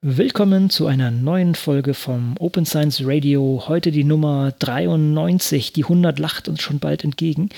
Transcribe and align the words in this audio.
Willkommen 0.00 0.70
zu 0.70 0.86
einer 0.86 1.10
neuen 1.10 1.56
Folge 1.56 1.92
vom 1.92 2.36
Open 2.38 2.64
Science 2.64 3.02
Radio. 3.02 3.64
Heute 3.66 3.90
die 3.90 4.04
Nummer 4.04 4.52
93. 4.56 5.72
Die 5.72 5.82
100 5.82 6.20
lacht 6.20 6.48
uns 6.48 6.62
schon 6.62 6.78
bald 6.78 7.02
entgegen. 7.02 7.48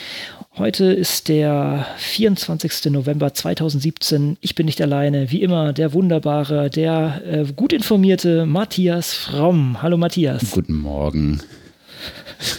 Heute 0.56 0.86
ist 0.86 1.28
der 1.28 1.86
24. 1.98 2.86
November 2.92 3.34
2017. 3.34 4.38
Ich 4.40 4.54
bin 4.54 4.64
nicht 4.64 4.80
alleine. 4.80 5.30
Wie 5.30 5.42
immer 5.42 5.74
der 5.74 5.92
wunderbare, 5.92 6.70
der 6.70 7.20
äh, 7.26 7.44
gut 7.52 7.74
informierte 7.74 8.46
Matthias 8.46 9.12
Fromm. 9.12 9.82
Hallo 9.82 9.98
Matthias. 9.98 10.52
Guten 10.52 10.78
Morgen. 10.78 11.42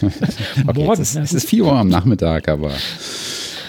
okay, 0.00 0.12
Morgen. 0.74 1.02
Es 1.02 1.16
ist, 1.16 1.16
es 1.16 1.32
ist 1.32 1.48
4 1.48 1.64
Uhr 1.64 1.72
am 1.72 1.88
Nachmittag, 1.88 2.46
aber 2.48 2.70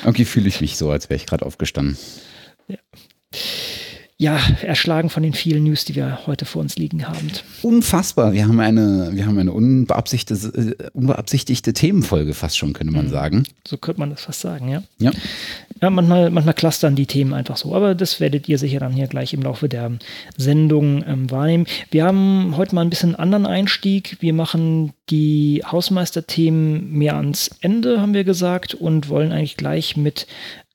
irgendwie 0.04 0.25
fühle 0.25 0.48
ich 0.48 0.61
mich 0.61 0.77
so, 0.77 0.91
als 0.91 1.09
wäre 1.09 1.16
ich 1.16 1.25
gerade 1.25 1.43
aufgestanden. 1.43 1.98
Ja 2.68 2.77
ja, 4.23 4.39
erschlagen 4.61 5.09
von 5.09 5.21
den 5.21 5.33
vielen 5.33 5.65
News, 5.65 5.83
die 5.83 5.95
wir 5.95 6.25
heute 6.25 6.45
vor 6.45 6.61
uns 6.61 6.77
liegen 6.77 7.09
haben. 7.09 7.29
Unfassbar. 7.61 8.31
Wir 8.31 8.47
haben 8.47 8.61
eine, 8.61 9.09
wir 9.11 9.25
haben 9.25 9.37
eine 9.37 9.51
unbeabsichtigte, 9.51 10.77
äh, 10.79 10.89
unbeabsichtigte 10.93 11.73
Themenfolge 11.73 12.33
fast 12.33 12.57
schon, 12.57 12.71
könnte 12.71 12.93
man 12.93 13.07
mhm. 13.07 13.09
sagen. 13.09 13.43
So 13.67 13.75
könnte 13.75 14.00
man 14.00 14.11
das 14.11 14.21
fast 14.21 14.39
sagen, 14.39 14.69
ja. 14.69 14.81
Ja. 14.97 15.11
Ja, 15.81 15.89
manchmal, 15.89 16.29
manchmal 16.29 16.54
clustern 16.54 16.95
die 16.95 17.05
Themen 17.05 17.33
einfach 17.33 17.57
so, 17.57 17.75
aber 17.75 17.95
das 17.95 18.21
werdet 18.21 18.47
ihr 18.47 18.57
sicher 18.57 18.79
dann 18.79 18.93
hier 18.93 19.07
gleich 19.07 19.33
im 19.33 19.41
Laufe 19.41 19.67
der 19.67 19.91
Sendung 20.37 21.03
ähm, 21.05 21.29
wahrnehmen. 21.29 21.65
Wir 21.92 22.05
haben 22.05 22.55
heute 22.55 22.75
mal 22.75 22.81
ein 22.81 22.89
bisschen 22.89 23.15
anderen 23.15 23.45
Einstieg. 23.45 24.15
Wir 24.21 24.31
machen 24.31 24.93
die 25.09 25.61
Hausmeisterthemen 25.69 26.93
mehr 26.93 27.17
ans 27.17 27.50
Ende, 27.59 28.00
haben 28.00 28.14
wir 28.14 28.23
gesagt, 28.23 28.73
und 28.73 29.09
wollen 29.09 29.33
eigentlich 29.33 29.57
gleich 29.57 29.97
mit 29.97 30.28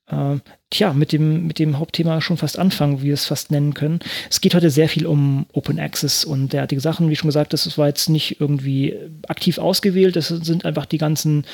äh, 0.09 0.37
tja, 0.69 0.93
mit 0.93 1.11
dem, 1.11 1.47
mit 1.47 1.59
dem 1.59 1.79
Hauptthema 1.79 2.21
schon 2.21 2.37
fast 2.37 2.59
anfangen, 2.59 3.01
wie 3.01 3.07
wir 3.07 3.13
es 3.13 3.25
fast 3.25 3.51
nennen 3.51 3.73
können. 3.73 3.99
Es 4.29 4.41
geht 4.41 4.55
heute 4.55 4.69
sehr 4.69 4.89
viel 4.89 5.05
um 5.05 5.45
Open 5.53 5.79
Access 5.79 6.25
und 6.25 6.53
derartige 6.53 6.81
Sachen. 6.81 7.09
Wie 7.09 7.15
schon 7.15 7.27
gesagt, 7.27 7.53
das 7.53 7.77
war 7.77 7.87
jetzt 7.87 8.09
nicht 8.09 8.39
irgendwie 8.39 8.95
aktiv 9.27 9.57
ausgewählt, 9.57 10.15
das 10.15 10.27
sind 10.27 10.65
einfach 10.65 10.85
die 10.85 10.97
ganzen 10.97 11.45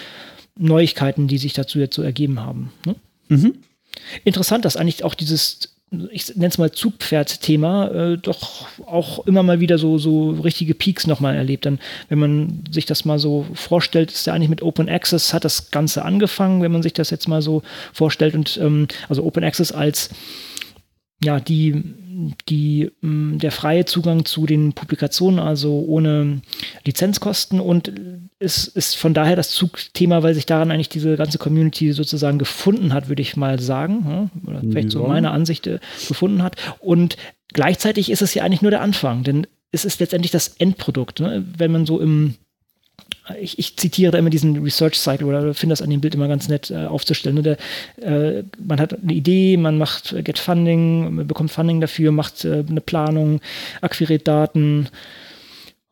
Neuigkeiten, 0.57 1.27
die 1.27 1.37
sich 1.37 1.53
dazu 1.53 1.79
jetzt 1.79 1.95
so 1.95 2.01
ergeben 2.01 2.39
haben. 2.39 2.71
Ne? 2.85 2.95
Mhm. 3.27 3.55
Interessant, 4.23 4.65
dass 4.65 4.77
eigentlich 4.77 5.03
auch 5.03 5.15
dieses 5.15 5.74
ich 6.11 6.35
nenne 6.35 6.47
es 6.47 6.57
mal 6.57 6.71
Zugpferd-Thema, 6.71 7.87
äh, 7.87 8.17
doch 8.17 8.67
auch 8.85 9.25
immer 9.25 9.43
mal 9.43 9.59
wieder 9.59 9.77
so, 9.77 9.97
so 9.97 10.31
richtige 10.31 10.73
Peaks 10.73 11.07
nochmal 11.07 11.35
erlebt. 11.35 11.65
Dann, 11.65 11.79
wenn 12.09 12.19
man 12.19 12.63
sich 12.71 12.85
das 12.85 13.05
mal 13.05 13.19
so 13.19 13.45
vorstellt, 13.53 14.11
ist 14.11 14.27
ja 14.27 14.33
eigentlich 14.33 14.49
mit 14.49 14.61
Open 14.61 14.89
Access 14.89 15.33
hat 15.33 15.45
das 15.45 15.71
Ganze 15.71 16.05
angefangen, 16.05 16.61
wenn 16.61 16.71
man 16.71 16.83
sich 16.83 16.93
das 16.93 17.09
jetzt 17.09 17.27
mal 17.27 17.41
so 17.41 17.63
vorstellt 17.93 18.35
und 18.35 18.57
ähm, 18.61 18.87
also 19.09 19.23
Open 19.23 19.43
Access 19.43 19.71
als 19.71 20.09
ja, 21.25 21.39
die, 21.39 21.83
die, 22.47 22.91
mm, 23.01 23.39
der 23.39 23.51
freie 23.51 23.85
Zugang 23.85 24.25
zu 24.25 24.45
den 24.45 24.73
Publikationen, 24.73 25.39
also 25.39 25.83
ohne 25.87 26.41
Lizenzkosten 26.85 27.59
und 27.59 27.91
es 28.39 28.67
ist 28.67 28.95
von 28.95 29.13
daher 29.13 29.35
das 29.35 29.49
Zugthema, 29.49 30.23
weil 30.23 30.35
sich 30.35 30.45
daran 30.45 30.71
eigentlich 30.71 30.89
diese 30.89 31.17
ganze 31.17 31.37
Community 31.37 31.91
sozusagen 31.93 32.37
gefunden 32.37 32.93
hat, 32.93 33.09
würde 33.09 33.21
ich 33.21 33.35
mal 33.35 33.59
sagen, 33.59 34.29
oder 34.45 34.61
vielleicht 34.61 34.93
ja. 34.93 34.99
so 34.99 35.07
meine 35.07 35.31
Ansicht 35.31 35.67
äh, 35.67 35.79
gefunden 36.07 36.43
hat 36.43 36.55
und 36.79 37.17
gleichzeitig 37.53 38.11
ist 38.11 38.21
es 38.21 38.33
ja 38.33 38.43
eigentlich 38.43 38.61
nur 38.61 38.71
der 38.71 38.81
Anfang, 38.81 39.23
denn 39.23 39.47
es 39.71 39.83
ist 39.83 39.99
letztendlich 39.99 40.31
das 40.31 40.47
Endprodukt, 40.47 41.19
ne? 41.19 41.43
wenn 41.57 41.71
man 41.71 41.85
so 41.85 41.99
im 41.99 42.35
ich, 43.39 43.57
ich, 43.57 43.75
zitiere 43.77 44.11
da 44.11 44.17
immer 44.17 44.29
diesen 44.29 44.61
Research 44.63 44.99
Cycle 44.99 45.27
oder 45.27 45.53
finde 45.53 45.73
das 45.73 45.81
an 45.81 45.89
dem 45.89 46.01
Bild 46.01 46.15
immer 46.15 46.27
ganz 46.27 46.47
nett 46.47 46.69
äh, 46.69 46.85
aufzustellen. 46.85 47.41
Der, 47.41 47.57
äh, 48.01 48.43
man 48.63 48.79
hat 48.79 49.01
eine 49.01 49.13
Idee, 49.13 49.57
man 49.57 49.77
macht 49.77 50.13
äh, 50.13 50.21
Get 50.21 50.37
Funding, 50.37 51.27
bekommt 51.27 51.51
Funding 51.51 51.81
dafür, 51.81 52.11
macht 52.11 52.45
äh, 52.45 52.63
eine 52.67 52.81
Planung, 52.81 53.41
akquiriert 53.81 54.27
Daten, 54.27 54.89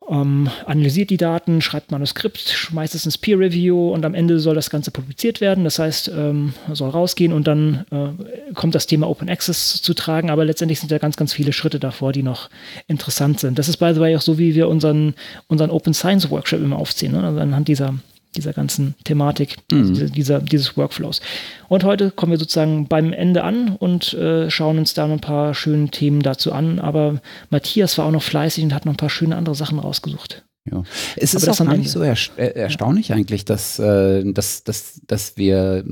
ähm, 0.08 0.50
analysiert 0.66 1.10
die 1.10 1.16
Daten, 1.16 1.60
schreibt 1.60 1.90
Manuskript, 1.90 2.40
schmeißt 2.40 2.94
es 2.94 3.04
ins 3.04 3.18
Peer 3.18 3.38
Review 3.38 3.92
und 3.92 4.04
am 4.04 4.14
Ende 4.14 4.38
soll 4.38 4.54
das 4.54 4.70
Ganze 4.70 4.90
publiziert 4.90 5.40
werden. 5.40 5.64
Das 5.64 5.78
heißt, 5.78 6.08
ähm, 6.08 6.54
soll 6.72 6.90
rausgehen 6.90 7.32
und 7.32 7.46
dann 7.46 7.84
äh, 7.90 8.52
kommt 8.54 8.74
das 8.74 8.86
Thema 8.86 9.08
Open 9.08 9.28
Access 9.28 9.80
zu 9.82 9.94
tragen. 9.94 10.30
Aber 10.30 10.44
letztendlich 10.44 10.80
sind 10.80 10.92
da 10.92 10.98
ganz, 10.98 11.16
ganz 11.16 11.32
viele 11.32 11.52
Schritte 11.52 11.80
davor, 11.80 12.12
die 12.12 12.22
noch 12.22 12.50
interessant 12.86 13.40
sind. 13.40 13.58
Das 13.58 13.68
ist 13.68 13.78
by 13.78 13.92
the 13.94 14.00
way 14.00 14.16
auch 14.16 14.20
so, 14.20 14.38
wie 14.38 14.54
wir 14.54 14.68
unseren, 14.68 15.14
unseren 15.46 15.70
Open 15.70 15.94
Science 15.94 16.30
Workshop 16.30 16.60
immer 16.60 16.78
aufziehen. 16.78 17.12
Ne? 17.12 17.24
Also 17.24 17.40
anhand 17.40 17.68
dieser 17.68 17.94
dieser 18.36 18.52
ganzen 18.52 18.94
Thematik, 19.04 19.56
mhm. 19.70 20.12
dieser, 20.12 20.40
dieses 20.40 20.76
Workflows. 20.76 21.20
Und 21.68 21.84
heute 21.84 22.10
kommen 22.10 22.32
wir 22.32 22.38
sozusagen 22.38 22.86
beim 22.86 23.12
Ende 23.12 23.44
an 23.44 23.76
und 23.76 24.14
äh, 24.14 24.50
schauen 24.50 24.78
uns 24.78 24.94
da 24.94 25.06
noch 25.06 25.14
ein 25.14 25.20
paar 25.20 25.54
schöne 25.54 25.88
Themen 25.88 26.22
dazu 26.22 26.52
an. 26.52 26.78
Aber 26.78 27.20
Matthias 27.50 27.98
war 27.98 28.06
auch 28.06 28.10
noch 28.12 28.22
fleißig 28.22 28.64
und 28.64 28.74
hat 28.74 28.86
noch 28.86 28.94
ein 28.94 28.98
paar 28.98 29.10
schöne 29.10 29.36
andere 29.36 29.54
Sachen 29.54 29.78
rausgesucht. 29.78 30.44
Ja. 30.70 30.82
Es 31.16 31.34
ist 31.34 31.46
auch 31.46 31.58
gar 31.58 31.76
nicht 31.76 31.90
so 31.90 32.02
äh, 32.02 32.16
erstaunlich 32.36 33.08
ja. 33.08 33.16
eigentlich, 33.16 33.44
dass, 33.44 33.78
äh, 33.78 34.24
dass, 34.32 34.64
dass, 34.64 35.02
dass 35.06 35.36
wir, 35.36 35.84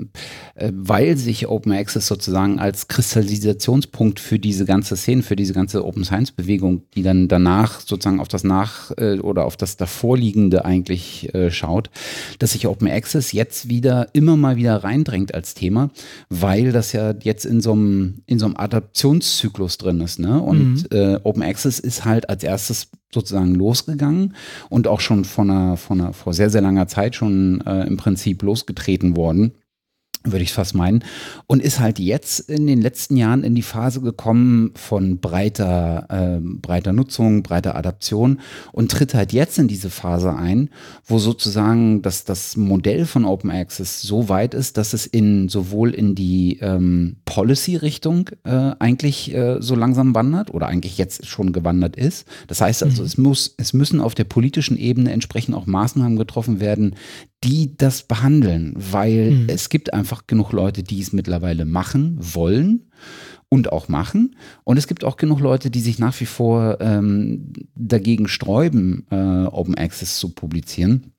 äh, 0.55 0.73
weil 0.75 1.19
sich 1.19 1.47
Open 1.47 1.73
Access 1.73 2.07
sozusagen 2.07 2.59
als 2.59 2.89
Kristallisationspunkt 2.89 4.19
für 4.19 4.39
diese 4.39 4.65
ganze 4.65 4.97
Szene, 4.97 5.23
für 5.23 5.37
diese 5.37 5.53
ganze 5.53 5.85
Open 5.85 6.05
Science 6.05 6.33
Bewegung, 6.33 6.85
die 6.95 7.03
dann 7.03 7.29
danach 7.29 7.81
sozusagen 7.81 8.19
auf 8.19 8.29
das 8.29 8.45
Nach- 8.45 8.91
äh, 8.97 9.19
oder 9.19 9.45
auf 9.45 9.59
das 9.59 9.77
davorliegende 9.77 10.65
eigentlich 10.65 11.35
äh, 11.35 11.51
schaut, 11.51 11.91
dass 12.39 12.53
sich 12.53 12.67
Open 12.67 12.89
Access 12.89 13.33
jetzt 13.33 13.69
wieder 13.69 14.09
immer 14.15 14.39
mal 14.39 14.57
wieder 14.57 14.83
reindrängt 14.83 15.35
als 15.35 15.53
Thema, 15.53 15.91
weil 16.31 16.73
das 16.73 16.93
ja 16.93 17.13
jetzt 17.23 17.45
in 17.45 17.61
so 17.61 17.73
einem, 17.73 18.23
in 18.25 18.39
so 18.39 18.47
einem 18.47 18.57
Adaptionszyklus 18.57 19.77
drin 19.77 20.01
ist. 20.01 20.19
Ne? 20.19 20.41
Und 20.41 20.91
mhm. 20.91 20.99
Äh, 20.99 21.19
Open 21.25 21.43
Access 21.43 21.79
ist 21.79 22.07
halt 22.07 22.31
als 22.31 22.43
erstes 22.43 22.89
sozusagen 23.13 23.55
losgegangen 23.55 24.35
und 24.69 24.89
auch 24.89 25.01
schon 25.01 25.25
von 25.25 25.51
einer, 25.51 25.77
von 25.77 26.01
einer, 26.01 26.13
vor 26.13 26.33
sehr, 26.33 26.51
sehr 26.51 26.63
langer 26.63 26.87
Zeit 26.89 27.15
schon 27.15 27.63
äh, 27.67 27.87
im 27.87 27.97
Prinzip 27.97 28.43
losgetreten 28.43 29.17
worden 29.17 29.53
würde 30.25 30.43
ich 30.43 30.53
fast 30.53 30.75
meinen. 30.75 31.05
Und 31.47 31.63
ist 31.63 31.81
halt 31.81 31.99
jetzt 31.99 32.41
in 32.41 32.67
den 32.67 32.81
letzten 32.81 33.17
Jahren 33.17 33.45
in 33.45 33.55
die 33.55 33.63
Phase 33.63 34.01
gekommen 34.01 34.73
von 34.75 35.19
breiter, 35.19 36.07
äh, 36.09 36.41
breiter 36.41 36.93
Nutzung, 36.93 37.43
breiter 37.43 37.77
Adaption 37.77 38.41
und 38.73 38.91
tritt 38.91 39.15
halt 39.15 39.33
jetzt 39.33 39.59
in 39.59 39.69
diese 39.69 39.91
Phase 39.91 40.35
ein, 40.35 40.71
wo 41.05 41.19
sozusagen 41.19 42.03
das, 42.03 42.25
das 42.25 42.57
Modell 42.57 43.07
von 43.07 43.25
Open 43.25 43.51
Access 43.51 44.03
so 44.03 44.29
weit 44.29 44.55
ist, 44.55 44.77
dass 44.77 44.93
es 44.93 45.07
in 45.07 45.49
sowohl 45.49 45.95
in 45.95 46.15
die 46.15 46.59
ähm, 46.61 47.17
Policy-Richtung 47.25 48.31
äh, 48.45 48.73
eigentlich 48.79 49.35
äh, 49.35 49.57
so 49.61 49.75
langsam 49.75 50.15
wandert 50.15 50.53
oder 50.53 50.69
eigentlich 50.69 50.99
jetzt 50.99 51.27
schon 51.27 51.53
gewandert 51.53 51.97
ist. 51.97 52.27
Das 52.47 52.61
heißt 52.61 52.83
also, 52.83 53.03
mhm. 53.03 53.07
es 53.07 53.19
muss, 53.19 53.55
es 53.57 53.73
müssen 53.73 54.01
auf 54.01 54.15
der 54.15 54.25
politischen 54.25 54.77
Ebene 54.77 55.13
entsprechend 55.13 55.55
auch 55.55 55.67
Maßnahmen 55.67 56.17
getroffen 56.17 56.61
werden, 56.61 56.95
die 57.45 57.77
das 57.77 58.03
behandeln, 58.05 58.75
weil 58.77 59.33
mhm. 59.33 59.49
es 59.49 59.69
gibt 59.69 59.93
einfach 59.93 60.27
genug 60.27 60.53
Leute, 60.53 60.83
die 60.83 61.01
es 61.01 61.13
mittlerweile 61.13 61.65
machen 61.65 62.17
wollen 62.19 62.91
und 63.49 63.73
auch 63.73 63.89
machen. 63.89 64.37
Und 64.65 64.77
es 64.79 64.87
gibt 64.87 65.05
auch 65.05 65.17
genug 65.17 65.41
Leute, 65.41 65.71
die 65.71 65.81
sich 65.81 65.99
nach 65.99 66.19
wie 66.21 66.27
vor 66.27 66.79
ähm, 66.81 67.53
dagegen 67.75 68.29
sträuben, 68.29 69.07
äh, 69.11 69.17
Open 69.47 69.75
Access 69.75 70.19
zu 70.19 70.31
publizieren. 70.31 71.13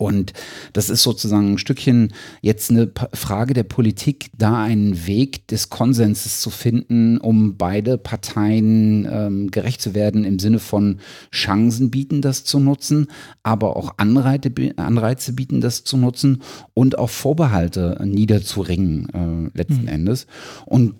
Und 0.00 0.32
das 0.74 0.90
ist 0.90 1.02
sozusagen 1.02 1.54
ein 1.54 1.58
Stückchen 1.58 2.14
jetzt 2.40 2.70
eine 2.70 2.88
Frage 3.14 3.52
der 3.52 3.64
Politik, 3.64 4.30
da 4.38 4.62
einen 4.62 5.08
Weg 5.08 5.48
des 5.48 5.70
Konsenses 5.70 6.40
zu 6.40 6.50
finden, 6.50 7.18
um 7.18 7.56
beide 7.56 7.98
Parteien 7.98 9.08
ähm, 9.10 9.50
gerecht 9.50 9.82
zu 9.82 9.96
werden, 9.96 10.22
im 10.22 10.38
Sinne 10.38 10.60
von 10.60 11.00
Chancen 11.32 11.90
bieten, 11.90 12.22
das 12.22 12.44
zu 12.44 12.60
nutzen, 12.60 13.08
aber 13.42 13.76
auch 13.76 13.94
Anreize, 13.96 14.52
Anreize 14.76 15.32
bieten, 15.32 15.60
das 15.60 15.82
zu 15.82 15.96
nutzen 15.96 16.42
und 16.74 16.96
auch 16.96 17.10
Vorbehalte 17.10 18.00
niederzuringen, 18.04 19.50
äh, 19.52 19.58
letzten 19.58 19.82
mhm. 19.82 19.88
Endes. 19.88 20.28
Und 20.64 20.94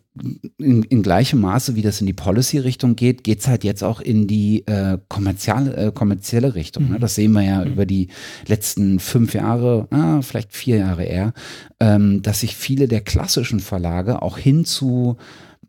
in, 0.59 0.83
in 0.83 1.03
gleichem 1.03 1.41
Maße, 1.41 1.75
wie 1.75 1.83
das 1.83 2.01
in 2.01 2.07
die 2.07 2.13
Policy-Richtung 2.13 2.97
geht, 2.97 3.25
geht 3.25 3.41
es 3.41 3.49
halt 3.49 3.65
jetzt 3.65 3.83
auch 3.83 4.01
in 4.01 4.27
die 4.27 4.67
äh, 4.67 4.99
kommerzielle, 5.09 5.77
äh, 5.77 5.93
kommerzielle 5.93 6.55
Richtung. 6.55 6.85
Ne? 6.85 6.89
Mhm. 6.89 6.95
Ne? 6.95 7.01
Das 7.01 7.15
sehen 7.15 7.33
wir 7.33 7.43
ja 7.43 7.65
mhm. 7.65 7.73
über 7.73 7.87
die 7.87 8.09
letzten 8.47 8.99
fünf 9.01 9.35
Jahre, 9.35 9.87
ah, 9.91 10.21
vielleicht 10.23 10.53
vier 10.55 10.79
Jahre 10.79 11.05
eher, 11.05 11.33
ähm, 11.81 12.23
dass 12.23 12.41
sich 12.41 12.57
viele 12.57 12.89
der 12.89 13.01
klassischen 13.01 13.61
Verlage 13.61 14.23
auch 14.23 14.39
hin 14.39 14.65
zu 14.65 15.17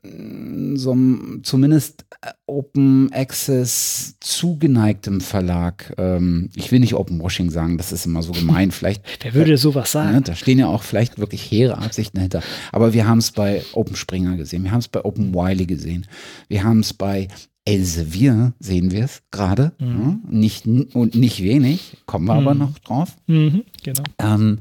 so 0.01 0.97
zumindest 1.43 2.05
äh, 2.21 2.31
Open 2.45 3.11
Access 3.11 4.15
zugeneigtem 4.19 5.21
Verlag, 5.21 5.93
ähm, 5.97 6.49
ich 6.55 6.71
will 6.71 6.79
nicht 6.79 6.93
Open 6.93 7.21
Washing 7.21 7.49
sagen, 7.49 7.77
das 7.77 7.91
ist 7.91 8.05
immer 8.05 8.23
so 8.23 8.31
gemein, 8.31 8.71
vielleicht. 8.71 9.03
Wer 9.21 9.33
würde 9.33 9.57
sowas 9.57 9.91
sagen? 9.91 10.15
Ne, 10.15 10.21
da 10.21 10.35
stehen 10.35 10.59
ja 10.59 10.67
auch 10.67 10.83
vielleicht 10.83 11.19
wirklich 11.19 11.49
hehre 11.49 11.77
Absichten 11.77 12.17
dahinter. 12.17 12.41
Aber 12.71 12.93
wir 12.93 13.07
haben 13.07 13.19
es 13.19 13.31
bei 13.31 13.63
Open 13.73 13.95
Springer 13.95 14.37
gesehen, 14.37 14.63
wir 14.63 14.71
haben 14.71 14.79
es 14.79 14.87
bei 14.87 15.03
Open 15.03 15.33
Wiley 15.33 15.65
gesehen, 15.65 16.07
wir 16.47 16.63
haben 16.63 16.79
es 16.79 16.93
bei 16.93 17.27
Elsevier 17.65 18.53
sehen 18.59 18.89
wir 18.89 19.05
es 19.05 19.21
gerade, 19.29 19.73
mhm. 19.79 19.87
ne? 19.87 20.19
nicht 20.29 20.65
und 20.65 21.13
nicht 21.13 21.43
wenig, 21.43 21.97
kommen 22.07 22.25
wir 22.25 22.33
mhm. 22.33 22.47
aber 22.47 22.55
noch 22.55 22.79
drauf. 22.79 23.15
Mhm, 23.27 23.63
genau. 23.83 24.03
Ähm, 24.17 24.59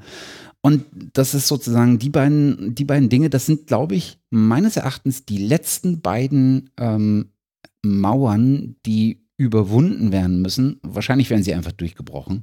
und 0.61 0.85
das 1.13 1.35
ist 1.35 1.49
sozusagen 1.49 1.99
die 1.99 2.11
beiden, 2.11 2.75
die 2.75 2.85
beiden 2.85 3.09
Dinge, 3.09 3.31
das 3.31 3.47
sind, 3.47 3.67
glaube 3.67 3.95
ich, 3.95 4.19
meines 4.31 4.77
Erachtens 4.77 5.25
die 5.25 5.39
letzten 5.39 6.01
beiden 6.01 6.71
ähm, 6.77 7.31
Mauern, 7.83 8.77
die 8.85 9.25
überwunden 9.37 10.11
werden 10.11 10.43
müssen. 10.43 10.81
Wahrscheinlich 10.83 11.31
werden 11.31 11.45
sie 11.45 11.55
einfach 11.55 11.73
durchgebrochen. 11.73 12.43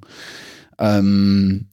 Ähm, 0.79 1.67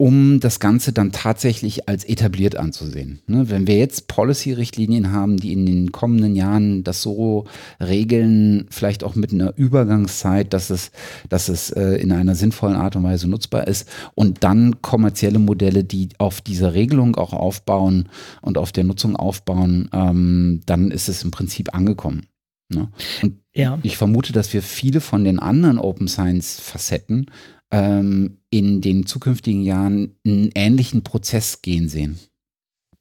um 0.00 0.40
das 0.40 0.60
Ganze 0.60 0.94
dann 0.94 1.12
tatsächlich 1.12 1.86
als 1.86 2.04
etabliert 2.04 2.56
anzusehen. 2.56 3.20
Ne, 3.26 3.50
wenn 3.50 3.66
wir 3.66 3.76
jetzt 3.76 4.08
Policy-Richtlinien 4.08 5.12
haben, 5.12 5.36
die 5.36 5.52
in 5.52 5.66
den 5.66 5.92
kommenden 5.92 6.34
Jahren 6.34 6.82
das 6.84 7.02
so 7.02 7.44
regeln, 7.80 8.66
vielleicht 8.70 9.04
auch 9.04 9.14
mit 9.14 9.30
einer 9.30 9.52
Übergangszeit, 9.58 10.54
dass 10.54 10.70
es, 10.70 10.90
dass 11.28 11.50
es 11.50 11.68
äh, 11.68 11.96
in 11.96 12.12
einer 12.12 12.34
sinnvollen 12.34 12.76
Art 12.76 12.96
und 12.96 13.02
Weise 13.02 13.28
nutzbar 13.28 13.68
ist 13.68 13.90
und 14.14 14.42
dann 14.42 14.80
kommerzielle 14.80 15.38
Modelle, 15.38 15.84
die 15.84 16.08
auf 16.16 16.40
dieser 16.40 16.72
Regelung 16.72 17.16
auch 17.16 17.34
aufbauen 17.34 18.08
und 18.40 18.56
auf 18.56 18.72
der 18.72 18.84
Nutzung 18.84 19.16
aufbauen, 19.16 19.90
ähm, 19.92 20.62
dann 20.64 20.92
ist 20.92 21.10
es 21.10 21.24
im 21.24 21.30
Prinzip 21.30 21.74
angekommen. 21.74 22.24
Ne? 22.70 22.88
Und 23.22 23.34
ja. 23.52 23.78
ich 23.82 23.98
vermute, 23.98 24.32
dass 24.32 24.54
wir 24.54 24.62
viele 24.62 25.02
von 25.02 25.24
den 25.24 25.38
anderen 25.38 25.78
Open 25.78 26.08
Science 26.08 26.58
Facetten 26.58 27.26
ähm, 27.70 28.38
in 28.50 28.80
den 28.80 29.06
zukünftigen 29.06 29.62
Jahren 29.62 30.16
einen 30.24 30.50
ähnlichen 30.54 31.02
Prozess 31.02 31.62
gehen 31.62 31.88
sehen. 31.88 32.18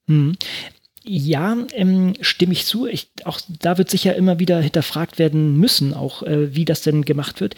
Hm. 0.07 0.35
Ja, 1.05 1.57
ähm, 1.73 2.13
stimme 2.21 2.53
ich 2.53 2.65
zu. 2.65 2.85
Ich, 2.85 3.09
auch 3.23 3.39
da 3.47 3.77
wird 3.77 3.89
sicher 3.89 4.15
immer 4.15 4.39
wieder 4.39 4.61
hinterfragt 4.61 5.17
werden 5.17 5.57
müssen, 5.57 5.93
auch 5.93 6.23
äh, 6.23 6.53
wie 6.55 6.65
das 6.65 6.81
denn 6.81 7.05
gemacht 7.05 7.41
wird. 7.41 7.55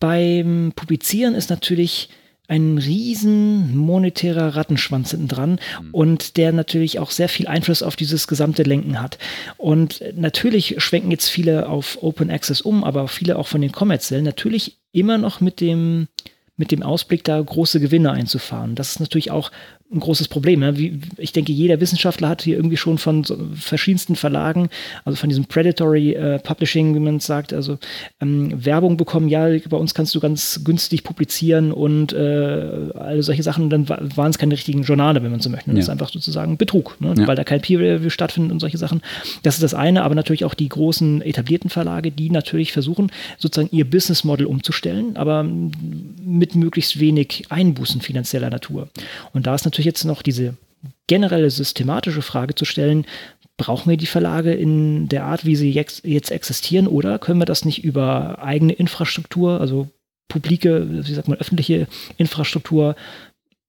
Beim 0.00 0.72
Publizieren 0.74 1.34
ist 1.34 1.50
natürlich 1.50 2.08
ein 2.48 2.76
riesen 2.78 3.76
monetärer 3.76 4.56
Rattenschwanz 4.56 5.12
hinten 5.12 5.28
dran 5.28 5.50
mhm. 5.80 5.90
und 5.92 6.36
der 6.36 6.52
natürlich 6.52 6.98
auch 6.98 7.10
sehr 7.10 7.28
viel 7.28 7.46
Einfluss 7.46 7.82
auf 7.82 7.96
dieses 7.96 8.26
gesamte 8.26 8.62
Lenken 8.62 9.00
hat. 9.00 9.18
Und 9.58 10.02
natürlich 10.16 10.76
schwenken 10.78 11.10
jetzt 11.10 11.28
viele 11.28 11.68
auf 11.68 12.02
Open 12.02 12.30
Access 12.30 12.60
um, 12.60 12.84
aber 12.84 13.06
viele 13.08 13.38
auch 13.38 13.46
von 13.46 13.60
den 13.60 13.72
kommerziellen 13.72 14.24
natürlich 14.24 14.78
immer 14.92 15.18
noch 15.18 15.40
mit 15.40 15.60
dem 15.60 16.08
mit 16.56 16.70
dem 16.70 16.82
Ausblick, 16.82 17.24
da 17.24 17.40
große 17.40 17.80
Gewinne 17.80 18.12
einzufahren. 18.12 18.74
Das 18.74 18.90
ist 18.90 19.00
natürlich 19.00 19.30
auch 19.30 19.50
ein 19.92 20.00
großes 20.00 20.28
Problem. 20.28 20.60
Ne? 20.60 20.78
Wie, 20.78 21.00
ich 21.18 21.32
denke, 21.32 21.52
jeder 21.52 21.80
Wissenschaftler 21.80 22.28
hat 22.28 22.42
hier 22.42 22.56
irgendwie 22.56 22.76
schon 22.76 22.98
von 22.98 23.24
so 23.24 23.36
verschiedensten 23.54 24.16
Verlagen, 24.16 24.68
also 25.04 25.16
von 25.16 25.28
diesem 25.28 25.44
Predatory 25.44 26.14
äh, 26.14 26.38
Publishing, 26.38 26.94
wie 26.94 27.00
man 27.00 27.16
es 27.16 27.26
sagt, 27.26 27.52
also 27.52 27.78
ähm, 28.20 28.64
Werbung 28.64 28.96
bekommen, 28.96 29.28
ja, 29.28 29.48
bei 29.68 29.76
uns 29.76 29.94
kannst 29.94 30.14
du 30.14 30.20
ganz 30.20 30.62
günstig 30.64 31.04
publizieren 31.04 31.72
und 31.72 32.12
äh, 32.12 32.90
alle 32.94 33.22
solche 33.22 33.42
Sachen, 33.42 33.70
dann 33.70 33.88
waren 33.88 34.30
es 34.30 34.38
keine 34.38 34.54
richtigen 34.54 34.82
Journale, 34.82 35.22
wenn 35.22 35.30
man 35.30 35.40
so 35.40 35.50
möchte. 35.50 35.70
Ja. 35.70 35.76
Das 35.76 35.84
ist 35.84 35.90
einfach 35.90 36.10
sozusagen 36.10 36.56
Betrug, 36.56 36.96
ne? 37.00 37.14
ja. 37.16 37.26
weil 37.26 37.36
da 37.36 37.44
kein 37.44 37.60
Peer-Review 37.60 38.10
stattfindet 38.10 38.52
und 38.52 38.60
solche 38.60 38.78
Sachen. 38.78 39.02
Das 39.42 39.54
ist 39.54 39.62
das 39.62 39.74
eine, 39.74 40.02
aber 40.04 40.14
natürlich 40.14 40.44
auch 40.44 40.54
die 40.54 40.68
großen 40.68 41.22
etablierten 41.22 41.70
Verlage, 41.70 42.10
die 42.10 42.30
natürlich 42.30 42.72
versuchen, 42.72 43.10
sozusagen 43.38 43.74
ihr 43.74 43.88
Business 43.88 44.24
Model 44.24 44.46
umzustellen, 44.46 45.16
aber 45.16 45.44
mit 45.44 46.54
möglichst 46.54 46.98
wenig 46.98 47.44
Einbußen 47.50 48.00
finanzieller 48.00 48.50
Natur. 48.50 48.88
Und 49.32 49.46
da 49.46 49.54
ist 49.54 49.64
natürlich 49.64 49.81
jetzt 49.84 50.04
noch 50.04 50.22
diese 50.22 50.54
generelle 51.06 51.50
systematische 51.50 52.22
Frage 52.22 52.54
zu 52.54 52.64
stellen, 52.64 53.06
brauchen 53.56 53.90
wir 53.90 53.96
die 53.96 54.06
Verlage 54.06 54.52
in 54.52 55.08
der 55.08 55.24
Art, 55.24 55.44
wie 55.44 55.56
sie 55.56 55.70
jetzt, 55.70 56.04
jetzt 56.04 56.30
existieren, 56.30 56.86
oder 56.86 57.18
können 57.18 57.40
wir 57.40 57.46
das 57.46 57.64
nicht 57.64 57.84
über 57.84 58.42
eigene 58.42 58.72
Infrastruktur, 58.72 59.60
also 59.60 59.88
publike, 60.28 61.06
wie 61.06 61.14
sagt 61.14 61.28
man, 61.28 61.38
öffentliche 61.38 61.86
Infrastruktur 62.16 62.96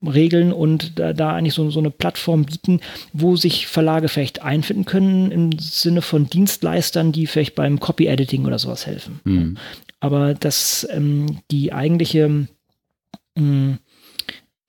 regeln 0.01 0.51
und 0.51 0.99
da, 0.99 1.13
da 1.13 1.33
eigentlich 1.33 1.53
so, 1.53 1.69
so, 1.69 1.79
eine 1.79 1.91
Plattform 1.91 2.45
bieten, 2.45 2.81
wo 3.13 3.35
sich 3.35 3.67
Verlage 3.67 4.09
vielleicht 4.09 4.41
einfinden 4.41 4.85
können 4.85 5.31
im 5.31 5.57
Sinne 5.59 6.01
von 6.01 6.27
Dienstleistern, 6.27 7.11
die 7.11 7.27
vielleicht 7.27 7.55
beim 7.55 7.79
Copy-Editing 7.79 8.45
oder 8.45 8.59
sowas 8.59 8.85
helfen. 8.85 9.21
Mhm. 9.23 9.57
Aber 9.99 10.33
dass 10.33 10.87
ähm, 10.91 11.39
die 11.51 11.71
eigentliche 11.71 12.27
mh, 12.27 12.47
hm, 13.37 13.77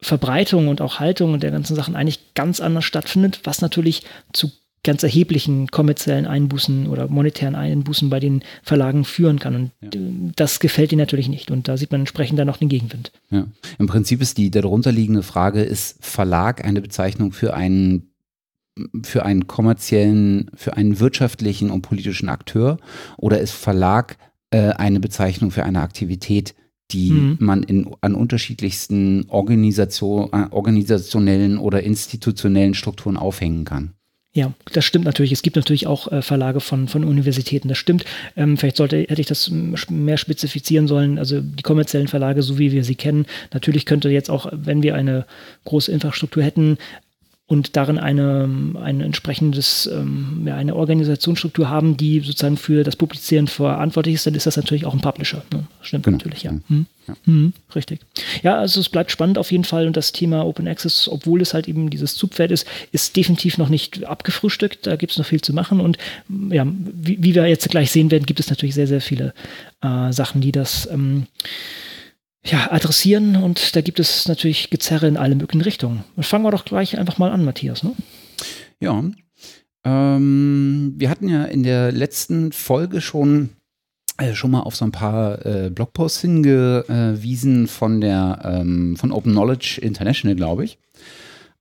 Verbreitung 0.05 0.69
und 0.69 0.83
auch 0.83 1.01
Haltung 1.01 1.33
und 1.33 1.43
der 1.43 1.51
ganzen 1.51 1.75
Sachen 1.75 1.97
eigentlich 1.97 2.35
ganz 2.35 2.61
anders 2.61 2.85
stattfindet, 2.85 3.41
was 3.45 3.63
natürlich 3.63 4.03
zu 4.35 4.51
ganz 4.83 5.03
erheblichen 5.03 5.69
kommerziellen 5.69 6.27
Einbußen 6.27 6.89
oder 6.89 7.09
monetären 7.09 7.55
Einbußen 7.55 8.11
bei 8.11 8.21
den 8.21 8.43
Verlagen 8.63 9.07
führen 9.07 9.39
kann. 9.39 9.55
Und 9.55 9.95
ja. 9.95 10.01
das 10.37 10.61
gefällt 10.61 10.93
ihnen 10.93 11.01
natürlich 11.01 11.31
nicht. 11.31 11.51
Und 11.51 11.69
da 11.69 11.79
sieht 11.79 11.91
man 11.91 12.03
entsprechend 12.03 12.39
dann 12.39 12.51
auch 12.51 12.59
den 12.59 12.69
Gegenwind. 12.69 13.13
Ja. 13.31 13.47
Im 13.79 13.87
Prinzip 13.87 14.21
ist 14.21 14.37
die 14.37 14.51
darunterliegende 14.51 15.23
Frage, 15.23 15.63
ist 15.63 15.97
Verlag 16.05 16.67
eine 16.67 16.83
Bezeichnung 16.83 17.33
für 17.33 17.55
einen 17.55 18.11
für 19.05 19.25
einen 19.25 19.47
kommerziellen, 19.47 20.51
für 20.55 20.77
einen 20.77 20.99
wirtschaftlichen 20.99 21.71
und 21.71 21.83
politischen 21.83 22.29
Akteur 22.29 22.77
oder 23.17 23.39
ist 23.39 23.53
Verlag 23.53 24.19
äh, 24.51 24.71
eine 24.73 25.01
Bezeichnung 25.01 25.53
für 25.53 25.63
eine 25.63 25.81
Aktivität, 25.81 26.57
die 26.91 27.11
mhm. 27.11 27.37
man 27.41 27.63
in, 27.63 27.91
an 28.01 28.15
unterschiedlichsten 28.15 29.27
Organisation, 29.29 30.31
äh, 30.33 30.47
organisationellen 30.51 31.59
oder 31.59 31.83
institutionellen 31.83 32.75
Strukturen 32.75 33.17
aufhängen 33.17 33.65
kann. 33.65 33.95
Ja, 34.37 34.53
das 34.73 34.85
stimmt 34.85 35.05
natürlich. 35.05 35.31
Es 35.31 35.43
gibt 35.43 35.55
natürlich 35.55 35.87
auch 35.87 36.11
äh, 36.11 36.21
Verlage 36.21 36.59
von, 36.59 36.89
von 36.89 37.05
Universitäten, 37.05 37.69
das 37.69 37.79
stimmt. 37.79 38.05
Ähm, 38.37 38.57
vielleicht 38.57 38.77
sollte, 38.77 38.97
hätte 38.97 39.21
ich 39.21 39.29
das 39.29 39.49
mehr 39.89 40.17
spezifizieren 40.17 40.89
sollen. 40.89 41.19
Also 41.19 41.41
die 41.41 41.63
kommerziellen 41.63 42.09
Verlage, 42.09 42.43
so 42.43 42.59
wie 42.59 42.73
wir 42.73 42.83
sie 42.83 42.97
kennen. 42.97 43.27
Natürlich 43.53 43.87
könnte 43.87 44.09
jetzt 44.09 44.31
auch, 44.31 44.49
wenn 44.51 44.83
wir 44.83 44.97
eine 44.97 45.25
große 45.67 45.93
Infrastruktur 45.93 46.43
hätten, 46.43 46.79
und 47.47 47.77
darin 47.77 47.99
eine, 47.99 48.49
ein 48.81 49.03
entsprechendes, 49.03 49.87
ähm, 49.93 50.45
ja, 50.47 50.57
eine 50.57 50.75
Organisationsstruktur 50.75 51.69
haben, 51.69 51.99
die 51.99 52.21
sozusagen 52.21 52.57
für 52.57 52.85
das 52.85 52.97
Publizieren 52.97 53.49
verantwortlich 53.49 54.15
ist, 54.15 54.27
dann 54.27 54.35
ist 54.35 54.47
das 54.47 54.57
natürlich 54.57 54.87
auch 54.87 54.95
ein 54.95 55.03
Publisher. 55.03 55.43
Ne? 55.53 55.65
Stimmt 55.83 56.05
genau. 56.05 56.17
natürlich, 56.17 56.43
ja. 56.45 56.53
Hm. 56.69 56.87
ja. 57.07 57.15
Hm, 57.25 57.53
richtig. 57.75 58.01
Ja, 58.43 58.57
also 58.57 58.81
es 58.81 58.89
bleibt 58.89 59.11
spannend 59.11 59.37
auf 59.37 59.53
jeden 59.53 59.65
Fall 59.65 59.87
und 59.87 59.95
das 59.95 60.13
Thema 60.13 60.47
Open 60.47 60.67
Access, 60.67 61.07
obwohl 61.07 61.43
es 61.43 61.53
halt 61.53 61.69
eben 61.69 61.91
dieses 61.91 62.15
Zugpferd 62.15 62.51
ist, 62.51 62.67
ist 62.93 63.15
definitiv 63.15 63.59
noch 63.59 63.69
nicht 63.69 64.05
abgefrühstückt. 64.05 64.87
Da 64.87 64.97
gibt 64.97 65.13
es 65.13 65.19
noch 65.19 65.27
viel 65.27 65.43
zu 65.43 65.53
machen 65.53 65.81
und 65.81 65.99
ja, 66.51 66.67
wie, 66.67 67.23
wie, 67.23 67.35
wir 67.35 67.47
jetzt 67.47 67.69
gleich 67.69 67.91
sehen 67.91 68.11
werden, 68.11 68.25
gibt 68.25 68.41
es 68.41 68.49
natürlich 68.49 68.75
sehr, 68.75 68.87
sehr 68.87 69.03
viele 69.03 69.35
äh, 69.83 70.13
Sachen, 70.13 70.41
die 70.41 70.53
das 70.53 70.89
ähm, 70.91 71.27
ja, 72.45 72.71
adressieren 72.71 73.37
und 73.37 73.75
da 73.75 73.81
gibt 73.81 74.01
es 74.01 74.29
natürlich 74.29 74.71
Gezerre 74.71 75.09
in 75.09 75.17
alle 75.17 75.35
möglichen 75.35 75.63
Richtungen. 75.63 76.05
Und 76.17 76.27
fangen 76.27 76.45
wir 76.45 76.51
doch 76.51 76.65
gleich 76.65 76.99
einfach 76.99 77.19
mal 77.19 77.33
an, 77.33 77.45
Matthias. 77.45 77.83
Ne? 77.83 77.93
Ja, 78.81 79.03
ähm, 79.85 80.95
wir 80.97 81.11
hatten 81.11 81.29
ja 81.29 81.45
in 81.45 81.63
der 81.63 81.93
letzten 81.93 82.53
Folge 82.53 83.01
schon 83.01 83.51
äh, 84.19 84.35
schon 84.35 84.51
mal 84.51 84.61
auf 84.61 84.77
so 84.77 84.85
ein 84.85 84.93
paar 84.93 85.45
äh, 85.45 85.71
Blogposts 85.71 86.21
hingewiesen 86.21 87.67
von 87.67 88.01
der 88.01 88.41
ähm, 88.45 88.97
von 88.97 89.11
Open 89.11 89.33
Knowledge 89.33 89.81
International, 89.83 90.37
glaube 90.37 90.65
ich 90.65 90.79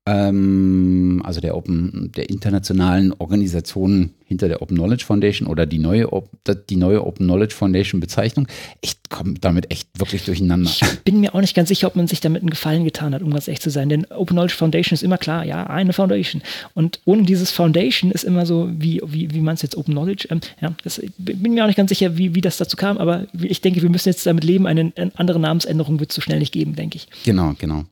ähm, 0.05 1.21
also 1.23 1.39
der 1.39 1.55
Open, 1.55 2.11
der 2.15 2.29
internationalen 2.29 3.13
Organisation 3.13 4.11
hinter 4.25 4.47
der 4.47 4.61
Open 4.61 4.75
Knowledge 4.75 5.05
Foundation 5.05 5.47
oder 5.47 5.65
die 5.65 5.79
neue, 5.79 6.09
die 6.69 6.75
neue 6.75 7.05
Open 7.05 7.27
Knowledge 7.27 7.55
Foundation 7.55 8.01
Bezeichnung. 8.01 8.47
Ich 8.81 8.95
komme 9.09 9.35
damit 9.39 9.71
echt 9.71 9.87
wirklich 9.97 10.25
durcheinander. 10.25 10.69
Ich 10.69 10.99
bin 11.03 11.19
mir 11.19 11.35
auch 11.35 11.41
nicht 11.41 11.55
ganz 11.55 11.69
sicher, 11.69 11.87
ob 11.87 11.95
man 11.95 12.07
sich 12.07 12.19
damit 12.19 12.41
einen 12.41 12.49
Gefallen 12.49 12.83
getan 12.83 13.13
hat, 13.13 13.21
um 13.21 13.31
ganz 13.31 13.47
echt 13.47 13.61
zu 13.61 13.69
sein. 13.69 13.89
Denn 13.89 14.05
Open 14.11 14.35
Knowledge 14.35 14.55
Foundation 14.55 14.95
ist 14.95 15.03
immer 15.03 15.17
klar, 15.17 15.45
ja, 15.45 15.67
eine 15.67 15.93
Foundation. 15.93 16.41
Und 16.73 16.99
ohne 17.05 17.23
dieses 17.23 17.51
Foundation 17.51 18.11
ist 18.11 18.23
immer 18.23 18.45
so, 18.45 18.69
wie, 18.73 19.01
wie, 19.05 19.33
wie 19.33 19.41
man 19.41 19.55
es 19.55 19.61
jetzt 19.61 19.77
Open 19.77 19.93
Knowledge, 19.93 20.27
ähm, 20.31 20.41
ja, 20.59 20.73
das, 20.83 21.01
bin 21.17 21.53
mir 21.53 21.63
auch 21.63 21.67
nicht 21.67 21.77
ganz 21.77 21.89
sicher, 21.89 22.17
wie, 22.17 22.35
wie 22.35 22.41
das 22.41 22.57
dazu 22.57 22.75
kam, 22.75 22.97
aber 22.97 23.27
ich 23.39 23.61
denke, 23.61 23.81
wir 23.81 23.89
müssen 23.89 24.09
jetzt 24.09 24.25
damit 24.25 24.43
leben, 24.43 24.67
eine, 24.67 24.91
eine 24.95 25.11
andere 25.15 25.39
Namensänderung 25.39 25.99
wird 25.99 26.09
es 26.09 26.15
so 26.15 26.21
schnell 26.21 26.39
nicht 26.39 26.51
geben, 26.51 26.75
denke 26.75 26.97
ich. 26.97 27.07
Genau, 27.23 27.53
genau. 27.57 27.85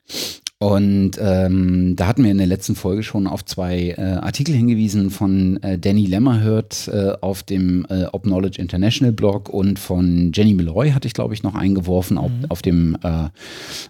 Und 0.61 1.13
ähm, 1.19 1.95
da 1.95 2.05
hatten 2.05 2.23
wir 2.23 2.29
in 2.29 2.37
der 2.37 2.45
letzten 2.45 2.75
Folge 2.75 3.01
schon 3.01 3.25
auf 3.25 3.43
zwei 3.43 3.95
äh, 3.97 4.01
Artikel 4.21 4.53
hingewiesen 4.53 5.09
von 5.09 5.57
äh, 5.63 5.79
Danny 5.79 6.05
Lemmerhirt 6.05 6.87
äh, 6.87 7.13
auf 7.19 7.41
dem 7.41 7.87
äh, 7.89 8.05
Open 8.11 8.29
Knowledge 8.29 8.61
International 8.61 9.11
Blog 9.11 9.49
und 9.49 9.79
von 9.79 10.31
Jenny 10.35 10.53
Malloy 10.53 10.91
hatte 10.91 11.07
ich, 11.07 11.15
glaube 11.15 11.33
ich, 11.33 11.41
noch 11.41 11.55
eingeworfen 11.55 12.17
mhm. 12.17 12.23
auf, 12.23 12.31
auf, 12.49 12.61
dem, 12.61 12.95
äh, 13.03 13.29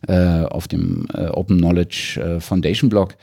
äh, 0.08 0.46
auf 0.46 0.70
dem 0.70 1.08
äh, 1.14 1.26
Open 1.28 1.58
Knowledge 1.58 2.22
äh, 2.22 2.40
Foundation 2.40 2.90
Blog 2.90 3.18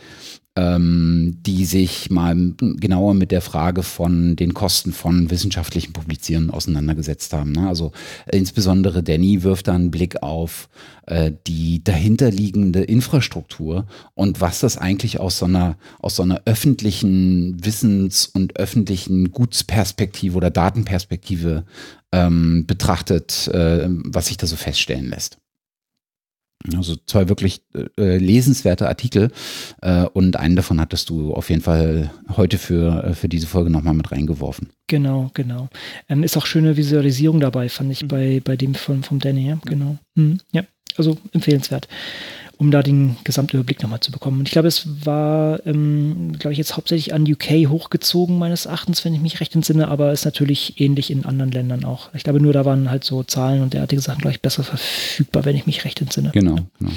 ähm, 0.58 1.38
die 1.46 1.64
sich 1.64 2.10
mal 2.10 2.34
genauer 2.58 3.14
mit 3.14 3.30
der 3.30 3.42
Frage 3.42 3.84
von 3.84 4.34
den 4.34 4.54
Kosten 4.54 4.92
von 4.92 5.30
wissenschaftlichen 5.30 5.92
Publizieren 5.92 6.50
auseinandergesetzt 6.50 7.32
haben. 7.32 7.52
Ne? 7.52 7.68
Also 7.68 7.92
insbesondere 8.32 9.04
Danny 9.04 9.44
wirft 9.44 9.68
da 9.68 9.74
einen 9.74 9.92
Blick 9.92 10.20
auf 10.20 10.68
äh, 11.06 11.30
die 11.46 11.84
dahinterliegende 11.84 12.82
Infrastruktur 12.82 13.86
und 14.14 14.40
was 14.40 14.58
das 14.58 14.76
eigentlich 14.78 15.20
aus 15.20 15.38
so 15.38 15.46
einer, 15.46 15.76
aus 16.00 16.16
so 16.16 16.24
einer 16.24 16.42
öffentlichen 16.44 17.64
Wissens- 17.64 18.26
und 18.26 18.58
öffentlichen 18.58 19.30
Gutsperspektive 19.30 20.36
oder 20.36 20.50
Datenperspektive 20.50 21.66
ähm, 22.10 22.66
betrachtet, 22.66 23.46
äh, 23.48 23.86
was 23.88 24.26
sich 24.26 24.38
da 24.38 24.48
so 24.48 24.56
feststellen 24.56 25.08
lässt. 25.08 25.38
Also 26.76 26.96
zwei 27.06 27.28
wirklich 27.28 27.62
äh, 27.96 28.16
lesenswerte 28.16 28.88
Artikel 28.88 29.30
äh, 29.80 30.04
und 30.04 30.36
einen 30.36 30.56
davon 30.56 30.80
hattest 30.80 31.08
du 31.08 31.32
auf 31.32 31.50
jeden 31.50 31.62
Fall 31.62 32.10
heute 32.36 32.58
für, 32.58 33.04
äh, 33.04 33.14
für 33.14 33.28
diese 33.28 33.46
Folge 33.46 33.70
nochmal 33.70 33.94
mit 33.94 34.10
reingeworfen. 34.10 34.70
Genau, 34.88 35.30
genau. 35.34 35.68
Ähm, 36.08 36.24
ist 36.24 36.36
auch 36.36 36.46
schöne 36.46 36.76
Visualisierung 36.76 37.38
dabei, 37.40 37.68
fand 37.68 37.92
ich 37.92 38.02
mhm. 38.02 38.08
bei, 38.08 38.42
bei 38.44 38.56
dem 38.56 38.74
von, 38.74 39.04
vom 39.04 39.20
Danny, 39.20 39.48
ja, 39.48 39.58
genau. 39.64 39.98
Mhm, 40.16 40.40
ja, 40.52 40.64
also 40.96 41.16
empfehlenswert 41.32 41.86
um 42.58 42.72
da 42.72 42.82
den 42.82 43.16
Gesamtüberblick 43.22 43.80
nochmal 43.82 44.00
zu 44.00 44.10
bekommen. 44.10 44.40
Und 44.40 44.48
ich 44.48 44.52
glaube, 44.52 44.68
es 44.68 45.06
war, 45.06 45.64
ähm, 45.64 46.32
glaube 46.38 46.52
ich, 46.52 46.58
jetzt 46.58 46.76
hauptsächlich 46.76 47.14
an 47.14 47.22
UK 47.22 47.68
hochgezogen, 47.68 48.36
meines 48.36 48.66
Erachtens, 48.66 49.04
wenn 49.04 49.14
ich 49.14 49.20
mich 49.20 49.40
recht 49.40 49.54
entsinne, 49.54 49.88
aber 49.88 50.12
ist 50.12 50.24
natürlich 50.24 50.80
ähnlich 50.80 51.12
in 51.12 51.24
anderen 51.24 51.52
Ländern 51.52 51.84
auch. 51.84 52.12
Ich 52.14 52.24
glaube, 52.24 52.40
nur 52.40 52.52
da 52.52 52.64
waren 52.64 52.90
halt 52.90 53.04
so 53.04 53.22
Zahlen 53.22 53.62
und 53.62 53.74
derartige 53.74 54.02
Sachen, 54.02 54.20
glaube 54.20 54.32
ich, 54.32 54.42
besser 54.42 54.64
verfügbar, 54.64 55.44
wenn 55.44 55.54
ich 55.54 55.66
mich 55.66 55.84
recht 55.84 56.00
entsinne. 56.00 56.30
Genau, 56.34 56.56
genau. 56.78 56.90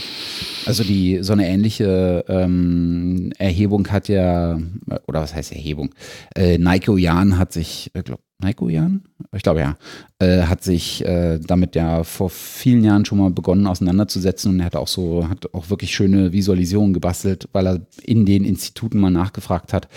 Also 0.66 0.84
die 0.84 1.20
so 1.22 1.34
eine 1.34 1.48
ähnliche 1.48 2.26
ähm, 2.28 3.32
Erhebung 3.38 3.88
hat 3.90 4.08
ja, 4.08 4.60
oder 5.08 5.22
was 5.22 5.36
heißt 5.36 5.52
Erhebung? 5.52 5.94
Äh, 6.36 6.58
Nike 6.58 6.98
Jan 6.98 7.38
hat 7.38 7.54
sich, 7.54 7.92
äh, 7.94 8.02
glaube 8.02 8.24
Heiko 8.44 8.70
Jan? 8.70 9.04
Ich 9.34 9.44
glaube 9.44 9.60
ja. 9.60 9.78
Äh, 10.22 10.44
hat 10.44 10.64
sich 10.64 11.04
äh, 11.04 11.40
damit 11.40 11.76
ja 11.76 12.04
vor 12.04 12.30
vielen 12.30 12.84
Jahren 12.84 13.06
schon 13.06 13.18
mal 13.18 13.32
begonnen 13.32 13.66
auseinanderzusetzen 13.66 14.52
und 14.52 14.60
er 14.60 14.68
hat 14.68 14.76
auch 14.76 14.88
so, 14.88 15.28
hat 15.28 15.52
auch 15.56 15.72
wirklich 15.72 15.96
schöne 15.96 16.32
Visualisierungen 16.32 16.94
gebastelt, 16.94 17.50
weil 17.54 17.66
er 17.66 17.82
in 18.04 18.28
den 18.28 18.46
Instituten 18.46 19.00
mal 19.00 19.10
nachgefragt 19.10 19.74
hat, 19.74 19.88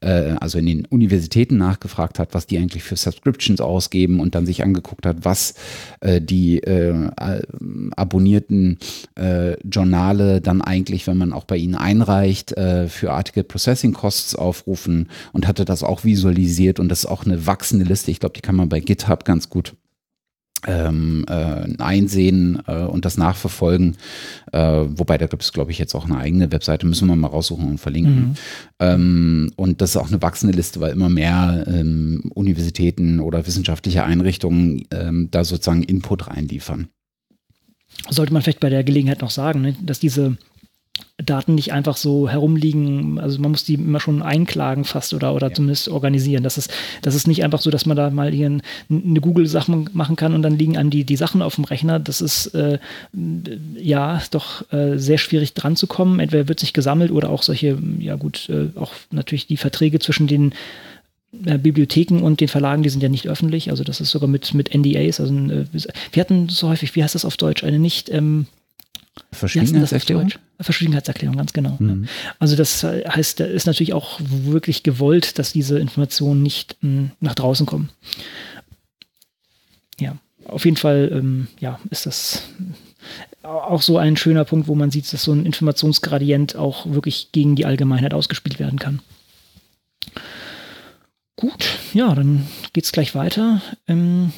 äh, 0.00 0.34
also 0.38 0.58
in 0.58 0.66
den 0.66 0.84
Universitäten 0.84 1.56
nachgefragt 1.56 2.20
hat, 2.20 2.32
was 2.32 2.46
die 2.46 2.58
eigentlich 2.58 2.84
für 2.84 2.94
Subscriptions 2.94 3.60
ausgeben 3.60 4.20
und 4.20 4.36
dann 4.36 4.46
sich 4.46 4.62
angeguckt 4.62 5.04
hat, 5.04 5.24
was 5.24 5.54
äh, 5.98 6.20
die 6.20 6.58
äh, 6.58 7.10
abonnierten 7.96 8.78
Journale 9.64 10.40
dann 10.40 10.62
eigentlich, 10.62 11.06
wenn 11.06 11.16
man 11.16 11.32
auch 11.32 11.44
bei 11.44 11.56
ihnen 11.56 11.74
einreicht, 11.74 12.50
für 12.50 13.12
Article 13.12 13.44
Processing 13.44 13.92
Costs 13.92 14.34
aufrufen 14.34 15.08
und 15.32 15.46
hatte 15.46 15.64
das 15.64 15.82
auch 15.82 16.04
visualisiert 16.04 16.80
und 16.80 16.88
das 16.88 17.00
ist 17.00 17.06
auch 17.06 17.24
eine 17.24 17.46
wachsende 17.46 17.84
Liste. 17.84 18.10
Ich 18.10 18.20
glaube, 18.20 18.34
die 18.34 18.40
kann 18.40 18.56
man 18.56 18.68
bei 18.68 18.80
GitHub 18.80 19.24
ganz 19.24 19.48
gut 19.48 19.71
ähm, 20.66 21.24
äh, 21.28 21.76
einsehen 21.78 22.62
äh, 22.66 22.82
und 22.82 23.04
das 23.04 23.16
nachverfolgen. 23.16 23.96
Äh, 24.52 24.58
wobei 24.58 25.18
da 25.18 25.26
gibt 25.26 25.42
es, 25.42 25.52
glaube 25.52 25.70
ich, 25.70 25.78
jetzt 25.78 25.94
auch 25.94 26.04
eine 26.04 26.18
eigene 26.18 26.52
Webseite, 26.52 26.86
müssen 26.86 27.08
wir 27.08 27.16
mal 27.16 27.28
raussuchen 27.28 27.68
und 27.68 27.78
verlinken. 27.78 28.28
Mhm. 28.28 28.34
Ähm, 28.78 29.52
und 29.56 29.80
das 29.80 29.90
ist 29.90 29.96
auch 29.96 30.08
eine 30.08 30.22
wachsende 30.22 30.56
Liste, 30.56 30.80
weil 30.80 30.92
immer 30.92 31.08
mehr 31.08 31.64
ähm, 31.66 32.30
Universitäten 32.34 33.20
oder 33.20 33.46
wissenschaftliche 33.46 34.04
Einrichtungen 34.04 34.86
ähm, 34.90 35.28
da 35.30 35.44
sozusagen 35.44 35.82
Input 35.82 36.28
reinliefern. 36.28 36.88
Sollte 38.08 38.32
man 38.32 38.42
vielleicht 38.42 38.60
bei 38.60 38.70
der 38.70 38.84
Gelegenheit 38.84 39.20
noch 39.20 39.30
sagen, 39.30 39.60
ne, 39.60 39.76
dass 39.82 40.00
diese 40.00 40.36
Daten 41.24 41.54
nicht 41.54 41.72
einfach 41.72 41.96
so 41.96 42.28
herumliegen. 42.28 43.18
Also 43.18 43.40
man 43.40 43.52
muss 43.52 43.64
die 43.64 43.74
immer 43.74 44.00
schon 44.00 44.22
einklagen 44.22 44.84
fast 44.84 45.14
oder, 45.14 45.34
oder 45.34 45.48
ja. 45.48 45.54
zumindest 45.54 45.88
organisieren. 45.88 46.42
Das 46.42 46.58
ist, 46.58 46.72
das 47.00 47.14
ist 47.14 47.26
nicht 47.26 47.44
einfach 47.44 47.60
so, 47.60 47.70
dass 47.70 47.86
man 47.86 47.96
da 47.96 48.10
mal 48.10 48.30
hier 48.30 48.50
ein, 48.50 48.62
eine 48.90 49.20
Google-Sache 49.20 49.84
machen 49.92 50.16
kann 50.16 50.34
und 50.34 50.42
dann 50.42 50.58
liegen 50.58 50.76
einem 50.76 50.90
die, 50.90 51.04
die 51.04 51.16
Sachen 51.16 51.42
auf 51.42 51.54
dem 51.54 51.64
Rechner. 51.64 51.98
Das 51.98 52.20
ist 52.20 52.48
äh, 52.54 52.78
ja 53.76 54.20
doch 54.30 54.70
äh, 54.72 54.98
sehr 54.98 55.18
schwierig 55.18 55.54
dran 55.54 55.76
zu 55.76 55.86
kommen. 55.86 56.20
Entweder 56.20 56.48
wird 56.48 56.60
sich 56.60 56.72
gesammelt 56.72 57.10
oder 57.10 57.30
auch 57.30 57.42
solche, 57.42 57.78
ja 57.98 58.16
gut, 58.16 58.48
äh, 58.48 58.78
auch 58.78 58.92
natürlich 59.10 59.46
die 59.46 59.56
Verträge 59.56 59.98
zwischen 59.98 60.26
den 60.26 60.52
äh, 61.44 61.56
Bibliotheken 61.56 62.22
und 62.22 62.40
den 62.40 62.48
Verlagen, 62.48 62.82
die 62.82 62.90
sind 62.90 63.02
ja 63.02 63.08
nicht 63.08 63.28
öffentlich. 63.28 63.70
Also 63.70 63.84
das 63.84 64.00
ist 64.00 64.10
sogar 64.10 64.28
mit, 64.28 64.54
mit 64.54 64.74
NDAs. 64.74 65.20
Also 65.20 65.34
äh, 65.34 65.64
wir 66.12 66.20
hatten 66.20 66.48
so 66.48 66.68
häufig, 66.68 66.94
wie 66.96 67.02
heißt 67.02 67.14
das 67.14 67.24
auf 67.24 67.36
Deutsch, 67.36 67.64
eine 67.64 67.78
nicht 67.78 68.10
ähm, 68.10 68.46
Verschwiegenheitserklärung? 69.30 70.30
Verschwiegenheitserklärung, 70.60 71.36
ganz 71.36 71.52
genau. 71.52 71.76
Mhm. 71.78 72.08
Also 72.38 72.56
das 72.56 72.82
heißt, 72.82 73.40
da 73.40 73.44
ist 73.44 73.66
natürlich 73.66 73.92
auch 73.92 74.18
wirklich 74.20 74.82
gewollt, 74.82 75.38
dass 75.38 75.52
diese 75.52 75.78
Informationen 75.78 76.42
nicht 76.42 76.76
m, 76.82 76.88
hm, 76.88 77.10
nach 77.20 77.34
draußen 77.34 77.66
kommen. 77.66 77.90
Ja, 80.00 80.16
auf 80.46 80.64
jeden 80.64 80.76
Fall 80.78 81.10
ähm, 81.12 81.48
ja, 81.60 81.78
ist 81.90 82.06
das 82.06 82.42
auch 83.42 83.82
so 83.82 83.98
ein 83.98 84.16
schöner 84.16 84.44
Punkt, 84.44 84.68
wo 84.68 84.74
man 84.74 84.90
sieht, 84.90 85.12
dass 85.12 85.24
so 85.24 85.32
ein 85.32 85.44
Informationsgradient 85.46 86.56
auch 86.56 86.86
wirklich 86.86 87.32
gegen 87.32 87.56
die 87.56 87.66
Allgemeinheit 87.66 88.14
ausgespielt 88.14 88.58
werden 88.58 88.78
kann. 88.78 89.00
Gut, 91.36 91.78
ja, 91.92 92.14
dann 92.14 92.46
geht 92.72 92.84
es 92.84 92.92
gleich 92.92 93.14
weiter. 93.14 93.60
Ähm, 93.88 94.32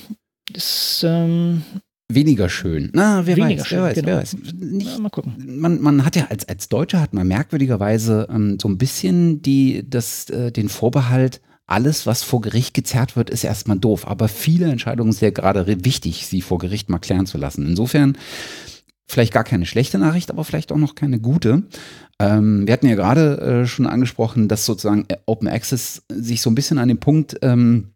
das, 0.52 1.04
ähm, 1.06 1.62
weniger 2.08 2.48
schön. 2.48 2.90
Na, 2.92 3.26
wer 3.26 3.36
weniger 3.36 3.62
weiß, 3.62 3.68
schön, 3.68 3.78
wer 3.78 3.84
weiß, 3.84 3.94
genau. 3.94 4.06
wer 4.08 4.16
weiß. 4.18 4.36
Nicht, 4.54 4.90
ja, 4.92 4.98
mal 4.98 5.08
gucken. 5.10 5.34
Man, 5.46 5.80
man 5.80 6.04
hat 6.04 6.16
ja 6.16 6.26
als, 6.28 6.48
als 6.48 6.68
Deutscher 6.68 7.00
hat 7.00 7.14
man 7.14 7.26
merkwürdigerweise 7.26 8.28
ähm, 8.30 8.58
so 8.60 8.68
ein 8.68 8.78
bisschen 8.78 9.42
die, 9.42 9.84
das, 9.88 10.28
äh, 10.30 10.52
den 10.52 10.68
Vorbehalt, 10.68 11.40
alles, 11.66 12.06
was 12.06 12.22
vor 12.22 12.42
Gericht 12.42 12.74
gezerrt 12.74 13.16
wird, 13.16 13.30
ist 13.30 13.42
erstmal 13.42 13.78
doof. 13.78 14.06
Aber 14.06 14.28
viele 14.28 14.66
Entscheidungen 14.66 15.12
sind 15.12 15.22
ja 15.22 15.30
gerade 15.30 15.84
wichtig, 15.84 16.26
sie 16.26 16.42
vor 16.42 16.58
Gericht 16.58 16.90
mal 16.90 16.98
klären 16.98 17.26
zu 17.26 17.38
lassen. 17.38 17.66
Insofern 17.66 18.18
vielleicht 19.06 19.32
gar 19.32 19.44
keine 19.44 19.66
schlechte 19.66 19.98
Nachricht, 19.98 20.30
aber 20.30 20.44
vielleicht 20.44 20.72
auch 20.72 20.78
noch 20.78 20.94
keine 20.94 21.20
gute. 21.20 21.62
Ähm, 22.18 22.66
wir 22.66 22.72
hatten 22.72 22.86
ja 22.86 22.94
gerade 22.94 23.62
äh, 23.62 23.66
schon 23.66 23.86
angesprochen, 23.86 24.48
dass 24.48 24.66
sozusagen 24.66 25.06
Open 25.26 25.48
Access 25.48 26.02
sich 26.10 26.42
so 26.42 26.50
ein 26.50 26.54
bisschen 26.54 26.78
an 26.78 26.88
dem 26.88 27.00
Punkt 27.00 27.38
ähm, 27.42 27.93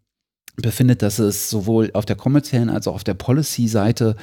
befindet, 0.61 1.01
dass 1.01 1.19
es 1.19 1.49
sowohl 1.49 1.91
auf 1.93 2.05
der 2.05 2.15
kommerziellen 2.15 2.69
als 2.69 2.87
auch 2.87 2.95
auf 2.95 3.03
der 3.03 3.13
Policy-Seite 3.13 4.15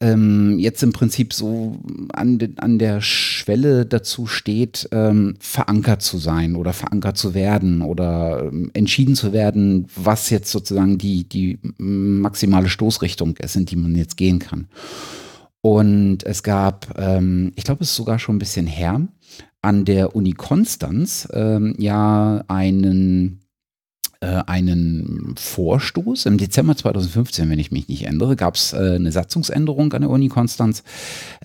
ähm, 0.00 0.58
jetzt 0.58 0.82
im 0.82 0.92
Prinzip 0.92 1.32
so 1.32 1.76
an, 2.12 2.38
de, 2.38 2.50
an 2.56 2.78
der 2.78 3.00
Schwelle 3.00 3.86
dazu 3.86 4.26
steht, 4.26 4.88
ähm, 4.92 5.34
verankert 5.40 6.02
zu 6.02 6.18
sein 6.18 6.56
oder 6.56 6.72
verankert 6.72 7.16
zu 7.16 7.34
werden 7.34 7.82
oder 7.82 8.48
ähm, 8.50 8.70
entschieden 8.74 9.14
zu 9.14 9.32
werden, 9.32 9.86
was 9.94 10.30
jetzt 10.30 10.50
sozusagen 10.50 10.98
die, 10.98 11.28
die 11.28 11.58
maximale 11.78 12.68
Stoßrichtung 12.68 13.36
ist, 13.36 13.56
in 13.56 13.66
die 13.66 13.76
man 13.76 13.94
jetzt 13.94 14.16
gehen 14.16 14.38
kann. 14.38 14.68
Und 15.62 16.24
es 16.24 16.42
gab, 16.42 16.98
ähm, 16.98 17.52
ich 17.56 17.64
glaube, 17.64 17.82
es 17.82 17.90
ist 17.90 17.96
sogar 17.96 18.18
schon 18.18 18.36
ein 18.36 18.40
bisschen 18.40 18.66
her, 18.66 19.00
an 19.62 19.84
der 19.84 20.16
Uni 20.16 20.32
Konstanz 20.32 21.28
ähm, 21.32 21.74
ja 21.78 22.42
einen 22.48 23.39
einen 24.26 25.34
Vorstoß. 25.38 26.26
Im 26.26 26.36
Dezember 26.36 26.76
2015, 26.76 27.48
wenn 27.48 27.58
ich 27.58 27.70
mich 27.70 27.88
nicht 27.88 28.06
ändere, 28.06 28.36
gab 28.36 28.54
es 28.54 28.72
äh, 28.72 28.96
eine 28.96 29.12
Satzungsänderung 29.12 29.92
an 29.92 30.02
der 30.02 30.10
Uni 30.10 30.28
Konstanz, 30.28 30.82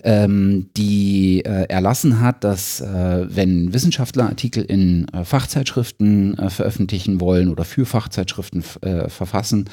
ähm, 0.02 0.68
die 0.76 1.42
äh, 1.44 1.64
erlassen 1.68 2.20
hat, 2.20 2.44
dass 2.44 2.80
äh, 2.80 3.26
wenn 3.28 3.72
Wissenschaftler 3.72 4.24
Artikel 4.24 4.62
in 4.64 5.08
äh, 5.08 5.24
Fachzeitschriften 5.24 6.38
äh, 6.38 6.50
veröffentlichen 6.50 7.20
wollen 7.20 7.48
oder 7.48 7.64
für 7.64 7.86
Fachzeitschriften 7.86 8.62
verfassen, 9.08 9.68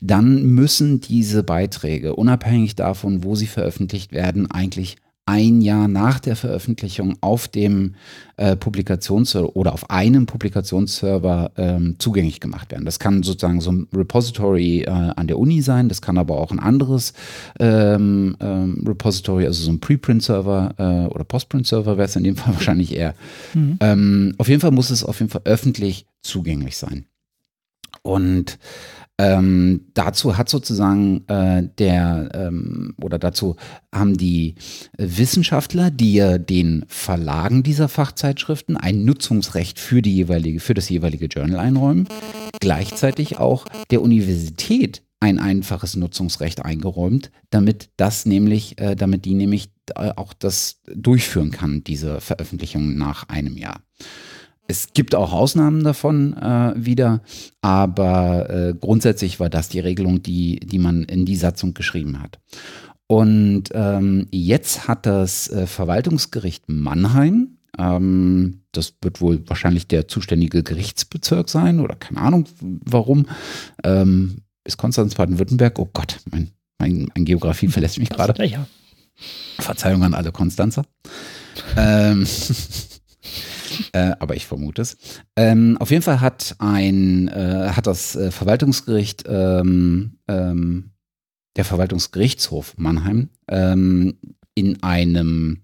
dann 0.00 0.42
müssen 0.44 1.00
diese 1.00 1.42
Beiträge, 1.42 2.14
unabhängig 2.14 2.74
davon, 2.74 3.24
wo 3.24 3.34
sie 3.34 3.46
veröffentlicht 3.46 4.12
werden, 4.12 4.50
eigentlich 4.50 4.96
ein 5.26 5.60
Jahr 5.60 5.88
nach 5.88 6.20
der 6.20 6.36
Veröffentlichung 6.36 7.16
auf 7.20 7.48
dem 7.48 7.96
äh, 8.36 8.54
Publikationsserver 8.54 9.56
oder 9.56 9.74
auf 9.74 9.90
einem 9.90 10.26
Publikationsserver 10.26 11.50
ähm, 11.56 11.96
zugänglich 11.98 12.38
gemacht 12.38 12.70
werden. 12.70 12.84
Das 12.84 13.00
kann 13.00 13.24
sozusagen 13.24 13.60
so 13.60 13.72
ein 13.72 13.88
Repository 13.92 14.82
äh, 14.82 14.88
an 14.88 15.26
der 15.26 15.38
Uni 15.38 15.62
sein, 15.62 15.88
das 15.88 16.00
kann 16.00 16.16
aber 16.16 16.38
auch 16.38 16.52
ein 16.52 16.60
anderes 16.60 17.12
ähm, 17.58 18.36
ähm, 18.40 18.84
Repository, 18.86 19.46
also 19.46 19.64
so 19.64 19.72
ein 19.72 19.80
Preprint-Server 19.80 20.74
äh, 20.78 21.12
oder 21.12 21.24
Postprint-Server 21.24 21.96
wäre 21.98 22.06
es 22.06 22.14
in 22.14 22.24
dem 22.24 22.36
Fall 22.36 22.54
wahrscheinlich 22.54 22.94
eher. 22.94 23.14
Mhm. 23.52 23.78
Ähm, 23.80 24.34
auf 24.38 24.48
jeden 24.48 24.60
Fall 24.60 24.70
muss 24.70 24.90
es 24.90 25.02
auf 25.02 25.18
jeden 25.18 25.30
Fall 25.30 25.42
öffentlich 25.44 26.06
zugänglich 26.22 26.76
sein. 26.76 27.06
Und 28.02 28.58
ähm, 29.18 29.86
dazu 29.94 30.36
hat 30.36 30.48
sozusagen 30.48 31.26
äh, 31.28 31.68
der 31.78 32.28
ähm, 32.34 32.94
oder 33.00 33.18
dazu 33.18 33.56
haben 33.94 34.16
die 34.18 34.56
Wissenschaftler, 34.98 35.90
die 35.90 36.38
den 36.38 36.84
Verlagen 36.88 37.62
dieser 37.62 37.88
Fachzeitschriften 37.88 38.76
ein 38.76 39.04
Nutzungsrecht 39.04 39.78
für 39.78 40.02
die 40.02 40.14
jeweilige 40.14 40.60
für 40.60 40.74
das 40.74 40.88
jeweilige 40.90 41.26
Journal 41.26 41.60
einräumen, 41.60 42.08
gleichzeitig 42.60 43.38
auch 43.38 43.64
der 43.90 44.02
Universität 44.02 45.02
ein 45.20 45.38
einfaches 45.38 45.96
Nutzungsrecht 45.96 46.64
eingeräumt, 46.64 47.30
damit 47.50 47.88
das 47.96 48.26
nämlich, 48.26 48.78
äh, 48.78 48.96
damit 48.96 49.24
die 49.24 49.34
nämlich 49.34 49.70
äh, 49.94 50.12
auch 50.14 50.34
das 50.34 50.82
durchführen 50.94 51.50
kann, 51.50 51.82
diese 51.84 52.20
Veröffentlichung 52.20 52.96
nach 52.96 53.28
einem 53.28 53.56
Jahr. 53.56 53.80
Es 54.68 54.92
gibt 54.92 55.14
auch 55.14 55.32
Ausnahmen 55.32 55.84
davon 55.84 56.36
äh, 56.36 56.72
wieder, 56.76 57.22
aber 57.60 58.50
äh, 58.50 58.74
grundsätzlich 58.74 59.38
war 59.38 59.48
das 59.48 59.68
die 59.68 59.80
Regelung, 59.80 60.22
die, 60.22 60.60
die 60.60 60.78
man 60.78 61.04
in 61.04 61.24
die 61.24 61.36
Satzung 61.36 61.74
geschrieben 61.74 62.20
hat. 62.20 62.38
Und 63.06 63.64
ähm, 63.72 64.26
jetzt 64.32 64.88
hat 64.88 65.06
das 65.06 65.48
äh, 65.48 65.66
Verwaltungsgericht 65.66 66.64
Mannheim, 66.66 67.58
ähm, 67.78 68.62
das 68.72 68.94
wird 69.02 69.20
wohl 69.20 69.42
wahrscheinlich 69.48 69.86
der 69.86 70.08
zuständige 70.08 70.62
Gerichtsbezirk 70.62 71.48
sein 71.48 71.80
oder 71.80 71.94
keine 71.94 72.20
Ahnung 72.20 72.46
warum, 72.60 73.26
ähm, 73.84 74.42
ist 74.64 74.76
Konstanz 74.76 75.14
Baden-Württemberg, 75.14 75.78
oh 75.78 75.88
Gott, 75.92 76.18
mein, 76.30 76.50
mein, 76.78 77.08
mein 77.14 77.24
Geografie 77.24 77.68
verlässt 77.68 77.98
mich 77.98 78.08
gerade. 78.08 78.44
Ja. 78.46 78.66
Verzeihung 79.58 80.02
an 80.02 80.14
alle 80.14 80.32
Konstanzer. 80.32 80.84
ähm, 81.76 82.26
äh, 83.92 84.12
aber 84.18 84.36
ich 84.36 84.46
vermute 84.46 84.82
es. 84.82 84.96
Ähm, 85.36 85.76
auf 85.78 85.90
jeden 85.90 86.02
Fall 86.02 86.20
hat 86.20 86.56
ein, 86.58 87.28
äh, 87.28 87.70
hat 87.70 87.86
das 87.86 88.16
äh, 88.16 88.30
Verwaltungsgericht, 88.30 89.24
ähm, 89.26 90.18
ähm, 90.28 90.90
der 91.56 91.64
Verwaltungsgerichtshof 91.64 92.74
Mannheim 92.76 93.30
ähm, 93.48 94.18
in 94.54 94.82
einem 94.82 95.62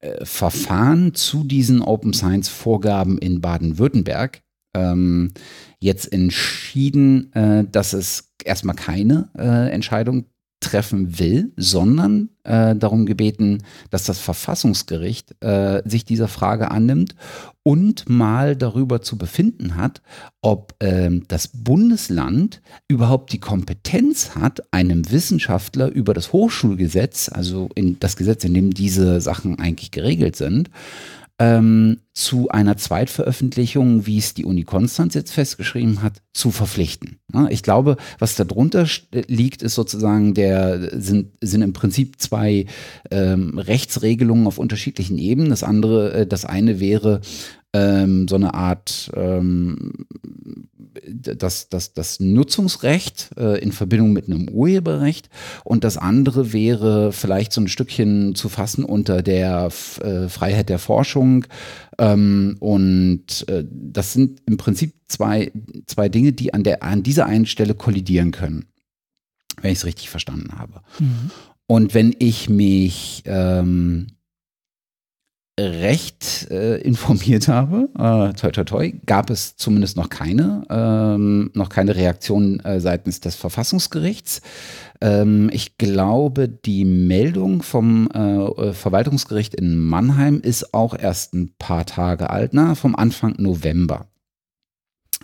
äh, 0.00 0.24
Verfahren 0.24 1.14
zu 1.14 1.44
diesen 1.44 1.82
Open 1.82 2.12
Science 2.12 2.48
Vorgaben 2.48 3.18
in 3.18 3.40
Baden-Württemberg 3.40 4.42
ähm, 4.74 5.32
jetzt 5.80 6.12
entschieden, 6.12 7.32
äh, 7.32 7.64
dass 7.70 7.92
es 7.92 8.32
erstmal 8.44 8.76
keine 8.76 9.28
Entscheidung 9.34 10.26
treffen 10.60 11.18
will, 11.18 11.52
sondern 11.56 12.30
äh, 12.42 12.74
darum 12.74 13.06
gebeten, 13.06 13.62
dass 13.90 14.04
das 14.04 14.18
Verfassungsgericht 14.18 15.36
äh, 15.40 15.82
sich 15.84 16.04
dieser 16.04 16.26
Frage 16.26 16.70
annimmt 16.70 17.14
und 17.62 18.08
mal 18.08 18.56
darüber 18.56 19.00
zu 19.00 19.18
befinden 19.18 19.76
hat, 19.76 20.02
ob 20.40 20.74
äh, 20.80 21.10
das 21.28 21.48
Bundesland 21.48 22.60
überhaupt 22.88 23.32
die 23.32 23.40
Kompetenz 23.40 24.34
hat, 24.34 24.72
einem 24.72 25.10
Wissenschaftler 25.10 25.88
über 25.88 26.12
das 26.12 26.32
Hochschulgesetz, 26.32 27.28
also 27.28 27.68
in 27.74 28.00
das 28.00 28.16
Gesetz, 28.16 28.44
in 28.44 28.54
dem 28.54 28.74
diese 28.74 29.20
Sachen 29.20 29.60
eigentlich 29.60 29.90
geregelt 29.90 30.34
sind, 30.34 30.70
ähm, 31.38 32.00
zu 32.14 32.48
einer 32.48 32.76
Zweitveröffentlichung, 32.76 34.06
wie 34.06 34.18
es 34.18 34.34
die 34.34 34.44
Uni 34.44 34.64
Konstanz 34.64 35.14
jetzt 35.14 35.32
festgeschrieben 35.32 36.02
hat, 36.02 36.20
zu 36.32 36.50
verpflichten. 36.50 37.20
Ich 37.50 37.62
glaube, 37.62 37.96
was 38.18 38.34
darunter 38.34 38.86
liegt, 39.12 39.62
ist 39.62 39.76
sozusagen 39.76 40.34
der, 40.34 41.00
sind, 41.00 41.32
sind 41.40 41.62
im 41.62 41.72
Prinzip 41.72 42.20
zwei 42.20 42.66
ähm, 43.12 43.58
Rechtsregelungen 43.58 44.48
auf 44.48 44.58
unterschiedlichen 44.58 45.16
Ebenen. 45.16 45.50
Das 45.50 45.62
andere, 45.62 46.12
äh, 46.12 46.26
das 46.26 46.44
eine 46.44 46.80
wäre 46.80 47.20
ähm, 47.74 48.28
so 48.28 48.36
eine 48.36 48.54
Art 48.54 49.10
ähm, 49.14 50.06
das, 51.06 51.68
das, 51.68 51.92
das 51.94 52.20
Nutzungsrecht 52.20 53.30
äh, 53.36 53.60
in 53.60 53.72
Verbindung 53.72 54.12
mit 54.12 54.26
einem 54.26 54.48
Urheberrecht 54.48 55.28
und 55.64 55.84
das 55.84 55.96
andere 55.96 56.52
wäre 56.52 57.12
vielleicht 57.12 57.52
so 57.52 57.60
ein 57.60 57.68
Stückchen 57.68 58.34
zu 58.34 58.48
fassen 58.48 58.84
unter 58.84 59.22
der 59.22 59.70
äh, 60.00 60.28
Freiheit 60.28 60.68
der 60.68 60.78
Forschung. 60.78 61.46
Ähm, 61.98 62.56
und 62.60 63.48
äh, 63.48 63.64
das 63.70 64.12
sind 64.12 64.40
im 64.46 64.56
Prinzip 64.56 64.94
zwei, 65.08 65.52
zwei 65.86 66.08
Dinge, 66.08 66.32
die 66.32 66.54
an, 66.54 66.62
der, 66.62 66.82
an 66.82 67.02
dieser 67.02 67.26
einen 67.26 67.46
Stelle 67.46 67.74
kollidieren 67.74 68.30
können, 68.30 68.66
wenn 69.60 69.72
ich 69.72 69.78
es 69.78 69.84
richtig 69.84 70.10
verstanden 70.10 70.58
habe. 70.58 70.80
Mhm. 70.98 71.30
Und 71.66 71.94
wenn 71.94 72.14
ich 72.18 72.48
mich 72.48 73.22
ähm, 73.26 74.08
recht 75.58 76.50
äh, 76.50 76.78
informiert 76.78 77.48
habe, 77.48 77.88
äh, 77.94 78.32
toi 78.34 78.50
toi 78.52 78.64
toi, 78.64 78.92
gab 79.06 79.30
es 79.30 79.56
zumindest 79.56 79.96
noch 79.96 80.08
keine, 80.08 80.64
ähm, 80.70 81.50
noch 81.54 81.68
keine 81.68 81.96
Reaktion 81.96 82.60
äh, 82.60 82.80
seitens 82.80 83.20
des 83.20 83.34
Verfassungsgerichts. 83.34 84.40
Ähm, 85.00 85.50
ich 85.52 85.76
glaube, 85.76 86.48
die 86.48 86.84
Meldung 86.84 87.62
vom 87.62 88.08
äh, 88.10 88.72
Verwaltungsgericht 88.72 89.54
in 89.54 89.78
Mannheim 89.78 90.40
ist 90.40 90.72
auch 90.74 90.96
erst 90.96 91.34
ein 91.34 91.54
paar 91.58 91.86
Tage 91.86 92.30
alt, 92.30 92.54
na, 92.54 92.74
vom 92.74 92.94
Anfang 92.94 93.34
November. 93.38 94.06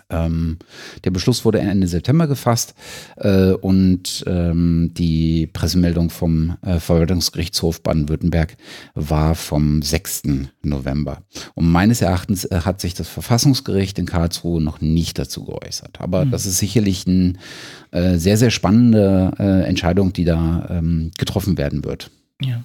Ähm, 0.09 0.57
der 1.03 1.11
Beschluss 1.11 1.45
wurde 1.45 1.59
Ende 1.59 1.87
September 1.87 2.27
gefasst 2.27 2.75
äh, 3.17 3.51
und 3.51 4.23
ähm, 4.27 4.91
die 4.93 5.47
Pressemeldung 5.47 6.09
vom 6.09 6.57
äh, 6.61 6.79
Verwaltungsgerichtshof 6.79 7.81
Baden-Württemberg 7.81 8.57
war 8.93 9.35
vom 9.35 9.81
6. 9.81 10.23
November. 10.61 11.23
Und 11.55 11.71
meines 11.71 12.01
Erachtens 12.01 12.45
äh, 12.45 12.61
hat 12.65 12.81
sich 12.81 12.93
das 12.93 13.07
Verfassungsgericht 13.07 13.97
in 13.97 14.05
Karlsruhe 14.05 14.61
noch 14.61 14.81
nicht 14.81 15.17
dazu 15.17 15.43
geäußert. 15.45 15.99
Aber 15.99 16.25
mhm. 16.25 16.31
das 16.31 16.45
ist 16.45 16.59
sicherlich 16.59 17.07
eine 17.07 17.33
äh, 17.91 18.17
sehr, 18.17 18.37
sehr 18.37 18.51
spannende 18.51 19.31
äh, 19.39 19.67
Entscheidung, 19.67 20.13
die 20.13 20.25
da 20.25 20.67
ähm, 20.69 21.11
getroffen 21.17 21.57
werden 21.57 21.83
wird. 21.83 22.11
Ja. 22.41 22.63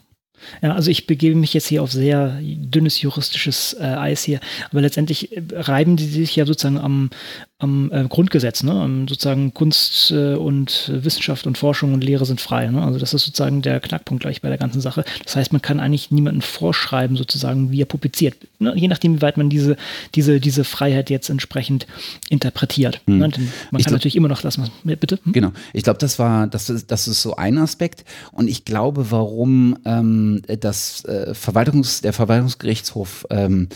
Ja, 0.62 0.74
also 0.74 0.90
ich 0.90 1.06
begebe 1.06 1.36
mich 1.36 1.54
jetzt 1.54 1.66
hier 1.66 1.82
auf 1.82 1.92
sehr 1.92 2.38
dünnes 2.42 3.00
juristisches 3.00 3.74
äh, 3.78 3.84
Eis 3.84 4.22
hier, 4.22 4.40
aber 4.70 4.80
letztendlich 4.80 5.36
äh, 5.36 5.42
reiben 5.52 5.96
die 5.96 6.06
sich 6.06 6.36
ja 6.36 6.46
sozusagen 6.46 6.78
am, 6.78 7.10
am 7.60 7.92
äh, 7.92 8.04
Grundgesetz, 8.08 8.62
ne? 8.62 8.72
Am, 8.72 9.06
sozusagen 9.06 9.52
Kunst 9.54 10.10
äh, 10.10 10.34
und 10.34 10.90
Wissenschaft 10.92 11.46
und 11.46 11.58
Forschung 11.58 11.92
und 11.92 12.02
Lehre 12.02 12.24
sind 12.24 12.40
frei. 12.40 12.66
Ne? 12.66 12.82
Also 12.82 12.98
das 12.98 13.14
ist 13.14 13.24
sozusagen 13.24 13.60
der 13.62 13.80
Knackpunkt 13.80 14.22
gleich 14.22 14.40
bei 14.40 14.48
der 14.48 14.56
ganzen 14.58 14.80
Sache. 14.80 15.04
Das 15.24 15.36
heißt, 15.36 15.52
man 15.52 15.60
kann 15.60 15.78
eigentlich 15.78 16.10
niemanden 16.10 16.40
vorschreiben, 16.40 17.16
sozusagen, 17.16 17.70
wie 17.70 17.82
er 17.82 17.86
publiziert, 17.86 18.36
ne? 18.58 18.72
je 18.74 18.88
nachdem, 18.88 19.16
wie 19.16 19.22
weit 19.22 19.36
man 19.36 19.50
diese, 19.50 19.76
diese, 20.14 20.40
diese 20.40 20.64
Freiheit 20.64 21.10
jetzt 21.10 21.28
entsprechend 21.28 21.86
interpretiert. 22.30 23.02
Hm. 23.06 23.18
Ne? 23.18 23.28
Man 23.28 23.30
ich 23.30 23.40
kann 23.40 23.70
glaub, 23.70 23.92
natürlich 23.92 24.16
immer 24.16 24.28
noch 24.28 24.40
das, 24.40 24.58
bitte. 24.84 25.18
Hm? 25.24 25.32
Genau. 25.32 25.52
Ich 25.74 25.84
glaube, 25.84 25.98
das 25.98 26.18
war, 26.18 26.46
das 26.46 26.70
ist, 26.70 26.90
das 26.90 27.08
ist 27.08 27.20
so 27.20 27.36
ein 27.36 27.58
Aspekt. 27.58 28.04
Und 28.32 28.48
ich 28.48 28.64
glaube, 28.64 29.10
warum 29.10 29.76
ähm, 29.84 30.42
das 30.60 31.04
äh, 31.04 31.34
Verwaltungs, 31.34 32.00
der 32.00 32.14
Verwaltungsgerichtshof 32.14 33.26
ähm, 33.28 33.68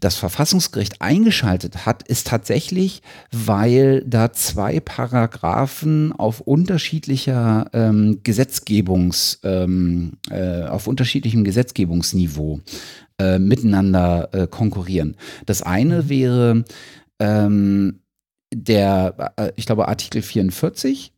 das 0.00 0.16
Verfassungsgericht 0.16 1.02
eingeschaltet 1.02 1.86
hat, 1.86 2.06
ist 2.08 2.26
tatsächlich, 2.28 3.02
weil 3.32 4.02
da 4.06 4.32
zwei 4.32 4.80
Paragraphen 4.80 6.12
auf 6.12 6.40
unterschiedlicher 6.40 7.68
ähm, 7.72 8.20
Gesetzgebungs, 8.22 9.40
ähm, 9.42 10.18
äh, 10.30 10.64
auf 10.64 10.86
unterschiedlichem 10.86 11.44
Gesetzgebungsniveau 11.44 12.60
äh, 13.18 13.38
miteinander 13.38 14.28
äh, 14.32 14.46
konkurrieren. 14.46 15.16
Das 15.46 15.62
eine 15.62 16.04
mhm. 16.04 16.08
wäre 16.08 16.64
ähm, 17.18 18.00
der, 18.54 19.32
äh, 19.36 19.52
ich 19.56 19.66
glaube, 19.66 19.88
Artikel 19.88 20.22
44 20.22 21.12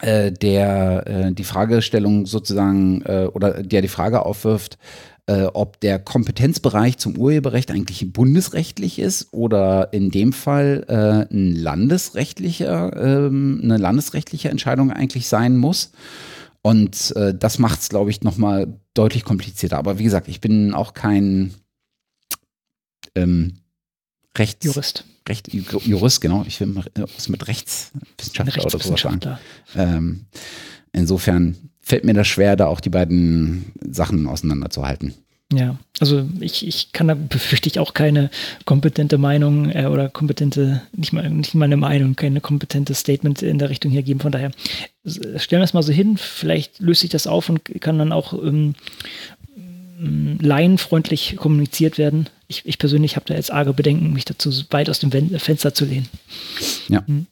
äh, 0.00 0.30
der 0.30 1.06
äh, 1.06 1.32
die 1.32 1.44
Fragestellung 1.44 2.26
sozusagen 2.26 3.02
äh, 3.02 3.28
oder 3.32 3.62
der 3.62 3.80
die 3.80 3.88
Frage 3.88 4.26
aufwirft, 4.26 4.78
äh, 5.26 5.44
ob 5.44 5.80
der 5.80 5.98
Kompetenzbereich 5.98 6.98
zum 6.98 7.16
Urheberrecht 7.16 7.70
eigentlich 7.70 8.12
bundesrechtlich 8.12 8.98
ist 8.98 9.32
oder 9.32 9.92
in 9.92 10.10
dem 10.10 10.32
Fall 10.32 10.84
äh, 10.88 11.34
ein 11.34 11.54
landesrechtlicher, 11.54 12.96
ähm, 12.96 13.60
eine 13.62 13.76
landesrechtliche 13.76 14.50
Entscheidung 14.50 14.92
eigentlich 14.92 15.28
sein 15.28 15.56
muss. 15.56 15.92
Und 16.62 17.14
äh, 17.16 17.34
das 17.34 17.58
macht 17.58 17.80
es, 17.80 17.88
glaube 17.88 18.10
ich, 18.10 18.22
nochmal 18.22 18.66
deutlich 18.94 19.24
komplizierter. 19.24 19.78
Aber 19.78 19.98
wie 19.98 20.04
gesagt, 20.04 20.28
ich 20.28 20.40
bin 20.40 20.74
auch 20.74 20.94
kein 20.94 21.54
ähm, 23.14 23.58
Rechts 24.36 24.64
Jurist. 24.64 25.04
Recht, 25.28 25.52
Jurist, 25.52 26.20
genau. 26.20 26.44
Ich 26.46 26.60
will 26.60 26.84
was 26.94 27.28
mit 27.28 27.48
Rechtswissenschaftler 27.48 28.64
oder 28.64 28.78
sowas 28.78 29.00
sagen. 29.00 29.38
Ähm, 29.74 30.26
insofern 30.92 31.56
fällt 31.86 32.04
mir 32.04 32.14
das 32.14 32.26
schwer, 32.26 32.56
da 32.56 32.66
auch 32.66 32.80
die 32.80 32.90
beiden 32.90 33.72
Sachen 33.88 34.26
auseinanderzuhalten. 34.26 35.14
Ja, 35.52 35.78
also 36.00 36.28
ich, 36.40 36.66
ich 36.66 36.90
kann 36.90 37.06
da 37.06 37.14
befürchte 37.14 37.68
ich 37.68 37.78
auch 37.78 37.94
keine 37.94 38.30
kompetente 38.64 39.16
Meinung 39.16 39.70
äh, 39.70 39.86
oder 39.86 40.08
kompetente, 40.08 40.82
nicht 40.92 41.12
mal, 41.12 41.30
nicht 41.30 41.54
mal 41.54 41.66
eine 41.66 41.76
Meinung, 41.76 42.16
keine 42.16 42.40
kompetente 42.40 42.92
Statement 42.94 43.42
in 43.42 43.60
der 43.60 43.70
Richtung 43.70 43.92
hier 43.92 44.02
geben. 44.02 44.18
Von 44.18 44.32
daher 44.32 44.50
stellen 45.04 45.60
wir 45.60 45.64
es 45.64 45.74
mal 45.74 45.84
so 45.84 45.92
hin, 45.92 46.16
vielleicht 46.16 46.80
löst 46.80 47.02
sich 47.02 47.10
das 47.10 47.28
auf 47.28 47.48
und 47.48 47.64
kann 47.80 48.00
dann 48.00 48.10
auch 48.10 48.32
ähm, 48.32 48.74
laienfreundlich 50.40 51.36
kommuniziert 51.36 51.98
werden. 51.98 52.28
Ich, 52.48 52.66
ich 52.66 52.78
persönlich 52.78 53.14
habe 53.14 53.26
da 53.26 53.34
jetzt 53.34 53.52
arge 53.52 53.72
Bedenken, 53.72 54.12
mich 54.12 54.24
dazu 54.24 54.50
weit 54.70 54.90
aus 54.90 54.98
dem 54.98 55.12
Fenster 55.38 55.72
zu 55.72 55.84
lehnen. 55.84 56.08
Ja, 56.88 57.06
hm. 57.06 57.26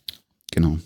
genau. 0.53 0.79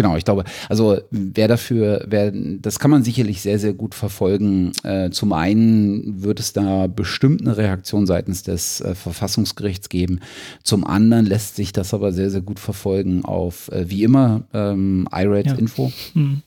Genau, 0.00 0.16
ich 0.16 0.24
glaube, 0.24 0.44
also 0.70 0.98
wer 1.10 1.46
dafür, 1.46 2.06
wer, 2.08 2.32
das 2.32 2.78
kann 2.78 2.90
man 2.90 3.04
sicherlich 3.04 3.42
sehr, 3.42 3.58
sehr 3.58 3.74
gut 3.74 3.94
verfolgen. 3.94 4.72
Äh, 4.82 5.10
zum 5.10 5.34
einen 5.34 6.22
wird 6.22 6.40
es 6.40 6.54
da 6.54 6.86
bestimmt 6.86 7.42
eine 7.42 7.58
Reaktion 7.58 8.06
seitens 8.06 8.42
des 8.42 8.80
äh, 8.80 8.94
Verfassungsgerichts 8.94 9.90
geben. 9.90 10.20
Zum 10.62 10.86
anderen 10.86 11.26
lässt 11.26 11.56
sich 11.56 11.74
das 11.74 11.92
aber 11.92 12.12
sehr, 12.12 12.30
sehr 12.30 12.40
gut 12.40 12.60
verfolgen 12.60 13.26
auf, 13.26 13.70
äh, 13.72 13.90
wie 13.90 14.04
immer, 14.04 14.44
ähm, 14.54 15.06
iRate-Info. 15.12 15.88
Ja. 15.88 16.14
Hm. 16.14 16.42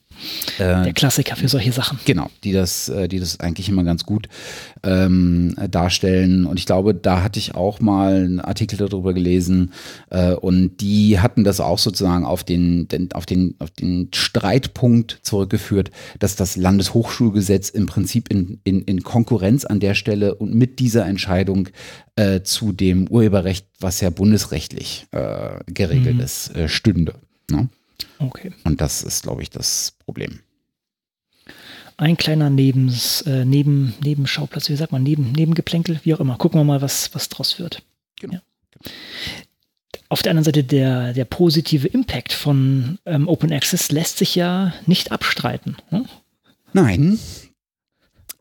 Äh, 0.58 0.84
Der 0.84 0.94
Klassiker 0.94 1.36
für 1.36 1.48
solche 1.48 1.72
Sachen. 1.72 2.00
Genau, 2.06 2.30
die 2.44 2.52
das, 2.52 2.90
äh, 2.90 3.08
die 3.08 3.20
das 3.20 3.40
eigentlich 3.40 3.70
immer 3.70 3.84
ganz 3.84 4.06
gut 4.06 4.28
ähm, 4.84 5.56
darstellen. 5.70 6.46
Und 6.46 6.60
ich 6.60 6.66
glaube, 6.66 6.94
da 6.94 7.24
hatte 7.24 7.40
ich 7.40 7.56
auch 7.56 7.80
mal 7.80 8.16
einen 8.16 8.40
Artikel 8.40 8.78
darüber 8.78 9.14
gelesen 9.14 9.72
äh, 10.10 10.34
und 10.34 10.78
die 10.82 11.20
hatten 11.20 11.44
das 11.44 11.60
auch 11.60 11.80
sozusagen 11.80 12.26
auf 12.26 12.44
den, 12.44 12.88
den, 12.88 13.12
auf, 13.14 13.26
den, 13.26 13.56
auf 13.60 13.72
den 13.72 14.10
Streitpunkt 14.14 15.20
zurückgeführt, 15.22 15.92
dass 16.20 16.36
das 16.36 16.56
Landeshochschulgesetz 16.56 17.70
im 17.70 17.86
Prinzip 17.86 18.30
in, 18.30 18.60
in, 18.64 18.82
in 18.82 19.04
Konkurrenz 19.04 19.66
an 19.66 19.80
der 19.80 19.94
Stelle 19.96 20.36
und 20.36 20.54
mit 20.54 20.80
dieser 20.80 21.06
Entscheidung 21.06 21.70
äh, 22.16 22.42
zu 22.42 22.72
dem 22.72 23.08
Urheberrecht, 23.08 23.68
was 23.80 24.02
ja 24.02 24.10
bundesrechtlich 24.10 25.08
äh, 25.12 25.60
geregelt 25.68 26.16
mhm. 26.16 26.22
ist, 26.22 26.56
äh, 26.56 26.68
stünde. 26.68 27.16
Ne? 27.50 27.70
Okay. 28.24 28.54
Und 28.64 28.82
das 28.82 29.04
ist, 29.04 29.24
glaube 29.24 29.42
ich, 29.42 29.50
das 29.50 29.94
Problem. 30.06 30.40
ein 31.98 32.18
kleiner 32.18 32.50
Nebens, 32.50 33.22
äh, 33.22 33.46
Neben, 33.46 33.94
Nebenschauplatz, 34.04 34.70
wie 34.70 34.76
sagt 34.76 34.92
man, 34.92 35.04
Neben, 35.04 35.32
Nebengeplänkel, 35.32 36.00
wie 36.04 36.14
auch 36.14 36.20
immer. 36.20 36.38
Gucken 36.38 36.60
wir 36.60 36.64
mal, 36.64 36.82
was, 36.82 37.14
was 37.14 37.30
draus 37.30 37.60
wird. 37.60 37.84
Genau. 38.20 38.36
Ja. 38.36 38.42
Auf 40.10 40.22
der 40.22 40.32
anderen 40.32 40.46
Seite, 40.46 40.64
der, 40.64 41.14
der 41.14 41.26
positive 41.26 41.88
Impact 41.88 42.34
von 42.34 43.00
ähm, 43.06 43.28
Open 43.28 43.52
Access 43.52 43.92
lässt 43.92 44.18
sich 44.18 44.36
ja 44.36 44.74
nicht 44.86 45.12
abstreiten. 45.12 45.78
Hm? 45.90 46.06
Nein, 46.72 47.20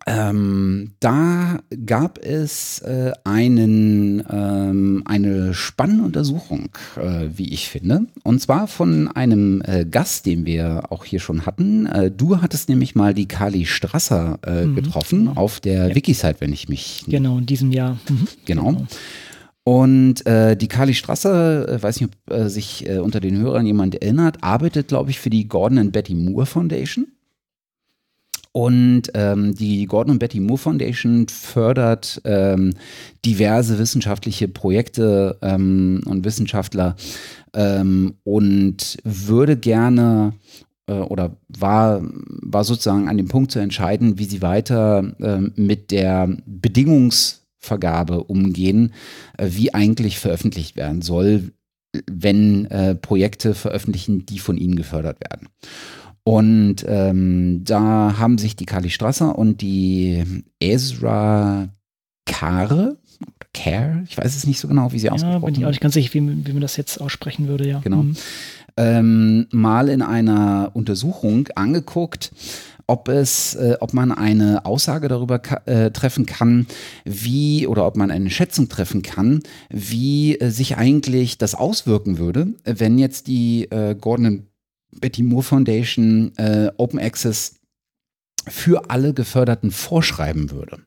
ähm, 0.07 0.93
da 1.01 1.61
gab 1.87 2.19
es 2.19 2.81
äh, 2.81 3.13
einen, 3.25 4.23
ähm, 4.31 5.03
eine 5.05 5.55
spannende 5.55 6.05
Untersuchung, 6.05 6.71
äh, 6.97 7.29
wie 7.35 7.53
ich 7.53 7.69
finde. 7.69 8.07
Und 8.23 8.41
zwar 8.41 8.67
von 8.67 9.09
einem 9.09 9.63
äh, 9.65 9.85
Gast, 9.85 10.27
den 10.27 10.45
wir 10.47 10.85
auch 10.91 11.05
hier 11.05 11.21
schon 11.21 11.47
hatten. 11.47 11.87
Äh, 11.87 12.11
du 12.11 12.43
hattest 12.43 12.69
nämlich 12.69 12.95
mal 12.95 13.15
die 13.15 13.29
Kali 13.29 13.67
Strasser 13.67 14.39
äh, 14.45 14.67
mhm. 14.67 14.75
getroffen 14.75 15.27
genau. 15.27 15.41
auf 15.41 15.61
der 15.61 15.89
ja. 15.89 15.95
Wikisite, 15.95 16.37
wenn 16.41 16.53
ich 16.53 16.69
mich. 16.69 17.05
Genau, 17.07 17.39
in 17.39 17.47
diesem 17.47 17.71
Jahr. 17.73 17.99
Mhm. 18.09 18.29
Genau. 18.45 18.73
genau. 18.73 18.87
Und 19.65 20.27
äh, 20.27 20.57
die 20.57 20.69
Kali 20.69 20.93
Strasser, 20.95 21.69
äh, 21.69 21.83
weiß 21.83 22.01
nicht, 22.01 22.11
ob 22.11 22.35
äh, 22.35 22.49
sich 22.49 22.89
äh, 22.89 22.99
unter 22.99 23.21
den 23.21 23.39
Hörern 23.39 23.65
jemand 23.65 23.95
erinnert, 23.95 24.43
arbeitet, 24.43 24.89
glaube 24.89 25.11
ich, 25.11 25.21
für 25.21 25.31
die 25.31 25.47
Gordon 25.47 25.79
and 25.79 25.93
Betty 25.93 26.15
Moore 26.15 26.47
Foundation. 26.47 27.07
Und 28.53 29.05
ähm, 29.15 29.55
die 29.55 29.87
Gordon 29.87 30.13
und 30.13 30.19
Betty 30.19 30.39
Moore 30.39 30.59
Foundation 30.59 31.27
fördert 31.29 32.21
ähm, 32.25 32.75
diverse 33.25 33.79
wissenschaftliche 33.79 34.47
Projekte 34.47 35.39
ähm, 35.41 36.03
und 36.05 36.27
Wissenschaftler 36.27 36.97
ähm, 37.55 38.15
und 38.25 38.99
würde 39.05 39.57
gerne 39.57 40.35
äh, 40.87 40.93
oder 40.93 41.37
war, 41.49 42.03
war 42.03 42.65
sozusagen 42.65 43.09
an 43.09 43.17
dem 43.17 43.29
Punkt 43.29 43.53
zu 43.53 43.59
entscheiden, 43.59 44.19
wie 44.19 44.25
sie 44.25 44.43
weiter 44.43 45.15
äh, 45.21 45.39
mit 45.61 45.91
der 45.91 46.37
Bedingungsvergabe 46.45 48.25
umgehen, 48.25 48.93
äh, 49.39 49.49
wie 49.51 49.73
eigentlich 49.73 50.19
veröffentlicht 50.19 50.77
werden 50.77 51.01
soll, 51.01 51.53
wenn 52.11 52.67
äh, 52.67 52.95
Projekte 52.95 53.55
veröffentlichen, 53.55 54.27
die 54.27 54.39
von 54.39 54.57
ihnen 54.57 54.77
gefördert 54.77 55.21
werden. 55.21 55.49
Und 56.25 56.85
ähm, 56.87 57.63
da 57.65 58.17
haben 58.19 58.39
sich 58.39 58.55
die 58.55 58.67
Kali 58.67 58.91
Strasser 58.91 59.37
und 59.37 59.61
die 59.61 60.23
Ezra 60.61 61.69
Kare, 62.27 62.99
Care, 63.53 64.05
ich 64.09 64.17
weiß 64.17 64.35
es 64.37 64.47
nicht 64.47 64.61
so 64.61 64.69
genau, 64.69 64.93
wie 64.93 64.99
sie 64.99 65.07
ja, 65.07 65.13
ausgesprochen 65.13 65.45
bin 65.45 65.55
ich 65.57 65.65
auch 65.65 65.71
nicht 65.71 65.81
ganz 65.81 65.95
sicher, 65.95 66.15
wie, 66.15 66.47
wie 66.47 66.53
man 66.53 66.63
das 66.63 66.77
jetzt 66.77 67.01
aussprechen 67.01 67.49
würde, 67.49 67.69
ja. 67.69 67.81
Genau. 67.81 68.05
Mhm. 68.05 68.17
Ähm, 68.77 69.47
mal 69.51 69.89
in 69.91 70.01
einer 70.01 70.71
Untersuchung 70.73 71.49
angeguckt, 71.55 72.33
ob 72.87 73.09
es, 73.09 73.55
äh, 73.55 73.77
ob 73.81 73.93
man 73.93 74.13
eine 74.13 74.65
Aussage 74.65 75.09
darüber 75.09 75.41
äh, 75.67 75.91
treffen 75.91 76.25
kann, 76.25 76.67
wie 77.05 77.67
oder 77.67 77.87
ob 77.87 77.97
man 77.97 78.11
eine 78.11 78.31
Schätzung 78.31 78.69
treffen 78.69 79.03
kann, 79.03 79.43
wie 79.71 80.39
äh, 80.39 80.51
sich 80.51 80.77
eigentlich 80.79 81.37
das 81.37 81.55
auswirken 81.55 82.19
würde, 82.19 82.55
wenn 82.65 82.99
jetzt 82.99 83.27
die 83.27 83.65
äh, 83.71 83.95
Gordon 83.95 84.47
Betty 85.01 85.23
Moore 85.23 85.43
Foundation 85.43 86.33
äh, 86.37 86.71
Open 86.77 86.99
Access 86.99 87.55
für 88.49 88.91
alle 88.91 89.15
Geförderten 89.15 89.71
vorschreiben 89.71 90.51
würde. 90.51 90.79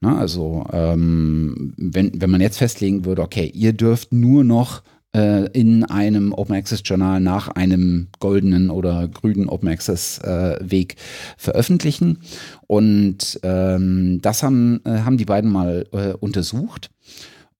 Na, 0.00 0.18
also 0.18 0.66
ähm, 0.72 1.72
wenn, 1.76 2.20
wenn 2.20 2.30
man 2.30 2.40
jetzt 2.40 2.58
festlegen 2.58 3.04
würde, 3.04 3.22
okay, 3.22 3.50
ihr 3.54 3.72
dürft 3.72 4.12
nur 4.12 4.44
noch 4.44 4.82
äh, 5.14 5.46
in 5.52 5.84
einem 5.84 6.32
Open 6.32 6.56
Access 6.56 6.82
Journal 6.84 7.20
nach 7.20 7.48
einem 7.48 8.08
goldenen 8.20 8.68
oder 8.68 9.08
grünen 9.08 9.48
Open 9.48 9.68
Access 9.68 10.18
äh, 10.18 10.58
Weg 10.60 10.96
veröffentlichen. 11.38 12.18
Und 12.66 13.40
ähm, 13.42 14.20
das 14.20 14.42
haben, 14.42 14.80
äh, 14.84 14.98
haben 15.00 15.16
die 15.16 15.24
beiden 15.24 15.50
mal 15.50 15.86
äh, 15.92 16.12
untersucht. 16.12 16.90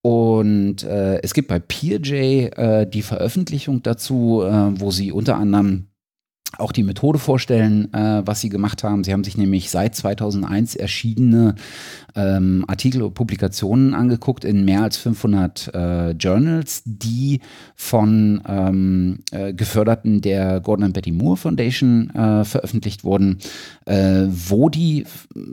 Und 0.06 0.82
äh, 0.82 1.22
es 1.22 1.32
gibt 1.32 1.48
bei 1.48 1.58
PeerJ 1.58 2.50
äh, 2.56 2.86
die 2.86 3.00
Veröffentlichung 3.00 3.82
dazu, 3.82 4.42
äh, 4.44 4.78
wo 4.78 4.90
sie 4.90 5.12
unter 5.12 5.38
anderem 5.38 5.86
auch 6.58 6.72
die 6.72 6.82
Methode 6.82 7.18
vorstellen, 7.18 7.92
äh, 7.92 8.22
was 8.24 8.40
sie 8.40 8.48
gemacht 8.48 8.84
haben. 8.84 9.04
Sie 9.04 9.12
haben 9.12 9.24
sich 9.24 9.36
nämlich 9.36 9.70
seit 9.70 9.94
2001 9.94 10.74
erschienene 10.76 11.54
ähm, 12.14 12.64
Artikel 12.68 13.02
und 13.02 13.14
Publikationen 13.14 13.94
angeguckt 13.94 14.44
in 14.44 14.64
mehr 14.64 14.82
als 14.82 14.96
500 14.96 15.74
äh, 15.74 16.10
Journals, 16.10 16.82
die 16.84 17.40
von 17.74 18.42
ähm, 18.46 19.18
äh, 19.30 19.52
Geförderten 19.52 20.20
der 20.20 20.60
Gordon 20.60 20.84
and 20.84 20.94
Betty 20.94 21.12
Moore 21.12 21.36
Foundation 21.36 22.10
äh, 22.10 22.44
veröffentlicht 22.44 23.04
wurden, 23.04 23.38
äh, 23.86 24.26
wo 24.28 24.68
die 24.68 25.04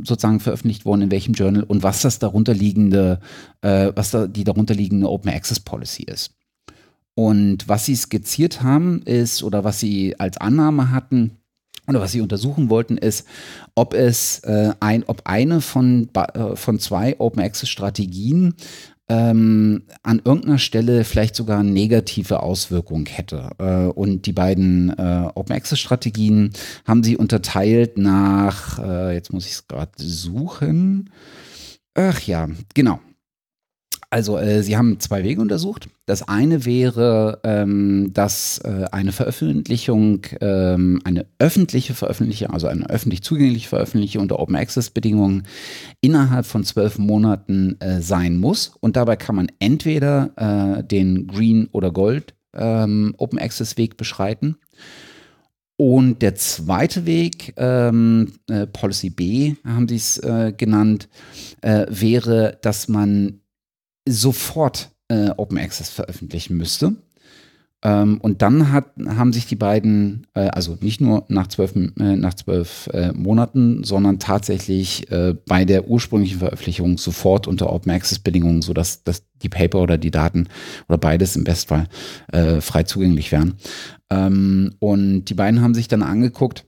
sozusagen 0.03 0.39
veröffentlicht 0.39 0.85
wurden, 0.85 1.03
in 1.03 1.11
welchem 1.11 1.33
Journal 1.33 1.63
und 1.63 1.83
was 1.83 2.01
das 2.01 2.19
darunterliegende, 2.19 3.19
äh, 3.61 3.91
was 3.95 4.11
da 4.11 4.27
die 4.27 4.43
darunterliegende 4.43 5.09
Open 5.09 5.31
Access 5.31 5.59
Policy 5.59 6.03
ist. 6.03 6.40
Und 7.15 7.67
was 7.67 7.85
sie 7.85 7.95
skizziert 7.95 8.63
haben, 8.63 9.01
ist, 9.03 9.43
oder 9.43 9.63
was 9.63 9.79
sie 9.79 10.19
als 10.19 10.37
Annahme 10.37 10.91
hatten, 10.91 11.37
oder 11.87 11.99
was 11.99 12.11
sie 12.11 12.21
untersuchen 12.21 12.69
wollten, 12.69 12.97
ist, 12.97 13.27
ob 13.75 13.93
es 13.93 14.39
äh, 14.39 14.71
ein, 14.79 15.03
ob 15.07 15.23
eine 15.25 15.61
von, 15.61 16.09
äh, 16.13 16.55
von 16.55 16.79
zwei 16.79 17.19
Open 17.19 17.41
Access 17.41 17.69
Strategien 17.69 18.53
ähm, 19.09 19.83
an 20.03 20.21
irgendeiner 20.23 20.57
Stelle 20.57 21.03
vielleicht 21.03 21.35
sogar 21.35 21.63
negative 21.63 22.43
Auswirkungen 22.43 23.07
hätte. 23.07 23.49
Äh, 23.57 23.87
und 23.87 24.25
die 24.25 24.31
beiden 24.31 24.89
äh, 24.97 25.29
Open 25.35 25.53
Access 25.53 25.79
Strategien 25.79 26.53
haben 26.85 27.03
sie 27.03 27.17
unterteilt 27.17 27.97
nach, 27.97 28.79
äh, 28.79 29.13
jetzt 29.13 29.33
muss 29.33 29.45
ich 29.45 29.53
es 29.53 29.67
gerade 29.67 29.91
suchen. 29.97 31.09
Ach 31.93 32.21
ja, 32.21 32.47
genau. 32.73 33.01
Also 34.13 34.37
äh, 34.37 34.61
sie 34.61 34.75
haben 34.75 34.99
zwei 34.99 35.23
Wege 35.23 35.39
untersucht. 35.41 35.87
Das 36.05 36.27
eine 36.27 36.65
wäre, 36.65 37.39
ähm, 37.45 38.11
dass 38.13 38.57
äh, 38.59 38.85
eine 38.91 39.13
Veröffentlichung, 39.13 40.23
ähm, 40.41 40.99
eine 41.05 41.25
öffentliche 41.39 41.93
Veröffentlichung, 41.93 42.49
also 42.49 42.67
eine 42.67 42.89
öffentlich 42.89 43.23
zugängliche 43.23 43.69
Veröffentlichung 43.69 44.23
unter 44.23 44.39
Open 44.39 44.57
Access 44.57 44.89
Bedingungen 44.89 45.47
innerhalb 46.01 46.45
von 46.45 46.65
zwölf 46.65 46.97
Monaten 46.97 47.79
äh, 47.79 48.01
sein 48.01 48.37
muss. 48.37 48.73
Und 48.81 48.97
dabei 48.97 49.15
kann 49.15 49.37
man 49.37 49.47
entweder 49.59 50.31
äh, 50.79 50.83
den 50.83 51.27
Green 51.27 51.69
oder 51.71 51.91
Gold 51.91 52.35
ähm, 52.53 53.15
Open 53.17 53.39
Access 53.39 53.77
Weg 53.77 53.95
beschreiten. 53.95 54.57
Und 55.77 56.21
der 56.21 56.35
zweite 56.35 57.05
Weg, 57.05 57.53
ähm, 57.57 58.33
äh, 58.49 58.67
Policy 58.67 59.09
B 59.09 59.55
haben 59.65 59.87
sie 59.87 59.95
es 59.95 60.17
äh, 60.19 60.53
genannt, 60.55 61.09
äh, 61.61 61.87
wäre, 61.89 62.59
dass 62.61 62.87
man 62.87 63.40
sofort 64.07 64.91
äh, 65.07 65.29
Open 65.37 65.57
Access 65.57 65.89
veröffentlichen 65.89 66.57
müsste. 66.57 66.95
Ähm, 67.83 68.19
und 68.21 68.43
dann 68.43 68.71
hat, 68.71 68.91
haben 69.07 69.33
sich 69.33 69.47
die 69.47 69.55
beiden, 69.55 70.27
äh, 70.35 70.49
also 70.49 70.77
nicht 70.81 71.01
nur 71.01 71.25
nach 71.29 71.47
zwölf, 71.47 71.75
äh, 71.75 72.15
nach 72.15 72.35
zwölf 72.35 72.87
äh, 72.93 73.11
Monaten, 73.11 73.83
sondern 73.83 74.19
tatsächlich 74.19 75.11
äh, 75.11 75.35
bei 75.47 75.65
der 75.65 75.87
ursprünglichen 75.87 76.39
Veröffentlichung 76.39 76.99
sofort 76.99 77.47
unter 77.47 77.73
Open 77.73 77.91
Access 77.91 78.19
Bedingungen, 78.19 78.61
sodass 78.61 79.03
dass 79.03 79.23
die 79.41 79.49
Paper 79.49 79.79
oder 79.79 79.97
die 79.97 80.11
Daten 80.11 80.47
oder 80.87 80.99
beides 80.99 81.35
im 81.35 81.43
Bestfall 81.43 81.87
äh, 82.31 82.61
frei 82.61 82.83
zugänglich 82.83 83.31
wären. 83.31 83.55
Ähm, 84.11 84.75
und 84.77 85.25
die 85.25 85.33
beiden 85.33 85.61
haben 85.61 85.73
sich 85.73 85.87
dann 85.87 86.03
angeguckt, 86.03 86.65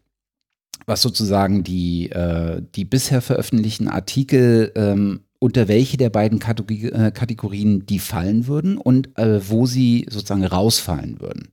was 0.88 1.04
sozusagen 1.04 1.64
die, 1.64 2.10
äh, 2.10 2.62
die 2.74 2.86
bisher 2.86 3.22
veröffentlichten 3.22 3.88
Artikel 3.88 4.72
ähm, 4.76 5.22
unter 5.44 5.68
welche 5.68 5.98
der 5.98 6.10
beiden 6.10 6.40
äh, 6.40 7.12
Kategorien 7.12 7.86
die 7.86 8.00
fallen 8.00 8.48
würden 8.48 8.78
und 8.78 9.18
äh, 9.18 9.50
wo 9.50 9.66
sie 9.66 10.06
sozusagen 10.10 10.46
rausfallen 10.46 11.20
würden. 11.20 11.50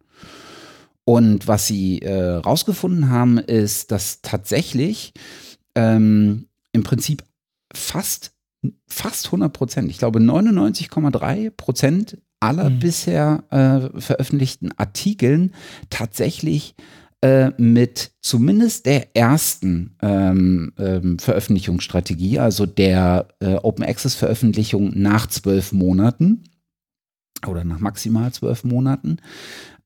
Und 1.05 1.49
was 1.49 1.67
sie 1.67 1.99
äh, 1.99 2.35
rausgefunden 2.37 3.09
haben, 3.09 3.39
ist, 3.39 3.91
dass 3.91 4.23
tatsächlich 4.23 5.13
ähm, 5.75 6.47
im 6.71 6.85
Prinzip 6.85 7.25
fast, 7.75 8.31
fast 8.87 9.27
100 9.27 9.53
Prozent, 9.53 9.91
ich 9.91 9.99
glaube 9.99 10.21
99,3 10.21 11.51
Prozent 11.51 12.19
aller 12.39 12.71
mhm. 12.71 12.79
bisher 12.79 13.43
äh, 13.51 14.01
veröffentlichten 14.01 14.71
Artikeln 14.77 15.53
tatsächlich 15.91 16.77
äh, 17.23 17.51
mit 17.59 18.13
zumindest 18.23 18.87
der 18.87 19.15
ersten 19.15 19.97
ähm, 20.01 20.73
ähm, 20.79 21.19
Veröffentlichungsstrategie, 21.19 22.39
also 22.39 22.67
der 22.67 23.29
äh, 23.41 23.57
Open 23.57 23.85
Access 23.85 24.15
Veröffentlichung 24.15 24.93
nach 24.95 25.27
zwölf 25.27 25.73
Monaten 25.73 26.45
oder 27.47 27.65
nach 27.65 27.79
maximal 27.79 28.33
zwölf 28.33 28.65
Monaten, 28.65 29.19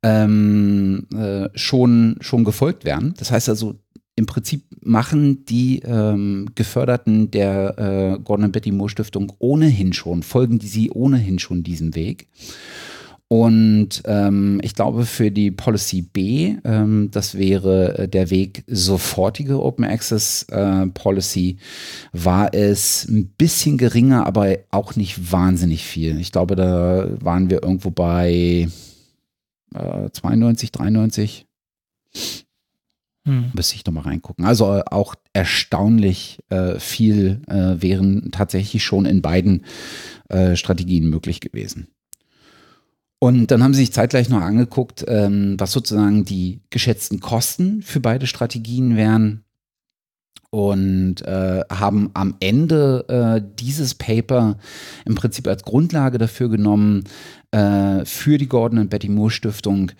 ähm, 0.02 1.06
äh, 1.14 1.48
schon, 1.54 2.16
schon 2.20 2.44
gefolgt 2.44 2.84
werden. 2.84 3.14
Das 3.16 3.30
heißt 3.30 3.48
also, 3.48 3.80
im 4.16 4.26
Prinzip 4.26 4.64
machen 4.80 5.44
die 5.44 5.80
ähm, 5.80 6.50
Geförderten 6.54 7.30
der 7.30 7.78
äh, 7.78 8.22
Gordon 8.22 8.52
Betty 8.52 8.70
Moore 8.70 8.90
Stiftung 8.90 9.32
ohnehin 9.38 9.92
schon, 9.92 10.22
folgen 10.22 10.58
die 10.58 10.68
sie 10.68 10.90
ohnehin 10.90 11.38
schon 11.38 11.64
diesem 11.64 11.94
Weg. 11.96 12.28
Und 13.36 14.00
ähm, 14.04 14.60
ich 14.62 14.76
glaube, 14.76 15.04
für 15.04 15.32
die 15.32 15.50
Policy 15.50 16.02
B, 16.02 16.54
ähm, 16.62 17.08
das 17.10 17.36
wäre 17.36 17.98
äh, 17.98 18.08
der 18.08 18.30
Weg 18.30 18.62
sofortige 18.68 19.60
Open 19.60 19.84
Access 19.84 20.44
äh, 20.52 20.86
Policy, 20.86 21.56
war 22.12 22.54
es 22.54 23.08
ein 23.08 23.26
bisschen 23.36 23.76
geringer, 23.76 24.24
aber 24.24 24.58
auch 24.70 24.94
nicht 24.94 25.32
wahnsinnig 25.32 25.82
viel. 25.82 26.20
Ich 26.20 26.30
glaube, 26.30 26.54
da 26.54 27.08
waren 27.24 27.50
wir 27.50 27.64
irgendwo 27.64 27.90
bei 27.90 28.68
äh, 29.74 30.10
92, 30.12 30.70
93. 30.70 31.46
Hm. 33.26 33.50
Müsste 33.52 33.74
ich 33.74 33.84
nochmal 33.84 34.04
reingucken. 34.04 34.44
Also 34.44 34.76
äh, 34.76 34.82
auch 34.88 35.16
erstaunlich 35.32 36.38
äh, 36.50 36.78
viel 36.78 37.42
äh, 37.48 37.82
wären 37.82 38.30
tatsächlich 38.30 38.84
schon 38.84 39.06
in 39.06 39.22
beiden 39.22 39.64
äh, 40.28 40.54
Strategien 40.54 41.10
möglich 41.10 41.40
gewesen. 41.40 41.88
Und 43.24 43.50
dann 43.50 43.62
haben 43.62 43.72
sie 43.72 43.80
sich 43.80 43.92
zeitgleich 43.94 44.28
noch 44.28 44.42
angeguckt, 44.42 45.02
ähm, 45.08 45.56
was 45.56 45.72
sozusagen 45.72 46.26
die 46.26 46.60
geschätzten 46.68 47.20
Kosten 47.20 47.80
für 47.80 47.98
beide 47.98 48.26
Strategien 48.26 48.98
wären. 48.98 49.44
Und 50.50 51.22
äh, 51.22 51.62
haben 51.72 52.10
am 52.12 52.36
Ende 52.40 53.06
äh, 53.08 53.42
dieses 53.58 53.94
Paper 53.94 54.58
im 55.06 55.14
Prinzip 55.14 55.48
als 55.48 55.62
Grundlage 55.62 56.18
dafür 56.18 56.50
genommen, 56.50 57.04
äh, 57.50 58.04
für 58.04 58.36
die 58.36 58.46
Gordon 58.46 58.78
und 58.78 58.90
Betty 58.90 59.08
Moore 59.08 59.30
Stiftung 59.30 59.92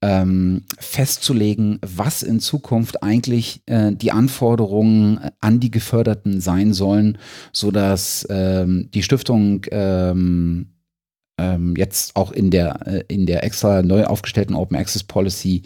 ähm, 0.00 0.64
festzulegen, 0.76 1.78
was 1.82 2.24
in 2.24 2.40
Zukunft 2.40 3.04
eigentlich 3.04 3.62
äh, 3.66 3.92
die 3.92 4.10
Anforderungen 4.10 5.20
an 5.40 5.60
die 5.60 5.70
Geförderten 5.70 6.40
sein 6.40 6.72
sollen, 6.72 7.16
sodass 7.52 8.26
ähm, 8.28 8.88
die 8.92 9.04
Stiftung 9.04 9.66
ähm, 9.70 10.71
ähm, 11.38 11.74
jetzt 11.76 12.16
auch 12.16 12.30
in 12.32 12.50
der, 12.50 12.86
äh, 12.86 13.04
in 13.08 13.26
der 13.26 13.44
extra 13.44 13.82
neu 13.82 14.04
aufgestellten 14.04 14.54
Open 14.54 14.76
Access 14.76 15.02
Policy 15.02 15.62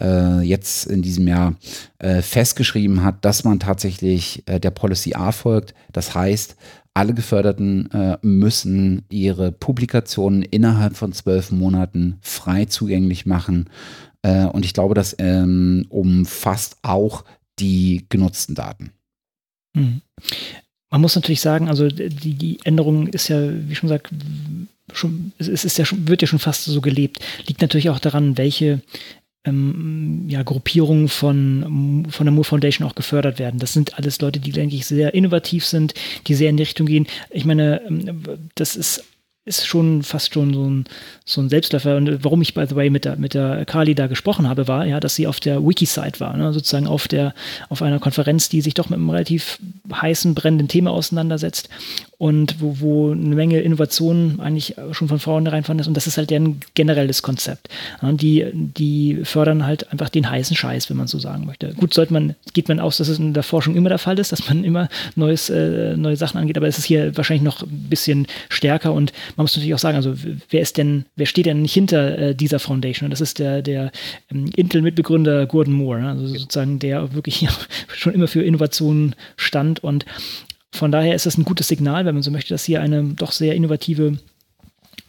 äh, 0.00 0.40
jetzt 0.42 0.86
in 0.86 1.02
diesem 1.02 1.26
Jahr 1.26 1.54
äh, 1.98 2.22
festgeschrieben 2.22 3.02
hat, 3.02 3.24
dass 3.24 3.44
man 3.44 3.58
tatsächlich 3.58 4.42
äh, 4.46 4.60
der 4.60 4.70
Policy 4.70 5.14
A 5.14 5.32
folgt. 5.32 5.74
Das 5.92 6.14
heißt, 6.14 6.56
alle 6.94 7.14
Geförderten 7.14 7.90
äh, 7.92 8.18
müssen 8.22 9.04
ihre 9.10 9.52
Publikationen 9.52 10.42
innerhalb 10.42 10.96
von 10.96 11.12
zwölf 11.12 11.50
Monaten 11.50 12.18
frei 12.22 12.64
zugänglich 12.64 13.26
machen. 13.26 13.68
Äh, 14.22 14.46
und 14.46 14.64
ich 14.64 14.72
glaube, 14.72 14.94
das 14.94 15.14
ähm, 15.18 15.86
umfasst 15.88 16.78
auch 16.82 17.24
die 17.58 18.06
genutzten 18.08 18.54
Daten. 18.54 18.92
Hm. 19.76 20.00
Man 20.90 21.00
muss 21.00 21.16
natürlich 21.16 21.40
sagen, 21.40 21.68
also 21.68 21.88
die, 21.88 22.08
die 22.08 22.58
Änderung 22.64 23.08
ist 23.08 23.28
ja, 23.28 23.40
wie 23.68 23.74
schon 23.74 23.88
gesagt, 23.88 24.10
schon, 24.92 25.32
es 25.38 25.64
ist 25.64 25.78
ja 25.78 25.84
schon, 25.84 26.08
wird 26.08 26.22
ja 26.22 26.28
schon 26.28 26.38
fast 26.38 26.64
so 26.64 26.80
gelebt. 26.80 27.18
Liegt 27.46 27.60
natürlich 27.60 27.90
auch 27.90 27.98
daran, 27.98 28.38
welche 28.38 28.82
ähm, 29.44 30.24
ja, 30.28 30.42
Gruppierungen 30.42 31.08
von, 31.08 32.06
von 32.10 32.26
der 32.26 32.32
Moore 32.32 32.44
Foundation 32.44 32.86
auch 32.86 32.94
gefördert 32.94 33.38
werden. 33.38 33.60
Das 33.60 33.72
sind 33.72 33.96
alles 33.96 34.20
Leute, 34.20 34.40
die, 34.40 34.52
denke 34.52 34.74
ich, 34.74 34.86
sehr 34.86 35.14
innovativ 35.14 35.64
sind, 35.64 35.94
die 36.26 36.34
sehr 36.34 36.50
in 36.50 36.56
die 36.56 36.64
Richtung 36.64 36.86
gehen. 36.86 37.06
Ich 37.30 37.44
meine, 37.44 37.82
ähm, 37.86 38.22
das 38.54 38.76
ist 38.76 39.04
ist 39.46 39.64
schon 39.64 40.02
fast 40.02 40.34
schon 40.34 40.52
so 40.52 40.68
ein, 40.68 40.84
so 41.24 41.40
ein 41.40 41.48
Selbstläufer. 41.48 41.96
Und 41.96 42.24
warum 42.24 42.42
ich, 42.42 42.52
by 42.52 42.66
the 42.68 42.74
way, 42.74 42.90
mit 42.90 43.04
der, 43.04 43.16
mit 43.16 43.32
der 43.32 43.64
Kali 43.64 43.94
da 43.94 44.08
gesprochen 44.08 44.48
habe, 44.48 44.66
war 44.66 44.84
ja, 44.84 44.98
dass 44.98 45.14
sie 45.14 45.28
auf 45.28 45.38
der 45.38 45.64
Wiki-Site 45.64 46.18
war, 46.18 46.36
ne? 46.36 46.52
sozusagen 46.52 46.88
auf, 46.88 47.06
der, 47.06 47.32
auf 47.68 47.80
einer 47.80 48.00
Konferenz, 48.00 48.48
die 48.48 48.60
sich 48.60 48.74
doch 48.74 48.90
mit 48.90 48.98
einem 48.98 49.08
relativ 49.08 49.60
heißen, 49.90 50.34
brennenden 50.34 50.66
Thema 50.66 50.90
auseinandersetzt 50.90 51.68
und 52.18 52.60
wo, 52.60 52.80
wo 52.80 53.12
eine 53.12 53.36
Menge 53.36 53.60
Innovationen 53.60 54.40
eigentlich 54.40 54.74
schon 54.92 55.06
von 55.08 55.20
vornherein 55.20 55.64
fand 55.64 55.80
ist. 55.80 55.86
Und 55.86 55.96
das 55.96 56.06
ist 56.06 56.16
halt 56.16 56.30
deren 56.30 56.60
generelles 56.74 57.22
Konzept. 57.22 57.68
Ja, 58.02 58.10
die, 58.12 58.46
die 58.52 59.20
fördern 59.24 59.66
halt 59.66 59.92
einfach 59.92 60.08
den 60.08 60.28
heißen 60.28 60.56
Scheiß, 60.56 60.90
wenn 60.90 60.96
man 60.96 61.06
so 61.06 61.18
sagen 61.18 61.46
möchte. 61.46 61.74
Gut, 61.74 61.94
sollte 61.94 62.12
man, 62.12 62.34
geht 62.54 62.68
man 62.68 62.80
aus, 62.80 62.96
dass 62.96 63.08
es 63.08 63.18
in 63.18 63.34
der 63.34 63.42
Forschung 63.42 63.76
immer 63.76 63.90
der 63.90 63.98
Fall 63.98 64.18
ist, 64.18 64.32
dass 64.32 64.48
man 64.48 64.64
immer 64.64 64.88
neues, 65.14 65.50
äh, 65.50 65.96
neue 65.96 66.16
Sachen 66.16 66.38
angeht, 66.38 66.56
aber 66.56 66.66
es 66.66 66.78
ist 66.78 66.84
hier 66.84 67.16
wahrscheinlich 67.16 67.44
noch 67.44 67.62
ein 67.62 67.86
bisschen 67.88 68.26
stärker 68.48 68.92
und 68.92 69.12
man 69.36 69.44
muss 69.44 69.54
natürlich 69.54 69.74
auch 69.74 69.78
sagen, 69.78 69.96
also 69.96 70.14
wer 70.48 70.60
ist 70.60 70.78
denn, 70.78 71.04
wer 71.14 71.26
steht 71.26 71.46
denn 71.46 71.62
nicht 71.62 71.74
hinter 71.74 72.18
äh, 72.18 72.34
dieser 72.34 72.58
Foundation? 72.58 73.06
Und 73.06 73.10
das 73.10 73.20
ist 73.20 73.38
der, 73.38 73.62
der 73.62 73.92
ähm, 74.30 74.50
Intel-Mitbegründer 74.56 75.46
Gordon 75.46 75.74
Moore, 75.74 76.00
ne? 76.00 76.10
also 76.10 76.26
sozusagen 76.26 76.78
der 76.78 77.14
wirklich 77.14 77.46
schon 77.94 78.14
immer 78.14 78.28
für 78.28 78.42
Innovationen 78.42 79.14
stand. 79.36 79.84
Und 79.84 80.06
von 80.72 80.90
daher 80.90 81.14
ist 81.14 81.26
das 81.26 81.36
ein 81.36 81.44
gutes 81.44 81.68
Signal, 81.68 82.06
wenn 82.06 82.14
man 82.14 82.22
so 82.22 82.30
möchte, 82.30 82.54
dass 82.54 82.64
hier 82.64 82.80
eine 82.80 83.04
doch 83.04 83.32
sehr 83.32 83.54
innovative 83.54 84.18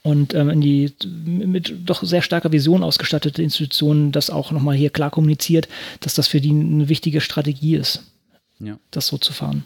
und 0.04 0.34
ähm, 0.34 0.50
in 0.50 0.62
die 0.62 0.94
mit 1.26 1.74
doch 1.86 2.04
sehr 2.04 2.22
starker 2.22 2.52
Vision 2.52 2.84
ausgestattete 2.84 3.44
Institution 3.44 4.12
das 4.12 4.30
auch 4.30 4.52
nochmal 4.52 4.76
hier 4.76 4.90
klar 4.90 5.10
kommuniziert, 5.10 5.68
dass 6.02 6.14
das 6.14 6.28
für 6.28 6.40
die 6.40 6.52
eine 6.52 6.88
wichtige 6.88 7.20
Strategie 7.20 7.76
ist, 7.76 8.04
ja. 8.60 8.78
das 8.92 9.08
so 9.08 9.18
zu 9.18 9.34
fahren. 9.34 9.66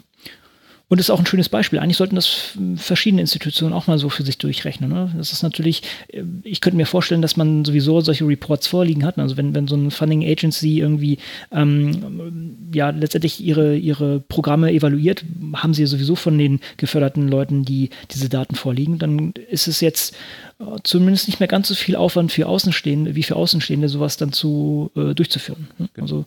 Und 0.92 0.98
ist 0.98 1.08
auch 1.08 1.18
ein 1.18 1.24
schönes 1.24 1.48
Beispiel. 1.48 1.78
Eigentlich 1.78 1.96
sollten 1.96 2.16
das 2.16 2.50
verschiedene 2.76 3.22
Institutionen 3.22 3.72
auch 3.72 3.86
mal 3.86 3.96
so 3.96 4.10
für 4.10 4.24
sich 4.24 4.36
durchrechnen. 4.36 4.90
Ne? 4.90 5.10
Das 5.16 5.32
ist 5.32 5.42
natürlich, 5.42 5.82
äh, 6.08 6.22
ich 6.42 6.60
könnte 6.60 6.76
mir 6.76 6.84
vorstellen, 6.84 7.22
dass 7.22 7.34
man 7.34 7.64
sowieso 7.64 8.02
solche 8.02 8.26
Reports 8.26 8.66
vorliegen 8.66 9.02
hat. 9.06 9.16
Also 9.16 9.38
wenn, 9.38 9.54
wenn 9.54 9.66
so 9.66 9.74
ein 9.74 9.90
Funding 9.90 10.22
Agency 10.22 10.80
irgendwie 10.80 11.16
ähm, 11.50 12.58
ja 12.74 12.90
letztendlich 12.90 13.42
ihre, 13.42 13.74
ihre 13.74 14.20
Programme 14.20 14.70
evaluiert, 14.70 15.24
haben 15.54 15.72
sie 15.72 15.86
sowieso 15.86 16.14
von 16.14 16.36
den 16.36 16.60
geförderten 16.76 17.26
Leuten, 17.26 17.64
die 17.64 17.88
diese 18.10 18.28
Daten 18.28 18.54
vorliegen, 18.54 18.98
dann 18.98 19.32
ist 19.48 19.68
es 19.68 19.80
jetzt 19.80 20.14
äh, 20.60 20.76
zumindest 20.82 21.26
nicht 21.26 21.40
mehr 21.40 21.48
ganz 21.48 21.68
so 21.68 21.74
viel 21.74 21.96
Aufwand 21.96 22.32
für 22.32 22.46
Außenstehende, 22.48 23.14
wie 23.14 23.22
für 23.22 23.36
Außenstehende, 23.36 23.88
sowas 23.88 24.18
dann 24.18 24.34
zu 24.34 24.90
äh, 24.94 25.14
durchzuführen. 25.14 25.68
Ne? 25.78 25.88
Genau. 25.94 26.04
Also 26.04 26.26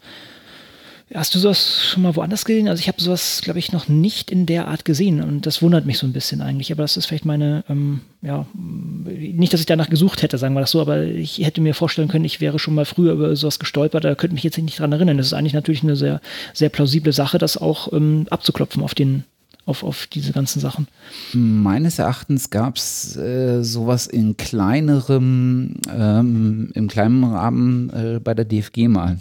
Hast 1.13 1.35
du 1.35 1.39
sowas 1.39 1.85
schon 1.85 2.01
mal 2.01 2.15
woanders 2.15 2.45
gesehen? 2.45 2.67
Also 2.67 2.79
ich 2.79 2.87
habe 2.87 2.99
sowas, 2.99 3.41
glaube 3.43 3.59
ich, 3.59 3.71
noch 3.71 3.87
nicht 3.87 4.31
in 4.31 4.47
der 4.47 4.67
Art 4.67 4.85
gesehen 4.85 5.21
und 5.21 5.45
das 5.45 5.61
wundert 5.61 5.85
mich 5.85 5.99
so 5.99 6.07
ein 6.07 6.13
bisschen 6.13 6.41
eigentlich. 6.41 6.71
Aber 6.71 6.81
das 6.81 6.97
ist 6.97 7.05
vielleicht 7.05 7.25
meine, 7.25 7.63
ähm, 7.69 8.01
ja, 8.23 8.47
nicht, 8.55 9.53
dass 9.53 9.59
ich 9.59 9.67
danach 9.67 9.89
gesucht 9.89 10.23
hätte, 10.23 10.39
sagen 10.39 10.55
wir 10.55 10.61
das 10.61 10.71
so, 10.71 10.81
aber 10.81 11.03
ich 11.03 11.37
hätte 11.45 11.61
mir 11.61 11.75
vorstellen 11.75 12.07
können, 12.07 12.25
ich 12.25 12.41
wäre 12.41 12.57
schon 12.57 12.73
mal 12.73 12.85
früher 12.85 13.13
über 13.13 13.35
sowas 13.35 13.59
gestolpert, 13.59 14.03
da 14.03 14.15
könnte 14.15 14.33
mich 14.33 14.43
jetzt 14.43 14.57
nicht 14.57 14.79
dran 14.79 14.93
erinnern. 14.93 15.17
Das 15.17 15.27
ist 15.27 15.33
eigentlich 15.33 15.53
natürlich 15.53 15.83
eine 15.83 15.95
sehr, 15.95 16.21
sehr 16.53 16.69
plausible 16.69 17.13
Sache, 17.13 17.37
das 17.37 17.55
auch 17.55 17.93
ähm, 17.93 18.25
abzuklopfen 18.31 18.81
auf 18.81 18.95
den, 18.95 19.25
auf, 19.67 19.83
auf 19.83 20.07
diese 20.07 20.33
ganzen 20.33 20.59
Sachen. 20.59 20.87
Meines 21.33 21.99
Erachtens 21.99 22.49
gab 22.49 22.77
es 22.77 23.15
äh, 23.15 23.63
sowas 23.63 24.07
in 24.07 24.37
kleinerem, 24.37 25.75
ähm, 25.87 26.71
im 26.73 26.87
kleinen 26.87 27.23
Rahmen 27.25 27.89
äh, 27.91 28.19
bei 28.19 28.33
der 28.33 28.45
DFG 28.45 28.87
mal. 28.87 29.19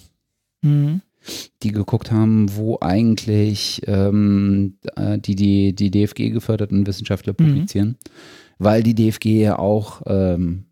Mhm 0.62 1.02
die 1.62 1.72
geguckt 1.72 2.10
haben, 2.10 2.54
wo 2.56 2.78
eigentlich 2.80 3.82
ähm, 3.86 4.78
äh, 4.96 5.18
die, 5.18 5.36
die, 5.36 5.74
die 5.74 5.90
DFG 5.90 6.30
geförderten 6.30 6.86
Wissenschaftler 6.86 7.34
mhm. 7.38 7.44
publizieren, 7.44 7.88
mhm. 7.88 7.94
weil 8.58 8.82
die 8.82 8.94
DFG 8.94 9.26
ja 9.40 9.58
auch 9.58 10.02
ähm, 10.06 10.66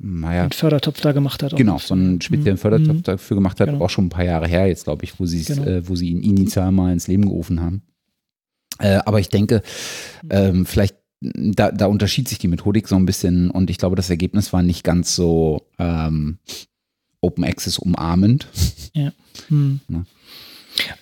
naja, 0.00 0.42
einen 0.42 0.52
Fördertopf 0.52 1.00
da 1.00 1.12
gemacht 1.12 1.42
hat. 1.42 1.56
Genau, 1.56 1.78
so 1.78 1.94
einen 1.94 2.20
speziellen 2.20 2.56
mhm. 2.56 2.60
Fördertopf 2.60 2.96
mhm. 2.96 3.02
dafür 3.02 3.36
gemacht 3.36 3.60
hat, 3.60 3.68
genau. 3.68 3.84
auch 3.84 3.90
schon 3.90 4.06
ein 4.06 4.10
paar 4.10 4.24
Jahre 4.24 4.46
her 4.46 4.66
jetzt, 4.68 4.84
glaube 4.84 5.04
ich, 5.04 5.18
wo, 5.18 5.24
genau. 5.24 5.64
äh, 5.64 5.88
wo 5.88 5.96
sie 5.96 6.10
ihn 6.10 6.22
initial 6.22 6.70
mal 6.70 6.92
ins 6.92 7.08
Leben 7.08 7.24
gerufen 7.24 7.60
haben. 7.60 7.82
Äh, 8.78 9.00
aber 9.04 9.18
ich 9.18 9.28
denke, 9.28 9.62
mhm. 10.22 10.28
ähm, 10.30 10.66
vielleicht 10.66 10.96
da, 11.20 11.72
da 11.72 11.86
unterschied 11.86 12.28
sich 12.28 12.38
die 12.38 12.48
Methodik 12.48 12.86
so 12.86 12.94
ein 12.94 13.06
bisschen 13.06 13.50
und 13.50 13.70
ich 13.70 13.78
glaube, 13.78 13.96
das 13.96 14.08
Ergebnis 14.08 14.52
war 14.52 14.62
nicht 14.62 14.84
ganz 14.84 15.16
so 15.16 15.66
ähm, 15.78 16.38
Open 17.20 17.44
Access 17.44 17.78
umarmend. 17.78 18.46
Ja. 18.94 19.12
Hm. 19.48 19.80
ja. 19.88 20.04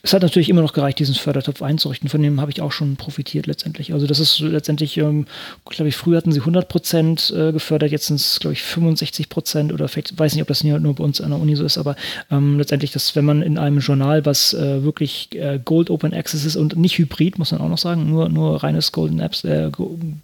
Es 0.02 0.12
hat 0.12 0.22
natürlich 0.22 0.48
immer 0.48 0.62
noch 0.62 0.72
gereicht, 0.72 0.98
diesen 0.98 1.14
Fördertopf 1.14 1.62
einzurichten. 1.62 2.08
Von 2.08 2.22
dem 2.22 2.40
habe 2.40 2.50
ich 2.50 2.60
auch 2.60 2.72
schon 2.72 2.96
profitiert 2.96 3.46
letztendlich. 3.46 3.92
Also 3.92 4.06
das 4.06 4.20
ist 4.20 4.40
letztendlich, 4.40 4.96
ähm, 4.96 5.26
glaube 5.64 5.88
ich, 5.88 5.96
früher 5.96 6.16
hatten 6.16 6.32
sie 6.32 6.40
100 6.40 6.68
Prozent 6.68 7.32
äh, 7.36 7.52
gefördert, 7.52 7.90
jetzt 7.90 8.06
sind 8.06 8.16
es, 8.16 8.40
glaube 8.40 8.54
ich, 8.54 8.62
65 8.62 9.28
Prozent 9.28 9.72
oder 9.72 9.88
vielleicht, 9.88 10.18
weiß 10.18 10.34
nicht, 10.34 10.42
ob 10.42 10.48
das 10.48 10.64
nur 10.64 10.94
bei 10.94 11.04
uns 11.04 11.20
an 11.20 11.30
der 11.30 11.40
Uni 11.40 11.56
so 11.56 11.64
ist, 11.64 11.78
aber 11.78 11.96
ähm, 12.30 12.58
letztendlich, 12.58 12.92
dass 12.92 13.16
wenn 13.16 13.24
man 13.24 13.42
in 13.42 13.58
einem 13.58 13.78
Journal, 13.78 14.24
was 14.24 14.54
äh, 14.54 14.82
wirklich 14.82 15.34
äh, 15.34 15.60
Gold 15.62 15.90
Open 15.90 16.14
Access 16.14 16.44
ist 16.44 16.56
und 16.56 16.76
nicht 16.76 16.98
Hybrid, 16.98 17.38
muss 17.38 17.52
man 17.52 17.60
auch 17.60 17.68
noch 17.68 17.78
sagen, 17.78 18.08
nur, 18.08 18.28
nur 18.28 18.62
reines 18.62 18.92
Golden 18.92 19.20
Apps, 19.20 19.44
äh, 19.44 19.70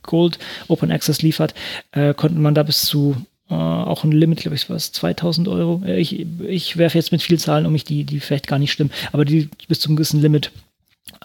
Gold 0.02 0.38
Open 0.68 0.90
Access 0.90 1.22
liefert, 1.22 1.54
äh, 1.92 2.14
konnte 2.14 2.38
man 2.38 2.54
da 2.54 2.62
bis 2.62 2.82
zu 2.82 3.16
äh, 3.52 3.54
auch 3.54 4.04
ein 4.04 4.12
Limit, 4.12 4.40
glaube 4.40 4.54
ich, 4.54 4.70
was 4.70 4.92
2000 4.92 5.46
Euro. 5.48 5.82
Äh, 5.84 6.00
ich, 6.00 6.26
ich 6.48 6.76
werfe 6.78 6.98
jetzt 6.98 7.12
mit 7.12 7.22
viel 7.22 7.38
Zahlen 7.38 7.66
um 7.66 7.72
mich, 7.72 7.84
die, 7.84 8.04
die 8.04 8.20
vielleicht 8.20 8.46
gar 8.46 8.58
nicht 8.58 8.72
stimmen, 8.72 8.90
aber 9.12 9.24
die 9.24 9.50
bis 9.68 9.80
zum 9.80 9.96
gewissen 9.96 10.22
Limit 10.22 10.52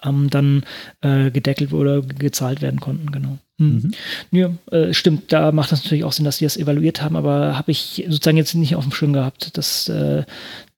ähm, 0.03 0.29
dann 0.29 0.63
äh, 1.01 1.31
gedeckelt 1.31 1.71
oder 1.71 2.01
gezahlt 2.01 2.61
werden 2.61 2.79
konnten, 2.79 3.11
genau. 3.11 3.37
Hm. 3.59 3.91
Mhm. 4.31 4.37
Ja, 4.37 4.51
äh, 4.71 4.93
stimmt, 4.93 5.31
da 5.31 5.51
macht 5.51 5.71
das 5.71 5.83
natürlich 5.83 6.03
auch 6.03 6.11
Sinn, 6.11 6.25
dass 6.25 6.37
sie 6.37 6.45
das 6.45 6.57
evaluiert 6.57 7.01
haben, 7.01 7.15
aber 7.15 7.57
habe 7.57 7.71
ich 7.71 8.03
sozusagen 8.07 8.37
jetzt 8.37 8.53
nicht 8.55 8.75
auf 8.75 8.83
dem 8.83 8.91
Schirm 8.91 9.13
gehabt, 9.13 9.57
dass, 9.57 9.87
äh, 9.87 10.23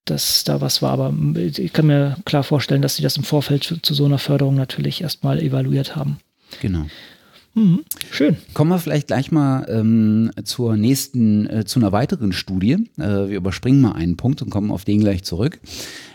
dass 0.06 0.44
da 0.44 0.62
was 0.62 0.82
war. 0.82 0.92
Aber 0.92 1.14
ich 1.36 1.74
kann 1.74 1.88
mir 1.88 2.18
klar 2.26 2.44
vorstellen, 2.44 2.82
dass 2.82 2.96
sie 2.96 3.04
das 3.04 3.18
im 3.18 3.24
Vorfeld 3.24 3.64
zu, 3.64 3.78
zu 3.78 3.94
so 3.94 4.06
einer 4.06 4.20
Förderung 4.20 4.56
natürlich 4.56 5.02
erstmal 5.02 5.42
evaluiert 5.42 5.96
haben. 5.96 6.20
Genau. 6.62 6.86
Mhm. 7.54 7.82
Schön. 8.12 8.38
Kommen 8.54 8.72
wir 8.72 8.80
vielleicht 8.80 9.08
gleich 9.08 9.32
mal 9.32 9.66
ähm, 9.70 10.32
zur 10.44 10.78
nächsten, 10.78 11.48
äh, 11.48 11.66
zu 11.66 11.80
einer 11.80 11.92
weiteren 11.92 12.32
Studie. 12.32 12.90
Äh, 12.98 13.30
wir 13.30 13.38
überspringen 13.38 13.82
mal 13.82 13.94
einen 13.94 14.18
Punkt 14.18 14.42
und 14.42 14.50
kommen 14.50 14.72
auf 14.72 14.86
den 14.86 15.00
gleich 15.00 15.24
zurück. 15.24 15.60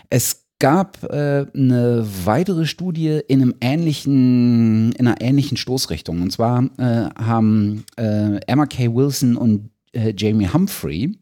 Es 0.09 0.45
gab 0.59 1.03
äh, 1.03 1.45
eine 1.53 2.07
weitere 2.23 2.65
Studie 2.65 3.19
in 3.27 3.41
einem 3.41 3.55
ähnlichen, 3.61 4.93
in 4.93 5.07
einer 5.07 5.21
ähnlichen 5.21 5.57
Stoßrichtung. 5.57 6.21
Und 6.21 6.31
zwar 6.31 6.69
äh, 6.77 7.09
haben 7.15 7.83
äh, 7.97 8.39
Emma 8.47 8.65
K. 8.65 8.93
Wilson 8.93 9.35
und 9.35 9.69
äh, 9.91 10.13
Jamie 10.15 10.47
Humphrey 10.47 11.17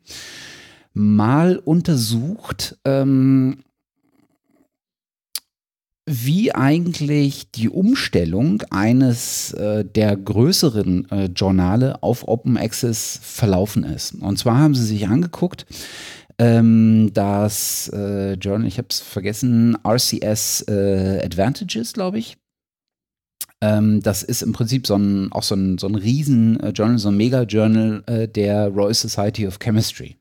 mal 0.94 1.58
untersucht, 1.58 2.78
ähm, 2.86 3.58
wie 6.06 6.54
eigentlich 6.54 7.50
die 7.52 7.70
Umstellung 7.70 8.62
eines 8.72 9.54
äh, 9.54 9.86
der 9.86 10.18
größeren 10.18 11.10
äh, 11.10 11.26
Journale 11.26 12.04
auf 12.04 12.28
Open 12.28 12.58
Access 12.58 13.20
verlaufen 13.22 13.86
ist. 13.86 14.16
Und 14.16 14.38
zwar 14.38 14.58
haben 14.58 14.76
sie 14.76 14.86
sich 14.86 15.08
angeguckt, 15.08 15.66
ähm, 16.40 17.12
das 17.14 17.90
äh, 17.94 18.34
Journal, 18.34 18.68
ich 18.68 18.78
habe 18.78 18.88
es 18.90 19.00
vergessen, 19.00 19.78
RCS 19.86 20.66
äh, 20.68 21.22
Advantages, 21.24 21.94
glaube 21.94 22.20
ich. 22.20 22.38
Ähm, 23.62 24.02
das 24.02 24.24
ist 24.24 24.42
im 24.42 24.52
Prinzip 24.52 24.86
so 24.88 24.96
ein, 24.98 25.32
auch 25.32 25.44
so 25.44 25.56
ein, 25.56 25.78
so 25.78 25.88
ein 25.88 25.96
Riesen-Journal, 25.96 26.98
so 26.98 27.10
ein 27.10 27.18
Mega-Journal 27.18 28.04
äh, 28.08 28.28
der 28.28 28.68
Royal 28.68 28.94
Society 28.94 29.48
of 29.48 29.60
Chemistry. 29.60 30.18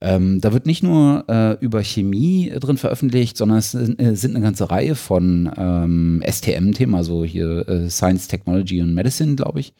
Ähm, 0.00 0.40
da 0.40 0.52
wird 0.52 0.66
nicht 0.66 0.82
nur 0.82 1.24
äh, 1.28 1.52
über 1.62 1.82
Chemie 1.82 2.48
äh, 2.48 2.58
drin 2.58 2.78
veröffentlicht, 2.78 3.36
sondern 3.36 3.58
es 3.58 3.72
sind, 3.72 4.00
äh, 4.00 4.16
sind 4.16 4.34
eine 4.34 4.44
ganze 4.44 4.70
Reihe 4.70 4.94
von 4.94 5.50
ähm, 5.56 6.22
STM-Themen, 6.26 6.94
also 6.94 7.24
hier 7.24 7.68
äh, 7.68 7.90
Science, 7.90 8.28
Technology 8.28 8.80
und 8.80 8.94
Medicine, 8.94 9.36
glaube 9.36 9.60
ich. 9.60 9.74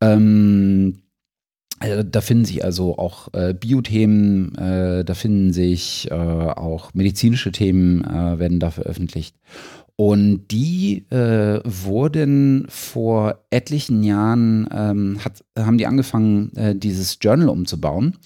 Ähm, 0.00 1.02
also 1.78 2.02
da 2.02 2.20
finden 2.22 2.44
sich 2.46 2.64
also 2.64 2.98
auch 2.98 3.32
äh, 3.34 3.54
Biothemen, 3.54 4.54
äh, 4.56 5.04
da 5.04 5.14
finden 5.14 5.52
sich 5.52 6.10
auch 6.10 6.94
medizinische 6.94 7.52
Themen, 7.52 8.02
werden 8.02 8.60
da 8.60 8.70
veröffentlicht. 8.70 9.36
Und 9.96 10.48
die 10.50 11.06
äh, 11.10 11.60
wurden 11.64 12.66
vor 12.68 13.38
etlichen 13.50 14.02
Jahren, 14.02 14.68
ähm, 14.70 15.18
hat, 15.24 15.42
haben 15.58 15.78
die 15.78 15.86
angefangen, 15.86 16.54
äh, 16.54 16.76
dieses 16.76 17.18
Journal 17.20 17.48
umzubauen. 17.48 18.18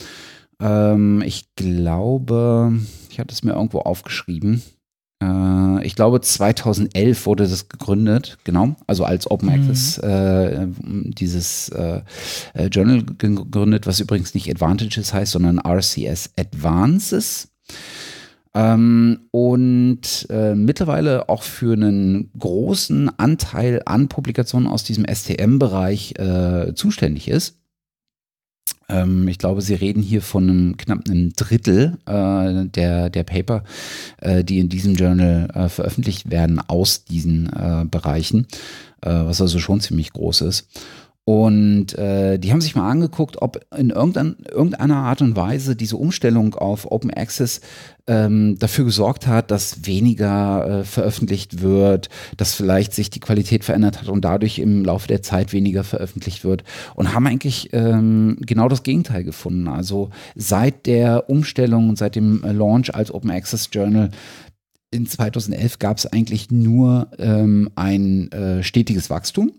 Ähm, 0.61 1.23
ich 1.25 1.55
glaube, 1.57 2.79
ich 3.11 3.19
hatte 3.19 3.33
es 3.33 3.43
mir 3.43 3.53
irgendwo 3.53 3.81
aufgeschrieben. 3.81 4.63
Äh, 5.23 5.85
ich 5.85 5.95
glaube, 5.95 6.21
2011 6.21 7.27
wurde 7.27 7.49
das 7.49 7.69
gegründet, 7.69 8.39
genau, 8.45 8.77
also 8.87 9.05
als 9.05 9.31
Open 9.31 9.49
mhm. 9.49 9.55
Access 9.55 9.99
äh, 9.99 10.67
dieses 10.79 11.69
äh, 11.71 12.03
äh, 12.55 12.67
Journal 12.67 13.05
gegründet, 13.05 13.87
was 13.87 14.01
übrigens 14.01 14.35
nicht 14.35 14.51
Advantages 14.51 15.13
heißt, 15.13 15.33
sondern 15.33 15.59
RCS 15.59 16.31
Advances. 16.39 17.49
Ähm, 18.53 19.29
und 19.31 20.27
äh, 20.29 20.57
mittlerweile 20.57 21.29
auch 21.29 21.45
für 21.45 21.75
einen 21.75 22.33
großen 22.37 23.17
Anteil 23.17 23.83
an 23.87 24.09
Publikationen 24.09 24.67
aus 24.67 24.83
diesem 24.83 25.07
STM-Bereich 25.07 26.15
äh, 26.19 26.75
zuständig 26.75 27.29
ist. 27.29 27.60
Ähm, 28.91 29.29
ich 29.29 29.39
glaube, 29.39 29.63
Sie 29.63 29.75
reden 29.75 30.03
hier 30.03 30.23
von 30.23 30.49
einem 30.49 30.77
knapp 30.77 31.09
einem 31.09 31.33
Drittel 31.35 31.99
äh, 32.07 32.67
der, 32.67 33.11
der 33.11 33.23
Paper, 33.23 33.65
äh, 34.21 34.45
die 34.45 34.59
in 34.59 34.69
diesem 34.69 34.95
Journal 34.95 35.49
äh, 35.55 35.69
veröffentlicht 35.69 36.31
werden 36.31 36.61
aus 36.67 37.05
diesen 37.05 37.47
äh, 37.47 37.85
Bereichen, 37.91 38.47
äh, 39.03 39.11
was 39.11 39.41
also 39.41 39.59
schon 39.59 39.81
ziemlich 39.81 40.13
groß 40.13 40.43
ist. 40.43 40.69
Und 41.27 41.97
äh, 41.97 42.39
die 42.39 42.51
haben 42.51 42.61
sich 42.61 42.75
mal 42.75 42.91
angeguckt, 42.91 43.41
ob 43.41 43.61
in 43.77 43.91
irgendein, 43.91 44.37
irgendeiner 44.51 44.97
Art 44.97 45.23
und 45.23 45.37
Weise 45.37 45.77
diese 45.77 45.97
Umstellung 45.97 46.55
auf 46.55 46.91
Open 46.91 47.13
Access 47.13 47.61
ähm, 48.07 48.59
dafür 48.59 48.87
gesorgt 48.87 49.27
hat, 49.27 49.51
dass 49.51 49.87
weniger 49.87 50.81
äh, 50.81 50.85
veröffentlicht 50.85 51.61
wird, 51.61 52.09
dass 52.37 52.55
vielleicht 52.55 52.95
sich 52.95 53.11
die 53.11 53.21
Qualität 53.21 53.65
verändert 53.65 54.01
hat 54.01 54.09
und 54.09 54.25
dadurch 54.25 54.59
im 54.59 54.85
Laufe 54.85 55.07
der 55.07 55.23
Zeit 55.23 55.53
weniger 55.53 55.85
veröffentlicht 55.85 56.43
wird. 56.43 56.65
Und 56.97 57.15
haben 57.15 57.27
eigentlich 57.27 57.69
ähm, 57.73 58.39
genau 58.41 58.69
das 58.69 58.83
Gegenteil 58.83 59.23
gefunden. 59.23 59.69
Also 59.69 60.11
seit 60.35 60.87
der 60.87 61.29
Umstellung 61.31 61.91
und 61.91 61.99
seit 61.99 62.17
dem 62.17 62.43
Launch 62.43 62.95
als 62.95 63.13
Open 63.13 63.31
Access 63.31 63.69
Journal 63.71 64.11
in 64.91 65.07
2011 65.07 65.79
gab 65.79 65.99
es 65.99 66.07
eigentlich 66.07 66.51
nur 66.51 67.09
ähm, 67.19 67.71
ein 67.77 68.33
äh, 68.33 68.63
stetiges 68.65 69.11
Wachstum 69.11 69.53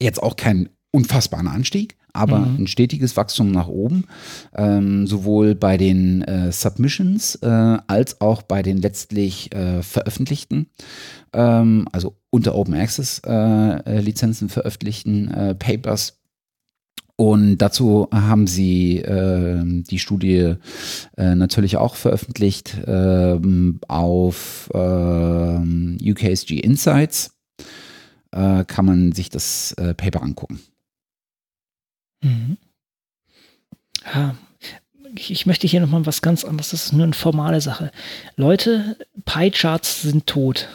Jetzt 0.00 0.22
auch 0.22 0.36
kein 0.36 0.68
unfassbaren 0.90 1.48
Anstieg, 1.48 1.96
aber 2.12 2.40
mhm. 2.40 2.62
ein 2.62 2.66
stetiges 2.66 3.16
Wachstum 3.16 3.50
nach 3.50 3.68
oben, 3.68 4.04
ähm, 4.54 5.06
sowohl 5.06 5.54
bei 5.54 5.76
den 5.76 6.22
äh, 6.22 6.50
Submissions 6.52 7.36
äh, 7.36 7.78
als 7.86 8.20
auch 8.20 8.42
bei 8.42 8.62
den 8.62 8.78
letztlich 8.78 9.54
äh, 9.54 9.82
veröffentlichten, 9.82 10.66
ähm, 11.32 11.86
also 11.92 12.16
unter 12.30 12.54
Open 12.54 12.74
Access 12.74 13.20
äh, 13.26 13.32
äh, 13.32 14.00
Lizenzen 14.00 14.48
veröffentlichten 14.48 15.28
äh, 15.28 15.54
Papers. 15.54 16.14
Und 17.20 17.58
dazu 17.58 18.06
haben 18.12 18.46
sie 18.46 18.98
äh, 18.98 19.60
die 19.64 19.98
Studie 19.98 20.54
natürlich 21.16 21.76
auch 21.76 21.96
veröffentlicht 21.96 22.78
äh, 22.86 23.36
auf 23.88 24.70
äh, 24.72 24.78
UKSG 24.78 26.60
Insights 26.60 27.37
äh, 28.32 28.64
kann 28.64 28.84
man 28.84 29.12
sich 29.12 29.30
das 29.30 29.72
äh, 29.72 29.94
Paper 29.94 30.22
angucken. 30.22 30.60
Mhm. 32.22 32.56
Ja, 34.12 34.34
ich, 35.14 35.46
möchte 35.46 35.66
hier 35.66 35.80
nochmal 35.80 36.06
was 36.06 36.22
ganz 36.22 36.44
anderes. 36.44 36.70
Das 36.70 36.86
ist 36.86 36.92
nur 36.92 37.04
eine 37.04 37.14
formale 37.14 37.60
Sache. 37.60 37.90
Leute, 38.36 38.96
Pie-Charts 39.24 40.02
sind 40.02 40.26
tot. 40.26 40.68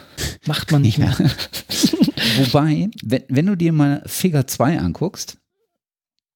Macht 0.46 0.72
man 0.72 0.82
nicht 0.82 0.98
mehr. 0.98 1.16
Wobei, 2.36 2.90
wenn, 3.02 3.22
wenn 3.28 3.46
du 3.46 3.56
dir 3.56 3.72
mal 3.72 4.02
Figure 4.06 4.46
2 4.46 4.78
anguckst. 4.78 5.38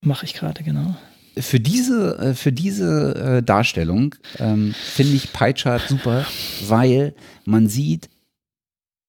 Mache 0.00 0.26
ich 0.26 0.34
gerade, 0.34 0.62
genau 0.62 0.96
für 1.40 1.60
diese, 1.60 2.18
äh, 2.18 2.34
für 2.34 2.52
diese 2.52 3.14
äh, 3.38 3.42
Darstellung 3.42 4.14
ähm, 4.38 4.74
finde 4.74 5.14
ich 5.14 5.32
PyChart 5.32 5.88
super, 5.88 6.26
weil 6.66 7.14
man 7.44 7.68
sieht, 7.68 8.08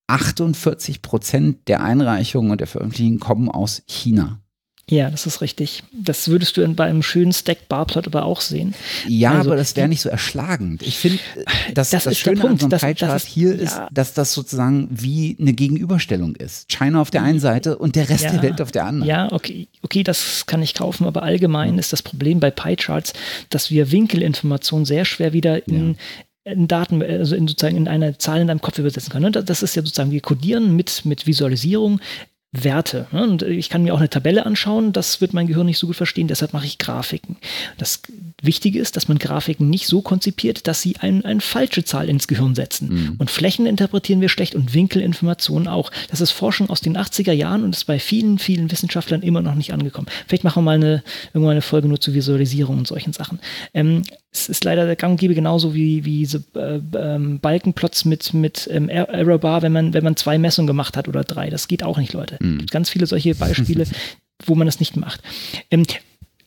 48 0.10 1.02
Prozent 1.02 1.67
der 1.67 1.84
Einreichungen 1.84 2.52
und 2.52 2.60
der 2.60 2.67
Veröffentlichungen 2.67 3.19
kommen 3.19 3.50
aus 3.50 3.84
China. 3.88 4.39
Ja, 4.89 5.12
das 5.12 5.28
ist 5.28 5.41
richtig. 5.41 5.84
Das 5.93 6.30
würdest 6.30 6.58
du 6.58 6.67
bei 6.74 6.86
einem 6.86 7.04
schönen 7.04 7.32
Stack 7.32 7.69
Barplot 7.69 8.08
aber 8.08 8.26
auch 8.26 8.41
sehen. 8.41 8.74
Ja, 9.08 9.34
also, 9.34 9.52
aber 9.52 9.58
das 9.58 9.76
wäre 9.76 9.88
nicht 9.88 10.02
so 10.02 10.10
erschlagend. 10.10 10.82
Ich 10.82 10.98
finde, 10.98 11.19
äh, 11.36 11.74
das, 11.76 11.91
das, 11.91 12.06
das 12.06 12.17
Schöne 12.17 12.41
Punkt. 12.41 12.54
an 12.54 12.58
so 12.58 12.65
einem 12.65 12.95
das, 12.95 13.00
das 13.00 13.24
ist, 13.24 13.30
hier 13.30 13.56
ja. 13.56 13.62
ist, 13.62 13.80
dass 13.91 14.15
das 14.15 14.34
sozusagen 14.34 14.88
wie 14.89 15.38
eine 15.39 15.54
Gegenüberstellung 15.54 16.36
ist. 16.36 16.69
China 16.69 17.02
auf 17.02 17.12
der 17.12 17.22
einen 17.22 17.39
Seite 17.39 17.78
und 17.78 17.95
der 17.95 18.10
Rest 18.10 18.24
ja, 18.24 18.32
der 18.32 18.41
Welt 18.41 18.62
auf 18.62 18.72
der 18.72 18.86
anderen. 18.86 19.08
Ja, 19.08 19.32
okay, 19.32 19.67
okay, 19.84 20.02
das 20.02 20.48
kann 20.48 20.63
ich 20.63 20.74
kaufen, 20.74 21.06
aber 21.06 21.22
allgemein 21.22 21.74
mhm. 21.74 21.80
ist 21.80 21.93
das 21.93 22.02
Problem 22.02 22.39
bei 22.39 22.50
Pie-Charts, 22.50 23.13
dass 23.50 23.69
wir 23.69 23.91
Winkelinformationen 23.91 24.86
sehr 24.86 25.06
schwer 25.06 25.34
wieder 25.34 25.67
in, 25.67 25.98
in 26.52 26.68
Daten, 26.68 27.02
also 27.02 27.36
in 27.36 27.48
sozusagen 27.48 27.78
in 27.78 27.88
eine 27.88 28.18
Zahl 28.18 28.42
in 28.42 28.48
deinem 28.48 28.62
Kopf 28.62 28.78
übersetzen 28.80 29.12
können. 29.12 29.32
Das 29.32 29.64
ist 29.64 29.76
ja 29.76 29.82
sozusagen, 29.82 30.12
wir 30.12 30.22
codieren 30.22 30.76
mit, 30.76 31.06
mit 31.06 31.28
Visualisierung 31.28 32.00
Werte. 32.52 33.08
Ne? 33.12 33.24
Und 33.24 33.44
ich 33.44 33.70
kann 33.70 33.84
mir 33.84 33.94
auch 33.94 34.00
eine 34.00 34.10
Tabelle 34.10 34.46
anschauen, 34.46 34.92
das 34.92 35.22
wird 35.22 35.34
mein 35.34 35.48
Gehirn 35.48 35.68
nicht 35.68 35.78
so 35.78 35.88
gut 35.88 35.96
verstehen, 35.96 36.28
deshalb 36.28 36.54
mache 36.54 36.66
ich 36.66 36.80
Grafiken. 36.80 37.38
Das 37.78 38.02
Wichtige 38.41 38.80
ist, 38.80 38.95
dass 38.95 39.08
man 39.08 39.19
Grafiken 39.19 39.69
nicht 39.69 39.88
so 39.88 40.02
konzipiert, 40.02 40.67
dass 40.67 40.82
sie 40.82 40.95
ein, 40.99 41.25
eine 41.25 41.41
falsche 41.41 41.84
Zahl 41.84 42.10
ins 42.10 42.28
Gehirn 42.28 42.56
setzen. 42.56 42.89
Mhm. 42.89 43.15
Und 43.17 43.32
Flächen 43.32 43.65
interpretieren 43.65 44.21
wir 44.21 44.30
schlecht 44.30 44.56
und 44.56 44.73
Winkelinformationen 44.73 45.67
auch. 45.67 45.91
Das 46.10 46.21
ist 46.21 46.32
Forschung 46.32 46.69
aus 46.69 46.82
den 46.82 46.97
80er 46.97 47.32
Jahren 47.32 47.63
und 47.63 47.75
ist 47.75 47.86
bei 47.86 47.99
vielen, 47.99 48.39
vielen 48.39 48.71
Wissenschaftlern 48.71 49.21
immer 49.21 49.41
noch 49.41 49.56
nicht 49.56 49.73
angekommen. 49.73 50.08
Vielleicht 50.28 50.43
machen 50.43 50.63
wir 50.63 50.65
mal 50.65 50.75
eine, 50.75 51.04
irgendwann 51.34 51.52
eine 51.52 51.62
Folge 51.62 51.88
nur 51.88 51.99
zur 51.99 52.13
Visualisierung 52.13 52.80
und 52.80 52.88
solchen 52.88 53.13
Sachen. 53.13 53.39
Ähm, 53.73 54.04
es 54.32 54.47
ist 54.47 54.63
leider 54.63 54.86
der 54.86 54.95
Gang 54.95 55.13
und 55.13 55.19
Gäbe 55.19 55.34
genauso 55.34 55.73
wie, 55.73 56.06
wie 56.06 56.25
so, 56.25 56.39
äh, 56.56 56.80
ähm, 56.95 57.39
Balkenplots 57.39 58.06
mit, 58.06 58.34
mit 58.34 58.69
ähm, 58.71 58.89
Errorbar, 58.89 59.62
wenn 59.62 59.71
man, 59.71 59.93
wenn 59.93 60.04
man 60.04 60.15
zwei 60.15 60.38
Messungen 60.38 60.67
gemacht 60.67 60.95
hat 60.97 61.08
oder 61.08 61.23
drei. 61.23 61.49
Das 61.49 61.67
geht 61.67 61.84
auch 61.84 61.97
nicht, 61.97 62.13
Leute. 62.13 62.38
Mhm. 62.39 62.67
Ganz 62.67 62.89
viele 62.89 63.08
solche 63.08 63.34
Beispiele, 63.36 63.86
wo 64.45 64.56
man 64.56 64.67
das 64.67 64.80
nicht 64.80 64.95
macht. 64.95 65.21
Ähm, 65.71 65.86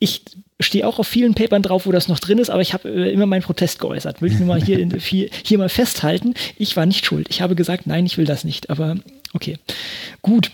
ich 0.02 0.22
stehe 0.58 0.86
auch 0.86 0.98
auf 0.98 1.06
vielen 1.06 1.34
Papern 1.34 1.62
drauf, 1.62 1.86
wo 1.86 1.92
das 1.92 2.08
noch 2.08 2.18
drin 2.18 2.38
ist, 2.38 2.50
aber 2.50 2.60
ich 2.60 2.72
habe 2.72 2.88
äh, 2.88 3.12
immer 3.12 3.26
meinen 3.26 3.42
Protest 3.42 3.78
geäußert. 3.78 4.20
Will 4.20 4.32
ich 4.32 4.38
nur 4.38 4.48
mal 4.48 4.62
hier, 4.62 4.78
in, 4.78 4.90
hier, 4.98 5.28
hier 5.44 5.58
mal 5.58 5.68
festhalten. 5.68 6.34
Ich 6.56 6.76
war 6.76 6.86
nicht 6.86 7.06
schuld. 7.06 7.28
Ich 7.30 7.40
habe 7.40 7.54
gesagt, 7.54 7.86
nein, 7.86 8.06
ich 8.06 8.18
will 8.18 8.24
das 8.24 8.44
nicht. 8.44 8.70
Aber 8.70 8.96
okay. 9.32 9.58
Gut. 10.20 10.50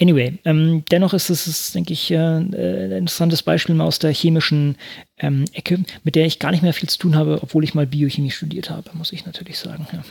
Anyway, 0.00 0.38
ähm, 0.44 0.84
dennoch 0.90 1.14
ist 1.14 1.30
es, 1.30 1.72
denke 1.72 1.92
ich, 1.92 2.10
äh, 2.10 2.16
ein 2.16 2.52
interessantes 2.92 3.42
Beispiel 3.42 3.74
mal 3.74 3.86
aus 3.86 3.98
der 3.98 4.12
chemischen 4.12 4.76
ähm, 5.18 5.44
Ecke, 5.52 5.78
mit 6.04 6.14
der 6.14 6.26
ich 6.26 6.38
gar 6.38 6.50
nicht 6.50 6.62
mehr 6.62 6.74
viel 6.74 6.88
zu 6.88 6.98
tun 6.98 7.16
habe, 7.16 7.40
obwohl 7.42 7.64
ich 7.64 7.74
mal 7.74 7.86
Biochemie 7.86 8.30
studiert 8.30 8.68
habe, 8.68 8.90
muss 8.92 9.12
ich 9.12 9.24
natürlich 9.24 9.58
sagen. 9.58 9.86
Ja, 9.92 10.02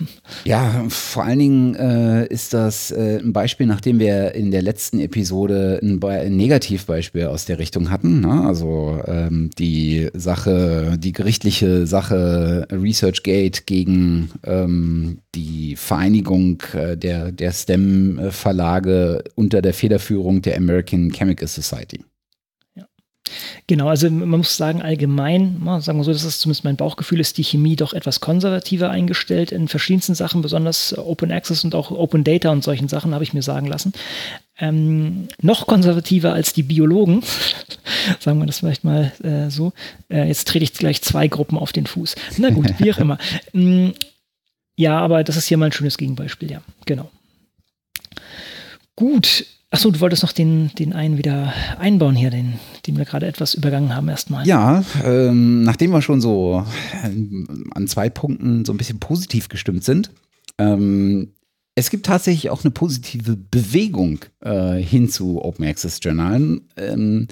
ja 0.46 0.90
vor 0.90 1.24
allen 1.24 1.40
Dingen 1.40 1.76
äh, 1.76 2.26
ist 2.28 2.54
das 2.54 2.90
äh, 2.92 3.20
ein 3.20 3.32
Beispiel, 3.32 3.68
nachdem 3.68 4.00
wir 4.00 4.34
in 4.34 4.50
der 4.50 4.64
letzten 4.64 5.00
Episode 5.00 5.80
ein, 5.82 6.04
ein 6.04 6.36
Negativbeispiel 6.36 7.26
aus 7.26 7.46
der 7.46 7.60
Richtung 7.60 7.92
hatten. 7.92 8.22
Ne? 8.22 8.44
Also 8.48 9.00
ähm, 9.06 9.52
die 9.60 10.10
Sache, 10.14 10.98
die 10.98 11.12
gerichtliche 11.12 11.86
Sache 11.86 12.68
ResearchGate 12.72 13.64
gegen 13.66 14.32
ähm, 14.44 15.20
die 15.36 15.76
Vereinigung 15.76 16.64
äh, 16.74 16.98
der, 16.98 17.32
der 17.32 17.52
STEM-Verlage 17.52 19.24
unter 19.36 19.62
der 19.62 19.74
Federführung 19.74 20.42
der 20.42 20.58
American 20.58 21.12
Chemical 21.12 21.48
Society. 21.48 22.04
Genau, 23.68 23.88
also 23.88 24.10
man 24.10 24.30
muss 24.30 24.56
sagen, 24.56 24.82
allgemein, 24.82 25.62
sagen 25.80 25.98
wir 25.98 26.04
so, 26.04 26.14
das 26.14 26.24
ist 26.24 26.42
zumindest 26.42 26.64
mein 26.64 26.76
Bauchgefühl, 26.76 27.20
ist 27.20 27.38
die 27.38 27.44
Chemie 27.44 27.76
doch 27.76 27.94
etwas 27.94 28.20
konservativer 28.20 28.92
eingestellt 28.92 29.52
in 29.52 29.68
verschiedensten 29.68 30.14
Sachen, 30.14 30.42
besonders 30.42 30.96
Open 30.98 31.32
Access 31.32 31.64
und 31.64 31.74
auch 31.74 31.92
Open 31.92 32.24
Data 32.24 32.52
und 32.52 32.64
solchen 32.64 32.88
Sachen, 32.88 33.14
habe 33.14 33.24
ich 33.24 33.34
mir 33.34 33.42
sagen 33.42 33.66
lassen. 33.68 33.94
Ähm, 34.60 35.28
noch 35.42 35.66
konservativer 35.66 36.34
als 36.34 36.54
die 36.54 36.64
Biologen, 36.64 37.24
sagen 38.20 38.40
wir 38.40 38.46
das 38.46 38.60
vielleicht 38.60 38.84
mal 38.84 39.12
äh, 39.24 39.50
so. 39.50 39.74
Äh, 40.10 40.28
jetzt 40.28 40.48
trete 40.48 40.64
ich 40.64 40.74
gleich 40.74 41.02
zwei 41.02 41.28
Gruppen 41.28 41.58
auf 41.58 41.74
den 41.74 41.88
Fuß. 41.88 42.16
Na 42.38 42.52
gut, 42.52 42.80
wie 42.80 42.94
auch 42.94 43.00
immer. 43.00 43.18
Ähm, 43.54 43.94
ja, 44.76 45.00
aber 45.00 45.24
das 45.24 45.38
ist 45.38 45.48
hier 45.48 45.58
mal 45.58 45.68
ein 45.68 45.72
schönes 45.72 45.98
Gegenbeispiel, 45.98 46.52
ja, 46.52 46.62
genau. 46.86 47.10
Gut, 48.96 49.46
Achso, 49.76 49.92
du 49.92 50.00
wolltest 50.00 50.24
noch 50.24 50.32
den, 50.32 50.72
den 50.80 50.94
einen 50.94 51.18
wieder 51.18 51.54
einbauen 51.78 52.16
hier, 52.16 52.30
den, 52.30 52.54
den 52.88 52.96
wir 52.96 53.04
gerade 53.04 53.28
etwas 53.28 53.54
übergangen 53.54 53.94
haben 53.94 54.08
erstmal. 54.08 54.48
Ja, 54.48 54.86
ähm, 55.04 55.64
nachdem 55.64 55.92
wir 55.92 56.02
schon 56.02 56.22
so 56.22 56.66
äh, 57.04 57.10
an 57.72 57.86
zwei 57.90 58.10
Punkten 58.10 58.64
so 58.64 58.72
ein 58.72 58.78
bisschen 58.78 59.02
positiv 59.02 59.50
gestimmt 59.50 59.84
sind, 59.84 60.12
ähm, 60.58 61.34
es 61.76 61.90
gibt 61.90 62.06
tatsächlich 62.06 62.52
auch 62.52 62.64
eine 62.64 62.72
positive 62.72 63.36
Bewegung 63.36 64.20
äh, 64.40 64.78
hin 64.78 65.10
zu 65.10 65.44
Open 65.44 65.66
Access 65.66 66.00
Journalen. 66.02 66.70
Ähm, 66.78 67.28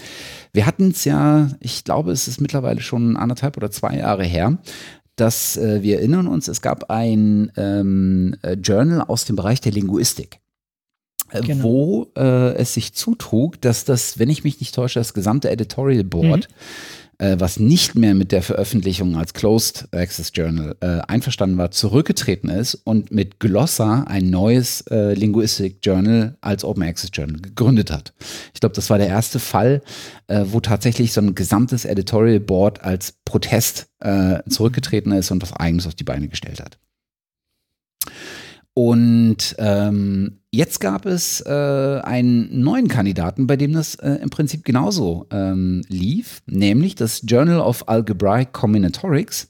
wir 0.51 0.65
hatten 0.65 0.89
es 0.89 1.05
ja, 1.05 1.49
ich 1.61 1.85
glaube, 1.85 2.11
es 2.11 2.27
ist 2.27 2.41
mittlerweile 2.41 2.81
schon 2.81 3.15
anderthalb 3.15 3.55
oder 3.55 3.71
zwei 3.71 3.95
Jahre 3.95 4.25
her, 4.25 4.57
dass 5.15 5.55
äh, 5.55 5.81
wir 5.81 5.99
erinnern 5.99 6.27
uns, 6.27 6.49
es 6.49 6.61
gab 6.61 6.89
ein 6.89 7.53
ähm, 7.55 8.35
äh, 8.41 8.55
Journal 8.55 8.99
aus 8.99 9.23
dem 9.23 9.37
Bereich 9.37 9.61
der 9.61 9.71
Linguistik. 9.71 10.42
Äh, 11.33 11.41
genau. 11.41 11.63
wo 11.63 12.11
äh, 12.15 12.53
es 12.55 12.73
sich 12.73 12.93
zutrug, 12.93 13.59
dass 13.61 13.85
das, 13.85 14.19
wenn 14.19 14.29
ich 14.29 14.43
mich 14.43 14.59
nicht 14.59 14.75
täusche, 14.75 14.99
das 14.99 15.13
gesamte 15.13 15.49
Editorial 15.49 16.03
Board, 16.03 16.47
mhm. 17.19 17.25
äh, 17.25 17.39
was 17.39 17.59
nicht 17.59 17.95
mehr 17.95 18.13
mit 18.13 18.31
der 18.31 18.43
Veröffentlichung 18.43 19.17
als 19.17 19.33
Closed 19.33 19.87
Access 19.91 20.31
Journal 20.33 20.75
äh, 20.81 20.99
einverstanden 21.07 21.57
war, 21.57 21.71
zurückgetreten 21.71 22.49
ist 22.49 22.75
und 22.75 23.11
mit 23.11 23.39
Glossa 23.39 24.03
ein 24.03 24.29
neues 24.29 24.81
äh, 24.91 25.15
Linguistic 25.15 25.77
Journal 25.81 26.37
als 26.41 26.63
Open 26.63 26.83
Access 26.83 27.09
Journal 27.11 27.41
gegründet 27.41 27.89
hat. 27.89 28.13
Ich 28.53 28.59
glaube, 28.59 28.75
das 28.75 28.91
war 28.91 28.99
der 28.99 29.07
erste 29.07 29.39
Fall, 29.39 29.81
äh, 30.27 30.45
wo 30.49 30.59
tatsächlich 30.59 31.13
so 31.13 31.21
ein 31.21 31.33
gesamtes 31.33 31.85
Editorial 31.85 32.39
Board 32.39 32.83
als 32.83 33.15
Protest 33.25 33.87
zurückgetreten 34.49 35.13
ist 35.13 35.31
und 35.31 35.41
was 35.41 35.53
Eigenes 35.53 35.87
auf 35.87 35.95
die 35.95 36.03
Beine 36.03 36.27
gestellt 36.27 36.59
hat. 36.59 36.77
Und 38.75 39.55
ähm, 39.59 40.39
jetzt 40.51 40.79
gab 40.79 41.05
es 41.05 41.41
äh, 41.41 41.49
einen 42.03 42.61
neuen 42.61 42.87
Kandidaten, 42.87 43.45
bei 43.45 43.55
dem 43.55 43.73
das 43.73 43.95
äh, 43.95 44.13
im 44.15 44.31
Prinzip 44.31 44.65
genauso 44.65 45.27
ähm, 45.31 45.83
lief, 45.89 46.41
nämlich 46.47 46.95
das 46.95 47.21
Journal 47.25 47.59
of 47.59 47.87
Algebraic 47.87 48.51
Combinatorics, 48.51 49.47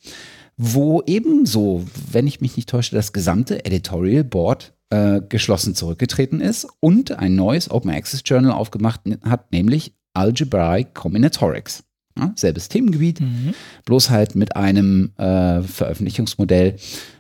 wo 0.58 1.02
ebenso, 1.06 1.86
wenn 2.12 2.28
ich 2.28 2.42
mich 2.42 2.58
nicht 2.58 2.70
täusche, 2.70 2.96
das 2.96 3.14
gesamte 3.14 3.66
Editorial 3.66 4.26
Board 4.26 4.74
äh, 4.90 5.22
geschlossen 5.28 5.74
zurückgetreten 5.74 6.42
ist 6.42 6.68
und 6.82 7.18
ein 7.18 7.36
neues 7.36 7.72
Open 7.72 7.92
Access 7.92 8.24
Journal 8.26 8.52
aufgemacht 8.52 9.02
hat, 9.24 9.52
nämlich 9.54 9.94
Algebraic 10.14 10.94
Combinatorics. 10.94 11.84
Ja, 12.16 12.32
selbes 12.36 12.70
Themengebiet, 12.70 13.22
mhm. 13.22 13.56
bloß 13.86 14.12
halt 14.12 14.36
mit 14.36 14.56
einem 14.56 15.14
äh, 15.18 15.64
Veröffentlichungsmodell, 15.64 16.76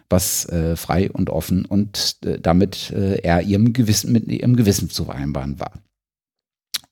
was 0.09 0.45
äh, 0.49 0.75
frei 0.75 1.11
und 1.11 1.29
offen 1.29 1.65
und 1.65 2.17
äh, 2.25 2.39
damit 2.39 2.91
äh, 2.91 3.19
er 3.21 3.41
ihrem 3.41 3.73
Gewissen, 3.73 4.11
mit 4.11 4.27
ihrem 4.27 4.55
Gewissen 4.55 4.89
zu 4.89 5.05
vereinbaren 5.05 5.59
war. 5.59 5.73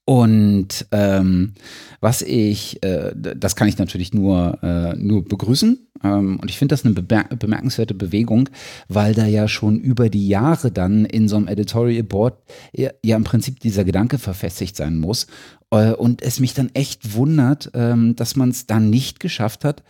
Und 0.05 0.88
ähm, 0.91 1.53
was 1.99 2.22
ich, 2.22 2.84
äh, 2.84 3.14
das 3.16 3.55
kann 3.55 3.68
ich 3.68 3.78
natürlich 3.78 4.14
nur, 4.14 4.57
äh, 4.64 4.95
nur 4.95 5.24
begrüßen. 5.24 5.88
Ähm, 6.03 6.39
und 6.41 6.49
ich 6.49 6.57
finde 6.57 6.74
das 6.74 6.84
eine 6.84 6.95
bemer 6.95 7.26
bemerkenswerte 7.26 7.93
Bewegung, 7.93 8.49
weil 8.88 9.14
da 9.14 9.26
ja 9.26 9.47
schon 9.47 9.80
über 9.80 10.09
die 10.09 10.28
Jahre 10.28 10.72
dann 10.72 11.05
in 11.05 11.28
so 11.28 11.38
einem 11.38 11.47
Editorial 11.47 12.03
Board 12.03 12.39
ja, 12.74 12.89
ja 13.03 13.16
im 13.16 13.24
Prinzip 13.24 13.59
dieser 13.59 13.84
Gedanke 13.84 14.18
verfestigt 14.18 14.76
sein 14.76 14.97
muss. 14.97 15.28
Äh, 15.70 15.93
und 15.93 16.24
es 16.24 16.39
mich 16.39 16.55
dann 16.55 16.72
echt 16.74 17.14
wundert, 17.14 17.72
ähm, 17.76 18.16
dass 18.16 18.36
man 18.36 18.49
es 18.49 18.66
dann 18.66 18.89
nicht 18.89 19.20
geschafft 19.20 19.64
hat, 19.64 19.84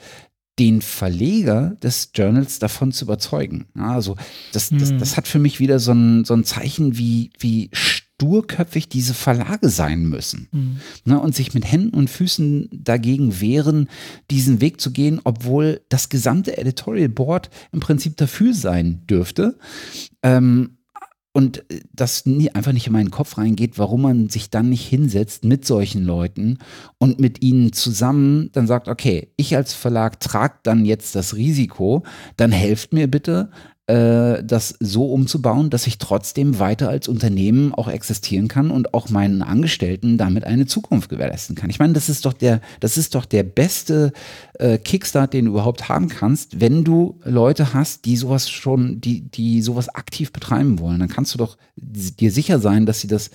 den 0.60 0.82
Verleger 0.82 1.76
des 1.82 2.12
Journals 2.14 2.60
davon 2.60 2.92
zu 2.92 3.06
überzeugen. 3.06 3.68
also 3.76 4.16
das, 4.52 4.70
das, 4.70 4.90
hm. 4.90 5.00
das 5.00 5.18
hat 5.18 5.28
für 5.28 5.40
mich 5.40 5.60
wieder 5.60 5.80
so 5.80 5.94
ein, 5.94 6.26
so 6.26 6.34
ein 6.34 6.44
Zeichen, 6.44 6.98
wie, 6.98 7.32
wie 7.40 7.70
sturköpfig 8.22 8.88
diese 8.88 9.16
Verlage 9.16 9.70
sein 9.70 10.08
müssen. 10.08 10.48
Mhm. 10.52 10.78
Ne, 11.06 11.20
und 11.20 11.34
sich 11.34 11.56
mit 11.56 11.70
Händen 11.72 11.96
und 11.96 12.10
Füßen 12.10 12.70
dagegen 12.72 13.42
wehren, 13.42 13.90
diesen 14.30 14.62
Weg 14.62 14.80
zu 14.80 14.92
gehen, 14.92 15.20
obwohl 15.24 15.82
das 15.90 16.10
gesamte 16.10 16.58
Editorial 16.58 17.10
Board 17.10 17.50
im 17.72 17.80
Prinzip 17.80 18.18
dafür 18.18 18.54
sein 18.54 19.02
dürfte. 19.08 19.58
Ähm, 20.22 20.78
und 21.34 21.60
äh, 21.72 21.82
das 21.94 22.26
nie, 22.26 22.50
einfach 22.52 22.74
nicht 22.74 22.88
in 22.88 22.94
meinen 22.94 23.12
Kopf 23.12 23.38
reingeht, 23.38 23.78
warum 23.78 24.02
man 24.04 24.30
sich 24.30 24.50
dann 24.50 24.70
nicht 24.70 24.88
hinsetzt 24.88 25.44
mit 25.46 25.66
solchen 25.66 26.04
Leuten 26.04 26.60
und 26.98 27.20
mit 27.20 27.42
ihnen 27.42 27.74
zusammen 27.74 28.50
dann 28.54 28.68
sagt, 28.68 28.88
okay, 28.88 29.30
ich 29.38 29.56
als 29.56 29.74
Verlag 29.74 30.20
trage 30.20 30.56
dann 30.64 30.86
jetzt 30.86 31.16
das 31.16 31.36
Risiko, 31.36 32.04
dann 32.38 32.52
helft 32.52 32.94
mir 32.94 33.10
bitte, 33.10 33.50
das 33.92 34.76
so 34.80 35.12
umzubauen, 35.12 35.70
dass 35.70 35.88
ich 35.88 35.98
trotzdem 35.98 36.60
weiter 36.60 36.90
als 36.90 37.08
Unternehmen 37.08 37.74
auch 37.74 37.88
existieren 37.88 38.48
kann 38.48 38.72
und 38.72 38.94
auch 38.94 39.10
meinen 39.10 39.42
Angestellten 39.42 40.18
damit 40.18 40.44
eine 40.46 40.66
Zukunft 40.66 41.10
gewährleisten 41.10 41.56
kann. 41.56 41.70
Ich 41.70 41.80
meine, 41.80 41.94
das 41.94 42.08
ist 42.08 42.26
doch 42.26 42.34
der, 42.34 42.62
das 42.80 42.98
ist 42.98 43.16
doch 43.16 43.26
der 43.26 43.44
beste 43.44 44.14
äh, 44.60 44.78
Kickstart, 44.78 45.34
den 45.34 45.46
du 45.46 45.52
überhaupt 45.52 45.90
haben 45.90 46.08
kannst, 46.08 46.62
wenn 46.62 46.84
du 46.84 47.20
Leute 47.24 47.74
hast, 47.74 48.06
die 48.06 48.16
sowas 48.16 48.50
schon, 48.50 49.02
die, 49.02 49.22
die 49.22 49.62
sowas 49.62 49.90
aktiv 49.90 50.32
betreiben 50.32 50.80
wollen. 50.80 51.00
Dann 51.00 51.10
kannst 51.10 51.34
du 51.34 51.38
doch 51.38 51.58
dir 51.76 52.32
sicher 52.32 52.60
sein, 52.60 52.86
dass 52.86 53.02
sie 53.02 53.08
das 53.08 53.32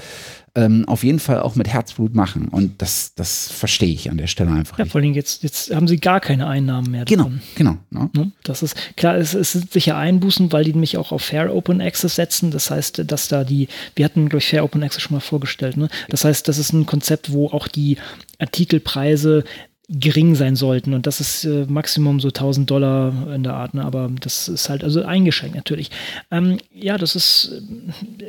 ähm, 0.57 0.89
auf 0.89 1.05
jeden 1.05 1.19
Fall 1.19 1.41
auch 1.41 1.55
mit 1.55 1.69
Herzblut 1.69 2.15
machen. 2.15 2.49
Und 2.49 2.81
das, 2.81 3.15
das 3.15 3.53
verstehe 3.53 3.93
ich 3.93 4.11
an 4.11 4.17
der 4.17 4.27
Stelle 4.27 4.51
einfach. 4.51 4.79
Ja, 4.79 4.85
nicht. 4.85 4.93
vor 4.93 5.01
allem 5.01 5.13
jetzt, 5.13 5.43
jetzt 5.43 5.73
haben 5.73 5.87
sie 5.87 5.99
gar 5.99 6.19
keine 6.19 6.47
Einnahmen 6.47 6.91
mehr. 6.91 7.05
Genau, 7.05 7.25
davon. 7.25 7.43
genau. 7.55 7.77
Ne? 7.91 8.11
ne? 8.15 8.33
Das 8.43 8.63
ist 8.63 8.75
klar, 8.97 9.17
es, 9.17 9.35
es 9.35 9.53
sind 9.53 9.71
sicher 9.71 9.97
Einbußen, 9.97 10.51
weil 10.53 10.65
die 10.65 10.73
mich 10.73 10.97
auch 10.97 11.13
auf 11.13 11.23
Fair 11.23 11.55
Open 11.55 11.81
Access 11.81 12.17
setzen. 12.17 12.51
Das 12.51 12.71
heißt, 12.71 13.03
dass 13.07 13.29
da 13.29 13.45
die, 13.45 13.69
wir 13.95 14.07
hatten, 14.07 14.29
glaube 14.31 14.39
ich, 14.39 14.49
Fair 14.49 14.65
Open 14.65 14.83
Access 14.83 15.03
schon 15.03 15.15
mal 15.15 15.21
vorgestellt. 15.21 15.77
Ne? 15.77 15.89
Das 16.09 16.25
heißt, 16.25 16.49
das 16.49 16.57
ist 16.57 16.73
ein 16.73 16.87
Konzept, 16.87 17.33
wo 17.33 17.49
auch 17.49 17.69
die 17.69 17.99
Artikelpreise 18.39 19.45
gering 19.89 20.35
sein 20.35 20.57
sollten. 20.57 20.95
Und 20.95 21.07
das 21.07 21.21
ist 21.21 21.45
äh, 21.45 21.65
Maximum 21.69 22.19
so 22.19 22.29
1000 22.29 22.69
Dollar 22.69 23.13
in 23.33 23.45
der 23.45 23.55
Art, 23.55 23.75
ne? 23.75 23.85
aber 23.85 24.11
das 24.21 24.49
ist 24.49 24.69
halt 24.69 24.83
also 24.83 25.05
eingeschränkt 25.05 25.55
natürlich. 25.55 25.93
Ähm, 26.33 26.59
ja, 26.75 26.99
das 26.99 27.15
ist, 27.15 27.63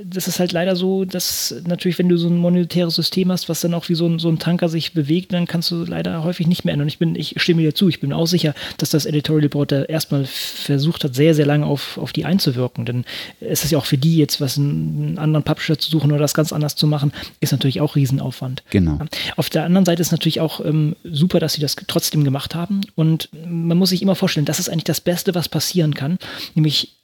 das 0.05 0.27
ist 0.27 0.39
halt 0.39 0.51
leider 0.51 0.75
so, 0.75 1.03
dass 1.03 1.55
natürlich, 1.65 1.97
wenn 1.97 2.09
du 2.09 2.17
so 2.17 2.27
ein 2.27 2.37
monetäres 2.37 2.93
System 2.93 3.31
hast, 3.31 3.49
was 3.49 3.61
dann 3.61 3.73
auch 3.73 3.89
wie 3.89 3.95
so 3.95 4.05
ein, 4.05 4.19
so 4.19 4.29
ein 4.29 4.37
Tanker 4.37 4.69
sich 4.69 4.93
bewegt, 4.93 5.33
dann 5.33 5.47
kannst 5.47 5.71
du 5.71 5.83
leider 5.83 6.23
häufig 6.23 6.45
nicht 6.45 6.63
mehr 6.63 6.73
ändern. 6.73 6.87
Ich 6.87 6.99
bin, 6.99 7.15
ich 7.15 7.33
stimme 7.37 7.63
dir 7.63 7.73
zu, 7.73 7.89
ich 7.89 7.99
bin 7.99 8.13
auch 8.13 8.27
sicher, 8.27 8.53
dass 8.77 8.91
das 8.91 9.07
Editorial 9.07 9.41
Reporter 9.41 9.89
erstmal 9.89 10.25
versucht 10.25 11.03
hat, 11.05 11.15
sehr, 11.15 11.33
sehr 11.33 11.47
lange 11.47 11.65
auf, 11.65 11.97
auf 11.97 12.13
die 12.13 12.25
einzuwirken. 12.25 12.85
Denn 12.85 13.03
es 13.39 13.63
ist 13.63 13.71
ja 13.71 13.79
auch 13.79 13.85
für 13.85 13.97
die 13.97 14.17
jetzt, 14.17 14.39
was 14.41 14.59
einen 14.59 15.17
anderen 15.17 15.43
Publisher 15.43 15.79
zu 15.79 15.89
suchen 15.89 16.11
oder 16.11 16.19
das 16.19 16.35
ganz 16.35 16.53
anders 16.53 16.75
zu 16.75 16.85
machen, 16.85 17.11
ist 17.39 17.51
natürlich 17.51 17.81
auch 17.81 17.95
Riesenaufwand. 17.95 18.63
Genau. 18.69 18.99
Auf 19.37 19.49
der 19.49 19.63
anderen 19.63 19.85
Seite 19.85 20.03
ist 20.03 20.11
natürlich 20.11 20.39
auch 20.39 20.63
ähm, 20.63 20.95
super, 21.03 21.39
dass 21.39 21.46
sie 21.53 21.61
das 21.61 21.75
trotzdem 21.87 22.23
gemacht 22.23 22.55
haben. 22.55 22.81
Und 22.95 23.29
man 23.45 23.77
muss 23.77 23.89
sich 23.89 24.01
immer 24.01 24.15
vorstellen, 24.15 24.45
das 24.45 24.59
ist 24.59 24.69
eigentlich 24.69 24.83
das 24.85 25.01
Beste, 25.01 25.35
was 25.35 25.49
passieren 25.49 25.93
kann. 25.93 26.17
Nämlich, 26.55 26.97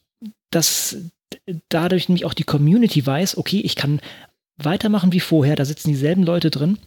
dass 0.51 0.97
dadurch 1.69 2.09
nämlich 2.09 2.25
auch 2.25 2.33
die 2.33 2.43
Community 2.43 3.05
weiß, 3.05 3.37
okay, 3.37 3.59
ich 3.59 3.75
kann 3.75 3.99
weitermachen 4.57 5.13
wie 5.13 5.19
vorher, 5.19 5.55
da 5.55 5.65
sitzen 5.65 5.89
dieselben 5.89 6.23
Leute 6.23 6.51
drin. 6.51 6.77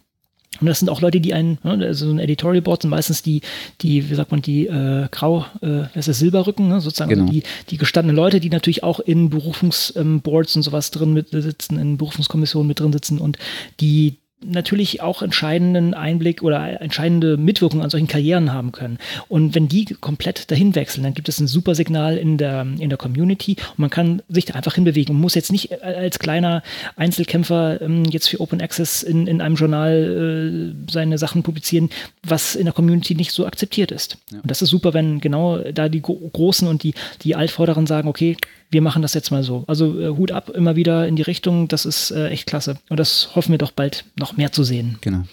Und 0.59 0.67
das 0.67 0.79
sind 0.79 0.89
auch 0.89 1.01
Leute, 1.01 1.21
die 1.21 1.33
einen, 1.33 1.59
ne, 1.63 1.85
also 1.85 2.09
ein 2.09 2.19
Editorial 2.19 2.61
Board 2.61 2.81
sind 2.81 2.89
meistens 2.89 3.21
die, 3.21 3.41
die, 3.81 4.09
wie 4.09 4.15
sagt 4.15 4.31
man, 4.31 4.41
die 4.41 4.65
äh, 4.65 5.07
grau, 5.11 5.45
äh, 5.61 5.83
das 5.93 6.07
ist 6.07 6.19
Silberrücken, 6.19 6.67
ne, 6.67 6.81
sozusagen, 6.81 7.09
genau. 7.09 7.29
die, 7.29 7.43
die 7.69 7.77
gestandenen 7.77 8.15
Leute, 8.15 8.39
die 8.39 8.49
natürlich 8.49 8.83
auch 8.83 8.99
in 8.99 9.29
Berufungsboards 9.29 10.55
ähm, 10.55 10.59
und 10.59 10.63
sowas 10.63 10.89
drin 10.89 11.13
mit 11.13 11.29
sitzen, 11.29 11.77
in 11.77 11.97
Berufungskommissionen 11.97 12.67
mit 12.67 12.79
drin 12.79 12.93
sitzen 12.93 13.19
und 13.19 13.37
die 13.79 14.17
natürlich 14.49 15.01
auch 15.01 15.21
entscheidenden 15.21 15.93
Einblick 15.93 16.41
oder 16.43 16.81
entscheidende 16.81 17.37
Mitwirkung 17.37 17.81
an 17.81 17.89
solchen 17.89 18.07
Karrieren 18.07 18.53
haben 18.53 18.71
können. 18.71 18.97
Und 19.27 19.55
wenn 19.55 19.67
die 19.67 19.85
komplett 19.99 20.49
dahin 20.51 20.75
wechseln, 20.75 21.03
dann 21.03 21.13
gibt 21.13 21.29
es 21.29 21.39
ein 21.39 21.47
super 21.47 21.75
Signal 21.75 22.17
in 22.17 22.37
der, 22.37 22.65
in 22.79 22.89
der 22.89 22.97
Community 22.97 23.57
und 23.71 23.79
man 23.79 23.89
kann 23.89 24.21
sich 24.29 24.45
da 24.45 24.55
einfach 24.55 24.75
hinbewegen 24.75 25.15
und 25.15 25.21
muss 25.21 25.35
jetzt 25.35 25.51
nicht 25.51 25.81
als 25.83 26.19
kleiner 26.19 26.63
Einzelkämpfer 26.95 27.81
ähm, 27.81 28.05
jetzt 28.05 28.27
für 28.29 28.39
Open 28.39 28.61
Access 28.61 29.03
in, 29.03 29.27
in 29.27 29.41
einem 29.41 29.55
Journal 29.55 30.73
äh, 30.75 30.91
seine 30.91 31.17
Sachen 31.17 31.43
publizieren, 31.43 31.89
was 32.23 32.55
in 32.55 32.65
der 32.65 32.73
Community 32.73 33.15
nicht 33.15 33.31
so 33.31 33.45
akzeptiert 33.45 33.91
ist. 33.91 34.17
Ja. 34.31 34.39
Und 34.39 34.49
das 34.49 34.61
ist 34.61 34.69
super, 34.69 34.93
wenn 34.93 35.19
genau 35.19 35.57
da 35.57 35.89
die 35.89 36.01
Großen 36.01 36.67
und 36.67 36.83
die, 36.83 36.93
die 37.21 37.35
Altvorderen 37.35 37.87
sagen, 37.87 38.07
okay, 38.07 38.37
wir 38.69 38.81
machen 38.81 39.01
das 39.01 39.13
jetzt 39.13 39.31
mal 39.31 39.43
so. 39.43 39.63
Also 39.67 39.99
äh, 39.99 40.09
Hut 40.09 40.31
ab 40.31 40.49
immer 40.49 40.75
wieder 40.75 41.07
in 41.07 41.15
die 41.15 41.21
Richtung, 41.21 41.67
das 41.67 41.85
ist 41.85 42.11
äh, 42.11 42.29
echt 42.29 42.47
klasse. 42.47 42.77
Und 42.89 42.99
das 42.99 43.35
hoffen 43.35 43.51
wir 43.51 43.57
doch 43.57 43.71
bald 43.71 44.05
noch 44.17 44.37
mehr 44.37 44.51
zu 44.51 44.63
sehen. 44.63 44.97
Genau. 45.01 45.23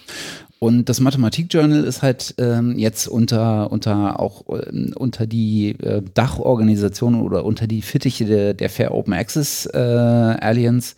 Und 0.61 0.89
das 0.89 1.01
Mathematikjournal 1.01 1.85
ist 1.85 2.03
halt 2.03 2.35
ähm, 2.39 2.78
jetzt 2.78 3.07
unter, 3.07 3.70
unter 3.70 4.18
auch 4.18 4.45
äh, 4.49 4.93
unter 4.95 5.26
die 5.26 5.70
äh, 5.80 6.01
Dachorganisation 6.14 7.20
oder 7.20 7.45
unter 7.45 7.66
die 7.66 7.82
Fittiche 7.82 8.24
der, 8.24 8.55
der 8.55 8.70
Fair 8.70 8.95
Open 8.95 9.12
Access 9.12 9.66
äh, 9.66 9.78
Alliance 9.78 10.95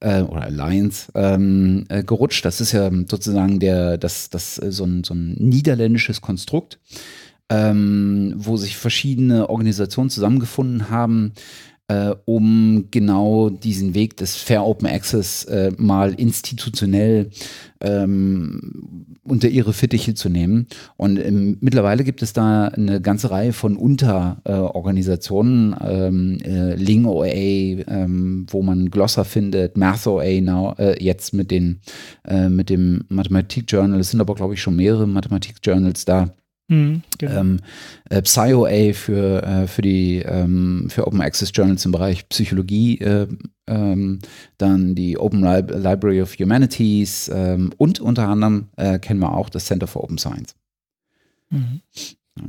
äh, 0.00 0.22
oder 0.22 0.42
Alliance 0.42 1.12
ähm, 1.14 1.84
äh, 1.88 2.02
gerutscht. 2.02 2.44
Das 2.44 2.60
ist 2.60 2.72
ja 2.72 2.90
sozusagen 3.08 3.60
der, 3.60 3.98
das, 3.98 4.30
das, 4.30 4.58
äh, 4.58 4.72
so, 4.72 4.84
ein, 4.84 5.04
so 5.04 5.14
ein 5.14 5.34
niederländisches 5.34 6.20
Konstrukt, 6.20 6.78
ähm, 7.50 8.34
wo 8.36 8.56
sich 8.56 8.76
verschiedene 8.76 9.48
Organisationen 9.48 10.10
zusammengefunden 10.10 10.90
haben, 10.90 11.32
äh, 11.88 12.14
um 12.24 12.88
genau 12.90 13.48
diesen 13.50 13.94
Weg 13.94 14.16
des 14.16 14.34
Fair 14.34 14.64
Open 14.64 14.88
Access 14.88 15.44
äh, 15.44 15.70
mal 15.76 16.14
institutionell 16.14 17.30
ähm, 17.80 19.16
unter 19.22 19.48
ihre 19.48 19.72
Fittiche 19.72 20.14
zu 20.14 20.28
nehmen. 20.28 20.66
Und 20.96 21.18
ähm, 21.18 21.58
mittlerweile 21.60 22.02
gibt 22.02 22.22
es 22.22 22.32
da 22.32 22.66
eine 22.68 23.00
ganze 23.00 23.30
Reihe 23.30 23.52
von 23.52 23.76
Unterorganisationen, 23.76 25.74
äh, 25.74 26.06
ähm, 26.08 26.38
äh, 26.44 26.74
Ling 26.74 27.04
OA, 27.06 27.26
ähm, 27.26 28.46
wo 28.50 28.62
man 28.62 28.90
Glosser 28.90 29.24
findet, 29.24 29.76
Math 29.76 30.08
OA 30.08 30.40
now, 30.40 30.74
äh, 30.78 31.02
jetzt 31.02 31.34
mit, 31.34 31.52
den, 31.52 31.80
äh, 32.24 32.48
mit 32.48 32.70
dem 32.70 33.04
Mathematik-Journal. 33.08 34.00
Es 34.00 34.10
sind 34.10 34.20
aber, 34.20 34.34
glaube 34.34 34.54
ich, 34.54 34.62
schon 34.62 34.74
mehrere 34.76 35.06
Mathematik-Journals 35.06 36.04
da 36.04 36.34
Mhm, 36.68 37.02
genau. 37.18 37.40
ähm, 37.40 37.60
äh, 38.10 38.22
PsyOA 38.22 38.92
für, 38.92 39.42
äh, 39.42 39.66
für 39.68 39.82
die 39.82 40.18
ähm, 40.18 40.88
für 40.90 41.06
Open 41.06 41.20
Access 41.20 41.52
Journals 41.54 41.84
im 41.84 41.92
Bereich 41.92 42.28
Psychologie, 42.28 42.98
äh, 42.98 43.28
ähm, 43.68 44.18
dann 44.58 44.96
die 44.96 45.16
Open 45.16 45.42
Lib 45.42 45.70
Library 45.70 46.22
of 46.22 46.36
Humanities 46.38 47.30
ähm, 47.32 47.72
und 47.76 48.00
unter 48.00 48.28
anderem 48.28 48.68
äh, 48.76 48.98
kennen 48.98 49.20
wir 49.20 49.32
auch 49.32 49.48
das 49.48 49.66
Center 49.66 49.86
for 49.86 50.02
Open 50.02 50.18
Science. 50.18 50.56
Mhm. 51.50 51.80
Ja. 52.36 52.44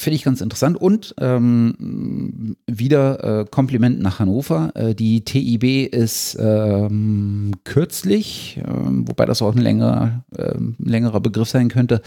Finde 0.00 0.16
ich 0.16 0.22
ganz 0.22 0.40
interessant. 0.40 0.78
Und 0.78 1.14
ähm, 1.20 2.56
wieder 2.66 3.40
äh, 3.40 3.44
Kompliment 3.44 4.00
nach 4.00 4.18
Hannover. 4.18 4.72
Äh, 4.74 4.94
die 4.94 5.26
TIB 5.26 5.92
ist 5.92 6.38
ähm, 6.40 7.50
kürzlich, 7.64 8.56
äh, 8.56 8.64
wobei 8.66 9.26
das 9.26 9.42
auch 9.42 9.54
ein 9.54 9.60
länger, 9.60 10.24
ähm, 10.38 10.74
längerer 10.78 11.20
Begriff 11.20 11.50
sein 11.50 11.68
könnte, 11.68 12.00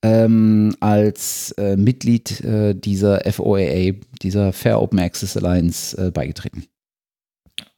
ähm, 0.00 0.76
als 0.78 1.50
äh, 1.58 1.76
Mitglied 1.76 2.40
äh, 2.42 2.72
dieser 2.72 3.20
FOAA, 3.32 3.94
dieser 4.22 4.52
Fair 4.52 4.80
Open 4.80 5.00
Access 5.00 5.36
Alliance, 5.36 5.96
äh, 5.96 6.12
beigetreten. 6.12 6.66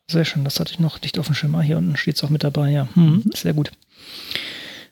Sehr 0.07 0.27
schön, 0.27 0.45
das 0.45 0.61
hatte 0.61 0.75
ich 0.75 0.81
noch 0.81 1.01
nicht 1.01 1.18
auf 1.18 1.29
dem 1.29 1.35
Schimmer. 1.35 1.62
Hier 1.62 1.79
unten 1.79 1.97
steht 1.97 2.16
es 2.16 2.25
auch 2.25 2.29
mit 2.29 2.45
dabei, 2.45 2.73
ja. 2.73 2.89
Hm, 2.93 3.23
sehr 3.35 3.55
gut. 3.55 3.73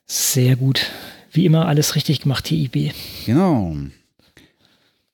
Sehr 0.06 0.56
gut. 0.56 0.90
Wie 1.32 1.44
immer 1.44 1.66
alles 1.66 1.96
richtig 1.96 2.22
gemacht, 2.22 2.46
TIB. 2.46 2.94
Genau. 3.26 3.76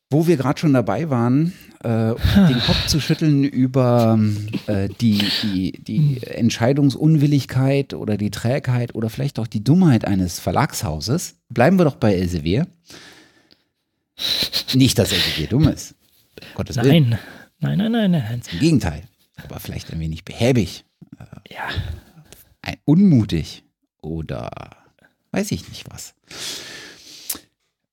Wo 0.09 0.29
wir 0.29 0.37
gerade 0.37 0.61
schon 0.61 0.73
dabei 0.73 1.11
waren, 1.11 1.53
äh, 1.83 2.15
den 2.49 2.61
Kopf 2.61 2.87
zu 2.87 3.01
schütteln 3.01 3.43
über 3.43 4.19
äh, 4.67 4.89
die, 5.01 5.19
die, 5.43 5.73
die 5.73 6.23
Entscheidungsunwilligkeit 6.23 7.93
oder 7.93 8.17
die 8.17 8.31
Trägheit 8.31 8.95
oder 8.95 9.11
vielleicht 9.11 9.41
auch 9.41 9.49
die 9.49 9.65
Dummheit 9.65 10.05
eines 10.05 10.39
Verlagshauses, 10.39 11.37
bleiben 11.49 11.79
wir 11.79 11.85
doch 11.85 11.97
bei 11.97 12.15
Elsevier. 12.15 12.69
Nicht, 14.75 14.99
dass 14.99 15.13
Elsevier 15.13 15.49
dumm 15.49 15.69
ist. 15.69 15.97
Gottes 16.55 16.77
nein. 16.77 16.87
Willen. 16.87 17.19
Nein, 17.59 17.79
nein, 17.79 17.93
nein, 17.93 18.11
nein. 18.11 18.43
Im 18.53 18.59
Gegenteil. 18.59 19.03
Aber 19.43 19.59
vielleicht 19.61 19.93
ein 19.93 20.01
wenig 20.01 20.25
behäbig. 20.25 20.85
Äh, 21.19 21.55
ja. 21.55 21.69
Ein 22.63 22.77
unmutig 22.85 23.65
oder 24.01 24.51
weiß 25.33 25.53
ich 25.53 25.69
nicht 25.69 25.85
was. 25.91 26.15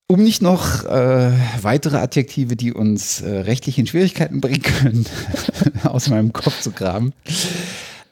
Um 0.06 0.22
nicht 0.22 0.42
noch 0.42 0.84
äh, 0.84 1.32
weitere 1.62 1.96
Adjektive, 1.96 2.56
die 2.56 2.74
uns 2.74 3.22
äh, 3.22 3.38
rechtlich 3.38 3.78
in 3.78 3.86
Schwierigkeiten 3.86 4.42
bringen 4.42 4.60
können, 4.60 5.06
aus 5.84 6.10
meinem 6.10 6.34
Kopf 6.34 6.60
zu 6.60 6.72
graben. 6.72 7.14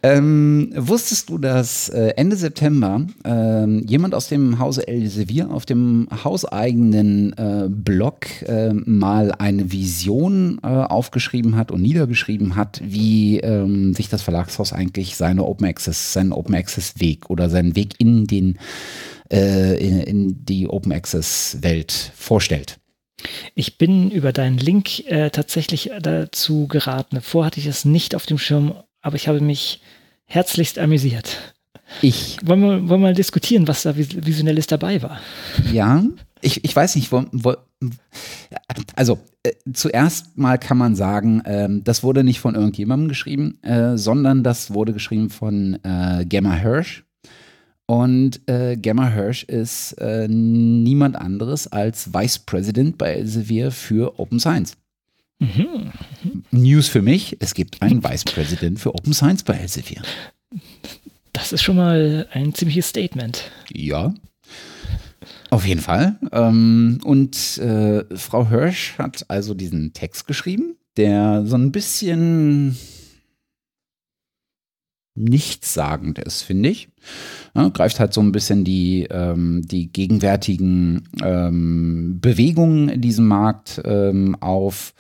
Ähm, 0.05 0.73
wusstest 0.75 1.29
du, 1.29 1.39
dass 1.39 1.89
äh, 1.89 2.15
Ende 2.17 2.35
September 2.35 3.07
ähm, 3.25 3.85
jemand 3.87 4.17
aus 4.17 4.29
dem 4.29 4.59
Hause 4.59 4.89
Elsevier 4.89 5.49
auf 5.49 5.65
dem 5.65 6.09
hauseigenen 6.25 7.33
äh, 7.35 7.69
Blog 7.69 8.27
äh, 8.43 8.73
mal 8.73 9.31
eine 9.31 9.71
Vision 9.71 10.59
äh, 10.65 10.67
aufgeschrieben 10.67 11.55
hat 11.55 11.71
und 11.71 11.83
niedergeschrieben 11.83 12.57
hat, 12.57 12.81
wie 12.85 13.39
ähm, 13.39 13.95
sich 13.95 14.09
das 14.09 14.23
Verlagshaus 14.23 14.73
eigentlich 14.73 15.15
seine 15.15 15.45
Open 15.45 15.67
Access, 15.67 16.13
seinen 16.13 16.33
Open 16.33 16.57
Access 16.57 16.99
Weg 16.99 17.31
oder 17.31 17.49
seinen 17.49 17.77
Weg 17.77 17.95
in 17.99 18.27
den 18.27 18.59
äh, 19.31 19.77
in, 19.77 20.01
in, 20.01 20.45
die 20.45 20.69
Open 20.69 20.91
Access 20.91 21.59
Welt 21.61 21.93
vorstellt. 22.17 22.81
Ich 23.55 23.79
bin 23.79 24.11
über 24.11 24.33
deinen 24.33 24.59
Link 24.59 25.07
äh, 25.07 25.31
tatsächlich 25.31 25.93
dazu 26.01 26.67
geraten. 26.67 27.21
Vorher 27.21 27.47
hatte 27.47 27.61
ich 27.61 27.67
es 27.67 27.85
nicht 27.85 28.17
auf 28.17 28.27
dem 28.27 28.39
Schirm, 28.39 28.75
aber 29.03 29.17
ich 29.17 29.29
habe 29.29 29.41
mich 29.41 29.83
herzlichst 30.25 30.79
amüsiert. 30.79 31.55
Ich. 32.01 32.39
Wollen 32.43 32.63
wir, 32.63 32.69
wollen 32.69 32.89
wir 32.89 32.99
mal 32.99 33.15
diskutieren, 33.15 33.69
was 33.69 33.83
da 33.83 33.95
visionelles 33.97 34.67
dabei 34.67 35.03
war? 35.03 35.21
Ja, 35.73 36.03
ich, 36.41 36.65
ich 36.65 36.75
weiß 36.75 36.97
nicht, 36.97 37.13
wo, 37.13 37.25
wo, 37.33 37.55
also 38.97 39.19
äh, 39.43 39.53
zuerst 39.73 40.39
mal 40.39 40.59
kann 40.59 40.79
man 40.79 40.97
sagen, 40.97 41.41
äh, 41.41 41.69
das 41.85 42.03
wurde 42.03 42.25
nicht 42.25 42.41
von 42.41 42.55
irgendjemandem 42.55 43.09
geschrieben, 43.09 43.59
äh, 43.63 43.97
sondern 43.99 44.43
das 44.43 44.73
wurde 44.73 44.93
geschrieben 44.93 45.31
von 45.31 45.79
äh, 45.85 46.25
Gemma 46.25 46.55
Hirsch. 46.55 47.05
Und 47.87 48.49
äh, 48.49 48.77
Gemma 48.77 49.09
Hirsch 49.09 49.45
ist 49.45 49.93
äh, 50.01 50.27
niemand 50.29 51.17
anderes 51.17 51.67
als 51.67 52.15
Vice 52.15 52.39
President 52.39 52.97
bei 52.97 53.13
Elsevier 53.13 53.71
für 53.71 54.19
Open 54.19 54.41
Science. 54.41 54.77
Mhm. 55.43 55.93
News 56.53 56.87
für 56.87 57.03
mich, 57.03 57.37
es 57.41 57.55
gibt 57.55 57.83
einen 57.83 58.05
Vice 58.05 58.25
President 58.25 58.79
für 58.79 58.95
Open 58.95 59.13
Science 59.13 59.43
bei 59.43 59.55
Elsevier. 59.55 60.03
Das 61.33 61.53
ist 61.53 61.63
schon 61.63 61.77
mal 61.77 62.29
ein 62.31 62.55
ziemliches 62.55 62.89
Statement. 62.89 63.51
Ja, 63.73 64.15
auf 65.51 65.67
jeden 65.67 65.81
Fall. 65.81 66.17
Ähm, 66.31 67.01
und 67.03 67.59
äh, 67.59 68.05
Frau 68.17 68.49
Hirsch 68.49 68.97
hat 68.99 69.29
also 69.29 69.55
diesen 69.55 69.93
Text 69.93 70.29
geschrieben, 70.29 70.77
der 70.97 71.45
so 71.45 71.57
ein 71.57 71.73
bisschen 71.73 72.79
nichtssagend 75.15 76.21
ist, 76.21 76.43
finde 76.43 76.69
ich. 76.69 76.89
Ja, 77.55 77.69
greift 77.69 78.01
halt 78.01 78.15
so 78.15 78.23
ein 78.23 78.33
bisschen 78.33 78.65
die, 78.65 79.07
ähm, 79.11 79.63
die 79.67 79.93
gegenwärtigen 79.93 81.09
ähm, 81.23 82.19
Bewegungen 82.21 82.89
in 82.89 83.01
diesem 83.03 83.27
Markt 83.27 83.81
ähm, 83.85 84.37
auf, 84.41 84.95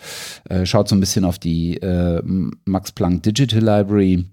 äh, 0.50 0.66
schaut 0.66 0.88
so 0.88 0.94
ein 0.94 1.00
bisschen 1.00 1.24
auf 1.24 1.38
die 1.38 1.78
äh, 1.78 2.22
Max 2.66 2.92
Planck 2.92 3.22
Digital 3.22 3.60
Library 3.60 4.26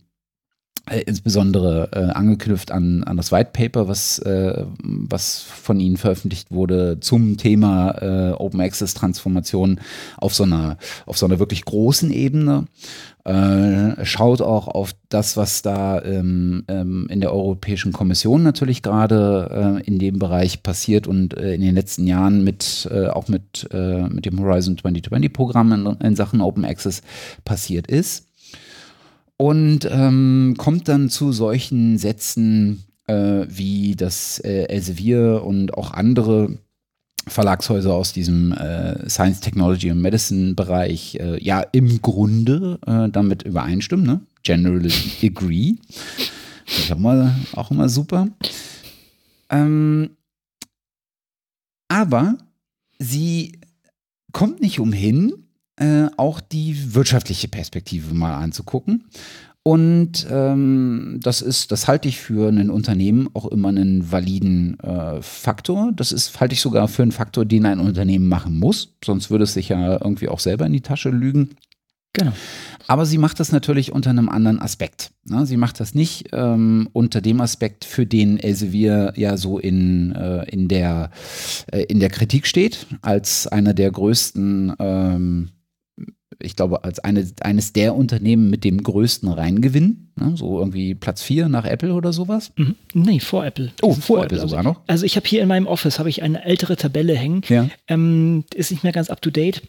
insbesondere 0.98 1.90
äh, 1.92 2.12
angeknüpft 2.12 2.72
an, 2.72 3.04
an 3.04 3.18
das 3.18 3.32
White 3.32 3.52
Paper, 3.54 3.88
was, 3.88 4.20
äh, 4.20 4.64
was 4.84 5.42
von 5.42 5.80
Ihnen 5.80 5.98
veröffentlicht 5.98 6.52
wurde 6.52 7.00
zum 7.00 7.38
Thema 7.38 7.92
äh, 8.02 8.32
Open 8.34 8.62
Access 8.62 8.94
Transformation 8.94 9.80
auf 10.18 10.34
so 10.34 10.44
einer, 10.44 10.78
auf 11.06 11.18
so 11.18 11.26
einer 11.26 11.40
wirklich 11.40 11.66
großen 11.66 12.12
Ebene. 12.12 12.66
Äh, 13.26 14.06
schaut 14.06 14.42
auch 14.42 14.68
auf 14.68 14.94
das, 15.10 15.38
was 15.38 15.62
da 15.62 16.02
ähm, 16.02 16.64
ähm, 16.68 17.08
in 17.10 17.20
der 17.22 17.34
Europäischen 17.34 17.92
Kommission 17.92 18.42
natürlich 18.44 18.82
gerade 18.82 19.82
äh, 19.84 19.88
in 19.88 20.00
dem 20.00 20.18
Bereich 20.20 20.64
passiert 20.64 21.06
und 21.06 21.34
in 21.34 21.62
den 21.62 21.76
letzten 21.76 22.08
Jahren 22.08 22.44
mit 22.44 22.90
auch 23.14 23.28
mit, 23.28 23.68
mit 23.72 24.26
dem 24.26 24.40
Horizon 24.40 24.78
2020 24.78 25.34
Programm 25.34 25.72
in, 25.74 25.86
in 25.86 26.16
Sachen 26.16 26.42
Open 26.42 26.66
Access 26.66 27.02
passiert 27.44 27.88
ist 27.88 28.29
und 29.40 29.88
ähm, 29.90 30.56
kommt 30.58 30.90
dann 30.90 31.10
zu 31.10 31.32
solchen 31.32 31.98
Sätzen 31.98 32.84
äh, 33.08 33.46
wie 33.48 33.96
das 33.96 34.40
äh, 34.40 34.66
Elsevier 34.66 35.44
und 35.46 35.74
auch 35.76 35.92
andere 35.92 36.58
Verlagshäuser 37.26 37.94
aus 37.94 38.12
diesem 38.12 38.52
äh, 38.52 39.10
Science, 39.10 39.40
Technology 39.40 39.92
und 39.92 40.02
Medicine 40.02 40.56
Bereich 40.56 41.16
äh, 41.16 41.42
ja 41.42 41.62
im 41.62 42.02
Grunde 42.02 42.80
äh, 42.86 43.08
damit 43.10 43.44
übereinstimmen, 43.44 44.06
ne? 44.06 44.20
generally 44.44 44.92
agree. 45.24 45.76
natürlich 46.68 46.92
auch 46.92 46.98
immer, 46.98 47.36
auch 47.54 47.72
immer 47.72 47.88
super. 47.88 48.28
Ähm, 49.50 50.10
aber 51.88 52.38
sie 53.00 53.60
kommt 54.34 54.60
nicht 54.60 54.82
umhin, 54.82 55.49
äh, 55.80 56.08
auch 56.18 56.42
die 56.42 56.94
wirtschaftliche 56.94 57.48
Perspektive 57.48 58.14
mal 58.14 58.36
anzugucken. 58.36 59.06
Und 59.64 60.26
ähm, 60.32 61.20
das 61.22 61.42
ist, 61.42 61.72
das 61.72 61.88
halte 61.88 62.08
ich 62.08 62.20
für 62.20 62.50
ein 62.50 62.70
Unternehmen 62.70 63.30
auch 63.34 63.46
immer 63.46 63.70
einen 63.70 64.12
validen 64.12 64.80
äh, 64.80 65.22
Faktor. 65.22 65.92
Das 65.96 66.12
ist, 66.12 66.40
halte 66.40 66.54
ich 66.54 66.62
sogar 66.62 66.88
für 66.88 67.04
einen 67.04 67.12
Faktor, 67.12 67.46
den 67.46 67.66
ein 67.66 67.80
Unternehmen 67.80 68.28
machen 68.28 68.58
muss. 68.58 68.96
Sonst 69.04 69.30
würde 69.30 69.44
es 69.44 69.54
sich 69.54 69.70
ja 69.70 69.94
irgendwie 69.94 70.30
auch 70.30 70.40
selber 70.40 70.66
in 70.66 70.74
die 70.74 70.82
Tasche 70.82 71.10
lügen. 71.10 71.52
Genau. 72.14 72.32
Aber 72.88 73.06
sie 73.06 73.20
macht 73.20 73.40
das 73.40 73.52
natürlich 73.52 73.92
unter 73.92 74.10
einem 74.10 74.30
anderen 74.30 74.60
Aspekt. 74.60 75.12
Ne? 75.26 75.46
Sie 75.46 75.58
macht 75.58 75.80
das 75.80 75.94
nicht 75.94 76.30
ähm, 76.32 76.90
unter 76.92 77.22
dem 77.22 77.40
Aspekt, 77.40 77.86
für 77.86 78.08
den 78.08 78.40
Elsevier 78.40 79.14
ja 79.16 79.38
so 79.38 79.60
in, 79.60 80.14
äh, 80.14 80.50
in, 80.50 80.68
der, 80.68 81.12
äh, 81.72 81.84
in 81.84 82.00
der 82.00 82.10
Kritik 82.10 82.48
steht, 82.48 82.88
als 83.04 83.46
einer 83.46 83.76
der 83.76 83.92
größten 83.92 84.74
ähm, 84.80 85.50
ich 86.42 86.56
glaube, 86.56 86.84
als 86.84 87.00
eine, 87.00 87.28
eines 87.42 87.74
der 87.74 87.96
Unternehmen 87.96 88.50
mit 88.50 88.64
dem 88.64 88.82
größten 88.82 89.30
Reingewinn. 89.30 90.12
Ne? 90.16 90.34
So 90.36 90.60
irgendwie 90.60 90.96
Platz 90.96 91.22
4 91.22 91.50
nach 91.50 91.66
Apple 91.66 91.94
oder 91.94 92.14
sowas. 92.14 92.52
Mhm. 92.56 92.76
Nee, 92.94 93.20
vor 93.20 93.46
Apple. 93.46 93.72
Oh, 93.82 93.94
vor, 93.94 94.02
vor 94.02 94.24
Apple, 94.24 94.38
Apple 94.38 94.50
sogar 94.50 94.60
also, 94.60 94.70
noch. 94.70 94.82
Also 94.88 95.06
ich 95.06 95.16
habe 95.16 95.28
hier 95.28 95.42
in 95.42 95.48
meinem 95.48 95.68
Office 95.68 96.00
habe 96.00 96.10
ich 96.10 96.24
eine 96.24 96.44
ältere 96.44 96.78
Tabelle 96.78 97.16
hängen. 97.16 97.42
Ja. 97.50 97.70
Ähm, 97.88 98.46
ist 98.54 98.72
nicht 98.72 98.84
mehr 98.84 98.94
ganz 98.94 99.10
up 99.10 99.22
to 99.22 99.30
date. 99.30 99.62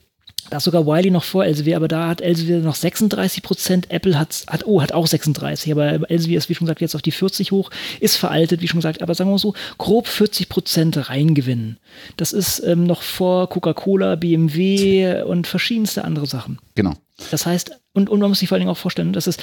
Da 0.48 0.56
ist 0.56 0.64
sogar 0.64 0.86
Wiley 0.86 1.10
noch 1.10 1.24
vor 1.24 1.44
Elsevier, 1.44 1.76
aber 1.76 1.88
da 1.88 2.08
hat 2.08 2.20
Elsevier 2.20 2.60
noch 2.60 2.74
36 2.74 3.42
Prozent. 3.42 3.90
Apple 3.90 4.18
hat, 4.18 4.44
hat, 4.46 4.66
oh, 4.66 4.80
hat 4.80 4.92
auch 4.92 5.06
36, 5.06 5.70
aber 5.72 6.10
Elsevier 6.10 6.38
ist, 6.38 6.48
wie 6.48 6.54
schon 6.54 6.66
gesagt, 6.66 6.80
jetzt 6.80 6.94
auf 6.94 7.02
die 7.02 7.12
40 7.12 7.52
hoch, 7.52 7.70
ist 8.00 8.16
veraltet, 8.16 8.62
wie 8.62 8.68
schon 8.68 8.78
gesagt, 8.78 9.02
aber 9.02 9.14
sagen 9.14 9.28
wir 9.28 9.34
mal 9.34 9.38
so, 9.38 9.54
grob 9.78 10.06
40 10.06 10.48
Prozent 10.48 11.10
Reingewinnen. 11.10 11.78
Das 12.16 12.32
ist 12.32 12.60
ähm, 12.60 12.84
noch 12.84 13.02
vor 13.02 13.48
Coca-Cola, 13.48 14.16
BMW 14.16 15.22
und 15.22 15.46
verschiedenste 15.46 16.04
andere 16.04 16.26
Sachen. 16.26 16.58
Genau. 16.74 16.94
Das 17.30 17.46
heißt, 17.46 17.72
und, 17.92 18.08
und 18.08 18.20
man 18.20 18.30
muss 18.30 18.38
sich 18.38 18.48
vor 18.48 18.56
allen 18.56 18.62
Dingen 18.62 18.72
auch 18.72 18.78
vorstellen, 18.78 19.12
dass 19.12 19.26
es 19.26 19.36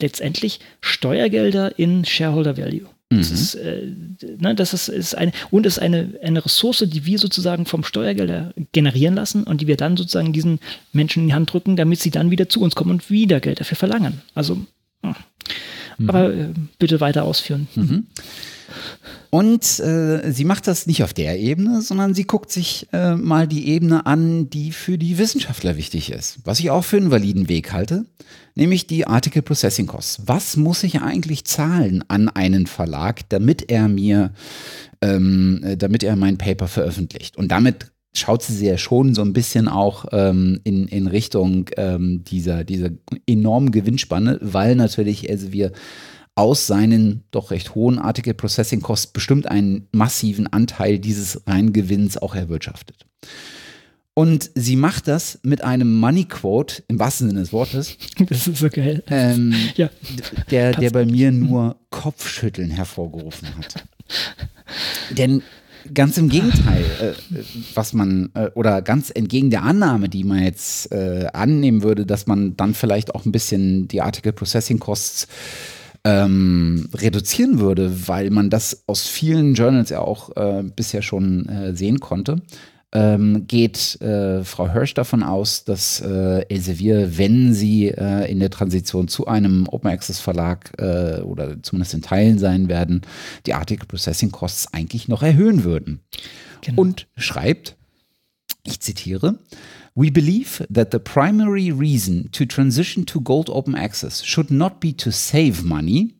letztendlich 0.00 0.60
Steuergelder 0.80 1.78
in 1.78 2.04
Shareholder 2.04 2.56
Value. 2.56 2.86
Das, 3.18 3.30
mhm. 3.30 3.34
ist, 3.34 3.54
äh, 3.54 3.86
ne, 4.38 4.54
das 4.54 4.72
ist, 4.74 4.88
ist 4.88 5.14
eine, 5.14 5.32
und 5.50 5.66
ist 5.66 5.78
eine, 5.78 6.14
eine 6.22 6.44
Ressource, 6.44 6.84
die 6.86 7.04
wir 7.04 7.18
sozusagen 7.18 7.66
vom 7.66 7.84
Steuergelder 7.84 8.52
generieren 8.72 9.14
lassen 9.14 9.44
und 9.44 9.60
die 9.60 9.66
wir 9.66 9.76
dann 9.76 9.96
sozusagen 9.96 10.32
diesen 10.32 10.60
Menschen 10.92 11.22
in 11.22 11.28
die 11.28 11.34
Hand 11.34 11.52
drücken, 11.52 11.76
damit 11.76 12.00
sie 12.00 12.10
dann 12.10 12.30
wieder 12.30 12.48
zu 12.48 12.60
uns 12.60 12.74
kommen 12.74 12.90
und 12.90 13.10
wieder 13.10 13.40
Geld 13.40 13.60
dafür 13.60 13.76
verlangen. 13.76 14.22
Also, 14.34 14.56
mhm. 15.02 16.08
aber 16.08 16.32
äh, 16.32 16.48
bitte 16.78 17.00
weiter 17.00 17.24
ausführen. 17.24 17.68
Mhm. 17.74 18.06
Und 19.30 19.80
äh, 19.80 20.30
sie 20.30 20.44
macht 20.44 20.68
das 20.68 20.86
nicht 20.86 21.02
auf 21.02 21.12
der 21.12 21.40
Ebene, 21.40 21.82
sondern 21.82 22.14
sie 22.14 22.24
guckt 22.24 22.52
sich 22.52 22.86
äh, 22.92 23.16
mal 23.16 23.48
die 23.48 23.68
Ebene 23.68 24.06
an, 24.06 24.48
die 24.48 24.70
für 24.70 24.96
die 24.96 25.18
Wissenschaftler 25.18 25.76
wichtig 25.76 26.12
ist. 26.12 26.38
Was 26.44 26.60
ich 26.60 26.70
auch 26.70 26.84
für 26.84 26.98
einen 26.98 27.10
validen 27.10 27.48
Weg 27.48 27.72
halte, 27.72 28.06
nämlich 28.54 28.86
die 28.86 29.06
Article 29.06 29.42
Processing 29.42 29.86
Costs. 29.86 30.22
Was 30.26 30.56
muss 30.56 30.82
ich 30.84 31.00
eigentlich 31.00 31.44
zahlen 31.44 32.04
an 32.08 32.28
einen 32.28 32.66
Verlag, 32.66 33.28
damit 33.28 33.70
er 33.70 33.88
mir, 33.88 34.32
ähm, 35.00 35.60
äh, 35.64 35.76
damit 35.76 36.02
er 36.02 36.16
mein 36.16 36.38
Paper 36.38 36.68
veröffentlicht? 36.68 37.36
Und 37.36 37.48
damit 37.48 37.92
schaut 38.16 38.42
sie 38.42 38.66
ja 38.66 38.78
schon 38.78 39.14
so 39.14 39.22
ein 39.22 39.32
bisschen 39.32 39.68
auch 39.68 40.06
ähm, 40.12 40.60
in, 40.64 40.86
in 40.86 41.08
Richtung 41.08 41.68
ähm, 41.76 42.22
dieser, 42.24 42.64
dieser 42.64 42.90
enormen 43.26 43.72
Gewinnspanne, 43.72 44.38
weil 44.40 44.76
natürlich 44.76 45.28
also 45.28 45.52
wir 45.52 45.72
aus 46.36 46.66
seinen 46.66 47.24
doch 47.30 47.50
recht 47.50 47.74
hohen 47.74 47.98
Article 47.98 48.34
Processing 48.34 48.80
Costs 48.80 49.08
bestimmt 49.08 49.48
einen 49.48 49.88
massiven 49.92 50.46
Anteil 50.52 50.98
dieses 50.98 51.42
Reingewinns 51.46 52.16
auch 52.18 52.34
erwirtschaftet. 52.34 53.06
Und 54.14 54.50
sie 54.54 54.76
macht 54.76 55.08
das 55.08 55.40
mit 55.42 55.64
einem 55.64 55.98
Money 55.98 56.24
Quote 56.24 56.84
im 56.86 57.00
wahrsten 57.00 57.28
Sinne 57.28 57.40
des 57.40 57.52
Wortes. 57.52 57.96
Das 58.28 58.46
ist 58.46 58.58
so 58.58 58.68
geil. 58.68 59.02
Ähm, 59.08 59.54
ja. 59.74 59.90
Der, 60.50 60.72
der 60.72 60.90
bei 60.90 61.04
mir 61.04 61.32
nur 61.32 61.76
Kopfschütteln 61.90 62.70
hervorgerufen 62.70 63.48
hat. 63.56 63.84
Denn 65.10 65.42
ganz 65.92 66.16
im 66.16 66.28
Gegenteil, 66.28 66.84
äh, 67.00 67.12
was 67.74 67.92
man, 67.92 68.30
äh, 68.34 68.50
oder 68.54 68.82
ganz 68.82 69.10
entgegen 69.12 69.50
der 69.50 69.64
Annahme, 69.64 70.08
die 70.08 70.22
man 70.22 70.44
jetzt 70.44 70.92
äh, 70.92 71.26
annehmen 71.32 71.82
würde, 71.82 72.06
dass 72.06 72.28
man 72.28 72.56
dann 72.56 72.74
vielleicht 72.74 73.14
auch 73.16 73.26
ein 73.26 73.32
bisschen 73.32 73.88
die 73.88 74.00
Article 74.00 74.32
Processing 74.32 74.78
Costs 74.78 75.26
ähm, 76.04 76.88
reduzieren 76.94 77.58
würde, 77.58 78.08
weil 78.08 78.30
man 78.30 78.48
das 78.48 78.84
aus 78.86 79.08
vielen 79.08 79.54
Journals 79.54 79.90
ja 79.90 80.00
auch 80.00 80.36
äh, 80.36 80.62
bisher 80.62 81.02
schon 81.02 81.48
äh, 81.48 81.74
sehen 81.74 81.98
konnte, 81.98 82.42
ähm, 82.94 83.46
geht 83.48 84.00
äh, 84.00 84.44
Frau 84.44 84.72
Hirsch 84.72 84.94
davon 84.94 85.22
aus, 85.22 85.64
dass 85.64 86.00
äh, 86.00 86.46
Elsevier, 86.48 87.18
wenn 87.18 87.52
sie 87.52 87.88
äh, 87.88 88.30
in 88.30 88.38
der 88.38 88.50
Transition 88.50 89.08
zu 89.08 89.26
einem 89.26 89.68
Open 89.68 89.90
Access 89.90 90.20
Verlag 90.20 90.72
äh, 90.78 91.20
oder 91.20 91.60
zumindest 91.62 91.94
in 91.94 92.02
Teilen 92.02 92.38
sein 92.38 92.68
werden, 92.68 93.02
die 93.46 93.54
Article 93.54 93.86
Processing 93.86 94.30
Costs 94.30 94.72
eigentlich 94.72 95.08
noch 95.08 95.22
erhöhen 95.22 95.64
würden. 95.64 96.00
Genau. 96.60 96.82
Und 96.82 97.08
schreibt, 97.16 97.76
ich 98.64 98.80
zitiere, 98.80 99.38
We 99.96 100.10
believe 100.10 100.66
that 100.72 100.90
the 100.90 100.98
primary 100.98 101.70
reason 101.70 102.28
to 102.32 102.44
transition 102.44 103.06
to 103.06 103.20
Gold 103.20 103.48
Open 103.48 103.76
Access 103.76 104.24
should 104.24 104.50
not 104.50 104.80
be 104.80 104.92
to 104.96 105.12
save 105.12 105.62
money. 105.62 106.14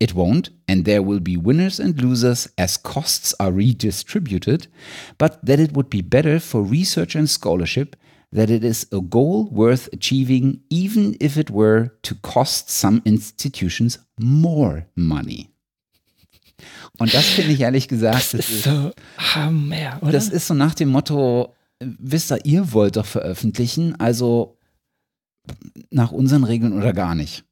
It 0.00 0.14
won't, 0.14 0.48
and 0.66 0.86
there 0.86 1.02
will 1.02 1.20
be 1.20 1.36
winners 1.36 1.78
and 1.78 2.00
losers 2.00 2.48
as 2.56 2.78
costs 2.78 3.34
are 3.38 3.52
redistributed, 3.52 4.66
but 5.18 5.44
that 5.44 5.60
it 5.60 5.72
would 5.74 5.90
be 5.90 6.00
better 6.00 6.40
for 6.40 6.62
research 6.62 7.14
and 7.14 7.28
scholarship 7.28 7.96
that 8.32 8.48
it 8.48 8.64
is 8.64 8.86
a 8.92 9.00
goal 9.00 9.48
worth 9.50 9.88
achieving, 9.92 10.60
even 10.70 11.16
if 11.20 11.36
it 11.36 11.50
were 11.50 11.90
to 12.02 12.14
cost 12.22 12.70
some 12.70 13.02
institutions 13.04 13.98
more 14.18 14.86
money. 14.94 15.48
Und 16.98 17.12
das 17.14 17.26
finde 17.26 17.52
ich 17.52 17.60
ehrlich 17.60 17.88
gesagt, 17.88 18.16
das, 18.16 18.30
das 18.32 18.50
ist 18.50 18.64
so 18.64 18.92
Hammer, 19.16 19.98
oder? 20.02 20.12
Das 20.12 20.28
ist 20.28 20.46
so 20.46 20.54
nach 20.54 20.74
dem 20.74 20.90
Motto, 20.90 21.54
wisst 21.80 22.30
ihr, 22.30 22.44
ihr 22.44 22.72
wollt 22.72 22.96
doch 22.96 23.06
veröffentlichen, 23.06 23.98
also 23.98 24.58
nach 25.90 26.12
unseren 26.12 26.44
Regeln 26.44 26.74
oder 26.74 26.92
gar 26.92 27.14
nicht. 27.14 27.44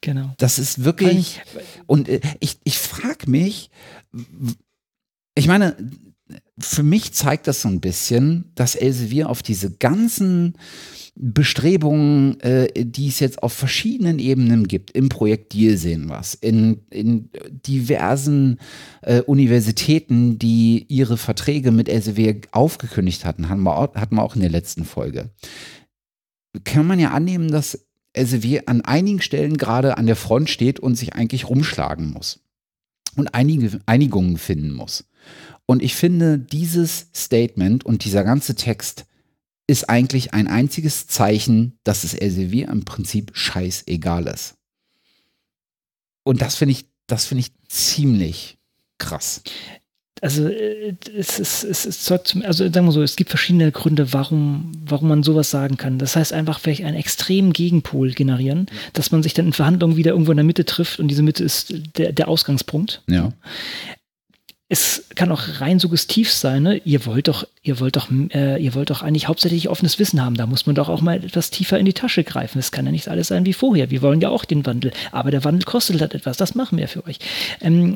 Genau. 0.00 0.34
Das 0.38 0.58
ist 0.58 0.84
wirklich. 0.84 1.40
Und 1.86 2.08
äh, 2.08 2.20
ich, 2.40 2.58
ich 2.64 2.78
frage 2.78 3.30
mich, 3.30 3.70
ich 5.34 5.46
meine, 5.46 5.76
für 6.58 6.82
mich 6.82 7.12
zeigt 7.12 7.46
das 7.46 7.62
so 7.62 7.68
ein 7.68 7.80
bisschen, 7.80 8.52
dass 8.54 8.74
Elsevier 8.74 9.28
auf 9.28 9.42
diese 9.42 9.70
ganzen 9.70 10.54
Bestrebungen, 11.20 12.38
äh, 12.40 12.68
die 12.76 13.08
es 13.08 13.18
jetzt 13.18 13.42
auf 13.42 13.52
verschiedenen 13.52 14.20
Ebenen 14.20 14.68
gibt. 14.68 14.92
Im 14.92 15.08
Projekt 15.08 15.52
Deal 15.52 15.76
sehen 15.76 16.08
was, 16.08 16.34
in, 16.34 16.82
in 16.90 17.30
diversen 17.66 18.58
äh, 19.02 19.22
Universitäten, 19.22 20.38
die 20.38 20.86
ihre 20.88 21.16
Verträge 21.16 21.72
mit 21.72 21.88
Elsevier 21.88 22.40
aufgekündigt 22.52 23.24
hatten, 23.24 23.48
hatten 23.48 23.62
wir, 23.62 23.76
auch, 23.76 23.94
hatten 23.96 24.14
wir 24.14 24.22
auch 24.22 24.36
in 24.36 24.42
der 24.42 24.50
letzten 24.50 24.84
Folge. 24.84 25.30
Kann 26.62 26.86
man 26.86 27.00
ja 27.00 27.10
annehmen, 27.10 27.50
dass 27.50 27.87
Elsevier 28.12 28.64
an 28.66 28.80
einigen 28.80 29.20
Stellen 29.20 29.56
gerade 29.56 29.96
an 29.96 30.06
der 30.06 30.16
Front 30.16 30.50
steht 30.50 30.80
und 30.80 30.96
sich 30.96 31.14
eigentlich 31.14 31.48
rumschlagen 31.48 32.10
muss 32.10 32.40
und 33.16 33.34
einige 33.34 33.80
Einigungen 33.86 34.38
finden 34.38 34.72
muss. 34.72 35.04
Und 35.66 35.82
ich 35.82 35.94
finde, 35.94 36.38
dieses 36.38 37.08
Statement 37.14 37.84
und 37.84 38.04
dieser 38.04 38.24
ganze 38.24 38.54
Text 38.54 39.04
ist 39.66 39.90
eigentlich 39.90 40.32
ein 40.32 40.48
einziges 40.48 41.06
Zeichen, 41.06 41.78
dass 41.84 42.04
es 42.04 42.14
Elsevier 42.14 42.68
im 42.68 42.84
Prinzip 42.84 43.32
scheißegal 43.34 44.26
ist. 44.26 44.54
Und 46.24 46.40
das 46.40 46.56
finde 46.56 46.72
ich, 46.72 46.86
das 47.06 47.26
finde 47.26 47.40
ich 47.40 47.52
ziemlich 47.68 48.58
krass. 48.96 49.42
Also 50.20 50.48
äh, 50.48 50.94
es 51.16 51.38
ist, 51.38 51.64
es 51.64 51.86
ist 51.86 52.10
also 52.10 52.64
sagen 52.64 52.86
wir 52.86 52.92
so, 52.92 53.02
es 53.02 53.16
gibt 53.16 53.30
verschiedene 53.30 53.70
Gründe, 53.72 54.12
warum, 54.12 54.72
warum 54.84 55.08
man 55.08 55.22
sowas 55.22 55.50
sagen 55.50 55.76
kann. 55.76 55.98
Das 55.98 56.16
heißt 56.16 56.32
einfach 56.32 56.60
vielleicht 56.60 56.84
einen 56.84 56.96
extremen 56.96 57.52
Gegenpol 57.52 58.12
generieren, 58.12 58.66
dass 58.92 59.10
man 59.12 59.22
sich 59.22 59.34
dann 59.34 59.46
in 59.46 59.52
Verhandlungen 59.52 59.96
wieder 59.96 60.12
irgendwo 60.12 60.32
in 60.32 60.36
der 60.36 60.44
Mitte 60.44 60.64
trifft 60.64 60.98
und 60.98 61.08
diese 61.08 61.22
Mitte 61.22 61.44
ist 61.44 61.74
der, 61.96 62.12
der 62.12 62.28
Ausgangspunkt. 62.28 63.02
Ja 63.08 63.32
es 64.70 65.06
kann 65.14 65.32
auch 65.32 65.60
rein 65.60 65.78
suggestiv 65.78 66.30
sein, 66.30 66.62
ne? 66.62 66.76
Ihr 66.84 67.06
wollt 67.06 67.28
doch, 67.28 67.46
ihr 67.62 67.80
wollt 67.80 67.96
doch, 67.96 68.10
äh, 68.10 68.62
ihr 68.62 68.74
wollt 68.74 68.90
doch 68.90 69.00
eigentlich 69.00 69.26
hauptsächlich 69.26 69.70
offenes 69.70 69.98
Wissen 69.98 70.22
haben. 70.22 70.36
Da 70.36 70.46
muss 70.46 70.66
man 70.66 70.74
doch 70.74 70.90
auch 70.90 71.00
mal 71.00 71.24
etwas 71.24 71.48
tiefer 71.48 71.78
in 71.78 71.86
die 71.86 71.94
Tasche 71.94 72.22
greifen. 72.22 72.58
Es 72.58 72.70
kann 72.70 72.84
ja 72.84 72.92
nicht 72.92 73.08
alles 73.08 73.28
sein 73.28 73.46
wie 73.46 73.54
vorher. 73.54 73.90
Wir 73.90 74.02
wollen 74.02 74.20
ja 74.20 74.28
auch 74.28 74.44
den 74.44 74.66
Wandel, 74.66 74.92
aber 75.10 75.30
der 75.30 75.42
Wandel 75.44 75.64
kostet 75.64 76.02
halt 76.02 76.14
etwas. 76.14 76.36
Das 76.36 76.54
machen 76.54 76.76
wir 76.76 76.86
für 76.86 77.06
euch. 77.06 77.18
Ähm, 77.62 77.94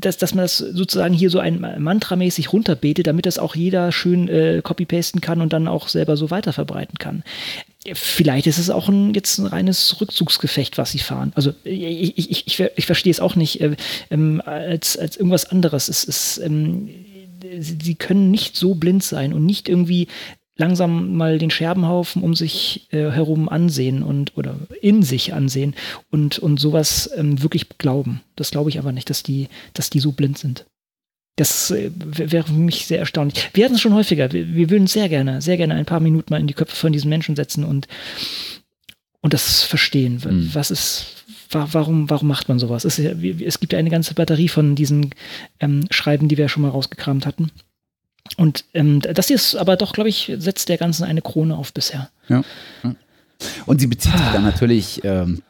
dass, 0.00 0.18
dass 0.18 0.34
man 0.34 0.44
das 0.44 0.58
sozusagen 0.58 1.14
hier 1.14 1.30
so 1.30 1.38
ein 1.38 1.60
Mantramäßig 1.78 2.52
runterbetet, 2.52 3.06
damit 3.06 3.26
das 3.26 3.38
auch 3.38 3.54
jeder 3.54 3.92
schön 3.92 4.28
äh, 4.28 4.60
copy-pasten 4.62 5.20
kann 5.20 5.40
und 5.40 5.52
dann 5.52 5.68
auch 5.68 5.88
selber 5.88 6.16
so 6.16 6.30
weiter 6.30 6.52
verbreiten 6.52 6.98
kann. 6.98 7.22
Vielleicht 7.94 8.46
ist 8.46 8.58
es 8.58 8.70
auch 8.70 8.88
ein, 8.88 9.14
jetzt 9.14 9.38
ein 9.38 9.46
reines 9.46 10.00
Rückzugsgefecht, 10.00 10.76
was 10.76 10.90
sie 10.90 10.98
fahren. 10.98 11.32
Also 11.34 11.54
ich, 11.64 12.18
ich, 12.18 12.46
ich, 12.46 12.60
ich 12.76 12.86
verstehe 12.86 13.12
es 13.12 13.20
auch 13.20 13.36
nicht 13.36 13.60
äh, 13.60 13.76
ähm, 14.10 14.42
als, 14.44 14.96
als 14.96 15.16
irgendwas 15.16 15.44
anderes. 15.44 15.88
Es 15.88 16.04
ist, 16.04 16.38
ähm, 16.38 16.88
sie 17.58 17.94
können 17.94 18.30
nicht 18.30 18.56
so 18.56 18.74
blind 18.74 19.04
sein 19.04 19.32
und 19.32 19.46
nicht 19.46 19.68
irgendwie 19.68 20.08
langsam 20.56 21.16
mal 21.16 21.38
den 21.38 21.50
Scherbenhaufen 21.50 22.22
um 22.22 22.34
sich 22.34 22.88
äh, 22.90 23.10
herum 23.10 23.48
ansehen 23.48 24.02
und 24.02 24.36
oder 24.36 24.56
in 24.80 25.02
sich 25.02 25.34
ansehen 25.34 25.74
und, 26.10 26.38
und 26.38 26.58
sowas 26.58 27.10
ähm, 27.16 27.42
wirklich 27.42 27.68
glauben. 27.78 28.22
Das 28.36 28.50
glaube 28.50 28.70
ich 28.70 28.78
aber 28.78 28.92
nicht, 28.92 29.10
dass 29.10 29.22
die, 29.22 29.48
dass 29.74 29.90
die 29.90 30.00
so 30.00 30.12
blind 30.12 30.38
sind. 30.38 30.66
Das 31.36 31.70
äh, 31.70 31.90
wäre 31.94 32.46
für 32.46 32.52
mich 32.52 32.86
sehr 32.86 32.98
erstaunlich. 32.98 33.50
Wir 33.52 33.64
hatten 33.66 33.74
es 33.74 33.82
schon 33.82 33.94
häufiger. 33.94 34.32
Wir, 34.32 34.54
wir, 34.54 34.70
würden 34.70 34.86
sehr 34.86 35.10
gerne, 35.10 35.42
sehr 35.42 35.58
gerne 35.58 35.74
ein 35.74 35.84
paar 35.84 36.00
Minuten 36.00 36.32
mal 36.32 36.40
in 36.40 36.46
die 36.46 36.54
Köpfe 36.54 36.74
von 36.74 36.92
diesen 36.92 37.10
Menschen 37.10 37.36
setzen 37.36 37.62
und, 37.62 37.86
und 39.20 39.34
das 39.34 39.62
verstehen. 39.62 40.22
Mhm. 40.24 40.50
Was 40.54 40.70
ist, 40.70 41.24
warum, 41.50 42.08
warum 42.08 42.28
macht 42.28 42.48
man 42.48 42.58
sowas? 42.58 42.86
Es, 42.86 42.98
es 42.98 43.60
gibt 43.60 43.74
ja 43.74 43.78
eine 43.78 43.90
ganze 43.90 44.14
Batterie 44.14 44.48
von 44.48 44.74
diesen 44.74 45.10
ähm, 45.60 45.84
Schreiben, 45.90 46.28
die 46.28 46.38
wir 46.38 46.48
schon 46.48 46.62
mal 46.62 46.70
rausgekramt 46.70 47.26
hatten. 47.26 47.50
Und 48.36 48.64
ähm, 48.74 49.00
das 49.00 49.30
ist 49.30 49.56
aber 49.56 49.76
doch, 49.76 49.92
glaube 49.92 50.08
ich, 50.08 50.32
setzt 50.38 50.68
der 50.68 50.78
Ganzen 50.78 51.04
eine 51.04 51.22
Krone 51.22 51.56
auf 51.56 51.72
bisher. 51.72 52.10
Ja. 52.28 52.42
Und 53.66 53.80
sie 53.80 53.86
bezieht 53.86 54.12
sich 54.12 54.32
dann 54.32 54.44
natürlich 54.44 55.02
ähm, 55.04 55.42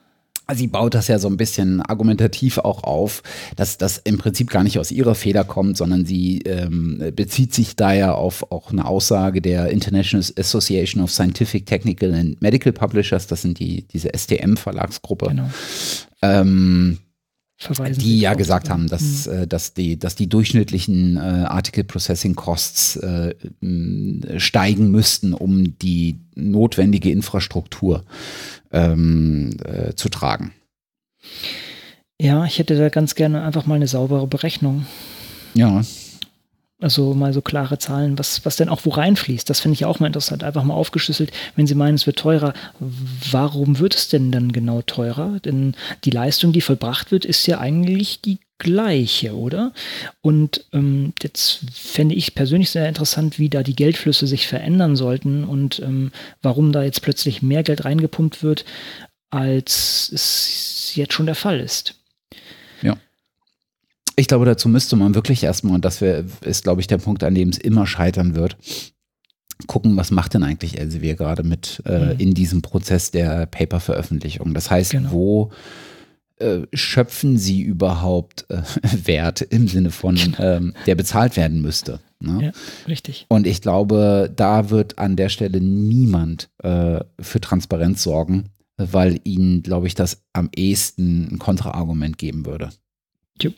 Sie 0.55 0.68
baut 0.68 0.95
das 0.95 1.09
ja 1.09 1.18
so 1.18 1.27
ein 1.27 1.37
bisschen 1.37 1.83
argumentativ 1.83 2.59
auch 2.59 2.85
auf, 2.85 3.24
dass 3.57 3.79
das 3.79 3.99
im 3.99 4.16
Prinzip 4.16 4.49
gar 4.49 4.62
nicht 4.62 4.79
aus 4.79 4.93
ihrer 4.93 5.16
Feder 5.16 5.43
kommt, 5.43 5.77
sondern 5.77 6.07
sie 6.07 6.43
ähm, 6.43 7.03
bezieht 7.16 7.53
sich 7.53 7.74
da 7.74 7.93
ja 7.93 8.12
auf 8.12 8.53
auch 8.53 8.70
eine 8.70 8.87
Aussage 8.87 9.43
der 9.43 9.70
International 9.70 10.24
Association 10.39 11.03
of 11.03 11.11
Scientific, 11.11 11.66
Technical 11.66 12.14
and 12.14 12.41
Medical 12.41 12.72
Publishers, 12.72 13.27
das 13.27 13.43
sind 13.43 13.59
die, 13.59 13.83
diese 13.89 14.11
STM-Verlagsgruppe. 14.16 15.27
Genau. 15.31 15.51
Ähm, 16.22 16.99
Verweisen 17.59 18.00
die 18.02 18.20
ja 18.20 18.34
gesagt 18.34 18.68
haben, 18.68 18.86
dass, 18.86 19.26
mhm. 19.26 19.32
äh, 19.32 19.46
dass, 19.46 19.72
die, 19.72 19.98
dass 19.98 20.14
die 20.14 20.28
durchschnittlichen 20.28 21.16
äh, 21.16 21.20
Article 21.20 21.84
Processing 21.84 22.34
Costs 22.34 22.96
äh, 22.96 23.34
steigen 24.36 24.90
müssten, 24.90 25.32
um 25.32 25.78
die 25.78 26.18
notwendige 26.34 27.11
Infrastruktur 27.11 28.04
ähm, 28.72 29.57
äh, 29.64 29.94
zu 29.94 30.11
tragen. 30.11 30.52
Ja, 32.20 32.44
ich 32.44 32.59
hätte 32.59 32.76
da 32.76 32.90
ganz 32.90 33.14
gerne 33.14 33.42
einfach 33.42 33.66
mal 33.66 33.74
eine 33.74 33.88
saubere 33.88 34.26
Berechnung. 34.26 34.86
Ja. 35.54 35.82
Also 36.79 37.14
mal 37.14 37.33
so 37.33 37.41
klare 37.41 37.79
Zahlen, 37.79 38.18
was, 38.18 38.45
was 38.45 38.57
denn 38.57 38.68
auch 38.68 38.85
wo 38.85 38.91
reinfließt. 38.91 39.49
Das 39.49 39.61
finde 39.61 39.74
ich 39.74 39.87
auch 39.87 39.99
mal 39.99 40.09
interessant. 40.09 40.45
Einfach 40.45 40.62
mal 40.62 40.74
aufgeschlüsselt, 40.74 41.33
wenn 41.55 41.66
Sie 41.66 41.74
meinen, 41.74 41.95
es 41.95 42.07
wird 42.07 42.18
teurer, 42.18 42.53
warum 43.31 43.79
wird 43.79 43.95
es 43.95 44.09
denn 44.09 44.31
dann 44.31 44.53
genau 44.53 44.83
teurer? 44.83 45.41
Denn 45.41 45.74
die 46.05 46.11
Leistung, 46.11 46.53
die 46.53 46.61
vollbracht 46.61 47.12
wird, 47.12 47.24
ist 47.24 47.47
ja 47.47 47.61
eigentlich 47.61 48.20
die 48.20 48.41
gleiche, 48.59 49.35
oder? 49.35 49.72
Und 50.20 50.66
ähm, 50.72 51.14
jetzt 51.22 51.61
fände 51.72 52.14
ich 52.14 52.35
persönlich 52.35 52.70
sehr 52.70 52.89
interessant, 52.89 53.39
wie 53.39 53.49
da 53.49 53.62
die 53.62 53.77
Geldflüsse 53.77 54.27
sich 54.27 54.47
verändern 54.47 54.97
sollten 54.97 55.45
und 55.45 55.81
ähm, 55.81 56.12
warum 56.43 56.72
da 56.72 56.83
jetzt 56.83 57.01
plötzlich 57.01 57.41
mehr 57.41 57.62
Geld 57.62 57.87
reingepumpt 57.87 58.43
wird, 58.43 58.66
als 59.31 60.11
es 60.12 60.93
jetzt 60.95 61.14
schon 61.14 61.27
der 61.27 61.35
Fall 61.35 61.59
ist. 61.61 61.95
Ich 64.17 64.29
glaube, 64.29 64.47
dazu 64.47 64.69
müsste 64.69 64.97
man 64.97 65.14
wirklich 65.14 65.45
erstmal, 65.45 65.75
und 65.75 65.85
das 65.85 66.01
wär, 66.01 66.25
ist, 66.41 66.64
glaube 66.64 66.81
ich, 66.81 66.87
der 66.87 66.99
Punkt, 66.99 67.23
an 67.23 67.35
dem 67.35 67.51
es 67.51 67.59
immer 67.59 67.87
scheitern 67.87 68.35
wird, 68.35 68.57
gucken, 69.67 69.97
was 69.97 70.11
macht 70.11 70.35
denn 70.35 70.43
eigentlich 70.43 70.79
Elsevier 70.79 71.14
gerade 71.14 71.43
mit 71.43 71.83
äh, 71.87 72.14
mhm. 72.14 72.21
in 72.21 72.35
diesem 72.35 72.62
Prozess 72.62 73.11
der 73.11 73.47
Paper-Veröffentlichung. 73.47 74.55
Das 74.55 74.71
heißt, 74.71 74.93
genau. 74.93 75.11
wo 75.12 75.53
äh, 76.39 76.67
schöpfen 76.73 77.39
sie 77.39 77.62
überhaupt 77.62 78.47
äh, 78.49 78.62
Wert 79.07 79.43
im 79.43 79.69
Sinne 79.69 79.91
von, 79.91 80.17
genau. 80.17 80.39
ähm, 80.39 80.75
der 80.87 80.95
bezahlt 80.95 81.37
werden 81.37 81.61
müsste. 81.61 82.01
Ne? 82.21 82.47
Ja, 82.47 82.53
richtig. 82.89 83.27
Und 83.29 83.47
ich 83.47 83.61
glaube, 83.61 84.33
da 84.35 84.71
wird 84.71 84.99
an 84.99 85.17
der 85.17 85.29
Stelle 85.29 85.61
niemand 85.61 86.49
äh, 86.62 87.01
für 87.21 87.41
Transparenz 87.41 88.03
sorgen, 88.03 88.51
weil 88.77 89.21
ihnen, 89.25 89.62
glaube 89.62 89.87
ich, 89.87 89.95
das 89.95 90.23
am 90.33 90.51
ehesten 90.55 91.29
ein 91.33 91.39
Kontraargument 91.39 92.19
geben 92.19 92.47
würde. 92.47 92.71
Jupp. 93.41 93.55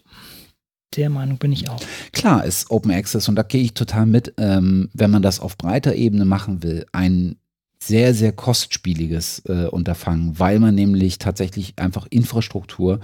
Der 0.97 1.11
Meinung 1.11 1.39
bin 1.39 1.53
ich 1.53 1.68
auch. 1.68 1.80
Klar 2.12 2.45
ist 2.45 2.70
Open 2.70 2.91
Access 2.91 3.28
und 3.28 3.36
da 3.36 3.43
gehe 3.43 3.62
ich 3.62 3.74
total 3.74 4.07
mit, 4.07 4.34
ähm, 4.39 4.89
wenn 4.95 5.11
man 5.11 5.22
das 5.22 5.41
auf 5.41 5.59
breiter 5.59 5.95
Ebene 5.95 6.24
machen 6.24 6.62
will, 6.62 6.86
ein 6.93 7.36
sehr, 7.80 8.12
sehr 8.12 8.32
kostspieliges 8.32 9.43
äh, 9.47 9.66
Unterfangen, 9.66 10.39
weil 10.39 10.59
man 10.59 10.74
nämlich 10.74 11.18
tatsächlich 11.18 11.74
einfach 11.78 12.07
Infrastruktur 12.11 13.01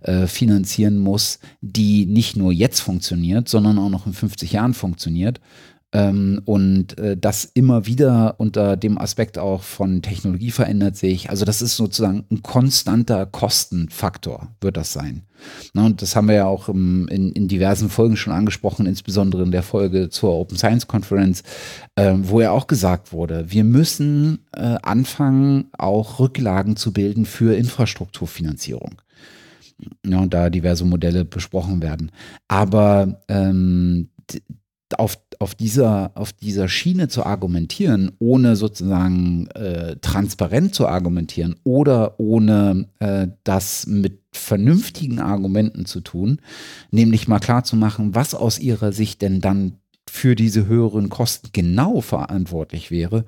äh, 0.00 0.26
finanzieren 0.26 0.98
muss, 0.98 1.40
die 1.60 2.06
nicht 2.06 2.36
nur 2.36 2.52
jetzt 2.52 2.80
funktioniert, 2.80 3.48
sondern 3.48 3.78
auch 3.78 3.90
noch 3.90 4.06
in 4.06 4.14
50 4.14 4.52
Jahren 4.52 4.72
funktioniert. 4.72 5.40
Ähm, 5.94 6.42
und 6.44 6.98
äh, 6.98 7.16
das 7.16 7.44
immer 7.54 7.86
wieder 7.86 8.34
unter 8.38 8.76
dem 8.76 8.98
Aspekt 8.98 9.38
auch 9.38 9.62
von 9.62 10.02
Technologie 10.02 10.50
verändert 10.50 10.96
sich. 10.96 11.30
Also 11.30 11.44
das 11.44 11.62
ist 11.62 11.76
sozusagen 11.76 12.24
ein 12.32 12.42
konstanter 12.42 13.26
Kostenfaktor, 13.26 14.48
wird 14.60 14.76
das 14.76 14.92
sein. 14.92 15.22
Na, 15.72 15.86
und 15.86 16.02
das 16.02 16.16
haben 16.16 16.26
wir 16.26 16.34
ja 16.34 16.46
auch 16.46 16.68
im, 16.68 17.06
in, 17.08 17.30
in, 17.32 17.46
diversen 17.46 17.90
Folgen 17.90 18.16
schon 18.16 18.32
angesprochen, 18.32 18.86
insbesondere 18.86 19.44
in 19.44 19.52
der 19.52 19.62
Folge 19.62 20.08
zur 20.08 20.32
Open 20.32 20.56
Science 20.56 20.88
Conference, 20.88 21.44
äh, 21.94 22.14
wo 22.16 22.40
ja 22.40 22.50
auch 22.50 22.66
gesagt 22.66 23.12
wurde, 23.12 23.52
wir 23.52 23.62
müssen 23.62 24.40
äh, 24.52 24.76
anfangen, 24.82 25.66
auch 25.78 26.18
Rücklagen 26.18 26.74
zu 26.74 26.92
bilden 26.92 27.24
für 27.24 27.54
Infrastrukturfinanzierung. 27.54 28.96
Ja, 30.04 30.18
und 30.18 30.34
da 30.34 30.50
diverse 30.50 30.84
Modelle 30.84 31.24
besprochen 31.24 31.82
werden. 31.82 32.10
Aber 32.48 33.20
ähm, 33.28 34.08
auf, 34.98 35.18
auf, 35.38 35.54
dieser, 35.54 36.12
auf 36.14 36.32
dieser 36.32 36.68
Schiene 36.68 37.08
zu 37.08 37.24
argumentieren, 37.24 38.12
ohne 38.18 38.56
sozusagen 38.56 39.48
äh, 39.48 39.96
transparent 39.96 40.74
zu 40.74 40.86
argumentieren 40.86 41.56
oder 41.64 42.20
ohne 42.20 42.88
äh, 42.98 43.28
das 43.44 43.86
mit 43.86 44.20
vernünftigen 44.32 45.20
Argumenten 45.20 45.86
zu 45.86 46.00
tun, 46.00 46.40
nämlich 46.90 47.28
mal 47.28 47.38
klar 47.38 47.64
zu 47.64 47.76
machen, 47.76 48.14
was 48.14 48.34
aus 48.34 48.58
ihrer 48.58 48.92
Sicht 48.92 49.22
denn 49.22 49.40
dann 49.40 49.78
für 50.08 50.34
diese 50.34 50.66
höheren 50.66 51.08
Kosten 51.08 51.48
genau 51.52 52.00
verantwortlich 52.00 52.90
wäre, 52.90 53.24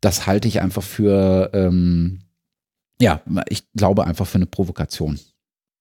das 0.00 0.26
halte 0.26 0.48
ich 0.48 0.60
einfach 0.60 0.82
für, 0.82 1.50
ähm, 1.52 2.20
ja, 3.00 3.20
ich 3.48 3.64
glaube 3.72 4.06
einfach 4.06 4.26
für 4.26 4.38
eine 4.38 4.46
Provokation. 4.46 5.18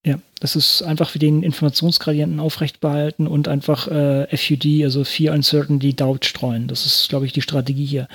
Ja, 0.05 0.17
das 0.39 0.55
ist 0.55 0.81
einfach 0.81 1.09
für 1.09 1.19
den 1.19 1.43
Informationsgradienten 1.43 2.39
aufrecht 2.39 2.79
behalten 2.79 3.27
und 3.27 3.49
einfach 3.49 3.89
äh, 3.89 4.37
FUD, 4.37 4.85
also 4.85 5.03
Fear 5.03 5.35
Uncertainty, 5.35 5.93
Doubt 5.93 6.23
streuen. 6.23 6.69
Das 6.69 6.85
ist, 6.85 7.09
glaube 7.09 7.25
ich, 7.25 7.33
die 7.33 7.41
Strategie 7.41 7.85
hier. 7.85 8.07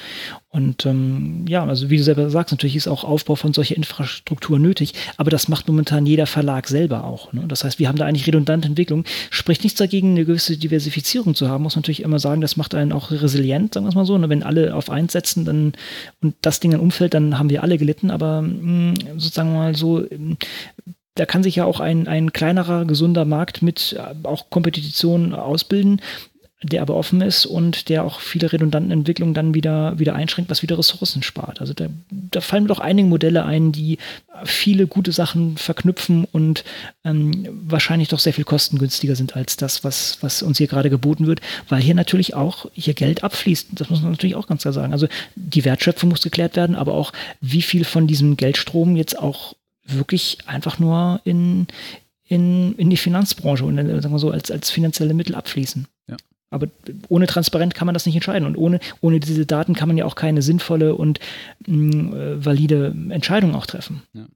Und 0.49 0.87
ähm, 0.87 1.45
ja, 1.47 1.62
also 1.62 1.91
wie 1.91 1.99
du 1.99 2.03
selber 2.03 2.30
sagst, 2.30 2.53
natürlich 2.53 2.76
ist 2.76 2.89
auch 2.89 3.05
Aufbau 3.05 3.35
von 3.35 3.53
solcher 3.53 3.76
Infrastruktur 3.76 4.59
nötig, 4.59 4.95
aber 5.18 5.30
das 5.30 5.49
macht 5.49 5.68
momentan 5.68 6.07
jeder 6.07 6.24
Verlag 6.24 6.68
selber 6.68 7.05
auch. 7.05 7.35
Ne? 7.35 7.45
Das 7.49 7.64
heißt, 7.64 7.78
wir 7.78 7.89
haben 7.89 7.99
da 7.99 8.07
eigentlich 8.07 8.26
redundante 8.26 8.66
Entwicklung. 8.66 9.05
Spricht 9.28 9.62
nichts 9.62 9.78
dagegen, 9.78 10.12
eine 10.12 10.24
gewisse 10.24 10.57
Diversifizierung 10.57 11.35
zu 11.35 11.51
haben, 11.51 11.64
muss 11.64 11.76
man 11.76 11.82
natürlich 11.82 12.03
immer 12.03 12.18
sagen, 12.18 12.41
das 12.41 12.57
macht 12.57 12.74
einen 12.74 12.93
auch 12.93 13.11
resilient, 13.11 13.74
sagen 13.74 13.85
wir 13.85 13.91
es 13.91 13.95
mal 13.95 14.07
so. 14.07 14.16
Ne? 14.16 14.30
Wenn 14.30 14.43
alle 14.43 14.74
auf 14.74 14.89
eins 14.89 15.12
setzen 15.12 15.45
dann, 15.45 15.74
und 16.22 16.35
das 16.41 16.61
Ding 16.61 16.70
dann 16.70 16.80
umfällt, 16.80 17.12
dann 17.12 17.39
haben 17.39 17.51
wir 17.51 17.62
alle 17.62 17.76
gelitten, 17.76 18.11
aber 18.11 18.41
mh, 18.41 18.95
sozusagen 19.18 19.53
mal 19.53 19.76
so 19.76 20.07
da 21.14 21.26
kann 21.26 21.42
sich 21.42 21.56
ja 21.56 21.64
auch 21.64 21.80
ein, 21.80 22.08
ein 22.08 22.32
kleinerer, 22.32 22.84
gesunder 22.84 23.24
Markt 23.24 23.62
mit 23.62 23.96
äh, 23.98 24.26
auch 24.26 24.50
Kompetition 24.50 25.34
ausbilden, 25.34 26.00
der 26.62 26.80
aber 26.80 26.96
offen 26.96 27.20
ist 27.20 27.44
und 27.44 27.88
der 27.90 28.04
auch 28.04 28.20
viele 28.20 28.50
redundanten 28.50 28.90
Entwicklungen 28.90 29.34
dann 29.34 29.54
wieder, 29.54 29.98
wieder 29.98 30.14
einschränkt, 30.14 30.50
was 30.50 30.62
wieder 30.62 30.78
Ressourcen 30.78 31.22
spart. 31.22 31.60
Also 31.60 31.74
da, 31.74 31.88
da 32.10 32.40
fallen 32.40 32.64
mir 32.64 32.68
doch 32.68 32.78
einige 32.78 33.06
Modelle 33.06 33.44
ein, 33.44 33.70
die 33.70 33.98
viele 34.44 34.86
gute 34.86 35.12
Sachen 35.12 35.58
verknüpfen 35.58 36.24
und 36.32 36.64
ähm, 37.04 37.46
wahrscheinlich 37.50 38.08
doch 38.08 38.18
sehr 38.18 38.32
viel 38.32 38.44
kostengünstiger 38.44 39.14
sind 39.14 39.36
als 39.36 39.56
das, 39.56 39.84
was, 39.84 40.18
was 40.22 40.42
uns 40.42 40.58
hier 40.58 40.66
gerade 40.66 40.88
geboten 40.88 41.26
wird, 41.26 41.42
weil 41.68 41.82
hier 41.82 41.94
natürlich 41.94 42.34
auch 42.34 42.66
hier 42.72 42.94
Geld 42.94 43.22
abfließt. 43.22 43.68
Das 43.72 43.90
muss 43.90 44.00
man 44.00 44.12
natürlich 44.12 44.36
auch 44.36 44.46
ganz 44.46 44.62
klar 44.62 44.72
sagen. 44.72 44.92
Also 44.94 45.06
die 45.36 45.64
Wertschöpfung 45.66 46.08
muss 46.08 46.22
geklärt 46.22 46.56
werden, 46.56 46.76
aber 46.76 46.94
auch 46.94 47.12
wie 47.42 47.62
viel 47.62 47.84
von 47.84 48.06
diesem 48.06 48.38
Geldstrom 48.38 48.96
jetzt 48.96 49.18
auch 49.18 49.54
wirklich 49.85 50.39
einfach 50.47 50.78
nur 50.78 51.20
in, 51.24 51.66
in, 52.26 52.74
in 52.76 52.91
die 52.91 52.97
Finanzbranche 52.97 53.64
und 53.64 53.76
sagen 53.76 54.14
wir 54.14 54.18
so 54.18 54.30
als, 54.30 54.51
als 54.51 54.70
finanzielle 54.70 55.14
Mittel 55.14 55.35
abfließen. 55.35 55.87
Ja. 56.09 56.16
Aber 56.51 56.68
ohne 57.09 57.26
Transparenz 57.26 57.74
kann 57.74 57.87
man 57.87 57.95
das 57.95 58.07
nicht 58.07 58.14
entscheiden. 58.14 58.47
Und 58.47 58.57
ohne, 58.57 58.80
ohne 59.01 59.20
diese 59.20 59.47
Daten 59.47 59.74
kann 59.74 59.89
man 59.89 59.99
ja 59.99 60.05
auch 60.05 60.14
keine 60.14 60.43
sinnvolle 60.43 60.95
und 60.95 61.20
mh, 61.66 61.97
mm, 61.97 62.14
äh, 62.14 62.45
valide 62.45 62.95
Entscheidung 63.11 63.55
auch 63.55 63.66
treffen. 63.66 64.03
Ja. 64.14 64.26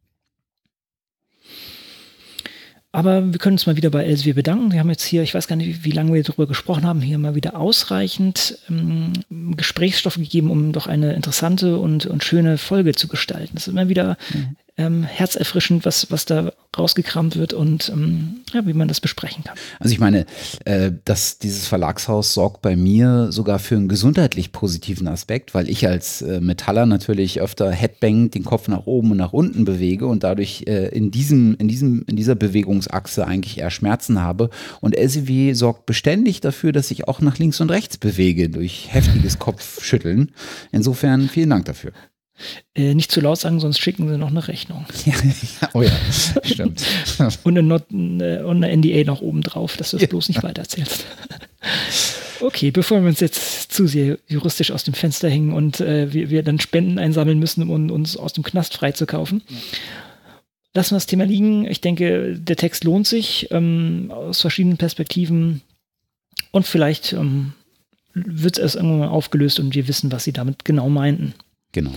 Aber 2.91 3.33
wir 3.33 3.39
können 3.39 3.55
uns 3.55 3.67
mal 3.67 3.77
wieder 3.77 3.91
bei 3.91 4.05
Elsevier 4.05 4.35
bedanken. 4.35 4.73
Wir 4.73 4.81
haben 4.81 4.89
jetzt 4.89 5.05
hier, 5.05 5.23
ich 5.23 5.35
weiß 5.35 5.47
gar 5.47 5.57
nicht, 5.57 5.85
wie 5.85 5.91
lange 5.91 6.15
wir 6.15 6.23
darüber 6.23 6.47
gesprochen 6.47 6.85
haben, 6.87 7.03
hier 7.03 7.19
mal 7.19 7.35
wieder 7.35 7.55
ausreichend 7.55 8.59
ähm, 8.71 9.13
Gesprächsstoff 9.57 10.15
gegeben, 10.15 10.51
um 10.51 10.73
doch 10.73 10.87
eine 10.87 11.13
interessante 11.13 11.79
und, 11.79 12.07
und 12.07 12.25
schöne 12.25 12.57
Folge 12.57 12.93
zu 12.95 13.07
gestalten. 13.07 13.55
Das 13.55 13.69
ist 13.69 13.73
immer 13.73 13.89
wieder 13.89 14.17
mhm 14.33 14.57
ähm, 14.79 15.03
herzerfrischend, 15.03 15.85
was, 15.85 16.11
was 16.11 16.25
da 16.25 16.53
rausgekramt 16.77 17.37
wird 17.37 17.53
und 17.53 17.89
ähm, 17.89 18.43
ja, 18.53 18.65
wie 18.67 18.73
man 18.73 18.89
das 18.89 19.01
besprechen 19.01 19.43
kann. 19.43 19.57
Also 19.81 19.93
ich 19.93 19.99
meine, 19.99 20.25
äh, 20.65 20.93
dass 21.05 21.39
dieses 21.39 21.67
Verlagshaus 21.67 22.33
sorgt 22.33 22.63
bei 22.63 22.77
mir 22.77 23.33
sogar 23.33 23.59
für 23.59 23.77
einen 23.77 23.89
gesundheitlich 23.89 24.53
positiven 24.53 25.09
Aspekt, 25.09 25.55
weil 25.55 25.69
ich 25.69 25.87
als 25.89 26.23
äh, 26.23 26.41
Metaller 26.41 26.87
natürlich 26.87 27.41
öfter 27.41 27.71
Headbang 27.71 28.31
den 28.31 28.45
Kopf 28.45 28.69
nach 28.69 28.87
oben 28.87 29.11
und 29.11 29.17
nach 29.17 29.33
unten 29.33 29.65
bewege 29.65 30.07
und 30.07 30.23
dadurch 30.23 30.65
äh, 30.67 30.89
in, 30.89 31.11
diesem, 31.11 31.57
in, 31.59 31.67
diesem, 31.67 32.05
in 32.07 32.17
dieser 32.17 32.37
Bewegungsachse 32.37 33.27
eigentlich 33.27 33.59
eher 33.59 33.71
Schmerzen 33.71 34.21
habe. 34.21 34.51
Und 34.81 34.97
LCW 34.97 35.53
sorgt 35.55 35.87
beständig 35.87 36.41
dafür, 36.41 36.71
dass 36.71 36.91
ich 36.93 37.09
auch 37.09 37.21
nach 37.21 37.39
links 37.39 37.61
und 37.61 37.71
rechts 37.71 37.99
bewege 37.99 38.49
durch 38.49 38.93
heftiges 38.93 39.39
Kopfschütteln. 39.41 40.31
Insofern 40.71 41.29
vielen 41.29 41.51
Dank 41.51 41.65
dafür. 41.65 41.93
Äh, 42.75 42.95
nicht 42.95 43.11
zu 43.11 43.21
laut 43.21 43.39
sagen, 43.39 43.61
sonst 43.61 43.79
schicken 43.81 44.09
sie 44.09 44.19
noch 44.19 44.31
eine 44.31 44.47
Rechnung. 44.47 44.87
Oh 45.75 45.83
ja, 45.83 45.93
stimmt. 46.43 46.83
und, 47.45 47.59
eine 47.59 47.63
Not, 47.63 47.87
eine, 47.93 48.47
und 48.47 48.63
eine 48.63 48.77
NDA 48.77 49.05
noch 49.05 49.21
oben 49.21 49.43
drauf, 49.43 49.77
dass 49.77 49.91
du 49.91 49.97
es 49.97 50.03
ja. 50.03 50.09
bloß 50.09 50.29
nicht 50.29 50.43
weitererzählst. 50.43 51.05
okay, 52.41 52.71
bevor 52.71 53.01
wir 53.03 53.09
uns 53.09 53.21
jetzt 53.21 53.73
zu 53.73 53.87
sehr 53.87 54.19
juristisch 54.27 54.71
aus 54.71 54.85
dem 54.85 54.95
Fenster 54.95 55.29
hängen 55.29 55.53
und 55.53 55.81
äh, 55.81 56.13
wir, 56.13 56.31
wir, 56.31 56.43
dann 56.43 56.61
Spenden 56.61 56.99
einsammeln 56.99 57.39
müssen, 57.39 57.69
um 57.69 57.91
uns 57.91 58.17
aus 58.17 58.33
dem 58.33 58.45
Knast 58.45 58.75
freizukaufen. 58.75 59.43
Ja. 59.49 59.57
Lassen 60.75 60.93
wir 60.93 60.97
das 60.97 61.07
Thema 61.07 61.25
liegen. 61.25 61.67
Ich 61.67 61.81
denke, 61.81 62.39
der 62.39 62.57
Text 62.57 62.85
lohnt 62.85 63.07
sich 63.07 63.49
ähm, 63.51 64.13
aus 64.15 64.41
verschiedenen 64.41 64.77
Perspektiven 64.77 65.63
und 66.53 66.67
vielleicht 66.67 67.13
ähm, 67.13 67.53
wird 68.15 68.59
es 68.59 68.75
irgendwann 68.75 69.01
mal 69.01 69.09
aufgelöst 69.09 69.61
und 69.61 69.75
wir 69.75 69.89
wissen, 69.89 70.13
was 70.13 70.25
sie 70.25 70.33
damit 70.33 70.65
genau 70.65 70.89
meinten. 70.89 71.35
Genau. 71.73 71.93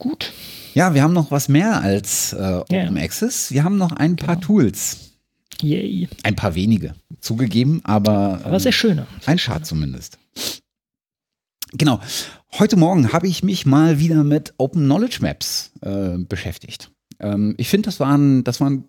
Gut. 0.00 0.32
Ja, 0.72 0.94
wir 0.94 1.02
haben 1.02 1.12
noch 1.12 1.30
was 1.30 1.48
mehr 1.48 1.82
als 1.82 2.32
äh, 2.32 2.36
Open 2.36 2.74
yeah. 2.74 3.04
Access. 3.04 3.52
Wir 3.52 3.64
haben 3.64 3.76
noch 3.76 3.92
ein 3.92 4.16
paar 4.16 4.36
genau. 4.36 4.46
Tools. 4.46 5.12
Yay. 5.60 6.08
Ein 6.22 6.34
paar 6.34 6.54
wenige. 6.54 6.94
Zugegeben, 7.20 7.82
aber. 7.84 8.40
Aber 8.42 8.58
sehr 8.58 8.72
schöne. 8.72 9.06
Ein 9.26 9.38
Schad 9.38 9.66
zumindest. 9.66 10.18
Genau. 11.72 12.00
Heute 12.58 12.78
Morgen 12.78 13.12
habe 13.12 13.28
ich 13.28 13.42
mich 13.42 13.66
mal 13.66 14.00
wieder 14.00 14.24
mit 14.24 14.54
Open 14.56 14.84
Knowledge 14.84 15.18
Maps 15.20 15.70
äh, 15.82 16.16
beschäftigt. 16.16 16.90
Ähm, 17.20 17.54
ich 17.58 17.68
finde, 17.68 17.86
das, 17.86 18.00
war 18.00 18.16
ein, 18.16 18.42
das 18.42 18.58
war 18.58 18.70
ein 18.70 18.84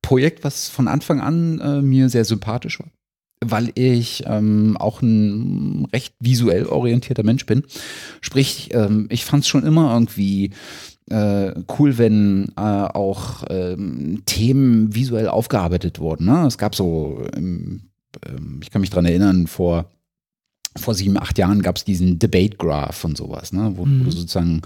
Projekt, 0.00 0.42
was 0.42 0.70
von 0.70 0.88
Anfang 0.88 1.20
an 1.20 1.60
äh, 1.60 1.82
mir 1.82 2.08
sehr 2.08 2.24
sympathisch 2.24 2.80
war 2.80 2.88
weil 3.44 3.72
ich 3.74 4.24
ähm, 4.26 4.76
auch 4.78 5.02
ein 5.02 5.86
recht 5.92 6.14
visuell 6.20 6.66
orientierter 6.66 7.22
Mensch 7.22 7.46
bin. 7.46 7.64
Sprich, 8.20 8.70
ähm, 8.72 9.06
ich 9.10 9.24
fand 9.24 9.44
es 9.44 9.48
schon 9.48 9.64
immer 9.64 9.92
irgendwie 9.92 10.50
äh, 11.08 11.52
cool, 11.78 11.98
wenn 11.98 12.52
äh, 12.56 12.60
auch 12.60 13.44
ähm, 13.48 14.22
Themen 14.26 14.94
visuell 14.94 15.28
aufgearbeitet 15.28 15.98
wurden. 15.98 16.26
Ne? 16.26 16.46
Es 16.46 16.58
gab 16.58 16.74
so, 16.74 17.22
ähm, 17.34 17.90
ich 18.62 18.70
kann 18.70 18.80
mich 18.80 18.90
dran 18.90 19.06
erinnern, 19.06 19.46
vor 19.46 19.90
vor 20.76 20.94
sieben, 20.94 21.18
acht 21.18 21.36
Jahren 21.38 21.62
gab 21.62 21.76
es 21.76 21.84
diesen 21.84 22.18
Debate 22.18 22.56
Graph 22.56 23.04
und 23.04 23.16
sowas, 23.16 23.52
ne, 23.52 23.72
wo, 23.74 23.84
mhm. 23.84 24.04
du 24.04 24.10
sozusagen 24.12 24.62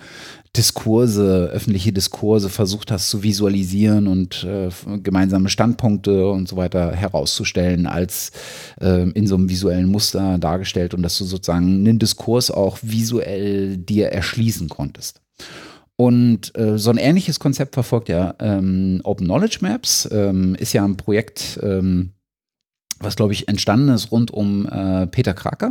Diskurse, 0.56 1.50
öffentliche 1.52 1.92
Diskurse 1.92 2.50
versucht 2.50 2.90
hast 2.90 3.08
zu 3.08 3.22
visualisieren 3.22 4.06
und 4.06 4.44
äh, 4.44 4.68
gemeinsame 5.02 5.48
Standpunkte 5.48 6.28
und 6.28 6.46
so 6.46 6.56
weiter 6.56 6.92
herauszustellen, 6.92 7.86
als 7.86 8.32
äh, 8.80 9.08
in 9.10 9.26
so 9.26 9.34
einem 9.34 9.48
visuellen 9.48 9.88
Muster 9.88 10.38
dargestellt 10.38 10.94
und 10.94 11.02
dass 11.02 11.18
du 11.18 11.24
sozusagen 11.24 11.86
einen 11.86 11.98
Diskurs 11.98 12.50
auch 12.50 12.78
visuell 12.82 13.78
dir 13.78 14.08
erschließen 14.08 14.68
konntest. 14.68 15.22
Und 15.96 16.56
äh, 16.58 16.76
so 16.76 16.90
ein 16.90 16.98
ähnliches 16.98 17.38
Konzept 17.40 17.74
verfolgt 17.74 18.08
ja 18.08 18.34
ähm, 18.40 19.00
Open 19.04 19.26
Knowledge 19.26 19.58
Maps, 19.60 20.08
ähm, 20.12 20.54
ist 20.56 20.72
ja 20.72 20.84
ein 20.84 20.96
Projekt, 20.96 21.58
ähm, 21.62 22.10
was 22.98 23.16
glaube 23.16 23.32
ich 23.32 23.48
entstanden 23.48 23.88
ist 23.88 24.12
rund 24.12 24.30
um 24.30 24.66
äh, 24.66 25.06
Peter 25.06 25.34
Kraker. 25.34 25.70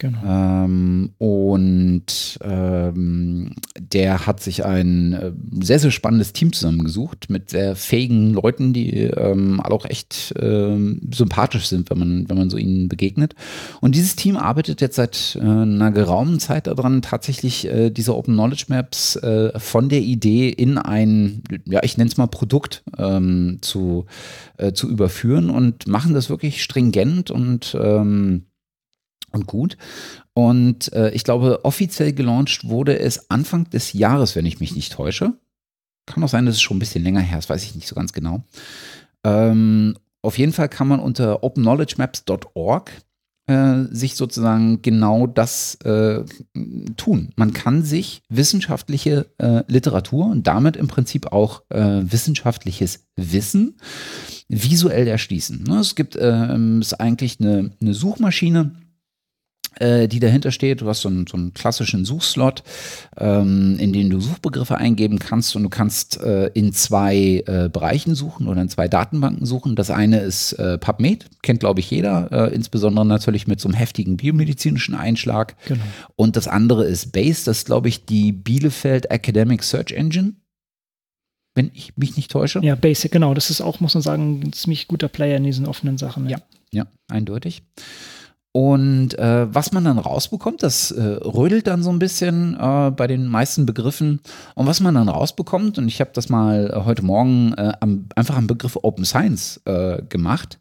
Genau. 0.00 0.18
Ähm, 0.24 1.10
und 1.18 2.38
ähm, 2.40 3.54
der 3.78 4.26
hat 4.26 4.40
sich 4.40 4.64
ein 4.64 5.12
äh, 5.12 5.32
sehr, 5.62 5.78
sehr 5.78 5.90
spannendes 5.90 6.32
Team 6.32 6.54
zusammengesucht 6.54 7.28
mit 7.28 7.50
sehr 7.50 7.76
fähigen 7.76 8.32
Leuten, 8.32 8.72
die 8.72 9.02
ähm, 9.02 9.60
alle 9.62 9.74
auch 9.74 9.84
echt 9.84 10.34
ähm, 10.40 11.02
sympathisch 11.12 11.66
sind, 11.66 11.90
wenn 11.90 11.98
man, 11.98 12.28
wenn 12.30 12.38
man 12.38 12.48
so 12.48 12.56
ihnen 12.56 12.88
begegnet. 12.88 13.34
Und 13.82 13.94
dieses 13.94 14.16
Team 14.16 14.38
arbeitet 14.38 14.80
jetzt 14.80 14.96
seit 14.96 15.36
äh, 15.38 15.44
einer 15.44 15.90
geraumen 15.90 16.40
Zeit 16.40 16.66
daran, 16.66 17.02
tatsächlich 17.02 17.66
äh, 17.66 17.90
diese 17.90 18.16
Open 18.16 18.32
Knowledge 18.32 18.64
Maps 18.68 19.16
äh, 19.16 19.58
von 19.58 19.90
der 19.90 20.00
Idee 20.00 20.48
in 20.48 20.78
ein, 20.78 21.42
ja, 21.66 21.80
ich 21.82 21.98
nenne 21.98 22.08
es 22.08 22.16
mal 22.16 22.26
Produkt 22.26 22.84
ähm, 22.96 23.58
zu, 23.60 24.06
äh, 24.56 24.72
zu 24.72 24.88
überführen 24.88 25.50
und 25.50 25.86
machen 25.86 26.14
das 26.14 26.30
wirklich 26.30 26.62
stringent 26.62 27.30
und 27.30 27.76
ähm, 27.78 28.46
und 29.32 29.46
gut. 29.46 29.76
Und 30.34 30.92
äh, 30.92 31.10
ich 31.10 31.24
glaube, 31.24 31.64
offiziell 31.64 32.12
gelauncht 32.12 32.68
wurde 32.68 32.98
es 32.98 33.30
Anfang 33.30 33.68
des 33.70 33.92
Jahres, 33.92 34.36
wenn 34.36 34.46
ich 34.46 34.60
mich 34.60 34.74
nicht 34.74 34.92
täusche. 34.92 35.34
Kann 36.06 36.24
auch 36.24 36.28
sein, 36.28 36.46
dass 36.46 36.56
es 36.56 36.62
schon 36.62 36.76
ein 36.76 36.80
bisschen 36.80 37.04
länger 37.04 37.20
her 37.20 37.38
ist, 37.38 37.48
weiß 37.50 37.62
ich 37.62 37.74
nicht 37.74 37.86
so 37.86 37.94
ganz 37.94 38.12
genau. 38.12 38.42
Ähm, 39.24 39.96
auf 40.22 40.38
jeden 40.38 40.52
Fall 40.52 40.68
kann 40.68 40.88
man 40.88 41.00
unter 41.00 41.42
openknowledgemaps.org 41.42 42.90
äh, 43.46 43.84
sich 43.90 44.14
sozusagen 44.14 44.80
genau 44.82 45.26
das 45.26 45.74
äh, 45.84 46.24
tun. 46.96 47.30
Man 47.36 47.52
kann 47.52 47.82
sich 47.82 48.22
wissenschaftliche 48.28 49.26
äh, 49.38 49.64
Literatur 49.66 50.26
und 50.26 50.46
damit 50.46 50.76
im 50.76 50.88
Prinzip 50.88 51.32
auch 51.32 51.62
äh, 51.70 52.00
wissenschaftliches 52.02 53.06
Wissen 53.16 53.76
visuell 54.48 55.08
erschließen. 55.08 55.64
Ne, 55.64 55.78
es 55.78 55.94
gibt 55.94 56.16
ähm, 56.20 56.80
ist 56.80 57.00
eigentlich 57.00 57.40
eine, 57.40 57.72
eine 57.80 57.94
Suchmaschine, 57.94 58.72
die 59.80 60.20
dahinter 60.20 60.50
steht. 60.50 60.80
Du 60.80 60.88
hast 60.88 61.00
so 61.00 61.08
einen, 61.08 61.26
so 61.26 61.36
einen 61.36 61.54
klassischen 61.54 62.04
Suchslot, 62.04 62.62
ähm, 63.16 63.76
in 63.78 63.92
den 63.92 64.10
du 64.10 64.20
Suchbegriffe 64.20 64.76
eingeben 64.76 65.18
kannst 65.18 65.56
und 65.56 65.62
du 65.62 65.68
kannst 65.68 66.20
äh, 66.20 66.48
in 66.48 66.72
zwei 66.72 67.42
äh, 67.46 67.68
Bereichen 67.68 68.14
suchen 68.14 68.48
oder 68.48 68.60
in 68.60 68.68
zwei 68.68 68.88
Datenbanken 68.88 69.46
suchen. 69.46 69.76
Das 69.76 69.90
eine 69.90 70.20
ist 70.20 70.52
äh, 70.54 70.76
PubMed, 70.76 71.26
kennt 71.42 71.60
glaube 71.60 71.80
ich 71.80 71.90
jeder, 71.90 72.30
äh, 72.30 72.54
insbesondere 72.54 73.06
natürlich 73.06 73.46
mit 73.46 73.60
so 73.60 73.68
einem 73.68 73.76
heftigen 73.76 74.16
biomedizinischen 74.16 74.94
Einschlag. 74.94 75.56
Genau. 75.66 75.84
Und 76.16 76.36
das 76.36 76.48
andere 76.48 76.84
ist 76.84 77.12
Base, 77.12 77.44
das 77.44 77.58
ist 77.58 77.66
glaube 77.66 77.88
ich 77.88 78.04
die 78.04 78.32
Bielefeld 78.32 79.10
Academic 79.10 79.62
Search 79.62 79.92
Engine 79.92 80.34
wenn 81.54 81.70
ich 81.74 81.96
mich 81.96 82.16
nicht 82.16 82.30
täusche. 82.30 82.60
Ja, 82.62 82.74
Basic, 82.74 83.10
genau. 83.10 83.34
Das 83.34 83.50
ist 83.50 83.60
auch, 83.60 83.80
muss 83.80 83.94
man 83.94 84.02
sagen, 84.02 84.40
ein 84.40 84.52
ziemlich 84.52 84.88
guter 84.88 85.08
Player 85.08 85.36
in 85.36 85.44
diesen 85.44 85.66
offenen 85.66 85.98
Sachen. 85.98 86.28
Ja, 86.28 86.38
ja, 86.70 86.84
ja 86.84 86.86
eindeutig. 87.08 87.62
Und 88.52 89.16
äh, 89.16 89.54
was 89.54 89.70
man 89.70 89.84
dann 89.84 89.98
rausbekommt, 89.98 90.64
das 90.64 90.90
äh, 90.90 91.02
rödelt 91.02 91.68
dann 91.68 91.84
so 91.84 91.90
ein 91.90 92.00
bisschen 92.00 92.56
äh, 92.58 92.90
bei 92.90 93.06
den 93.06 93.26
meisten 93.26 93.64
Begriffen. 93.64 94.20
Und 94.56 94.66
was 94.66 94.80
man 94.80 94.96
dann 94.96 95.08
rausbekommt, 95.08 95.78
und 95.78 95.86
ich 95.86 96.00
habe 96.00 96.10
das 96.14 96.28
mal 96.28 96.72
äh, 96.74 96.84
heute 96.84 97.02
Morgen 97.02 97.54
äh, 97.54 97.72
am, 97.78 98.06
einfach 98.16 98.36
am 98.36 98.48
Begriff 98.48 98.76
Open 98.82 99.04
Science 99.04 99.60
äh, 99.66 100.02
gemacht, 100.08 100.58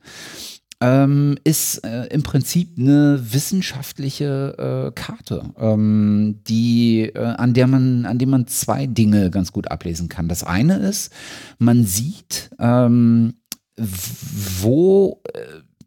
ähm, 0.82 1.38
ist 1.44 1.86
im 2.10 2.24
Prinzip 2.24 2.80
eine 2.80 3.20
wissenschaftliche 3.34 4.94
Karte, 4.96 5.44
ähm, 5.60 6.40
die, 6.48 7.14
an 7.16 7.54
der 7.54 7.68
man, 7.68 8.06
an 8.06 8.18
dem 8.18 8.30
man 8.30 8.48
zwei 8.48 8.86
Dinge 8.86 9.30
ganz 9.30 9.52
gut 9.52 9.70
ablesen 9.70 10.08
kann. 10.08 10.30
Das 10.30 10.46
eine 10.46 10.78
ist, 10.78 11.12
man 11.58 11.84
sieht, 11.84 12.52
ähm, 12.60 13.34
wo 13.76 15.22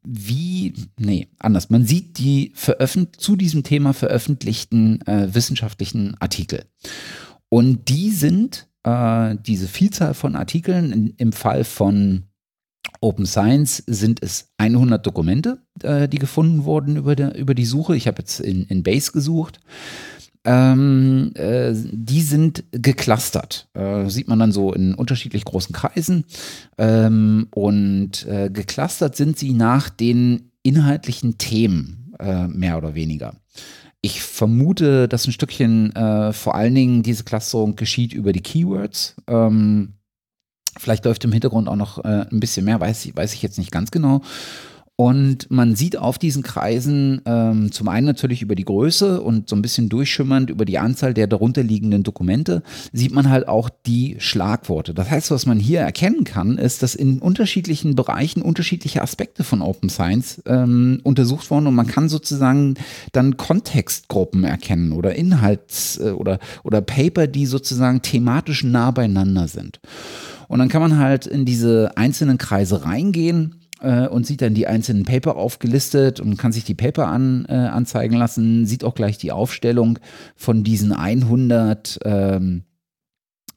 wie, 0.05 0.75
nee, 0.99 1.29
anders. 1.39 1.71
Man 1.71 1.87
sieht 1.87 2.19
die 2.19 2.53
zu 3.19 3.37
diesem 3.37 3.63
Thema 3.63 3.93
veröffentlichten 3.93 5.01
äh, 5.07 5.35
wissenschaftlichen 5.35 6.17
Artikel. 6.21 6.65
Und 7.49 7.89
die 7.89 8.11
sind, 8.11 8.69
äh, 8.83 9.37
diese 9.47 9.69
Vielzahl 9.69 10.15
von 10.15 10.35
Artikeln, 10.37 10.93
in, 10.93 11.15
im 11.17 11.33
Fall 11.33 11.65
von 11.65 12.25
Open 13.01 13.27
Science 13.27 13.83
sind 13.87 14.23
es 14.23 14.53
100 14.59 15.05
Dokumente, 15.07 15.63
äh, 15.83 16.09
die 16.09 16.19
gefunden 16.19 16.65
wurden 16.65 16.97
über, 16.97 17.15
der, 17.15 17.37
über 17.37 17.55
die 17.55 17.65
Suche. 17.65 17.97
Ich 17.97 18.07
habe 18.07 18.19
jetzt 18.19 18.41
in, 18.41 18.65
in 18.67 18.83
Base 18.83 19.13
gesucht 19.13 19.61
ähm, 20.45 21.33
äh, 21.35 21.73
die 21.75 22.23
sind 22.23 22.65
geclustert. 22.73 23.69
Äh, 23.75 24.09
sieht 24.09 24.29
man 24.29 24.39
dann 24.39 24.53
so 24.53 24.73
in 24.73 24.95
unterschiedlich 24.95 25.45
großen 25.45 25.75
Kreisen. 25.75 26.25
Ähm, 26.79 27.49
und 27.51 28.27
äh, 28.27 28.51
geclustert 28.51 29.17
sind 29.17 29.39
sie 29.39 29.53
nach 29.53 29.89
den 29.89 30.51
inhaltlichen 30.63 31.39
Themen, 31.39 32.15
äh, 32.19 32.47
mehr 32.49 32.79
oder 32.79 32.95
weniger. 32.95 33.35
Ich 34.01 34.23
vermute, 34.23 35.07
dass 35.07 35.27
ein 35.27 35.33
Stückchen 35.33 35.95
äh, 35.95 36.33
vor 36.33 36.57
allen 36.57 36.75
Dingen 36.75 37.03
diese 37.03 37.25
Clusterung 37.25 37.77
geschieht 37.77 38.13
über 38.13 38.33
die 38.33 38.41
Keywords. 38.43 39.15
Ähm, 39.29 39.95
Vielleicht 40.79 41.05
läuft 41.05 41.25
im 41.25 41.33
Hintergrund 41.33 41.69
auch 41.69 41.77
noch 41.77 42.03
äh, 42.03 42.27
ein 42.31 42.41
bisschen 42.41 42.65
mehr, 42.65 42.81
weiß 42.81 43.05
ich, 43.05 43.15
weiß 43.15 43.35
ich 43.35 43.43
jetzt 43.43 43.59
nicht 43.59 43.71
ganz 43.71 43.91
genau. 43.91 44.23
Und 45.03 45.51
man 45.51 45.75
sieht 45.75 45.97
auf 45.97 46.17
diesen 46.17 46.45
Kreisen 46.45 47.23
ähm, 47.25 47.73
zum 47.73 47.89
einen 47.89 48.07
natürlich 48.07 48.41
über 48.41 48.55
die 48.55 48.65
Größe 48.65 49.21
und 49.21 49.49
so 49.49 49.57
ein 49.57 49.61
bisschen 49.61 49.89
durchschimmernd 49.89 50.49
über 50.49 50.65
die 50.65 50.79
Anzahl 50.79 51.13
der 51.13 51.27
darunterliegenden 51.27 52.05
Dokumente, 52.05 52.63
sieht 52.93 53.13
man 53.13 53.29
halt 53.29 53.49
auch 53.49 53.69
die 53.85 54.15
Schlagworte. 54.21 54.95
Das 54.95 55.11
heißt, 55.11 55.33
was 55.33 55.45
man 55.45 55.59
hier 55.59 55.81
erkennen 55.81 56.23
kann, 56.23 56.57
ist, 56.57 56.85
dass 56.85 56.95
in 56.95 57.19
unterschiedlichen 57.19 57.97
Bereichen 57.97 58.43
unterschiedliche 58.43 59.03
Aspekte 59.03 59.43
von 59.43 59.61
Open 59.61 59.89
Science 59.89 60.41
ähm, 60.47 61.01
untersucht 61.03 61.51
wurden 61.51 61.67
und 61.67 61.75
man 61.75 61.89
kann 61.89 62.09
sozusagen 62.09 62.75
dann 63.11 63.37
Kontextgruppen 63.37 64.45
erkennen 64.45 64.93
oder 64.93 65.17
Inhalts- 65.17 66.01
äh, 66.01 66.13
oder, 66.13 66.39
oder 66.63 66.81
Paper, 66.81 67.27
die 67.27 67.47
sozusagen 67.47 68.03
thematisch 68.03 68.63
nah 68.63 68.93
beieinander 68.93 69.49
sind. 69.49 69.81
Und 70.47 70.61
dann 70.61 70.69
kann 70.69 70.83
man 70.83 70.99
halt 70.99 71.27
in 71.27 71.45
diese 71.45 71.91
einzelnen 71.97 72.39
Kreise 72.39 72.85
reingehen 72.85 73.57
äh, 73.83 74.07
und 74.07 74.27
sieht 74.27 74.43
dann 74.43 74.55
die 74.55 74.67
einzelnen 74.67 75.05
Paper 75.05 75.37
aufgelistet 75.37 76.21
und 76.21 76.37
kann 76.37 76.53
sich 76.53 76.65
die 76.65 76.75
Paper 76.75 77.09
an, 77.09 77.45
äh, 77.49 77.53
anzeigen 77.53 78.17
lassen, 78.17 78.65
sieht 78.67 78.85
auch 78.85 78.95
gleich 78.95 79.19
die 79.19 79.33
Aufstellung 79.33 79.99
von 80.37 80.65
diesen 80.65 80.93
100 80.93 81.99
ähm, 82.05 82.63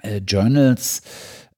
äh, 0.01 0.17
Journals, 0.17 1.01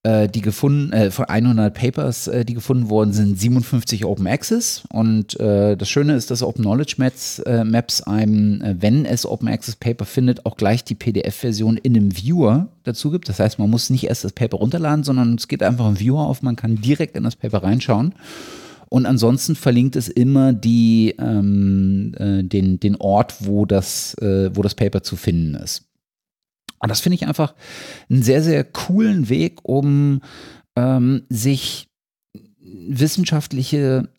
äh, 0.07 0.29
die 0.29 0.41
gefunden, 0.41 0.93
äh, 0.93 1.11
von 1.11 1.25
100 1.25 1.73
Papers, 1.73 2.27
äh, 2.27 2.45
die 2.45 2.53
gefunden 2.53 2.89
worden 2.89 3.11
sind, 3.11 3.39
57 3.39 4.05
Open 4.05 4.27
Access. 4.27 4.83
Und 4.89 5.39
äh, 5.39 5.75
das 5.75 5.89
Schöne 5.89 6.15
ist, 6.15 6.31
dass 6.31 6.43
Open 6.43 6.63
Knowledge 6.63 6.95
Maps, 6.97 7.39
äh, 7.39 7.63
Maps 7.63 8.01
einem, 8.01 8.61
wenn 8.79 9.05
es 9.05 9.25
Open 9.25 9.49
Access 9.49 9.75
Paper 9.75 10.05
findet, 10.05 10.45
auch 10.45 10.55
gleich 10.55 10.83
die 10.83 10.95
PDF-Version 10.95 11.77
in 11.77 11.95
einem 11.95 12.15
Viewer 12.15 12.67
dazu 12.83 13.11
gibt. 13.11 13.27
Das 13.27 13.39
heißt, 13.39 13.59
man 13.59 13.69
muss 13.69 13.89
nicht 13.89 14.05
erst 14.05 14.23
das 14.23 14.31
Paper 14.31 14.57
runterladen, 14.57 15.03
sondern 15.03 15.35
es 15.35 15.47
geht 15.47 15.61
einfach 15.61 15.85
ein 15.85 15.99
Viewer 15.99 16.21
auf, 16.21 16.41
man 16.41 16.55
kann 16.55 16.79
direkt 16.79 17.17
in 17.17 17.23
das 17.23 17.35
Paper 17.35 17.63
reinschauen. 17.63 18.13
Und 18.89 19.05
ansonsten 19.05 19.55
verlinkt 19.55 19.97
es 19.97 20.07
immer 20.07 20.53
die, 20.53 21.13
ähm, 21.19 22.13
äh, 22.17 22.43
den, 22.43 22.79
den 22.79 22.95
Ort, 22.95 23.35
wo 23.41 23.65
das, 23.65 24.13
äh, 24.21 24.55
wo 24.55 24.61
das 24.61 24.75
Paper 24.75 25.03
zu 25.03 25.17
finden 25.17 25.55
ist. 25.55 25.86
Und 26.79 26.89
das 26.89 26.99
finde 26.99 27.15
ich 27.15 27.27
einfach 27.27 27.55
einen 28.09 28.23
sehr, 28.23 28.43
sehr 28.43 28.63
coolen 28.63 29.29
Weg, 29.29 29.59
um 29.63 30.21
ähm, 30.75 31.23
sich 31.29 31.87
wissenschaftliche, 32.59 34.09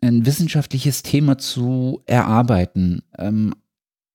ein 0.00 0.24
wissenschaftliches 0.24 1.02
Thema 1.02 1.38
zu 1.38 2.02
erarbeiten. 2.06 3.02
Ähm, 3.18 3.54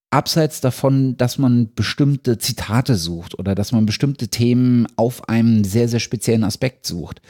abseits 0.09 0.61
davon, 0.61 1.15
dass 1.17 1.37
man 1.37 1.73
bestimmte 1.73 2.37
Zitate 2.37 2.95
sucht 2.95 3.39
oder 3.39 3.55
dass 3.55 3.71
man 3.71 3.85
bestimmte 3.85 4.27
Themen 4.27 4.87
auf 4.97 5.29
einem 5.29 5.63
sehr, 5.63 5.87
sehr 5.87 5.99
speziellen 5.99 6.43
Aspekt 6.43 6.85
sucht. 6.85 7.21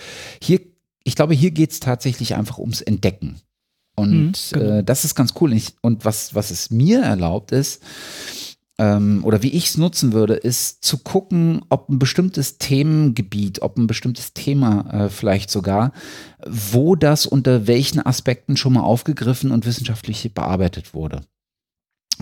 Hier, 0.42 0.60
ich 1.04 1.16
glaube, 1.16 1.34
hier 1.34 1.52
geht 1.52 1.72
es 1.72 1.80
tatsächlich 1.80 2.36
einfach 2.36 2.58
ums 2.58 2.82
Entdecken. 2.82 3.40
Und 3.96 4.12
mhm, 4.22 4.32
genau. 4.52 4.78
äh, 4.78 4.84
das 4.84 5.06
ist 5.06 5.16
ganz 5.16 5.34
cool. 5.40 5.56
Und 5.82 6.06
was, 6.06 6.34
was 6.34 6.50
es 6.50 6.72
mir 6.72 7.02
erlaubt 7.02 7.52
ist, 7.52 7.84
ähm, 8.82 9.24
oder 9.24 9.44
wie 9.44 9.52
ich 9.52 9.68
es 9.68 9.78
nutzen 9.78 10.12
würde, 10.12 10.34
ist 10.34 10.84
zu 10.84 10.98
gucken, 10.98 11.62
ob 11.70 11.88
ein 11.88 12.00
bestimmtes 12.00 12.58
Themengebiet, 12.58 13.62
ob 13.62 13.78
ein 13.78 13.86
bestimmtes 13.86 14.34
Thema 14.34 15.06
äh, 15.06 15.10
vielleicht 15.10 15.52
sogar, 15.52 15.92
wo 16.48 16.96
das 16.96 17.28
unter 17.28 17.68
welchen 17.68 18.04
Aspekten 18.04 18.58
schon 18.58 18.74
mal 18.74 18.82
aufgegriffen 18.82 19.52
und 19.52 19.68
wissenschaftlich 19.68 20.34
bearbeitet 20.34 20.96
wurde. 20.96 21.22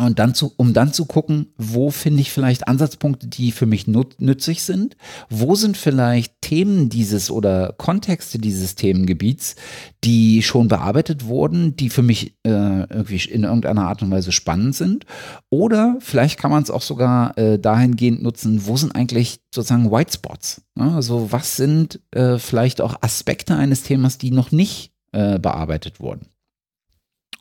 Und 0.06 0.20
dann 0.20 0.34
zu, 0.34 0.54
um 0.58 0.74
dann 0.74 0.93
zu 0.93 1.06
gucken, 1.06 1.47
wo 1.58 1.91
finde 1.91 2.22
ich 2.22 2.32
vielleicht 2.32 2.68
Ansatzpunkte, 2.68 3.28
die 3.28 3.52
für 3.52 3.66
mich 3.66 3.88
nützlich 3.88 4.64
sind? 4.64 4.95
Wo 5.30 5.56
sind 5.56 5.78
vielleicht 5.78 6.41
Themen 6.41 6.89
dieses 6.89 7.30
oder 7.30 7.74
Kontexte 7.78 8.39
dieses 8.39 8.76
Themengebiets, 8.76 9.56
die 10.04 10.41
schon 10.41 10.68
bearbeitet 10.68 11.26
wurden, 11.26 11.76
die 11.76 11.89
für 11.89 12.02
mich 12.02 12.38
äh, 12.43 12.82
irgendwie 12.89 13.30
in 13.30 13.43
irgendeiner 13.43 13.88
Art 13.88 14.02
und 14.02 14.12
Weise 14.12 14.32
spannend 14.32 14.76
sind? 14.76 15.06
Oder 15.50 15.97
vielleicht 16.00 16.39
kann 16.39 16.52
man 16.52 16.64
es 16.64 16.72
auch 16.72 16.82
sogar 16.82 17.38
äh, 17.38 17.60
dahingehend 17.60 18.22
nutzen, 18.22 18.66
wo 18.66 18.78
sind 18.78 18.95
eigentlich 18.95 19.39
sozusagen 19.54 19.91
White 19.91 20.14
Spots? 20.14 20.62
Ja, 20.78 20.95
also 20.95 21.32
was 21.32 21.56
sind 21.56 22.00
äh, 22.12 22.38
vielleicht 22.38 22.82
auch 22.82 23.02
Aspekte 23.02 23.56
eines 23.56 23.84
Themas, 23.84 24.18
die 24.18 24.32
noch 24.32 24.52
nicht 24.52 24.93
äh, 25.12 25.39
bearbeitet 25.39 26.00
wurden? 26.00 26.28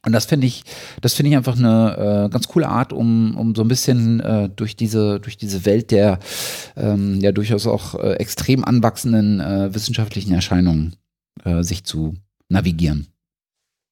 Und 0.08 0.12
das 0.12 0.24
finde 0.24 0.46
ich, 0.46 0.64
das 1.02 1.12
finde 1.12 1.28
ich 1.30 1.36
einfach 1.36 1.58
eine 1.58 2.24
äh, 2.24 2.28
ganz 2.30 2.48
coole 2.48 2.66
Art, 2.66 2.94
um, 2.94 3.36
um 3.36 3.54
so 3.54 3.60
ein 3.60 3.68
bisschen 3.68 4.20
äh, 4.20 4.48
durch 4.48 4.74
diese, 4.74 5.20
durch 5.20 5.36
diese 5.36 5.66
Welt 5.66 5.90
der 5.90 6.18
ähm, 6.78 7.20
ja 7.20 7.30
durchaus 7.30 7.66
auch 7.66 7.94
äh, 7.94 8.14
extrem 8.14 8.64
anwachsenden 8.64 9.38
äh, 9.38 9.74
wissenschaftlichen 9.74 10.32
Erscheinungen 10.32 10.96
äh, 11.44 11.62
sich 11.62 11.84
zu 11.84 12.14
navigieren. 12.48 13.08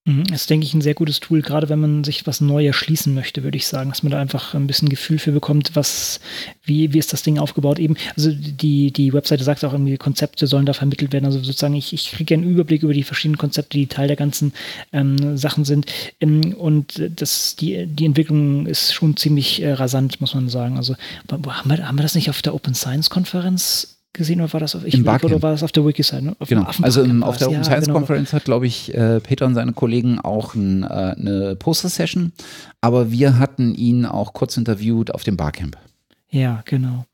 Mhm, 0.06 0.22
ist, 0.32 0.48
denke 0.48 0.64
ich, 0.64 0.72
ein 0.72 0.82
sehr 0.82 0.94
gutes 0.94 1.18
Tool, 1.18 1.42
gerade 1.42 1.68
wenn 1.68 1.80
man 1.80 2.04
sich 2.04 2.28
was 2.28 2.40
neu 2.40 2.64
erschließen 2.64 3.12
möchte, 3.12 3.42
würde 3.42 3.56
ich 3.56 3.66
sagen, 3.66 3.90
dass 3.90 4.04
man 4.04 4.12
da 4.12 4.20
einfach 4.20 4.54
ein 4.54 4.68
bisschen 4.68 4.88
Gefühl 4.88 5.18
für 5.18 5.32
bekommt, 5.32 5.72
was, 5.74 6.20
wie, 6.62 6.92
wie 6.92 6.98
ist 6.98 7.12
das 7.12 7.24
Ding 7.24 7.40
aufgebaut 7.40 7.80
eben. 7.80 7.96
Also 8.16 8.30
die, 8.32 8.92
die 8.92 9.12
Webseite 9.12 9.42
sagt 9.42 9.64
auch 9.64 9.72
irgendwie, 9.72 9.96
Konzepte 9.96 10.46
sollen 10.46 10.64
da 10.64 10.74
vermittelt 10.74 11.12
werden. 11.12 11.24
Also 11.24 11.40
sozusagen, 11.40 11.74
ich, 11.74 11.92
ich 11.92 12.12
kriege 12.12 12.34
einen 12.34 12.44
Überblick 12.44 12.84
über 12.84 12.94
die 12.94 13.02
verschiedenen 13.02 13.36
Konzepte, 13.36 13.78
die 13.78 13.88
Teil 13.88 14.06
der 14.06 14.16
ganzen 14.16 14.52
ähm, 14.92 15.36
Sachen 15.36 15.64
sind. 15.64 15.86
Ähm, 16.20 16.54
und 16.54 17.02
das, 17.16 17.56
die, 17.56 17.88
die 17.88 18.06
Entwicklung 18.06 18.66
ist 18.66 18.94
schon 18.94 19.16
ziemlich 19.16 19.60
äh, 19.60 19.72
rasant, 19.72 20.20
muss 20.20 20.36
man 20.36 20.48
sagen. 20.48 20.76
Also 20.76 20.94
haben 21.28 21.68
wir, 21.68 21.88
haben 21.88 21.98
wir 21.98 22.02
das 22.02 22.14
nicht 22.14 22.30
auf 22.30 22.42
der 22.42 22.54
Open 22.54 22.74
Science 22.76 23.10
Konferenz 23.10 23.95
gesehen 24.16 24.40
oder 24.40 24.52
war 24.52 24.60
das 24.60 24.74
auf 24.74 24.84
ich 24.84 24.98
oder 25.00 25.42
war 25.42 25.52
das 25.52 25.62
auf 25.62 25.72
der 25.72 25.86
Wiki-Seite? 25.86 26.24
Ne? 26.24 26.36
Genau. 26.48 26.66
Also 26.82 27.02
im, 27.02 27.22
auf 27.22 27.36
der 27.36 27.48
Open 27.48 27.58
ja, 27.58 27.64
Science 27.64 27.86
genau. 27.86 27.98
Conference 27.98 28.32
hat, 28.32 28.44
glaube 28.44 28.66
ich, 28.66 28.94
äh, 28.94 29.20
Peter 29.20 29.46
und 29.46 29.54
seine 29.54 29.72
Kollegen 29.72 30.18
auch 30.18 30.54
ein, 30.54 30.82
äh, 30.82 30.86
eine 30.86 31.56
Poster-Session, 31.56 32.32
aber 32.80 33.10
wir 33.10 33.38
hatten 33.38 33.74
ihn 33.74 34.06
auch 34.06 34.32
kurz 34.32 34.56
interviewt 34.56 35.14
auf 35.14 35.24
dem 35.24 35.36
Barcamp. 35.36 35.76
Ja, 36.28 36.62
genau. 36.64 37.04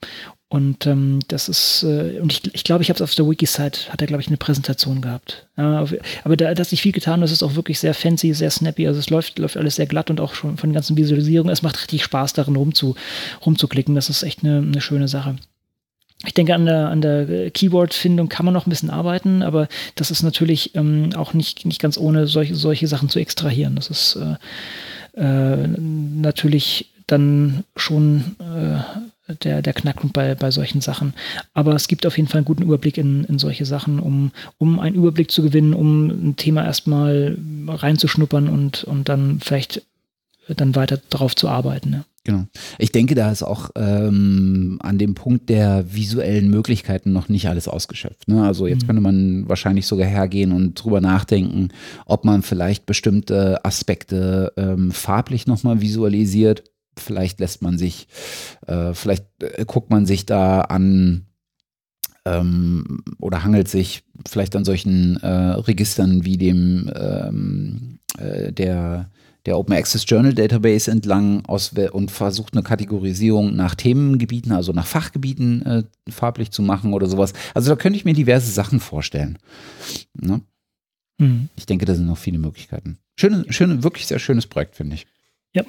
Und 0.53 0.87
ähm, 0.87 1.21
das 1.29 1.49
ist, 1.49 1.83
äh, 1.83 2.21
und 2.21 2.31
ich 2.31 2.43
glaube, 2.43 2.53
ich, 2.55 2.65
glaub, 2.65 2.81
ich 2.83 2.91
habe 2.91 2.97
es 2.99 3.03
auf 3.03 3.15
der 3.15 3.27
Wiki-Site, 3.27 3.91
hat 3.91 4.03
er, 4.03 4.07
glaube 4.07 4.21
ich, 4.21 4.29
eine 4.29 4.37
Präsentation 4.37 5.01
gehabt. 5.01 5.47
Ja, 5.57 5.87
aber 6.25 6.37
da, 6.37 6.51
hat 6.51 6.67
sich 6.67 6.83
viel 6.83 6.93
getan, 6.93 7.23
das 7.23 7.33
ist 7.33 7.43
auch 7.43 7.55
wirklich 7.55 7.79
sehr 7.79 7.95
fancy, 7.95 8.35
sehr 8.35 8.51
snappy, 8.51 8.87
also 8.87 9.01
es 9.01 9.09
läuft, 9.09 9.39
läuft 9.39 9.57
alles 9.57 9.77
sehr 9.77 9.87
glatt 9.87 10.11
und 10.11 10.21
auch 10.21 10.35
schon 10.35 10.59
von 10.59 10.69
den 10.69 10.75
ganzen 10.75 10.99
Visualisierungen, 10.99 11.51
es 11.51 11.63
macht 11.63 11.81
richtig 11.81 12.05
Spaß, 12.05 12.35
darin 12.35 12.57
rumzu, 12.57 12.97
rumzuklicken, 13.47 13.95
das 13.95 14.11
ist 14.11 14.25
echt 14.25 14.45
eine, 14.45 14.59
eine 14.59 14.83
schöne 14.83 15.09
Sache. 15.09 15.37
Ich 16.27 16.35
denke, 16.35 16.55
an 16.55 16.67
der, 16.67 16.89
an 16.89 17.01
der 17.01 17.51
Keyword-Findung 17.51 18.29
kann 18.29 18.45
man 18.45 18.55
noch 18.55 18.67
ein 18.67 18.71
bisschen 18.71 18.91
arbeiten, 18.91 19.43
aber 19.43 19.69
das 19.97 20.11
ist 20.11 20.23
natürlich 20.23 20.75
ähm, 20.75 21.11
auch 21.17 21.35
nicht, 21.35 21.67
nicht 21.67 21.81
ganz 21.81 21.99
ohne 21.99 22.27
solche, 22.27 22.55
solche 22.55 22.87
Sachen 22.87 23.09
zu 23.09 23.19
extrahieren. 23.19 23.75
Das 23.75 23.91
ist 23.91 24.17
äh, 24.17 25.21
äh, 25.21 25.67
natürlich 25.67 26.91
dann 27.07 27.65
schon 27.77 28.37
äh, 28.39 29.35
der, 29.43 29.63
der 29.63 29.73
Knackpunkt 29.73 30.15
bei, 30.15 30.35
bei 30.35 30.51
solchen 30.51 30.81
Sachen. 30.81 31.15
Aber 31.55 31.75
es 31.75 31.89
gibt 31.89 32.07
auf 32.07 32.17
jeden 32.17 32.29
Fall 32.29 32.39
einen 32.39 32.45
guten 32.45 32.63
Überblick 32.63 32.99
in, 32.99 33.25
in 33.25 33.39
solche 33.39 33.67
Sachen, 33.67 33.99
um, 33.99 34.33
um 34.59 34.79
einen 34.79 34.97
Überblick 34.97 35.31
zu 35.31 35.43
gewinnen, 35.43 35.75
um 35.75 36.09
ein 36.09 36.37
Thema 36.37 36.65
erstmal 36.65 37.37
reinzuschnuppern 37.67 38.49
und, 38.49 38.85
und 38.85 39.09
dann 39.09 39.41
vielleicht 39.41 39.83
dann 40.49 40.75
weiter 40.75 41.01
darauf 41.09 41.37
zu 41.37 41.49
arbeiten. 41.49 41.91
Ne? 41.91 42.05
Genau. 42.25 42.45
Ich 42.79 42.93
denke, 42.93 43.17
da 43.17 43.33
ist 43.33 43.43
auch 43.43 43.71
ähm, 43.75 44.79
an 44.81 44.97
dem 44.97 45.15
Punkt 45.15 45.49
der 45.49 45.93
visuellen 45.93 46.51
Möglichkeiten 46.51 47.13
noch 47.13 47.29
nicht 47.29 47.49
alles 47.49 47.67
ausgeschöpft. 47.67 48.29
Ne? 48.29 48.45
Also 48.45 48.69
jetzt 48.69 48.83
mhm. 48.83 48.87
könnte 48.87 49.03
man 49.03 49.49
wahrscheinlich 49.49 49.87
sogar 49.87 50.07
hergehen 50.07 50.53
und 50.53 50.75
drüber 50.75 51.01
nachdenken, 51.01 51.71
ob 52.07 52.25
man 52.25 52.43
vielleicht 52.43 52.87
bestimmte 52.87 53.65
Aspekte 53.65 54.53
ähm, 54.57 54.93
farblich 54.93 55.49
nochmal 55.49 55.81
visualisiert. 55.81 56.63
Vielleicht 56.97 57.41
lässt 57.41 57.61
man 57.61 57.77
sich, 57.77 58.07
äh, 58.69 58.95
vielleicht 58.95 59.25
äh, 59.41 59.65
guckt 59.67 59.91
man 59.91 60.07
sich 60.07 60.25
da 60.25 60.61
an 60.61 61.27
ähm, 62.25 63.03
oder 63.19 63.43
hangelt 63.43 63.67
sich 63.67 64.05
vielleicht 64.29 64.55
an 64.55 64.65
solchen 64.65 65.17
äh, 65.23 65.27
Registern 65.27 66.25
wie 66.25 66.37
dem 66.37 66.89
ähm, 66.95 67.99
äh, 68.19 68.53
der 68.53 69.11
der 69.47 69.59
Open 69.59 69.75
Access 69.75 70.05
Journal 70.07 70.35
Database 70.35 70.91
entlang 70.91 71.45
aus 71.47 71.73
und 71.93 72.11
versucht 72.11 72.55
eine 72.55 72.63
Kategorisierung 72.63 73.57
nach 73.57 73.75
Themengebieten, 73.75 74.53
also 74.53 74.73
nach 74.73 74.87
Fachgebieten 74.87 75.63
äh, 75.63 75.83
farblich 76.09 76.51
zu 76.51 76.63
machen 76.63 76.93
oder 76.93 77.07
sowas. 77.07 77.33
Also 77.55 77.71
da 77.71 77.77
könnte 77.77 77.97
ich 77.97 78.05
mir 78.05 78.15
diverse 78.15 78.51
Sachen 78.51 78.81
vorstellen. 78.81 79.39
Ne? 80.15 80.41
Mhm. 81.19 81.49
Ich 81.57 81.67
denke, 81.67 81.85
da 81.85 81.95
sind 81.95 82.07
noch 82.07 82.19
viele 82.19 82.39
Möglichkeiten. 82.39 82.99
Schöne, 83.19 83.45
schöne, 83.51 83.83
wirklich 83.83 84.07
sehr 84.07 84.19
schönes 84.19 84.47
Projekt, 84.47 84.77
finde 84.77 84.95
ich. 84.95 85.07
Ja, 85.55 85.65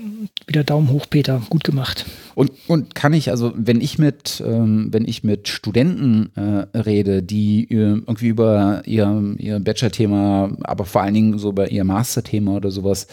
wieder 0.47 0.63
Daumen 0.63 0.89
hoch, 0.89 1.07
Peter. 1.09 1.41
Gut 1.49 1.65
gemacht. 1.65 2.05
Und, 2.35 2.51
und 2.67 2.95
kann 2.95 3.11
ich, 3.11 3.29
also 3.31 3.51
wenn 3.53 3.81
ich 3.81 3.99
mit, 3.99 4.41
ähm, 4.45 4.87
wenn 4.91 5.05
ich 5.05 5.25
mit 5.25 5.49
Studenten 5.49 6.31
äh, 6.37 6.77
rede, 6.77 7.21
die 7.21 7.65
äh, 7.69 7.99
irgendwie 8.07 8.29
über 8.29 8.83
ihr, 8.85 9.35
ihr 9.37 9.59
Bachelor-Thema, 9.59 10.57
aber 10.63 10.85
vor 10.85 11.01
allen 11.01 11.13
Dingen 11.13 11.37
so 11.37 11.49
über 11.49 11.69
ihr 11.69 11.83
Master-Thema 11.83 12.55
oder 12.55 12.71
sowas 12.71 13.07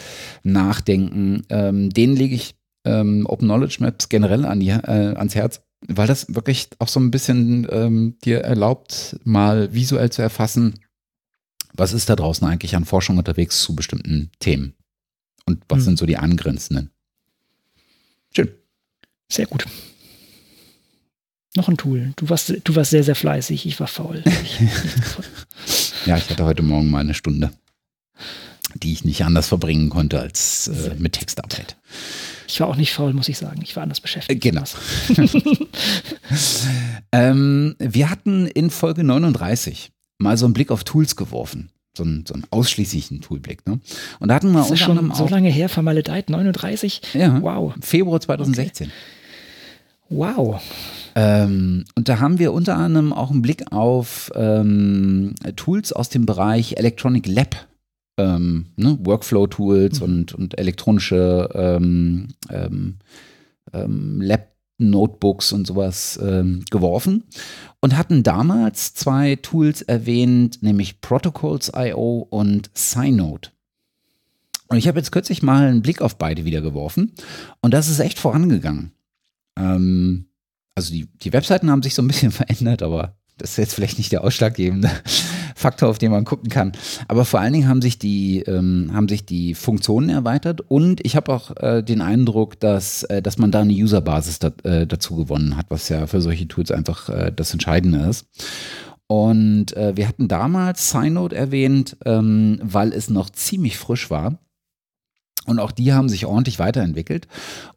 nachdenken, 0.45 1.43
ähm, 1.49 1.91
denen 1.91 2.15
lege 2.15 2.37
ich 2.37 2.55
ähm, 2.85 3.27
Open 3.27 3.49
Knowledge 3.49 3.79
Maps 3.81 4.09
generell 4.09 4.45
an 4.45 4.61
die, 4.61 4.71
äh, 4.71 5.17
ans 5.17 5.35
Herz, 5.35 5.63
weil 5.89 6.07
das 6.07 6.33
wirklich 6.33 6.69
auch 6.79 6.89
so 6.89 7.01
ein 7.01 7.11
bisschen 7.11 7.67
ähm, 7.69 8.17
dir 8.25 8.43
erlaubt, 8.43 9.19
mal 9.25 9.75
visuell 9.75 10.11
zu 10.11 10.23
erfassen, 10.23 10.75
was 11.75 11.93
ist 11.93 12.09
da 12.09 12.15
draußen 12.15 12.47
eigentlich 12.47 12.77
an 12.77 12.85
Forschung 12.85 13.19
unterwegs 13.19 13.61
zu 13.61 13.75
bestimmten 13.75 14.31
Themen 14.39 14.75
und 15.47 15.63
was 15.69 15.79
hm. 15.79 15.85
sind 15.85 15.99
so 15.99 16.07
die 16.07 16.17
angrenzenden. 16.17 16.91
Schön. 18.35 18.49
Sehr 19.29 19.47
gut. 19.47 19.67
Noch 21.57 21.69
ein 21.69 21.77
Tool. 21.77 22.13
Du 22.17 22.29
warst, 22.29 22.55
du 22.63 22.77
warst 22.77 22.91
sehr, 22.91 23.03
sehr 23.03 23.17
fleißig. 23.17 23.67
Ich 23.67 23.81
war 23.81 23.89
faul. 23.89 24.23
ja, 26.07 26.17
ich 26.17 26.31
hatte 26.31 26.45
heute 26.45 26.63
Morgen 26.63 26.91
mal 26.91 27.01
eine 27.01 27.15
Stunde, 27.15 27.51
die 28.75 28.93
ich 28.93 29.05
nicht 29.05 29.25
anders 29.25 29.49
verbringen 29.49 29.91
konnte 29.91 30.21
als 30.21 30.69
äh, 30.69 30.95
mit 30.97 31.15
Textarbeit. 31.15 31.77
Ich 32.47 32.61
war 32.61 32.69
auch 32.69 32.77
nicht 32.77 32.93
faul, 32.93 33.15
muss 33.15 33.29
ich 33.29 33.39
sagen. 33.39 33.63
Ich 33.63 33.75
war 33.75 33.83
anders 33.83 34.01
beschäftigt. 34.01 34.41
Genau. 34.41 34.63
ähm, 37.13 37.75
wir 37.79 38.11
hatten 38.11 38.47
in 38.47 38.71
Folge 38.71 39.03
39 39.03 39.91
mal 40.19 40.37
so 40.37 40.47
einen 40.47 40.55
Blick 40.55 40.71
auf 40.71 40.85
Tools 40.85 41.17
geworfen. 41.17 41.71
So 41.97 42.05
einen, 42.05 42.25
so 42.27 42.35
einen 42.35 42.47
ausschließlichen 42.51 43.21
Toolblick. 43.21 43.67
Ne? 43.67 43.81
Und 44.21 44.29
da 44.29 44.35
hatten 44.35 44.53
wir 44.53 44.61
das 44.61 44.71
ist 44.71 44.81
schon 44.81 45.13
so 45.13 45.27
lange 45.27 45.49
her, 45.49 45.69
vermaledeit, 45.69 46.31
39? 46.31 47.03
Ja, 47.15 47.43
wow. 47.43 47.75
Februar 47.81 48.21
2016. 48.21 48.87
Okay. 48.87 48.95
Wow. 50.11 50.61
Ähm, 51.15 51.85
und 51.95 52.09
da 52.09 52.19
haben 52.19 52.39
wir 52.39 52.53
unter 52.53 52.77
anderem 52.77 53.13
auch 53.13 53.31
einen 53.31 53.43
Blick 53.43 53.73
auf 53.73 54.31
ähm, 54.35 55.35
Tools 55.57 55.93
aus 55.93 56.09
dem 56.09 56.27
Bereich 56.27 56.77
Electronic 56.77 57.27
Lab, 57.27 57.57
ähm, 58.19 58.67
ne? 58.77 58.99
Workflow-Tools 59.01 60.01
mhm. 60.01 60.05
und, 60.05 60.35
und 60.35 60.59
elektronische 60.59 61.49
ähm, 61.55 62.29
ähm, 62.51 62.97
ähm, 63.73 64.21
Lab-Notebooks 64.81 65.53
und 65.53 65.67
sowas 65.67 66.19
geworfen 66.19 67.25
und 67.81 67.97
hatten 67.97 68.23
damals 68.23 68.95
zwei 68.95 69.37
Tools 69.37 69.83
erwähnt, 69.83 70.63
nämlich 70.63 71.01
Protocols.io 71.01 72.27
und 72.31 72.71
Synode. 72.75 73.51
Und 74.71 74.79
ich 74.79 74.87
habe 74.87 74.99
jetzt 74.99 75.11
kürzlich 75.11 75.43
mal 75.43 75.67
einen 75.67 75.83
Blick 75.83 76.01
auf 76.01 76.17
beide 76.17 76.45
wieder 76.45 76.61
geworfen 76.61 77.13
und 77.61 77.75
das 77.75 77.89
ist 77.89 77.99
echt 77.99 78.21
vorangegangen. 78.21 78.93
Ähm, 79.59 80.27
also 80.77 80.93
die, 80.93 81.07
die 81.07 81.33
Webseiten 81.33 81.71
haben 81.71 81.83
sich 81.83 81.95
so 81.95 82.03
ein 82.03 82.09
bisschen 82.09 82.31
verändert, 82.31 82.83
aber 82.83 83.17
das 83.37 83.51
ist 83.51 83.57
jetzt 83.57 83.75
vielleicht 83.75 83.99
nicht 83.99 84.13
der 84.13 84.23
ausschlaggebende 84.23 84.91
Faktor, 85.61 85.89
auf 85.89 85.99
den 85.99 86.11
man 86.11 86.25
gucken 86.25 86.49
kann. 86.49 86.73
Aber 87.09 87.25
vor 87.25 87.41
allen 87.41 87.53
Dingen 87.53 87.69
haben 87.69 87.83
sich 87.83 87.99
die, 87.99 88.41
ähm, 88.41 88.91
haben 88.93 89.09
sich 89.09 89.25
die 89.25 89.55
Funktionen 89.55 90.09
erweitert 90.09 90.61
und 90.61 91.05
ich 91.05 91.17
habe 91.17 91.33
auch 91.33 91.57
äh, 91.57 91.83
den 91.83 92.01
Eindruck, 92.01 92.59
dass, 92.59 93.05
äh, 93.05 93.23
dass 93.23 93.39
man 93.39 93.51
da 93.53 93.61
eine 93.61 93.73
Userbasis 93.73 94.39
da, 94.39 94.53
äh, 94.65 94.87
dazu 94.87 95.17
gewonnen 95.17 95.57
hat, 95.57 95.67
was 95.69 95.89
ja 95.89 96.07
für 96.07 96.21
solche 96.21 96.49
Tools 96.49 96.71
einfach 96.71 97.09
äh, 97.09 97.33
das 97.35 97.53
Entscheidende 97.53 98.01
ist. 98.09 98.27
Und 99.07 99.77
äh, 99.77 99.97
wir 99.97 100.07
hatten 100.07 100.29
damals 100.29 100.91
Synode 100.91 101.35
erwähnt, 101.35 101.97
ähm, 102.05 102.61
weil 102.63 102.93
es 102.93 103.11
noch 103.11 103.29
ziemlich 103.31 103.77
frisch 103.77 104.09
war. 104.09 104.39
Und 105.51 105.59
auch 105.59 105.73
die 105.73 105.93
haben 105.93 106.09
sich 106.09 106.27
ordentlich 106.27 106.61
weiterentwickelt 106.61 107.27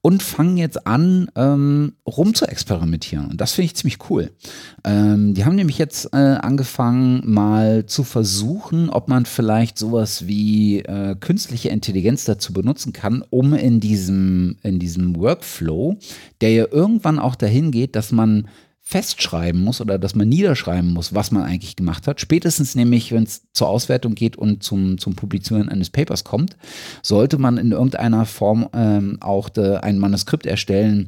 und 0.01 0.21
fangen 0.21 0.57
jetzt 0.57 0.85
an, 0.85 1.27
ähm, 1.35 1.93
rum 2.05 2.35
zu 2.35 2.45
experimentieren. 2.45 3.31
Und 3.31 3.41
das 3.41 3.53
finde 3.53 3.65
ich 3.65 3.75
ziemlich 3.75 3.97
cool. 4.11 4.31
Ähm, 4.83 5.33
die 5.33 5.43
haben 5.43 5.55
nämlich 5.55 5.79
jetzt 5.79 6.13
äh, 6.13 6.17
angefangen, 6.17 7.23
mal 7.25 7.87
zu 7.87 8.03
versuchen, 8.03 8.91
ob 8.91 9.07
man 9.07 9.25
vielleicht 9.25 9.79
sowas 9.79 10.27
wie 10.27 10.81
äh, 10.81 11.15
künstliche 11.19 11.69
Intelligenz 11.69 12.25
dazu 12.25 12.53
benutzen 12.53 12.93
kann, 12.93 13.23
um 13.31 13.55
in 13.55 13.79
diesem, 13.79 14.57
in 14.61 14.77
diesem 14.77 15.15
Workflow, 15.15 15.97
der 16.41 16.51
ja 16.51 16.65
irgendwann 16.69 17.17
auch 17.17 17.35
dahin 17.35 17.71
geht, 17.71 17.95
dass 17.95 18.11
man 18.11 18.47
festschreiben 18.85 19.61
muss 19.61 19.79
oder 19.79 19.97
dass 19.97 20.13
man 20.13 20.27
niederschreiben 20.27 20.91
muss, 20.91 21.15
was 21.15 21.31
man 21.31 21.43
eigentlich 21.43 21.77
gemacht 21.77 22.05
hat. 22.05 22.19
Spätestens 22.19 22.75
nämlich, 22.75 23.13
wenn 23.13 23.23
es 23.23 23.43
zur 23.53 23.69
Auswertung 23.69 24.13
geht 24.13 24.35
und 24.35 24.61
zum, 24.61 24.97
zum 24.97 25.15
Publizieren 25.15 25.69
eines 25.69 25.89
Papers 25.89 26.25
kommt, 26.25 26.57
sollte 27.01 27.37
man 27.37 27.57
in 27.57 27.71
irgendeiner 27.71 28.25
Form 28.25 28.67
ähm, 28.73 29.17
auch 29.21 29.47
de, 29.47 29.77
ein 29.77 29.99
Manuskript 29.99 30.45
erstellen, 30.45 31.07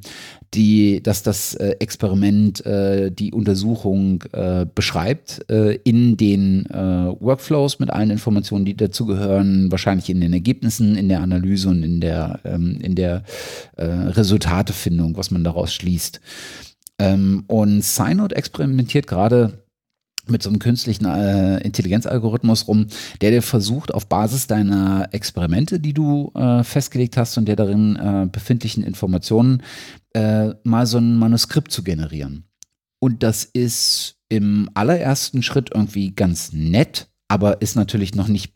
die, 0.53 1.03
dass 1.03 1.21
das 1.21 1.53
äh, 1.55 1.75
Experiment 1.79 2.65
äh, 2.65 3.11
die 3.11 3.33
Untersuchung 3.33 4.23
äh, 4.31 4.65
beschreibt 4.73 5.45
äh, 5.49 5.73
in 5.83 6.15
den 6.15 6.65
äh, 6.67 6.77
Workflows 7.19 7.79
mit 7.79 7.89
allen 7.89 8.09
Informationen, 8.09 8.63
die 8.63 8.77
dazugehören, 8.77 9.69
wahrscheinlich 9.69 10.09
in 10.09 10.21
den 10.21 10.31
Ergebnissen, 10.31 10.95
in 10.95 11.09
der 11.09 11.19
Analyse 11.19 11.67
und 11.67 11.83
in 11.83 11.99
der, 11.99 12.39
ähm, 12.45 12.79
in 12.81 12.95
der 12.95 13.23
äh, 13.75 13.83
Resultatefindung, 13.83 15.17
was 15.17 15.29
man 15.29 15.43
daraus 15.43 15.73
schließt. 15.73 16.21
Ähm, 16.99 17.43
und 17.47 17.83
Synode 17.83 18.35
experimentiert 18.35 19.07
gerade 19.07 19.65
mit 20.27 20.41
so 20.41 20.49
einem 20.49 20.59
künstlichen 20.59 21.05
äh, 21.05 21.57
Intelligenzalgorithmus 21.59 22.67
rum, 22.67 22.87
der 23.21 23.31
dir 23.31 23.41
versucht, 23.41 23.93
auf 23.93 24.07
Basis 24.07 24.47
deiner 24.47 25.09
Experimente, 25.11 25.79
die 25.79 25.93
du 25.93 26.31
äh, 26.35 26.63
festgelegt 26.63 27.17
hast 27.17 27.37
und 27.37 27.45
der 27.45 27.55
darin 27.55 27.95
äh, 27.95 28.27
befindlichen 28.31 28.83
Informationen, 28.83 29.61
äh, 30.13 30.53
mal 30.63 30.85
so 30.85 30.97
ein 30.97 31.17
Manuskript 31.17 31.71
zu 31.71 31.83
generieren. 31.83 32.45
Und 32.99 33.21
das 33.23 33.43
ist 33.43 34.17
im 34.29 34.69
allerersten 34.73 35.43
Schritt 35.43 35.69
irgendwie 35.73 36.15
ganz 36.15 36.53
nett, 36.53 37.07
aber 37.27 37.61
ist 37.61 37.75
natürlich 37.75 38.15
noch 38.15 38.27
nicht 38.27 38.53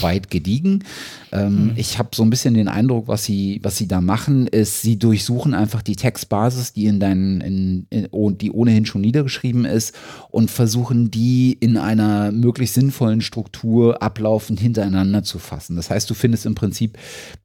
weit 0.00 0.30
gediegen. 0.30 0.84
Ähm, 1.32 1.64
mhm. 1.66 1.72
Ich 1.76 1.98
habe 1.98 2.10
so 2.14 2.22
ein 2.22 2.30
bisschen 2.30 2.54
den 2.54 2.68
Eindruck, 2.68 3.08
was 3.08 3.24
sie, 3.24 3.60
was 3.62 3.76
sie 3.76 3.88
da 3.88 4.00
machen, 4.00 4.46
ist, 4.46 4.82
sie 4.82 4.98
durchsuchen 4.98 5.54
einfach 5.54 5.82
die 5.82 5.96
Textbasis, 5.96 6.72
die 6.72 6.86
in 6.86 7.00
deinen, 7.00 7.40
in, 7.40 7.86
in, 7.90 8.38
die 8.38 8.52
ohnehin 8.52 8.86
schon 8.86 9.00
niedergeschrieben 9.00 9.64
ist, 9.64 9.94
und 10.30 10.50
versuchen 10.50 11.10
die 11.10 11.56
in 11.58 11.76
einer 11.76 12.32
möglichst 12.32 12.74
sinnvollen 12.74 13.20
Struktur 13.20 14.02
ablaufend 14.02 14.60
hintereinander 14.60 15.22
zu 15.22 15.38
fassen. 15.38 15.76
Das 15.76 15.90
heißt, 15.90 16.08
du 16.08 16.14
findest 16.14 16.46
im 16.46 16.54
Prinzip 16.54 16.98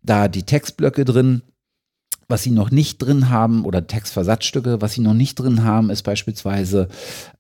da 0.04 0.28
die 0.28 0.44
Textblöcke 0.44 1.06
drin, 1.06 1.42
was 2.30 2.44
sie 2.44 2.52
noch 2.52 2.72
nicht 2.72 2.98
drin 2.98 3.30
haben, 3.30 3.64
oder 3.64 3.88
Textversatzstücke, 3.88 4.82
was 4.82 4.94
sie 4.94 5.02
noch 5.02 5.14
nicht 5.14 5.36
drin 5.36 5.64
haben, 5.64 5.90
ist 5.90 6.04
beispielsweise, 6.04 6.90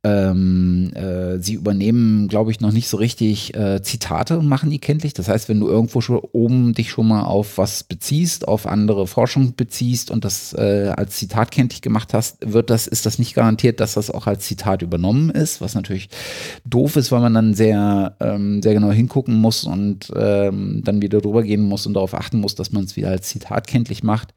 ähm, 0.07 0.91
äh, 0.93 1.39
sie 1.39 1.53
übernehmen, 1.53 2.27
glaube 2.27 2.51
ich, 2.51 2.61
noch 2.61 2.71
nicht 2.71 2.87
so 2.87 2.97
richtig 2.97 3.55
äh, 3.55 3.81
Zitate 3.81 4.39
und 4.39 4.47
machen 4.47 4.69
die 4.69 4.79
kenntlich. 4.79 5.13
Das 5.13 5.27
heißt, 5.27 5.49
wenn 5.49 5.59
du 5.59 5.67
irgendwo 5.67 6.01
schon 6.01 6.19
oben 6.31 6.73
dich 6.73 6.91
schon 6.91 7.07
mal 7.07 7.23
auf 7.23 7.57
was 7.57 7.83
beziehst, 7.83 8.47
auf 8.47 8.67
andere 8.67 9.07
Forschung 9.07 9.55
beziehst 9.55 10.11
und 10.11 10.23
das 10.23 10.53
äh, 10.53 10.93
als 10.95 11.17
Zitat 11.17 11.51
kenntlich 11.51 11.81
gemacht 11.81 12.13
hast, 12.13 12.37
wird 12.41 12.69
das, 12.69 12.87
ist 12.87 13.05
das 13.05 13.19
nicht 13.19 13.33
garantiert, 13.33 13.79
dass 13.79 13.95
das 13.95 14.09
auch 14.09 14.27
als 14.27 14.45
Zitat 14.45 14.81
übernommen 14.81 15.29
ist, 15.29 15.61
was 15.61 15.75
natürlich 15.75 16.09
doof 16.65 16.95
ist, 16.95 17.11
weil 17.11 17.21
man 17.21 17.33
dann 17.33 17.53
sehr, 17.53 18.15
ähm, 18.19 18.61
sehr 18.61 18.73
genau 18.73 18.91
hingucken 18.91 19.35
muss 19.35 19.65
und 19.65 20.11
ähm, 20.15 20.81
dann 20.83 21.01
wieder 21.01 21.19
drüber 21.21 21.43
gehen 21.43 21.61
muss 21.61 21.85
und 21.85 21.93
darauf 21.93 22.13
achten 22.13 22.39
muss, 22.39 22.55
dass 22.55 22.71
man 22.71 22.85
es 22.85 22.95
wieder 22.95 23.09
als 23.09 23.27
Zitat 23.27 23.67
kenntlich 23.67 24.03
macht. 24.03 24.33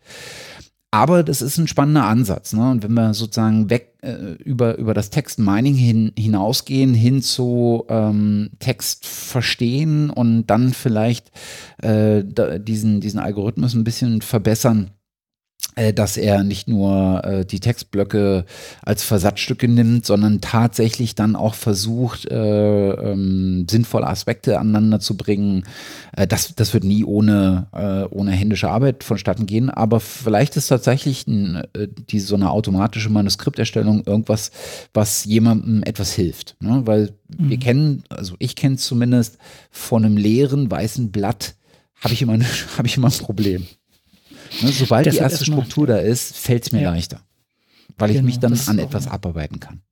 Aber 0.92 1.22
das 1.22 1.40
ist 1.40 1.56
ein 1.58 1.68
spannender 1.68 2.04
Ansatz. 2.04 2.52
Ne? 2.52 2.68
Und 2.68 2.82
wenn 2.82 2.94
wir 2.94 3.14
sozusagen 3.14 3.70
weg 3.70 3.94
äh, 4.02 4.32
über, 4.42 4.76
über 4.76 4.92
das 4.92 5.10
Textmining 5.10 5.74
hin, 5.74 6.12
hinausgehen, 6.18 6.94
hin 6.94 7.22
zu 7.22 7.84
ähm, 7.88 8.50
Text 8.58 9.06
verstehen 9.06 10.10
und 10.10 10.46
dann 10.46 10.72
vielleicht 10.72 11.30
äh, 11.80 12.24
da, 12.24 12.58
diesen, 12.58 13.00
diesen 13.00 13.20
Algorithmus 13.20 13.74
ein 13.74 13.84
bisschen 13.84 14.20
verbessern, 14.20 14.90
dass 15.94 16.16
er 16.16 16.42
nicht 16.42 16.68
nur 16.68 17.24
äh, 17.24 17.44
die 17.44 17.60
Textblöcke 17.60 18.44
als 18.82 19.02
Versatzstücke 19.02 19.68
nimmt, 19.68 20.04
sondern 20.04 20.40
tatsächlich 20.40 21.14
dann 21.14 21.36
auch 21.36 21.54
versucht, 21.54 22.30
äh, 22.30 22.90
ähm, 22.90 23.66
sinnvolle 23.70 24.06
Aspekte 24.06 24.58
aneinander 24.58 25.00
zu 25.00 25.16
bringen. 25.16 25.64
Äh, 26.16 26.26
das, 26.26 26.54
das 26.54 26.74
wird 26.74 26.84
nie 26.84 27.04
ohne, 27.04 27.68
äh, 27.72 28.14
ohne 28.14 28.32
händische 28.32 28.68
Arbeit 28.68 29.04
vonstatten 29.04 29.46
gehen, 29.46 29.70
aber 29.70 30.00
vielleicht 30.00 30.56
ist 30.56 30.68
tatsächlich 30.68 31.26
ein, 31.26 31.62
äh, 31.74 31.88
die, 31.88 32.20
so 32.20 32.34
eine 32.34 32.50
automatische 32.50 33.10
Manuskripterstellung 33.10 34.02
irgendwas, 34.04 34.50
was 34.92 35.24
jemandem 35.24 35.82
etwas 35.84 36.12
hilft. 36.12 36.56
Ne? 36.60 36.82
Weil 36.84 37.12
mhm. 37.28 37.50
wir 37.50 37.58
kennen, 37.58 38.02
also 38.08 38.34
ich 38.38 38.56
kenne 38.56 38.76
zumindest 38.76 39.38
von 39.70 40.04
einem 40.04 40.16
leeren 40.16 40.70
weißen 40.70 41.10
Blatt 41.10 41.54
habe 42.00 42.14
ich, 42.14 42.22
immer 42.22 42.38
hab 42.76 42.86
ich 42.86 42.96
immer 42.96 43.08
ein 43.08 43.18
Problem. 43.18 43.66
Ne, 44.62 44.72
sobald 44.72 45.06
die 45.06 45.16
erste 45.16 45.44
Struktur 45.44 45.86
da 45.86 45.98
ist, 45.98 46.36
fällt 46.36 46.66
es 46.66 46.72
mir 46.72 46.82
ja. 46.82 46.90
leichter, 46.90 47.20
weil 47.98 48.10
ich 48.10 48.16
genau, 48.16 48.26
mich 48.26 48.38
dann 48.38 48.58
an 48.66 48.78
etwas 48.78 49.06
abarbeiten 49.06 49.60
kann. 49.60 49.82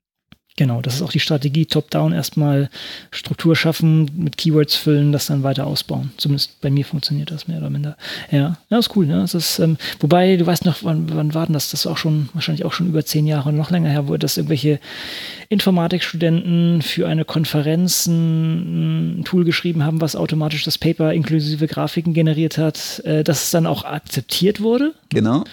Genau, 0.58 0.82
das 0.82 0.96
ist 0.96 1.02
auch 1.02 1.12
die 1.12 1.20
Strategie, 1.20 1.66
top-down 1.66 2.12
erstmal 2.12 2.68
Struktur 3.12 3.54
schaffen, 3.54 4.10
mit 4.16 4.36
Keywords 4.36 4.74
füllen, 4.74 5.12
das 5.12 5.26
dann 5.26 5.44
weiter 5.44 5.68
ausbauen. 5.68 6.10
Zumindest 6.16 6.60
bei 6.60 6.68
mir 6.68 6.84
funktioniert 6.84 7.30
das 7.30 7.46
mehr 7.46 7.58
oder 7.58 7.70
minder. 7.70 7.96
Ja, 8.32 8.58
ja 8.68 8.78
ist 8.80 8.96
cool. 8.96 9.06
Ne? 9.06 9.20
Das 9.20 9.34
ist, 9.34 9.60
ähm, 9.60 9.76
wobei, 10.00 10.36
du 10.36 10.44
weißt 10.44 10.64
noch, 10.64 10.78
wann, 10.82 11.14
wann 11.14 11.32
war 11.32 11.46
denn 11.46 11.52
das? 11.52 11.70
Das 11.70 11.82
ist 11.82 11.86
auch 11.86 11.96
schon, 11.96 12.28
wahrscheinlich 12.32 12.64
auch 12.64 12.72
schon 12.72 12.88
über 12.88 13.04
zehn 13.04 13.28
Jahre, 13.28 13.52
noch 13.52 13.70
länger 13.70 13.88
her, 13.88 14.08
wo 14.08 14.16
das 14.16 14.36
irgendwelche 14.36 14.80
Informatikstudenten 15.48 16.82
für 16.82 17.06
eine 17.06 17.24
Konferenz 17.24 18.06
ein, 18.06 19.20
ein 19.20 19.24
Tool 19.24 19.44
geschrieben 19.44 19.84
haben, 19.84 20.00
was 20.00 20.16
automatisch 20.16 20.64
das 20.64 20.76
Paper 20.76 21.12
inklusive 21.12 21.68
Grafiken 21.68 22.14
generiert 22.14 22.58
hat, 22.58 22.98
äh, 23.04 23.22
dass 23.22 23.44
es 23.44 23.50
dann 23.52 23.68
auch 23.68 23.84
akzeptiert 23.84 24.60
wurde. 24.60 24.92
Genau. 25.10 25.44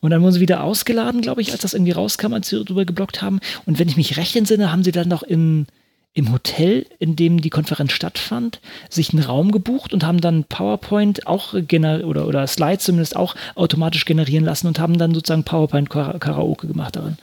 Und 0.00 0.10
dann 0.10 0.22
wurden 0.22 0.32
sie 0.32 0.40
wieder 0.40 0.62
ausgeladen, 0.62 1.20
glaube 1.20 1.40
ich, 1.40 1.52
als 1.52 1.62
das 1.62 1.74
irgendwie 1.74 1.92
rauskam, 1.92 2.32
als 2.32 2.48
sie 2.48 2.62
darüber 2.62 2.84
geblockt 2.84 3.22
haben. 3.22 3.40
Und 3.66 3.78
wenn 3.78 3.88
ich 3.88 3.96
mich 3.96 4.16
recht 4.16 4.36
entsinne, 4.36 4.70
haben 4.70 4.84
sie 4.84 4.92
dann 4.92 5.08
noch 5.08 5.22
im, 5.22 5.66
im 6.14 6.32
Hotel, 6.32 6.86
in 6.98 7.16
dem 7.16 7.40
die 7.40 7.50
Konferenz 7.50 7.92
stattfand, 7.92 8.60
sich 8.88 9.12
einen 9.12 9.22
Raum 9.22 9.50
gebucht 9.50 9.92
und 9.92 10.04
haben 10.04 10.20
dann 10.20 10.44
PowerPoint 10.44 11.26
auch 11.26 11.54
oder, 11.54 12.26
oder 12.26 12.46
Slides 12.46 12.84
zumindest 12.84 13.16
auch 13.16 13.34
automatisch 13.54 14.04
generieren 14.04 14.44
lassen 14.44 14.66
und 14.66 14.78
haben 14.78 14.98
dann 14.98 15.14
sozusagen 15.14 15.44
PowerPoint-Karaoke 15.44 16.66
gemacht 16.66 16.96
darin. 16.96 17.16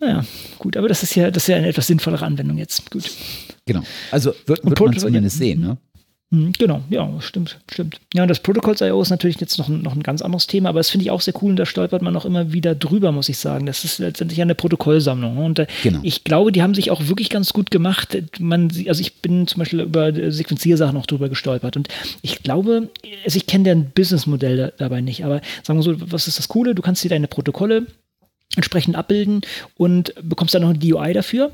Naja, 0.00 0.24
gut, 0.58 0.76
aber 0.76 0.88
das 0.88 1.02
ist 1.02 1.14
ja, 1.14 1.30
das 1.30 1.44
ist 1.44 1.48
ja 1.48 1.56
eine 1.56 1.68
etwas 1.68 1.86
sinnvollere 1.86 2.24
Anwendung 2.24 2.56
jetzt. 2.56 2.90
Gut. 2.90 3.10
Genau. 3.66 3.82
Also 4.10 4.32
wird, 4.46 4.64
wird 4.64 4.80
man 4.80 4.98
zumindest 4.98 5.36
sehen, 5.36 5.60
ne? 5.60 5.76
Hm, 6.32 6.52
genau, 6.56 6.80
ja, 6.90 7.08
stimmt, 7.20 7.58
stimmt. 7.72 8.00
Ja, 8.14 8.22
und 8.22 8.28
das 8.28 8.38
Protocols.io 8.38 9.02
ist 9.02 9.10
natürlich 9.10 9.40
jetzt 9.40 9.58
noch 9.58 9.68
ein, 9.68 9.82
noch 9.82 9.96
ein 9.96 10.02
ganz 10.04 10.22
anderes 10.22 10.46
Thema, 10.46 10.68
aber 10.68 10.78
das 10.78 10.88
finde 10.88 11.04
ich 11.04 11.10
auch 11.10 11.20
sehr 11.20 11.34
cool 11.42 11.50
und 11.50 11.56
da 11.56 11.66
stolpert 11.66 12.02
man 12.02 12.16
auch 12.16 12.24
immer 12.24 12.52
wieder 12.52 12.76
drüber, 12.76 13.10
muss 13.10 13.28
ich 13.28 13.38
sagen. 13.38 13.66
Das 13.66 13.84
ist 13.84 13.98
letztendlich 13.98 14.40
eine 14.40 14.54
Protokollsammlung. 14.54 15.34
Ne? 15.34 15.44
Und 15.44 15.58
äh, 15.58 15.66
genau. 15.82 15.98
ich 16.04 16.22
glaube, 16.22 16.52
die 16.52 16.62
haben 16.62 16.74
sich 16.74 16.92
auch 16.92 17.08
wirklich 17.08 17.30
ganz 17.30 17.52
gut 17.52 17.72
gemacht. 17.72 18.16
Man, 18.38 18.70
also 18.86 19.00
ich 19.00 19.16
bin 19.16 19.48
zum 19.48 19.58
Beispiel 19.58 19.80
über 19.80 20.12
Sequenziersachen 20.30 20.96
auch 20.96 21.06
drüber 21.06 21.28
gestolpert 21.28 21.76
und 21.76 21.88
ich 22.22 22.44
glaube, 22.44 22.90
also 23.24 23.36
ich 23.36 23.46
kenne 23.46 23.64
deren 23.64 23.90
Businessmodell 23.90 24.72
dabei 24.78 25.00
nicht, 25.00 25.24
aber 25.24 25.40
sagen 25.64 25.80
wir 25.80 25.82
so, 25.82 25.96
was 26.12 26.28
ist 26.28 26.38
das 26.38 26.46
Coole? 26.46 26.76
Du 26.76 26.82
kannst 26.82 27.02
dir 27.02 27.08
deine 27.08 27.26
Protokolle 27.26 27.86
entsprechend 28.54 28.94
abbilden 28.94 29.40
und 29.76 30.14
bekommst 30.22 30.54
dann 30.54 30.62
noch 30.62 30.70
ein 30.70 30.78
DUI 30.78 31.12
dafür. 31.12 31.50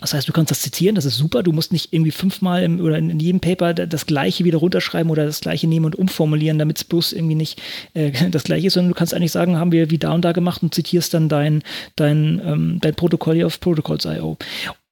Das 0.00 0.14
heißt, 0.14 0.28
du 0.28 0.32
kannst 0.32 0.50
das 0.50 0.60
zitieren, 0.60 0.94
das 0.94 1.04
ist 1.04 1.16
super. 1.16 1.42
Du 1.42 1.52
musst 1.52 1.72
nicht 1.72 1.92
irgendwie 1.92 2.10
fünfmal 2.10 2.62
im, 2.62 2.80
oder 2.80 2.98
in 2.98 3.18
jedem 3.18 3.40
Paper 3.40 3.74
das 3.74 4.06
Gleiche 4.06 4.44
wieder 4.44 4.58
runterschreiben 4.58 5.10
oder 5.10 5.26
das 5.26 5.40
Gleiche 5.40 5.66
nehmen 5.66 5.86
und 5.86 5.96
umformulieren, 5.96 6.58
damit 6.58 6.78
es 6.78 6.84
bloß 6.84 7.12
irgendwie 7.12 7.34
nicht 7.34 7.60
äh, 7.94 8.12
das 8.30 8.44
Gleiche 8.44 8.68
ist, 8.68 8.74
sondern 8.74 8.92
du 8.92 8.98
kannst 8.98 9.14
eigentlich 9.14 9.32
sagen, 9.32 9.56
haben 9.56 9.72
wir 9.72 9.90
wie 9.90 9.98
da 9.98 10.12
und 10.12 10.24
da 10.24 10.32
gemacht 10.32 10.62
und 10.62 10.74
zitierst 10.74 11.14
dann 11.14 11.28
dein, 11.28 11.62
dein, 11.96 12.40
ähm, 12.44 12.78
dein 12.80 12.94
Protokoll 12.94 13.36
hier 13.36 13.46
auf 13.46 13.60
Protocols.io. 13.60 14.36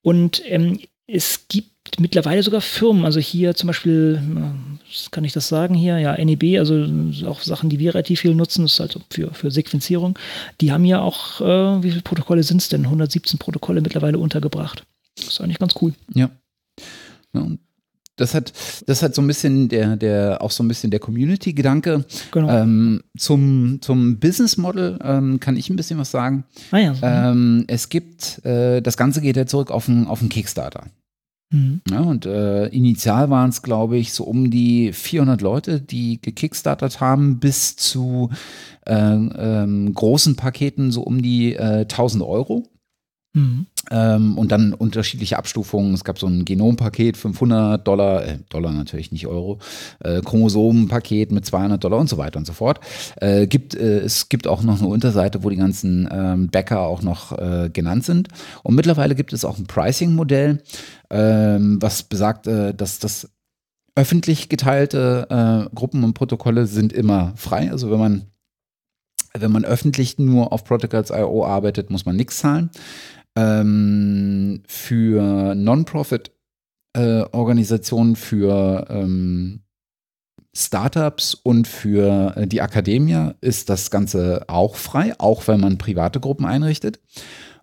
Und 0.01 0.41
ähm, 0.45 0.79
es 1.07 1.47
gibt 1.47 1.71
mittlerweile 1.99 2.43
sogar 2.43 2.61
Firmen, 2.61 3.05
also 3.05 3.19
hier 3.19 3.55
zum 3.55 3.67
Beispiel, 3.67 4.21
kann 5.11 5.23
ich 5.23 5.31
das 5.31 5.47
sagen 5.47 5.73
hier, 5.73 5.97
ja, 5.99 6.17
NEB, 6.23 6.59
also 6.59 6.85
auch 7.25 7.41
Sachen, 7.41 7.69
die 7.69 7.79
wir 7.79 7.93
relativ 7.93 8.21
viel 8.21 8.35
nutzen, 8.35 8.63
das 8.63 8.73
ist 8.73 8.81
also 8.81 9.01
für, 9.09 9.33
für 9.33 9.51
Sequenzierung, 9.51 10.19
die 10.59 10.71
haben 10.71 10.85
ja 10.85 10.99
auch, 10.99 11.39
äh, 11.39 11.83
wie 11.83 11.91
viele 11.91 12.01
Protokolle 12.01 12.43
sind 12.43 12.61
es 12.61 12.69
denn? 12.69 12.83
117 12.83 13.39
Protokolle 13.39 13.81
mittlerweile 13.81 14.19
untergebracht. 14.19 14.83
Das 15.17 15.27
ist 15.27 15.41
eigentlich 15.41 15.59
ganz 15.59 15.75
cool. 15.81 15.93
Ja. 16.13 16.29
ja 17.33 17.47
das 18.17 18.33
hat, 18.33 18.51
das 18.87 19.03
hat 19.03 19.15
so 19.15 19.21
ein 19.21 19.27
bisschen 19.27 19.69
der, 19.69 19.95
der, 19.95 20.41
auch 20.41 20.51
so 20.51 20.63
ein 20.63 20.67
bisschen 20.67 20.91
der 20.91 20.99
Community-Gedanke. 20.99 22.03
Genau. 22.31 22.49
Ähm, 22.49 23.03
zum, 23.17 23.79
zum 23.81 24.19
Business 24.19 24.57
Model 24.57 24.99
ähm, 25.03 25.39
kann 25.39 25.55
ich 25.55 25.69
ein 25.69 25.75
bisschen 25.75 25.99
was 25.99 26.11
sagen. 26.11 26.43
Ah 26.71 26.79
ja, 26.79 26.95
ähm, 27.01 27.63
es 27.67 27.89
gibt, 27.89 28.43
äh, 28.43 28.81
das 28.81 28.97
Ganze 28.97 29.21
geht 29.21 29.37
ja 29.37 29.45
zurück 29.45 29.71
auf 29.71 29.87
einen 29.87 30.07
auf 30.07 30.19
Kickstarter. 30.27 30.85
Mhm. 31.51 31.81
Ja, 31.89 32.01
und 32.01 32.25
äh, 32.25 32.67
initial 32.67 33.29
waren 33.29 33.51
es, 33.51 33.61
glaube 33.61 33.97
ich, 33.97 34.11
so 34.11 34.25
um 34.25 34.49
die 34.49 34.91
400 34.91 35.41
Leute, 35.41 35.79
die 35.79 36.19
gekickstartet 36.19 36.99
haben, 36.99 37.39
bis 37.39 37.75
zu 37.75 38.31
äh, 38.85 39.15
großen 39.93 40.35
Paketen 40.35 40.91
so 40.91 41.03
um 41.03 41.21
die 41.21 41.53
äh, 41.53 41.81
1000 41.81 42.23
Euro. 42.23 42.63
Mhm. 43.33 43.67
Ähm, 43.89 44.37
und 44.37 44.51
dann 44.51 44.73
unterschiedliche 44.73 45.37
Abstufungen. 45.37 45.93
Es 45.93 46.03
gab 46.03 46.19
so 46.19 46.27
ein 46.27 46.43
Genompaket, 46.43 47.15
500 47.15 47.87
Dollar, 47.87 48.25
äh, 48.25 48.39
Dollar 48.49 48.73
natürlich, 48.73 49.11
nicht 49.11 49.27
Euro, 49.27 49.59
äh, 49.99 50.21
Chromosomenpaket 50.21 51.31
mit 51.31 51.45
200 51.45 51.81
Dollar 51.81 51.99
und 51.99 52.09
so 52.09 52.17
weiter 52.17 52.39
und 52.39 52.45
so 52.45 52.53
fort. 52.53 52.79
Äh, 53.17 53.47
gibt, 53.47 53.75
äh, 53.75 53.99
es 53.99 54.27
gibt 54.29 54.47
auch 54.47 54.61
noch 54.63 54.79
eine 54.79 54.87
Unterseite, 54.87 55.43
wo 55.43 55.49
die 55.49 55.55
ganzen 55.55 56.09
ähm, 56.11 56.47
Bäcker 56.49 56.81
auch 56.81 57.01
noch 57.01 57.37
äh, 57.37 57.69
genannt 57.71 58.03
sind. 58.03 58.27
Und 58.63 58.75
mittlerweile 58.75 59.15
gibt 59.15 59.31
es 59.31 59.45
auch 59.45 59.57
ein 59.57 59.67
Pricing-Modell, 59.67 60.61
ähm, 61.09 61.77
was 61.81 62.03
besagt, 62.03 62.47
äh, 62.47 62.73
dass 62.73 62.99
das 62.99 63.29
öffentlich 63.95 64.47
geteilte 64.47 65.67
Gruppen 65.73 66.03
und 66.03 66.13
Protokolle 66.13 66.67
sind 66.67 66.93
immer 66.93 67.33
frei. 67.35 67.71
Also 67.71 67.89
wenn 67.89 67.97
man 67.97 68.27
wenn 69.33 69.51
man 69.51 69.65
öffentlich 69.65 70.17
nur 70.19 70.53
auf 70.53 70.63
Protocols.io 70.63 71.45
arbeitet, 71.45 71.89
muss 71.89 72.05
man 72.05 72.15
nichts 72.15 72.37
zahlen 72.37 72.69
ähm, 73.37 74.63
für 74.67 75.53
Non-Profit-Organisationen, 75.53 78.13
äh, 78.13 78.15
für 78.15 78.87
ähm, 78.89 79.61
Startups 80.55 81.35
und 81.35 81.67
für 81.67 82.33
äh, 82.35 82.47
die 82.47 82.61
Akademie 82.61 83.33
ist 83.41 83.69
das 83.69 83.91
Ganze 83.91 84.45
auch 84.47 84.75
frei, 84.75 85.13
auch 85.19 85.47
wenn 85.47 85.59
man 85.59 85.77
private 85.77 86.19
Gruppen 86.19 86.45
einrichtet. 86.45 86.99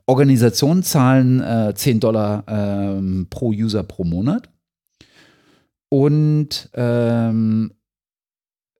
Organisationen 0.06 0.84
zahlen 0.84 1.40
äh, 1.40 1.74
10 1.74 1.98
Dollar 1.98 2.44
ähm, 2.46 3.26
pro 3.30 3.48
User 3.48 3.82
pro 3.82 4.04
Monat. 4.04 4.48
Und 5.88 6.70
ähm, 6.74 7.72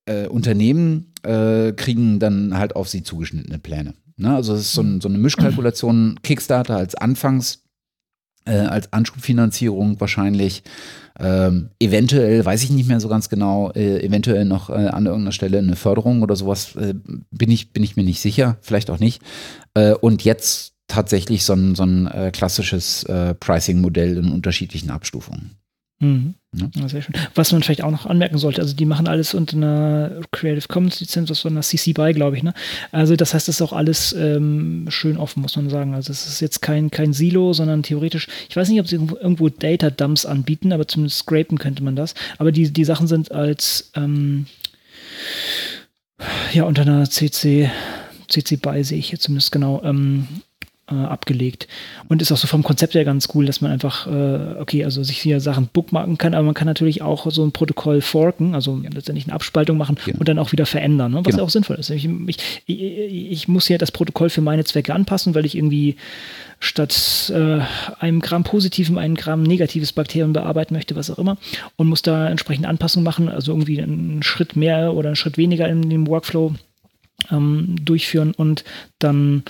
äh, 0.07 0.29
Unternehmen 0.29 1.14
äh, 1.25 1.73
kriegen 1.73 2.19
dann 2.19 2.57
halt 2.57 2.77
auf 2.77 2.89
sie 2.89 3.03
zugeschnittene 3.03 3.59
Pläne. 3.59 3.95
Ne? 4.17 4.35
Also 4.35 4.55
es 4.55 4.63
ist 4.63 4.73
so, 4.75 4.83
ein, 4.83 5.01
so, 5.01 5.09
eine 5.09 5.19
Mischkalkulation, 5.19 6.21
Kickstarter 6.23 6.77
als 6.77 6.95
Anfangs, 6.95 7.63
äh, 8.45 8.57
als 8.57 8.93
Anschubfinanzierung 8.93 10.01
wahrscheinlich. 10.01 10.63
Ähm, 11.19 11.71
eventuell, 11.79 12.45
weiß 12.45 12.63
ich 12.65 12.71
nicht 12.71 12.89
mehr 12.89 13.01
so 13.01 13.09
ganz 13.09 13.29
genau, 13.29 13.71
äh, 13.73 14.05
eventuell 14.05 14.45
noch 14.45 14.69
äh, 14.69 14.89
an 14.89 15.07
irgendeiner 15.07 15.33
Stelle 15.33 15.59
eine 15.59 15.77
Förderung 15.77 16.23
oder 16.23 16.35
sowas, 16.35 16.75
äh, 16.77 16.95
bin, 17.31 17.51
ich, 17.51 17.73
bin 17.73 17.85
ich 17.85 17.97
mir 17.97 18.03
nicht 18.03 18.21
sicher, 18.21 18.57
vielleicht 18.61 18.91
auch 18.91 18.99
nicht. 18.99 19.23
Äh, 19.75 19.95
und 19.95 20.25
jetzt 20.25 20.73
tatsächlich 20.89 21.45
so 21.45 21.55
ein, 21.55 21.75
so 21.75 21.85
ein 21.85 22.31
klassisches 22.33 23.07
Pricing-Modell 23.41 24.19
in 24.19 24.31
unterschiedlichen 24.31 24.91
Abstufungen. 24.91 25.57
Mhm. 26.05 26.35
Ja. 26.77 26.89
sehr 26.89 27.03
schön. 27.03 27.15
Was 27.35 27.53
man 27.53 27.63
vielleicht 27.63 27.83
auch 27.83 27.91
noch 27.91 28.07
anmerken 28.07 28.39
sollte, 28.39 28.61
also 28.61 28.77
die 28.77 28.85
machen 28.85 29.09
alles 29.09 29.35
unter 29.35 29.57
einer 29.57 30.21
Creative 30.31 30.69
Commons 30.69 31.01
Lizenz, 31.01 31.29
das 31.29 31.45
war 31.45 31.51
einer 31.51 31.63
CC 31.63 31.93
BY, 31.93 32.13
glaube 32.13 32.37
ich. 32.37 32.43
Ne? 32.43 32.55
Also 32.93 33.17
das 33.17 33.35
heißt, 33.35 33.49
das 33.49 33.57
ist 33.57 33.63
auch 33.63 33.73
alles 33.73 34.13
ähm, 34.13 34.87
schön 34.89 35.17
offen, 35.17 35.41
muss 35.41 35.57
man 35.57 35.69
sagen. 35.71 35.95
Also 35.95 36.13
es 36.13 36.27
ist 36.27 36.41
jetzt 36.41 36.63
kein, 36.63 36.91
kein 36.91 37.13
Silo, 37.13 37.53
sondern 37.53 37.83
theoretisch, 37.83 38.29
ich 38.49 38.57
weiß 38.57 38.69
nicht, 38.69 38.81
ob 38.81 38.87
sie 38.87 38.97
irgendwo 38.97 39.49
Data 39.49 39.91
Dumps 39.91 40.27
anbieten, 40.27 40.73
aber 40.73 40.87
zumindest 40.87 41.19
scrapen 41.19 41.59
könnte 41.59 41.83
man 41.83 41.97
das. 41.97 42.15
Aber 42.39 42.53
die, 42.53 42.73
die 42.73 42.85
Sachen 42.85 43.09
sind 43.09 43.33
als 43.33 43.91
ähm, 43.97 44.47
ja 46.53 46.65
unter 46.65 46.83
einer 46.83 47.09
CC 47.11 47.71
CC 48.29 48.57
BY 48.57 48.85
sehe 48.85 48.99
ich 48.99 49.11
jetzt 49.11 49.25
zumindest 49.25 49.53
genau 49.53 49.83
ähm, 49.85 50.27
äh, 50.91 50.95
abgelegt. 50.95 51.67
Und 52.09 52.21
ist 52.21 52.31
auch 52.31 52.37
so 52.37 52.47
vom 52.47 52.63
Konzept 52.63 52.95
her 52.95 53.05
ganz 53.05 53.29
cool, 53.35 53.47
dass 53.47 53.61
man 53.61 53.71
einfach, 53.71 54.07
äh, 54.07 54.61
okay, 54.61 54.85
also 54.85 55.03
sich 55.03 55.19
hier 55.19 55.41
Sachen 55.41 55.69
bookmarken 55.73 56.19
kann, 56.19 56.35
aber 56.35 56.45
man 56.45 56.55
kann 56.55 56.67
natürlich 56.67 57.01
auch 57.01 57.31
so 57.31 57.43
ein 57.45 57.53
Protokoll 57.53 58.01
forken, 58.01 58.55
also 58.55 58.81
letztendlich 58.93 59.27
eine 59.27 59.35
Abspaltung 59.35 59.79
machen 59.79 59.97
ja. 60.07 60.15
und 60.19 60.29
dann 60.29 60.39
auch 60.39 60.53
wieder 60.53 60.67
verändern, 60.67 61.13
ne? 61.13 61.19
was 61.19 61.25
genau. 61.25 61.39
ja 61.39 61.45
auch 61.45 61.51
sinnvoll 61.51 61.77
ist. 61.77 61.91
Ich, 61.91 62.09
ich, 62.27 62.39
ich, 62.67 63.49
muss 63.49 63.69
ja 63.69 63.79
das 63.79 63.93
Protokoll 63.93 64.31
für 64.31 64.43
meine 64.43 64.65
Zwecke 64.65 64.95
anpassen, 64.95 65.35
weil 65.35 65.47
ich 65.47 65.57
irgendwie 65.57 65.97
statt 66.61 67.33
äh, 67.35 67.61
einem 67.99 68.21
Gramm 68.21 68.45
positiven 68.45 68.99
ein 68.99 69.15
Gramm 69.15 69.43
negatives 69.43 69.93
Bakterium 69.93 70.33
bearbeiten 70.33 70.75
möchte, 70.75 70.97
was 70.97 71.11
auch 71.11 71.19
immer, 71.19 71.39
und 71.77 71.89
muss 71.89 72.03
da 72.03 72.29
entsprechende 72.29 72.69
Anpassungen 72.69 73.05
machen, 73.05 73.29
also 73.29 73.53
irgendwie 73.53 73.81
einen 73.81 74.23
Schritt 74.23 74.57
mehr 74.57 74.93
oder 74.95 75.09
einen 75.09 75.17
Schritt 75.17 75.39
weniger 75.39 75.69
in 75.69 75.89
dem 75.89 76.07
Workflow 76.07 76.55
ähm, 77.31 77.77
durchführen 77.83 78.33
und 78.33 78.65
dann 78.99 79.45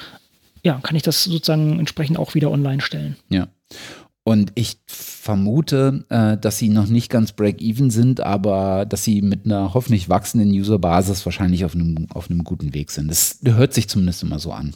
ja, 0.65 0.81
kann 0.83 0.97
ich 0.97 1.03
das 1.03 1.25
sozusagen 1.25 1.79
entsprechend 1.79 2.19
auch 2.19 2.35
wieder 2.35 2.51
online 2.51 2.81
stellen. 2.81 3.17
Ja. 3.29 3.49
Und 4.27 4.53
ich 4.55 4.79
vermute, 4.87 6.07
äh, 6.09 6.39
dass 6.39 6.59
sie 6.59 6.71
noch 6.71 6.87
nicht 6.87 7.11
ganz 7.11 7.33
break-even 7.33 7.91
sind, 7.91 8.21
aber 8.21 8.87
dass 8.87 9.05
sie 9.05 9.21
mit 9.21 9.45
einer 9.45 9.75
hoffentlich 9.75 10.09
wachsenden 10.09 10.51
Userbasis 10.51 11.27
wahrscheinlich 11.27 11.67
auf 11.67 11.75
einem, 11.75 12.07
auf 12.09 12.31
einem 12.31 12.43
guten 12.43 12.73
Weg 12.73 12.91
sind. 12.91 13.09
Das 13.09 13.41
hört 13.45 13.75
sich 13.75 13.87
zumindest 13.87 14.23
immer 14.23 14.39
so 14.39 14.53
an. 14.53 14.75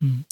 Mhm. 0.00 0.24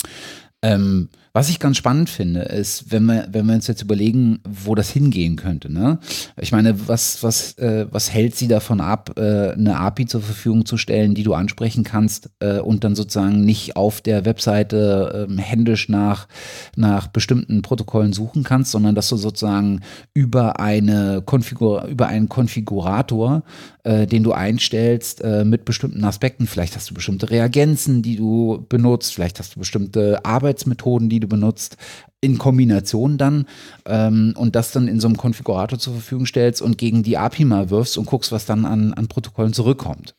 Ähm, 0.61 1.09
was 1.37 1.49
ich 1.49 1.59
ganz 1.59 1.77
spannend 1.77 2.09
finde, 2.09 2.43
ist, 2.43 2.93
wenn 2.93 3.07
wir, 3.07 3.27
wenn 3.33 3.45
wir 3.47 3.57
uns 3.57 3.67
jetzt 3.67 3.83
überlegen, 3.83 4.39
wo 4.49 4.77
das 4.77 4.89
hingehen 4.91 5.35
könnte. 5.35 5.71
Ne? 5.71 5.99
Ich 6.41 6.53
meine, 6.53 6.87
was, 6.87 7.25
was, 7.25 7.59
äh, 7.59 7.87
was 7.91 8.13
hält 8.13 8.37
sie 8.37 8.47
davon 8.47 8.81
ab, 8.81 9.19
äh, 9.19 9.51
eine 9.51 9.77
API 9.77 10.07
zur 10.07 10.21
Verfügung 10.23 10.65
zu 10.65 10.77
stellen, 10.77 11.17
die 11.17 11.25
du 11.25 11.35
ansprechen 11.35 11.83
kannst 11.83 12.31
äh, 12.39 12.61
und 12.61 12.85
dann 12.85 12.95
sozusagen 12.95 13.45
nicht 13.45 13.75
auf 13.75 14.01
der 14.01 14.25
Webseite 14.25 15.27
ähm, 15.29 15.39
händisch 15.39 15.89
nach, 15.89 16.29
nach 16.77 17.09
bestimmten 17.09 17.63
Protokollen 17.63 18.13
suchen 18.13 18.45
kannst, 18.45 18.71
sondern 18.71 18.95
dass 18.95 19.09
du 19.09 19.17
sozusagen 19.17 19.81
über, 20.15 20.61
eine 20.61 21.21
Konfigur 21.27 21.87
über 21.87 22.07
einen 22.07 22.29
Konfigurator, 22.29 23.43
äh, 23.83 24.07
den 24.07 24.23
du 24.23 24.31
einstellst, 24.31 25.21
äh, 25.25 25.45
mit 25.45 25.65
bestimmten 25.65 26.05
Aspekten, 26.05 26.47
vielleicht 26.47 26.77
hast 26.77 26.91
du 26.91 26.95
bestimmte 26.95 27.29
Reagenzen, 27.31 28.03
die 28.03 28.15
du 28.15 28.65
benutzt, 28.69 29.15
vielleicht 29.15 29.41
hast 29.41 29.57
du 29.57 29.59
bestimmte 29.59 30.25
Arbeitsmethoden, 30.25 31.09
die 31.09 31.24
du 31.25 31.29
benutzt, 31.29 31.77
in 32.21 32.39
Kombination 32.39 33.19
dann 33.19 33.47
ähm, 33.85 34.35
und 34.37 34.57
das 34.57 34.73
dann 34.73 34.89
in 34.89 35.01
so 35.01 35.09
einem 35.09 35.17
Konfigurator 35.17 35.79
zur 35.79 35.95
Verfügung 35.95 36.27
stellst 36.27 36.63
und 36.63 36.79
gegen 36.79 37.03
die 37.03 37.19
API 37.19 37.45
mal 37.45 37.71
wirfst 37.71 37.99
und 37.99 38.07
guckst, 38.07 38.33
was 38.33 38.47
dann 38.47 38.65
an, 38.65 38.95
an 38.95 39.09
Protokollen 39.09 39.53
zurückkommt. 39.53 40.15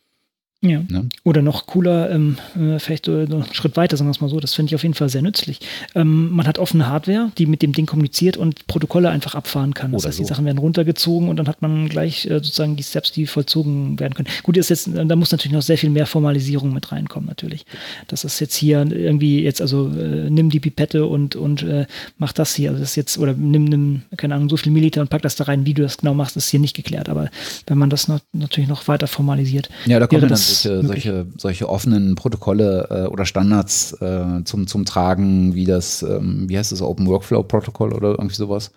Ja. 0.70 0.82
Ne? 0.88 1.10
Oder 1.24 1.42
noch 1.42 1.68
cooler, 1.68 2.10
ähm, 2.12 2.38
äh, 2.56 2.80
vielleicht 2.80 3.08
äh, 3.08 3.26
noch 3.26 3.46
einen 3.46 3.54
Schritt 3.54 3.78
weiter, 3.78 3.98
sagen 3.98 4.08
wir 4.08 4.12
es 4.12 4.22
mal 4.22 4.30
so, 4.30 4.40
das 4.40 4.54
finde 4.54 4.70
ich 4.70 4.76
auf 4.76 4.84
jeden 4.84 4.96
Fall 4.96 5.10
sehr 5.10 5.22
nützlich. 5.22 5.60
Ähm, 5.94 6.32
man 6.32 6.48
hat 6.48 6.58
offene 6.60 6.88
Hardware, 6.88 7.32
die 7.38 7.46
mit 7.46 7.62
dem 7.62 7.74
Ding 7.74 7.86
kommuniziert 7.86 8.38
und 8.38 8.68
Protokolle 8.68 9.10
einfach 9.10 9.36
abfahren 9.36 9.74
kann. 9.74 9.92
Das 9.92 10.04
Oder 10.04 10.10
heißt, 10.10 10.18
so. 10.18 10.24
die 10.24 10.28
Sachen 10.28 10.46
werden 10.46 10.58
runtergezogen 10.58 11.30
und 11.30 11.38
dann 11.38 11.48
hat 11.48 11.62
man 11.62 11.88
gleich 11.90 12.26
äh, 12.26 12.36
sozusagen 12.36 12.76
die 12.76 12.84
Steps, 12.84 13.12
die 13.12 13.28
vollzogen 13.28 14.00
werden 14.00 14.14
können. 14.14 14.30
Gut, 14.44 14.58
ist 14.58 14.70
jetzt, 14.70 14.90
da 14.94 15.16
muss 15.16 15.32
natürlich 15.32 15.54
noch 15.54 15.62
sehr 15.62 15.78
viel 15.78 15.90
mehr 15.90 16.06
Formalisierung 16.06 16.74
mit 16.74 16.92
reinkommen, 16.92 17.28
natürlich. 17.28 17.66
Das 18.08 18.24
ist 18.24 18.40
jetzt 18.40 18.56
hier 18.56 18.86
irgendwie 18.90 19.44
jetzt, 19.44 19.62
also 19.62 19.88
äh, 19.90 20.30
nimm 20.30 20.50
die 20.50 20.60
Pipette 20.60 21.06
und, 21.06 21.36
und 21.36 21.64
äh, 21.64 21.86
mach 22.18 22.34
das 22.34 22.56
hier. 22.56 22.70
Also 22.70 22.82
das 22.82 22.92
ist 22.92 22.96
jetzt, 22.96 23.18
oder 23.18 23.34
nimm, 23.34 23.66
nimm, 23.66 24.02
keine 24.18 24.36
Ahnung, 24.36 24.50
so 24.50 24.58
viel 24.58 24.72
Milliliter 24.72 25.02
und 25.02 25.10
pack 25.10 25.22
das 25.22 25.36
da 25.36 25.46
rein, 25.46 25.66
wie 25.66 25.74
du 25.74 25.84
das 25.84 25.98
genau 25.98 26.14
machst, 26.14 26.38
ist 26.38 26.50
hier 26.50 26.60
nicht 26.60 26.76
geklärt. 26.76 27.10
Aber 27.10 27.30
wenn 27.68 27.78
man 27.78 27.90
das 27.90 28.08
noch, 28.08 28.20
natürlich 28.34 28.70
noch 28.70 28.88
weiter 28.88 29.08
formalisiert. 29.08 29.70
Ja, 29.86 30.00
da 30.00 30.08
kommt 30.08 30.24
dann 30.24 30.36
solche, 30.64 30.88
solche, 30.88 31.28
solche 31.38 31.70
offenen 31.70 32.16
Protokolle 32.16 32.88
äh, 32.90 33.08
oder 33.08 33.26
Standards 33.26 33.94
äh, 34.02 34.44
zum, 34.44 34.68
zum 34.68 34.86
Tragen, 34.86 35.56
wie 35.56 35.66
das, 35.66 36.02
ähm, 36.04 36.50
wie 36.50 36.58
heißt 36.58 36.72
das, 36.72 36.82
Open 36.82 37.08
Workflow 37.08 37.44
Protokoll 37.44 37.94
oder 37.94 38.10
irgendwie 38.12 38.36
sowas? 38.36 38.72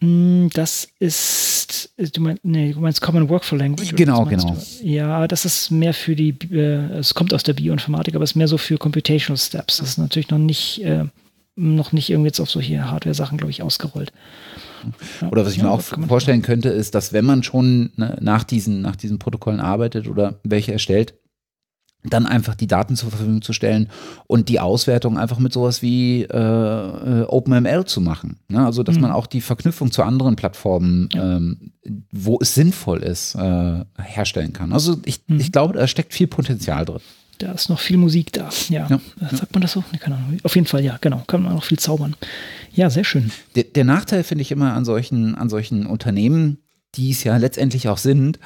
Mm, 0.00 0.48
das 0.52 0.88
ist, 0.98 1.90
du 1.96 2.20
meinst, 2.20 2.44
nee, 2.44 2.72
du 2.72 2.80
meinst 2.80 3.00
Common 3.00 3.28
Workflow 3.28 3.56
Language? 3.56 3.94
Genau, 3.94 4.24
genau. 4.24 4.56
Du? 4.56 4.86
Ja, 4.86 5.28
das 5.28 5.44
ist 5.44 5.70
mehr 5.70 5.94
für 5.94 6.16
die, 6.16 6.36
äh, 6.50 6.98
es 6.98 7.14
kommt 7.14 7.32
aus 7.32 7.44
der 7.44 7.52
Bioinformatik, 7.52 8.14
aber 8.14 8.24
es 8.24 8.32
ist 8.32 8.36
mehr 8.36 8.48
so 8.48 8.58
für 8.58 8.78
Computational 8.78 9.38
Steps. 9.38 9.78
Das 9.78 9.90
ist 9.90 9.98
natürlich 9.98 10.30
noch 10.30 10.38
nicht, 10.38 10.82
äh, 10.84 11.04
noch 11.54 11.92
nicht 11.92 12.10
irgendwie 12.10 12.28
jetzt 12.28 12.40
auf 12.40 12.50
solche 12.50 12.90
Hardware-Sachen, 12.90 13.38
glaube 13.38 13.50
ich, 13.50 13.62
ausgerollt. 13.62 14.12
Oder 15.30 15.44
was 15.44 15.52
ich 15.52 15.58
ja, 15.58 15.64
mir 15.64 15.70
auch 15.70 15.82
vorstellen 15.82 16.42
könnte, 16.42 16.70
ist, 16.70 16.94
dass 16.94 17.12
wenn 17.12 17.24
man 17.24 17.42
schon 17.42 17.92
ne, 17.96 18.16
nach, 18.20 18.44
diesen, 18.44 18.80
nach 18.80 18.96
diesen 18.96 19.18
Protokollen 19.18 19.60
arbeitet 19.60 20.08
oder 20.08 20.40
welche 20.44 20.72
erstellt, 20.72 21.14
dann 22.04 22.26
einfach 22.26 22.56
die 22.56 22.66
Daten 22.66 22.96
zur 22.96 23.10
Verfügung 23.10 23.42
zu 23.42 23.52
stellen 23.52 23.88
und 24.26 24.48
die 24.48 24.58
Auswertung 24.58 25.18
einfach 25.18 25.38
mit 25.38 25.52
sowas 25.52 25.82
wie 25.82 26.22
äh, 26.22 26.36
äh 26.36 27.22
OpenML 27.22 27.84
zu 27.84 28.00
machen. 28.00 28.40
Ne? 28.48 28.64
Also, 28.64 28.82
dass 28.82 28.96
mhm. 28.96 29.02
man 29.02 29.12
auch 29.12 29.28
die 29.28 29.40
Verknüpfung 29.40 29.92
zu 29.92 30.02
anderen 30.02 30.34
Plattformen, 30.34 31.08
ja. 31.12 31.36
ähm, 31.36 31.72
wo 32.10 32.38
es 32.40 32.54
sinnvoll 32.54 33.04
ist, 33.04 33.36
äh, 33.36 33.84
herstellen 33.98 34.52
kann. 34.52 34.72
Also, 34.72 34.96
ich, 35.04 35.22
mhm. 35.28 35.38
ich 35.38 35.52
glaube, 35.52 35.74
da 35.74 35.86
steckt 35.86 36.12
viel 36.12 36.26
Potenzial 36.26 36.84
drin. 36.84 37.02
Da 37.42 37.50
ist 37.50 37.68
noch 37.68 37.80
viel 37.80 37.96
Musik 37.96 38.32
da. 38.32 38.50
Ja. 38.68 38.86
ja. 38.88 39.00
Sagt 39.32 39.52
man 39.52 39.62
das 39.62 39.72
so? 39.72 39.82
Nee, 39.90 39.98
keine 39.98 40.14
Ahnung. 40.14 40.38
Auf 40.44 40.54
jeden 40.54 40.68
Fall, 40.68 40.84
ja, 40.84 40.96
genau. 41.00 41.24
Kann 41.26 41.42
man 41.42 41.54
noch 41.54 41.64
viel 41.64 41.78
zaubern. 41.78 42.14
Ja, 42.72 42.88
sehr 42.88 43.02
schön. 43.02 43.32
Der, 43.56 43.64
der 43.64 43.82
Nachteil 43.82 44.22
finde 44.22 44.42
ich 44.42 44.52
immer 44.52 44.74
an 44.74 44.84
solchen, 44.84 45.34
an 45.34 45.48
solchen 45.48 45.86
Unternehmen, 45.86 46.58
die 46.94 47.10
es 47.10 47.24
ja 47.24 47.36
letztendlich 47.36 47.88
auch 47.88 47.98
sind, 47.98 48.38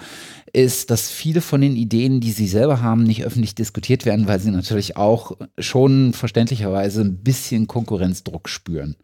ist, 0.54 0.90
dass 0.90 1.10
viele 1.10 1.42
von 1.42 1.60
den 1.60 1.76
Ideen, 1.76 2.20
die 2.20 2.30
sie 2.30 2.48
selber 2.48 2.80
haben, 2.80 3.02
nicht 3.02 3.22
öffentlich 3.22 3.54
diskutiert 3.54 4.06
werden, 4.06 4.28
weil 4.28 4.40
sie 4.40 4.50
natürlich 4.50 4.96
auch 4.96 5.36
schon 5.58 6.14
verständlicherweise 6.14 7.02
ein 7.02 7.18
bisschen 7.18 7.66
Konkurrenzdruck 7.66 8.48
spüren. 8.48 8.96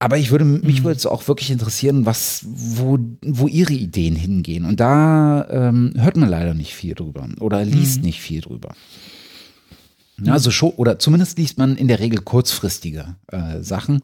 Aber 0.00 0.16
ich 0.16 0.30
würde, 0.30 0.44
mich 0.44 0.80
mhm. 0.80 0.84
würde 0.84 0.96
es 0.96 1.06
auch 1.06 1.26
wirklich 1.26 1.50
interessieren, 1.50 2.06
was, 2.06 2.44
wo, 2.46 2.98
wo 3.22 3.48
ihre 3.48 3.72
Ideen 3.72 4.14
hingehen. 4.14 4.64
Und 4.64 4.78
da 4.78 5.48
ähm, 5.50 5.92
hört 5.96 6.16
man 6.16 6.28
leider 6.28 6.54
nicht 6.54 6.74
viel 6.74 6.94
drüber 6.94 7.28
oder 7.40 7.64
liest 7.64 7.98
mhm. 7.98 8.06
nicht 8.06 8.20
viel 8.20 8.40
drüber. 8.40 8.74
Also 10.26 10.50
schon, 10.50 10.70
oder 10.70 10.98
zumindest 10.98 11.38
liest 11.38 11.58
man 11.58 11.76
in 11.76 11.86
der 11.86 12.00
Regel 12.00 12.20
kurzfristige 12.20 13.16
äh, 13.28 13.62
Sachen. 13.62 14.02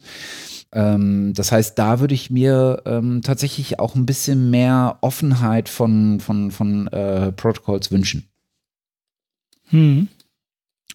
Ähm, 0.72 1.32
das 1.34 1.50
heißt, 1.50 1.78
da 1.78 2.00
würde 2.00 2.14
ich 2.14 2.30
mir 2.30 2.82
ähm, 2.86 3.22
tatsächlich 3.22 3.80
auch 3.80 3.94
ein 3.94 4.06
bisschen 4.06 4.50
mehr 4.50 4.98
Offenheit 5.00 5.68
von, 5.68 6.20
von, 6.20 6.50
von 6.50 6.86
äh, 6.88 7.32
Protocols 7.32 7.90
wünschen. 7.90 8.28
Hm. 9.70 10.08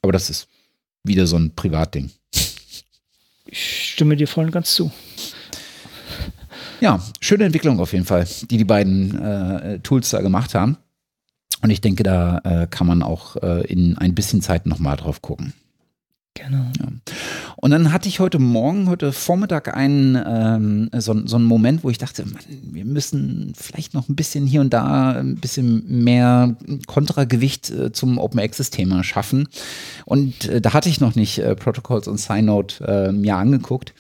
Aber 0.02 0.14
das 0.14 0.30
ist 0.30 0.48
wieder 1.04 1.28
so 1.28 1.38
ein 1.38 1.54
Privatding. 1.56 2.12
Ich 3.52 3.92
stimme 3.94 4.16
dir 4.16 4.28
voll 4.28 4.46
und 4.46 4.52
ganz 4.52 4.74
zu. 4.76 4.92
Ja, 6.82 7.04
schöne 7.20 7.46
Entwicklung 7.46 7.80
auf 7.80 7.94
jeden 7.94 8.06
Fall, 8.06 8.26
die 8.50 8.58
die 8.58 8.64
beiden 8.64 9.20
äh, 9.20 9.80
Tools 9.80 10.10
da 10.12 10.22
gemacht 10.22 10.56
haben. 10.56 10.78
Und 11.62 11.72
ich 11.72 11.82
denke, 11.82 12.04
da 12.04 12.40
äh, 12.44 12.68
kann 12.68 12.88
man 12.88 13.04
auch 13.04 13.36
äh, 13.38 13.66
in 13.66 13.98
ein 13.98 14.16
bisschen 14.16 14.42
Zeit 14.42 14.66
nochmal 14.66 14.96
drauf 14.96 15.22
gucken. 15.22 15.54
Genau. 16.36 16.66
Ja. 16.80 16.88
Und 17.58 17.72
dann 17.72 17.92
hatte 17.92 18.08
ich 18.08 18.20
heute 18.20 18.40
Morgen, 18.40 18.88
heute 18.88 19.12
Vormittag 19.12 19.76
einen, 19.76 20.18
ähm, 20.26 20.90
so, 20.98 21.28
so 21.28 21.36
einen 21.36 21.46
Moment, 21.46 21.84
wo 21.84 21.90
ich 21.90 21.98
dachte, 21.98 22.26
Mann, 22.26 22.44
wir 22.48 22.86
müssen 22.86 23.54
vielleicht 23.58 23.94
noch 23.94 24.08
ein 24.08 24.16
bisschen 24.16 24.46
hier 24.46 24.62
und 24.62 24.72
da 24.74 25.12
ein 25.12 25.36
bisschen 25.36 26.04
mehr 26.04 26.56
Kontragewicht 26.88 27.70
äh, 27.72 27.92
zum 27.92 28.18
Open 28.18 28.40
Access 28.40 28.70
Thema 28.70 29.04
schaffen. 29.04 29.50
Und 30.06 30.46
äh, 30.46 30.62
da 30.62 30.74
hatte 30.74 30.88
ich 30.88 31.02
noch 31.02 31.16
nicht 31.16 31.40
äh, 31.40 31.56
Protocols 31.56 32.08
und 32.08 32.20
Synode 32.20 32.76
äh, 32.86 33.12
mir 33.12 33.36
angeguckt 33.36 33.94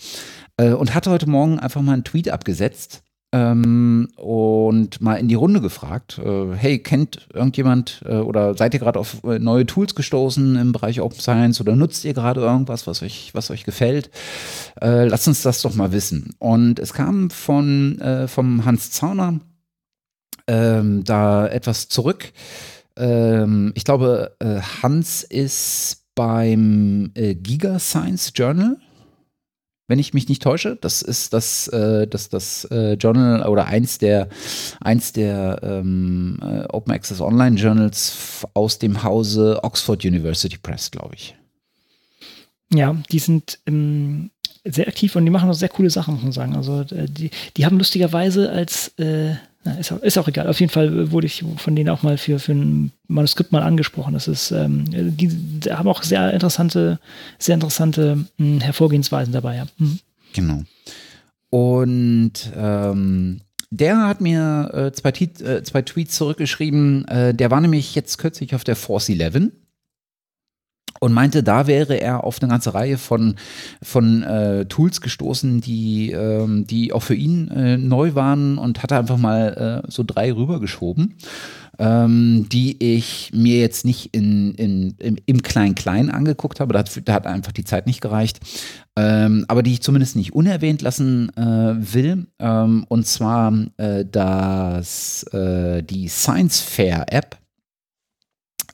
und 0.57 0.93
hatte 0.93 1.09
heute 1.09 1.29
Morgen 1.29 1.57
einfach 1.57 1.81
mal 1.81 1.93
einen 1.93 2.03
Tweet 2.03 2.27
abgesetzt 2.27 3.01
ähm, 3.31 4.07
und 4.15 5.01
mal 5.01 5.15
in 5.15 5.27
die 5.27 5.35
Runde 5.35 5.61
gefragt, 5.61 6.19
äh, 6.23 6.55
hey, 6.55 6.79
kennt 6.79 7.27
irgendjemand 7.31 8.01
äh, 8.05 8.15
oder 8.15 8.55
seid 8.55 8.73
ihr 8.73 8.79
gerade 8.79 8.99
auf 8.99 9.23
äh, 9.23 9.37
neue 9.37 9.67
Tools 9.67 9.93
gestoßen 9.93 10.55
im 10.55 10.71
Bereich 10.71 10.99
Open 10.99 11.19
Science 11.19 11.61
oder 11.61 11.75
nutzt 11.75 12.05
ihr 12.05 12.13
gerade 12.13 12.41
irgendwas, 12.41 12.87
was 12.87 13.03
euch, 13.03 13.29
was 13.33 13.51
euch 13.51 13.65
gefällt? 13.65 14.09
Äh, 14.81 15.05
lasst 15.05 15.27
uns 15.27 15.43
das 15.43 15.61
doch 15.61 15.75
mal 15.75 15.91
wissen. 15.91 16.35
Und 16.39 16.79
es 16.79 16.93
kam 16.93 17.29
von 17.29 17.99
äh, 17.99 18.27
vom 18.27 18.65
Hans 18.65 18.89
Zauner 18.91 19.39
ähm, 20.47 21.03
da 21.03 21.47
etwas 21.47 21.87
zurück. 21.87 22.31
Ähm, 22.97 23.73
ich 23.75 23.83
glaube, 23.83 24.35
äh, 24.39 24.59
Hans 24.81 25.21
ist 25.21 26.05
beim 26.15 27.11
Giga 27.13 27.79
Science 27.79 28.33
Journal 28.35 28.75
wenn 29.89 29.99
ich 29.99 30.13
mich 30.13 30.29
nicht 30.29 30.41
täusche. 30.41 30.77
Das 30.79 31.01
ist 31.01 31.33
das, 31.33 31.67
äh, 31.69 32.07
das, 32.07 32.29
das 32.29 32.65
äh, 32.65 32.93
Journal 32.93 33.45
oder 33.49 33.65
eins 33.65 33.97
der, 33.97 34.29
eins 34.79 35.11
der 35.11 35.59
ähm, 35.63 36.39
äh, 36.41 36.63
Open 36.69 36.93
Access 36.93 37.19
Online 37.19 37.57
Journals 37.57 38.45
aus 38.53 38.79
dem 38.79 39.03
Hause 39.03 39.59
Oxford 39.63 40.05
University 40.05 40.57
Press, 40.57 40.91
glaube 40.91 41.15
ich. 41.15 41.35
Ja, 42.71 42.95
die 43.11 43.17
sind 43.17 43.57
ähm, 43.65 44.29
sehr 44.63 44.87
aktiv 44.87 45.15
und 45.15 45.25
die 45.25 45.31
machen 45.31 45.49
auch 45.49 45.53
sehr 45.53 45.69
coole 45.69 45.89
Sachen, 45.89 46.13
muss 46.13 46.23
man 46.23 46.31
sagen. 46.33 46.55
Also 46.55 46.81
äh, 46.81 47.07
die, 47.09 47.31
die 47.57 47.65
haben 47.65 47.79
lustigerweise 47.79 48.51
als 48.51 48.89
äh, 48.99 49.33
na, 49.63 49.73
ist, 49.73 49.91
auch, 49.91 49.99
ist, 49.99 50.17
auch, 50.17 50.27
egal. 50.27 50.47
Auf 50.47 50.59
jeden 50.59 50.71
Fall 50.71 51.11
wurde 51.11 51.27
ich 51.27 51.43
von 51.57 51.75
denen 51.75 51.89
auch 51.89 52.01
mal 52.01 52.17
für, 52.17 52.39
für 52.39 52.53
ein 52.53 52.91
Manuskript 53.07 53.51
mal 53.51 53.61
angesprochen. 53.61 54.13
Das 54.13 54.27
ist, 54.27 54.51
ähm, 54.51 54.85
die, 54.87 55.29
haben 55.69 55.89
auch 55.89 56.03
sehr 56.03 56.33
interessante, 56.33 56.99
sehr 57.37 57.55
interessante 57.55 58.15
mh, 58.15 58.25
hm, 58.37 58.61
Hervorgehensweisen 58.61 59.33
dabei. 59.33 59.57
Ja. 59.57 59.65
Mhm. 59.77 59.99
Genau. 60.33 60.63
Und 61.49 62.51
ähm, 62.55 63.41
der 63.69 64.07
hat 64.07 64.21
mir 64.21 64.71
äh, 64.73 64.91
zwei, 64.93 65.09
äh, 65.09 65.63
zwei, 65.63 65.81
Tweets 65.81 66.15
zurückgeschrieben. 66.15 67.05
Äh, 67.07 67.33
der 67.33 67.51
war 67.51 67.59
nämlich 67.59 67.95
jetzt 67.95 68.17
kürzlich 68.17 68.55
auf 68.55 68.63
der 68.63 68.75
Force 68.75 69.09
11 69.09 69.51
und 70.99 71.13
meinte, 71.13 71.43
da 71.43 71.67
wäre 71.67 71.95
er 71.95 72.23
auf 72.23 72.41
eine 72.41 72.49
ganze 72.49 72.73
Reihe 72.73 72.97
von, 72.97 73.35
von 73.81 74.23
äh, 74.23 74.65
Tools 74.65 75.01
gestoßen, 75.01 75.61
die, 75.61 76.11
ähm, 76.11 76.67
die 76.67 76.93
auch 76.93 77.03
für 77.03 77.15
ihn 77.15 77.49
äh, 77.49 77.77
neu 77.77 78.15
waren 78.15 78.57
und 78.57 78.83
hatte 78.83 78.97
einfach 78.97 79.17
mal 79.17 79.83
äh, 79.85 79.91
so 79.91 80.03
drei 80.05 80.31
rübergeschoben, 80.31 81.15
ähm, 81.79 82.47
die 82.51 82.83
ich 82.83 83.31
mir 83.33 83.59
jetzt 83.59 83.85
nicht 83.85 84.13
in, 84.13 84.53
in, 84.55 84.95
im, 84.99 85.17
im 85.25 85.41
Klein-Klein 85.41 86.09
angeguckt 86.09 86.59
habe. 86.59 86.73
Da 86.73 86.79
hat, 86.79 87.01
da 87.05 87.13
hat 87.13 87.25
einfach 87.25 87.53
die 87.53 87.63
Zeit 87.63 87.87
nicht 87.87 88.01
gereicht. 88.01 88.39
Ähm, 88.95 89.45
aber 89.47 89.63
die 89.63 89.73
ich 89.73 89.81
zumindest 89.81 90.17
nicht 90.17 90.33
unerwähnt 90.33 90.81
lassen 90.81 91.29
äh, 91.37 91.93
will. 91.93 92.27
Ähm, 92.39 92.85
und 92.89 93.07
zwar 93.07 93.53
äh, 93.77 94.03
das, 94.05 95.23
äh, 95.31 95.81
die 95.83 96.09
Science 96.09 96.59
Fair 96.59 97.05
App 97.09 97.37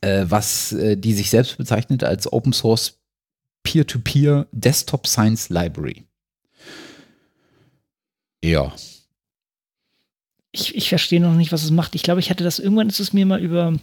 äh, 0.06 0.30
was 0.30 0.72
äh, 0.72 0.96
die 0.96 1.14
sich 1.14 1.30
selbst 1.30 1.58
bezeichnet 1.58 2.04
als 2.04 2.32
Open 2.32 2.54
Source 2.54 3.00
Peer-to-Peer 3.64 4.48
Desktop 4.52 5.08
Science 5.08 5.50
Library. 5.50 6.06
Ja. 8.44 8.72
Ich, 10.52 10.76
ich 10.76 10.90
verstehe 10.90 11.20
noch 11.20 11.34
nicht, 11.34 11.52
was 11.52 11.64
es 11.64 11.72
macht. 11.72 11.96
Ich 11.96 12.04
glaube, 12.04 12.20
ich 12.20 12.30
hatte 12.30 12.44
das 12.44 12.60
irgendwann 12.60 12.88
ist 12.88 13.00
es 13.00 13.12
mir 13.12 13.26
mal 13.26 13.42
über 13.42 13.74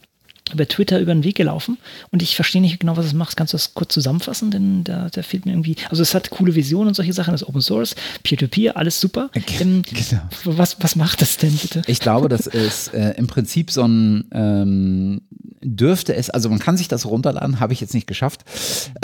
über 0.53 0.69
Twitter 0.69 1.01
über 1.01 1.15
den 1.15 1.25
Weg 1.25 1.37
gelaufen 1.37 1.79
und 2.11 2.23
ich 2.23 2.37
verstehe 2.37 2.61
nicht 2.61 2.81
genau, 2.81 2.97
was 2.97 3.07
es 3.07 3.13
macht. 3.13 3.37
Kannst 3.37 3.53
du 3.53 3.57
das 3.57 3.75
kurz 3.75 3.95
zusammenfassen? 3.95 4.51
Denn 4.51 4.85
da, 4.85 5.09
da 5.11 5.23
fehlt 5.23 5.47
mir 5.47 5.53
irgendwie, 5.53 5.77
also 5.89 6.03
es 6.03 6.15
hat 6.15 6.31
coole 6.31 6.55
Visionen 6.55 6.89
und 6.89 6.95
solche 6.95 7.13
Sachen, 7.13 7.33
das 7.33 7.43
ist 7.43 7.49
Open 7.49 7.63
Source, 7.63 7.95
Peer-to-Peer, 8.23 8.73
-Peer, 8.73 8.77
alles 8.77 9.01
super. 9.01 9.31
Ähm, 9.61 9.83
genau. 9.83 10.23
was, 10.45 10.77
was 10.81 10.97
macht 10.97 11.23
das 11.23 11.37
denn 11.37 11.57
bitte? 11.57 11.83
Ich 11.87 12.01
glaube, 12.01 12.29
das 12.29 12.47
ist 12.47 12.93
äh, 12.95 13.13
im 13.13 13.27
Prinzip 13.27 13.71
so 13.71 13.85
ein, 13.85 14.25
ähm, 14.33 15.21
dürfte 15.63 16.15
es, 16.15 16.29
also 16.31 16.49
man 16.49 16.59
kann 16.59 16.77
sich 16.77 16.89
das 16.89 17.07
runterladen, 17.07 17.61
habe 17.61 17.73
ich 17.73 17.81
jetzt 17.81 17.95
nicht 17.95 18.07
geschafft. 18.07 18.45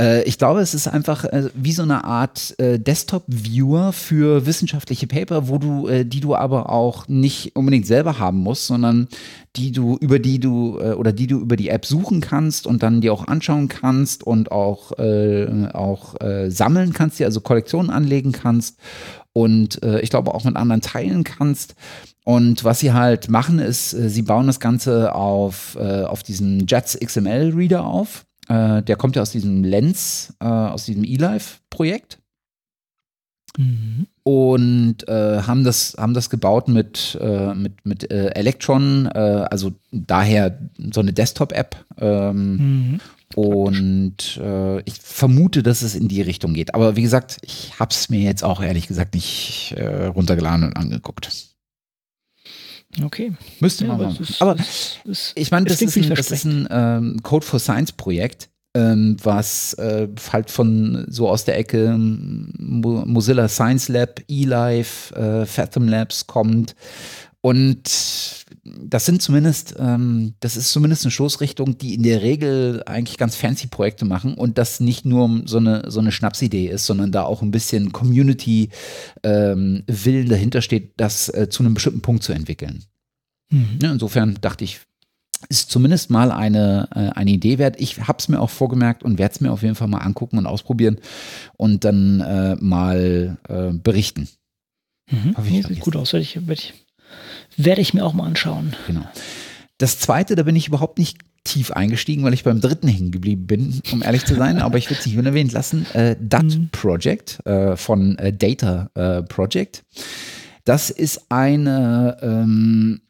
Äh, 0.01 0.25
ich 0.25 0.39
glaube, 0.39 0.61
es 0.61 0.75
ist 0.75 0.89
einfach 0.89 1.25
äh, 1.25 1.51
wie 1.55 1.73
so 1.73 1.83
eine 1.83 2.05
Art 2.05 2.59
äh, 2.59 2.79
Desktop-Viewer 2.79 3.93
für 3.93 4.45
wissenschaftliche 4.45 5.07
Paper, 5.07 5.49
wo 5.49 5.59
du, 5.59 5.89
äh, 5.89 6.05
die 6.05 6.21
du 6.21 6.35
aber 6.35 6.71
auch 6.71 7.07
nicht 7.09 7.55
unbedingt 7.55 7.87
selber 7.87 8.19
haben 8.19 8.39
musst, 8.39 8.67
sondern 8.67 9.09
die 9.57 9.73
du, 9.73 9.97
über 10.01 10.19
die 10.19 10.41
du 10.41 10.79
äh, 10.81 10.93
oder 10.93 11.13
die 11.13 11.27
du 11.29 11.39
über 11.39 11.55
die 11.55 11.69
App 11.69 11.87
suchen 11.87 12.21
kannst 12.21 12.67
und 12.67 12.83
dann 12.83 13.01
dir 13.01 13.13
auch 13.13 13.29
anschauen 13.29 13.69
kannst 13.69 14.25
und 14.25 14.51
auch, 14.51 14.99
äh, 14.99 15.69
auch 15.73 16.17
sammeln 16.49 16.93
kannst, 16.93 17.21
dir 17.21 17.27
also 17.27 17.41
Kollektionen 17.41 17.91
anlegen 17.91 18.33
kannst 18.33 18.79
und 19.33 19.81
ich 20.03 20.11
glaube 20.11 20.35
auch 20.35 20.45
mit 20.45 20.57
anderen 20.57 20.81
teilen 20.81 21.23
kannst. 21.23 21.77
Und 22.29 22.63
was 22.63 22.81
sie 22.81 22.93
halt 22.93 23.31
machen, 23.31 23.59
ist, 23.59 23.95
äh, 23.95 24.11
sie 24.11 24.21
bauen 24.21 24.47
das 24.47 24.61
Ganze 24.61 25.15
auf, 25.15 25.79
äh, 25.81 26.03
auf 26.03 26.23
diesen 26.23 26.67
Jets 26.67 26.99
XML 27.01 27.55
Reader 27.57 27.87
auf. 27.87 28.27
Äh, 28.51 28.83
der 28.83 28.97
kommt 28.97 29.17
ja 29.17 29.23
aus 29.23 29.31
diesem 29.31 29.65
Lens, 29.65 30.35
äh, 30.39 30.45
aus 30.45 30.85
diesem 30.85 31.05
eLife-Projekt. 31.05 32.19
Mhm. 33.57 34.09
Und 34.29 35.09
äh, 35.09 35.41
haben, 35.41 35.65
das, 35.65 35.97
haben 35.99 36.13
das 36.13 36.29
gebaut 36.29 36.69
mit, 36.69 37.17
äh, 37.19 37.55
mit, 37.55 37.87
mit 37.87 38.11
Electron, 38.11 39.07
also 39.07 39.73
daher 39.91 40.59
so 40.93 41.01
eine 41.01 41.15
Desktop-App. 41.15 41.83
Ähm, 41.99 42.57
mhm. 42.57 43.01
Und 43.35 44.39
äh, 44.43 44.81
ich 44.83 44.95
vermute, 45.01 45.63
dass 45.63 45.81
es 45.81 45.95
in 45.95 46.09
die 46.09 46.21
Richtung 46.21 46.53
geht. 46.53 46.75
Aber 46.75 46.95
wie 46.95 47.03
gesagt, 47.03 47.39
ich 47.41 47.79
habe 47.81 47.91
es 47.91 48.11
mir 48.11 48.21
jetzt 48.21 48.45
auch 48.45 48.61
ehrlich 48.61 48.87
gesagt 48.87 49.15
nicht 49.15 49.75
äh, 49.79 50.07
runtergeladen 50.07 50.65
und 50.65 50.77
angeguckt. 50.77 51.31
Okay. 53.03 53.33
Müsste 53.61 53.87
ja, 53.87 53.97
man 53.97 54.07
aber, 54.07 54.21
ist, 54.21 54.43
aber 54.43 54.57
ist, 55.05 55.33
ich 55.37 55.51
meine, 55.51 55.67
das, 55.67 55.81
ist 55.81 55.97
ein, 55.97 56.11
das 56.11 56.31
ist 56.31 56.45
ein 56.45 56.69
ähm, 56.71 57.23
Code 57.23 57.47
for 57.47 57.61
Science 57.61 57.93
Projekt, 57.93 58.51
was 58.75 59.75
äh, 59.75 60.09
halt 60.33 60.51
von 60.51 61.07
so 61.09 61.29
aus 61.29 61.45
der 61.45 61.59
Ecke 61.59 61.97
Mozilla 61.99 63.49
Science 63.49 63.89
Lab, 63.89 64.21
eLife, 64.29 65.15
äh, 65.17 65.47
Fathom 65.47 65.89
Labs 65.89 66.27
kommt. 66.27 66.75
Und 67.41 67.89
das 68.81 69.07
sind 69.07 69.23
zumindest, 69.23 69.77
ähm, 69.79 70.35
das 70.41 70.57
ist 70.57 70.73
zumindest 70.73 71.05
eine 71.05 71.13
Stoßrichtung, 71.13 71.79
die 71.79 71.95
in 71.95 72.03
der 72.03 72.23
Regel 72.23 72.83
eigentlich 72.85 73.17
ganz 73.17 73.37
fancy 73.37 73.69
Projekte 73.69 74.05
machen 74.05 74.35
und 74.35 74.59
das 74.59 74.81
nicht 74.81 75.05
nur 75.05 75.43
so 75.45 75.59
eine, 75.59 75.85
so 75.89 76.01
eine 76.01 76.13
Schnapsidee 76.13 76.67
ist, 76.67 76.87
sondern 76.87 77.13
da 77.13 77.23
auch 77.23 77.43
ein 77.43 77.51
bisschen 77.51 77.93
Community-Willen 77.93 79.85
ähm, 79.85 80.29
dahinter 80.29 80.63
steht, 80.63 80.93
das 80.97 81.29
äh, 81.29 81.49
zu 81.49 81.63
einem 81.63 81.75
bestimmten 81.75 82.03
Punkt 82.03 82.23
zu 82.23 82.33
entwickeln. 82.33 82.85
Mhm. 83.51 83.79
Ja, 83.83 83.93
insofern 83.93 84.37
dachte 84.41 84.65
ich, 84.65 84.81
ist 85.49 85.71
zumindest 85.71 86.11
mal 86.11 86.31
eine, 86.31 86.89
äh, 86.95 87.11
eine 87.11 87.31
Idee 87.31 87.59
wert. 87.59 87.77
Ich 87.79 87.99
habe 88.07 88.19
es 88.19 88.29
mir 88.29 88.41
auch 88.41 88.51
vorgemerkt 88.51 89.03
und 89.03 89.19
werde 89.19 89.35
es 89.35 89.41
mir 89.41 89.53
auf 89.53 89.63
jeden 89.63 89.75
Fall 89.75 89.89
mal 89.89 89.99
angucken 89.99 90.39
und 90.39 90.47
ausprobieren 90.47 90.99
und 91.57 91.85
dann 91.85 92.21
äh, 92.21 92.57
mal 92.61 93.39
äh, 93.49 93.73
berichten. 93.73 94.29
Mhm. 95.11 95.35
Nee, 95.45 95.63
sieht 95.63 95.81
gut 95.81 95.97
aus, 95.97 96.13
werde 96.13 96.23
ich, 96.23 96.47
werd 96.47 96.59
ich 96.59 96.75
werde 97.57 97.81
ich 97.81 97.95
mir 97.95 98.05
auch 98.05 98.13
mal 98.13 98.27
anschauen. 98.27 98.75
Genau. 98.87 99.07
Das 99.79 99.99
zweite, 99.99 100.37
da 100.37 100.43
bin 100.43 100.57
ich 100.57 100.69
überhaupt 100.69 100.99
nicht 100.99 101.19
tief 101.45 101.71
eingestiegen, 101.71 102.25
weil 102.25 102.35
ich 102.35 102.45
beim 102.45 102.61
dritten 102.61 102.89
hängen 102.89 103.11
geblieben 103.11 103.47
bin, 103.47 103.81
um 103.93 104.03
ehrlich 104.03 104.25
zu 104.27 104.35
sein, 104.35 104.59
aber 104.59 104.77
ich 104.77 104.91
würde 104.91 105.01
es 105.01 105.07
nicht 105.07 105.17
unerwähnt 105.17 105.53
lassen. 105.53 105.87
Äh, 105.95 106.17
DAT 106.21 106.45
mhm. 106.45 106.69
Project 106.73 107.45
äh, 107.47 107.77
von 107.77 108.19
äh, 108.19 108.33
Data 108.33 108.91
Project. 109.29 109.85
Das 110.65 110.91
ist 110.91 111.31
eine 111.31 112.19
ähm, 112.21 113.01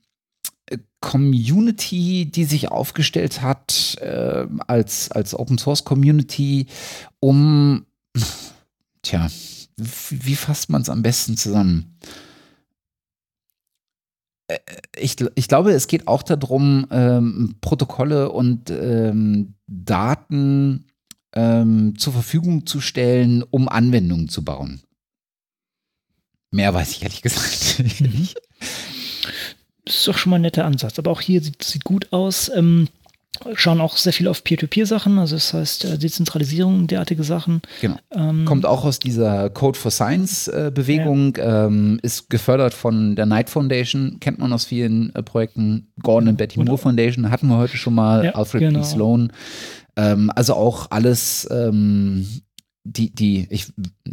Community, 1.00 2.26
die 2.30 2.44
sich 2.44 2.70
aufgestellt 2.70 3.42
hat 3.42 3.96
äh, 4.00 4.46
als, 4.66 5.10
als 5.10 5.34
Open 5.34 5.58
Source 5.58 5.84
Community, 5.84 6.66
um, 7.20 7.86
tja, 9.02 9.28
wie 9.76 10.34
fasst 10.34 10.70
man 10.70 10.82
es 10.82 10.88
am 10.88 11.02
besten 11.02 11.36
zusammen? 11.36 11.96
Äh, 14.48 14.58
ich, 14.96 15.16
ich 15.34 15.48
glaube, 15.48 15.72
es 15.72 15.86
geht 15.86 16.08
auch 16.08 16.22
darum, 16.22 16.86
ähm, 16.90 17.56
Protokolle 17.60 18.30
und 18.32 18.70
ähm, 18.70 19.54
Daten 19.66 20.86
ähm, 21.34 21.96
zur 21.96 22.12
Verfügung 22.12 22.66
zu 22.66 22.80
stellen, 22.80 23.44
um 23.50 23.68
Anwendungen 23.68 24.28
zu 24.28 24.44
bauen. 24.44 24.82
Mehr 26.50 26.72
weiß 26.72 26.92
ich 26.92 27.02
ehrlich 27.02 27.22
gesagt 27.22 27.78
nicht. 28.00 28.40
Ist 29.88 30.06
doch 30.06 30.18
schon 30.18 30.30
mal 30.30 30.36
ein 30.36 30.42
netter 30.42 30.64
Ansatz. 30.64 30.98
Aber 30.98 31.10
auch 31.10 31.20
hier 31.20 31.40
sieht 31.42 31.62
es 31.62 31.78
gut 31.80 32.12
aus. 32.12 32.50
Ähm, 32.54 32.88
schauen 33.54 33.80
auch 33.80 33.96
sehr 33.96 34.12
viel 34.12 34.28
auf 34.28 34.42
Peer-to-Peer-Sachen, 34.42 35.18
also 35.18 35.36
das 35.36 35.54
heißt 35.54 35.84
äh, 35.84 35.98
Dezentralisierung, 35.98 36.86
derartige 36.86 37.22
Sachen. 37.24 37.62
Genau. 37.80 37.96
Ähm, 38.10 38.44
Kommt 38.44 38.66
auch 38.66 38.84
aus 38.84 38.98
dieser 38.98 39.50
Code 39.50 39.78
for 39.78 39.90
Science-Bewegung, 39.90 41.36
äh, 41.36 41.40
ja. 41.40 41.66
ähm, 41.66 42.00
ist 42.02 42.30
gefördert 42.30 42.74
von 42.74 43.16
der 43.16 43.26
Knight 43.26 43.50
Foundation, 43.50 44.18
kennt 44.20 44.38
man 44.38 44.52
aus 44.52 44.64
vielen 44.64 45.14
äh, 45.14 45.22
Projekten. 45.22 45.88
Gordon 46.02 46.30
und 46.30 46.36
Betty 46.36 46.60
Moore 46.60 46.78
Foundation 46.78 47.30
hatten 47.30 47.48
wir 47.48 47.58
heute 47.58 47.76
schon 47.76 47.94
mal, 47.94 48.24
ja, 48.24 48.34
Alfred 48.34 48.60
genau. 48.60 48.80
P. 48.80 48.84
Sloan. 48.84 49.32
Ähm, 49.96 50.30
also 50.34 50.54
auch 50.54 50.90
alles 50.90 51.48
ähm, 51.50 52.26
die, 52.84 53.10
die, 53.14 53.46
ich 53.50 53.66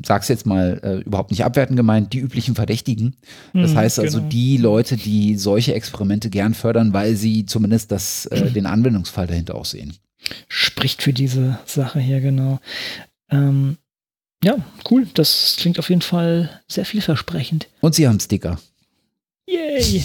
sag's 0.05 0.27
jetzt 0.27 0.45
mal 0.45 0.79
äh, 0.83 0.97
überhaupt 1.05 1.31
nicht 1.31 1.45
abwertend 1.45 1.77
gemeint, 1.77 2.13
die 2.13 2.19
üblichen 2.19 2.55
Verdächtigen. 2.55 3.15
Das 3.53 3.71
mhm, 3.71 3.77
heißt 3.77 3.99
also 3.99 4.19
genau. 4.19 4.29
die 4.29 4.57
Leute, 4.57 4.97
die 4.97 5.37
solche 5.37 5.73
Experimente 5.73 6.29
gern 6.29 6.53
fördern, 6.53 6.93
weil 6.93 7.15
sie 7.15 7.45
zumindest 7.45 7.91
das, 7.91 8.25
äh, 8.27 8.51
den 8.53 8.65
Anwendungsfall 8.65 9.27
dahinter 9.27 9.55
auch 9.55 9.65
sehen. 9.65 9.95
Spricht 10.47 11.03
für 11.03 11.13
diese 11.13 11.59
Sache 11.65 11.99
hier, 11.99 12.19
genau. 12.19 12.59
Ähm, 13.29 13.77
ja, 14.43 14.57
cool. 14.89 15.07
Das 15.13 15.55
klingt 15.57 15.79
auf 15.79 15.89
jeden 15.89 16.01
Fall 16.01 16.61
sehr 16.67 16.85
vielversprechend. 16.85 17.67
Und 17.81 17.95
sie 17.95 18.07
haben 18.07 18.19
Sticker. 18.19 18.59
Yay! 19.47 20.03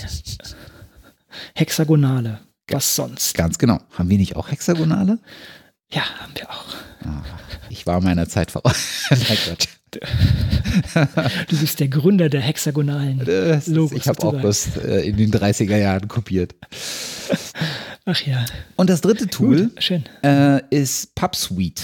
Hexagonale. 1.55 2.41
Was 2.69 2.95
sonst? 2.95 3.35
Ganz 3.35 3.59
genau. 3.59 3.81
Haben 3.93 4.09
wir 4.11 4.19
nicht 4.19 4.37
auch 4.37 4.51
Hexagonale? 4.51 5.19
Ja, 5.93 6.03
haben 6.21 6.33
wir 6.35 6.49
auch. 6.49 6.75
Ah, 7.05 7.23
ich 7.69 7.87
war 7.87 8.01
meiner 8.01 8.29
Zeit 8.29 8.51
voraus. 8.51 9.09
du 11.49 11.59
bist 11.59 11.81
der 11.81 11.89
Gründer 11.89 12.29
der 12.29 12.41
hexagonalen 12.41 13.25
das 13.25 13.67
Logos. 13.67 13.97
ich 13.97 14.07
habe 14.07 14.23
auch 14.23 14.41
das 14.41 14.77
äh, 14.77 15.09
in 15.09 15.17
den 15.17 15.33
30er 15.33 15.77
Jahren 15.77 16.07
kopiert. 16.07 16.55
Ach 18.05 18.21
ja. 18.23 18.45
Und 18.77 18.89
das 18.89 19.01
dritte 19.01 19.27
Tool 19.27 19.73
äh, 20.23 20.61
ist 20.71 21.15
PubSuite. 21.17 21.83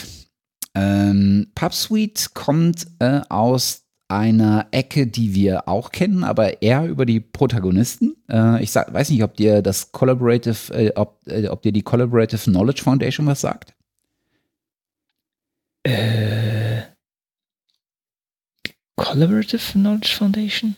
Ähm, 0.74 1.48
PubSuite 1.54 2.28
kommt 2.34 2.86
äh, 3.00 3.22
aus 3.28 3.82
einer 4.08 4.68
Ecke, 4.70 5.06
die 5.06 5.34
wir 5.34 5.68
auch 5.68 5.90
kennen, 5.90 6.22
aber 6.22 6.62
eher 6.62 6.86
über 6.86 7.06
die 7.06 7.18
Protagonisten. 7.20 8.14
Äh, 8.30 8.62
ich 8.62 8.70
sag, 8.70 8.92
weiß 8.92 9.10
nicht, 9.10 9.24
ob 9.24 9.36
dir 9.36 9.62
das 9.62 9.90
Collaborative, 9.90 10.72
äh, 10.74 10.92
ob, 10.94 11.20
ob 11.50 11.62
dir 11.62 11.72
die 11.72 11.82
Collaborative 11.82 12.50
Knowledge 12.50 12.82
Foundation 12.82 13.26
was 13.26 13.40
sagt. 13.40 13.74
Äh, 15.86 16.82
Collaborative 18.96 19.72
Knowledge 19.72 20.14
Foundation? 20.16 20.76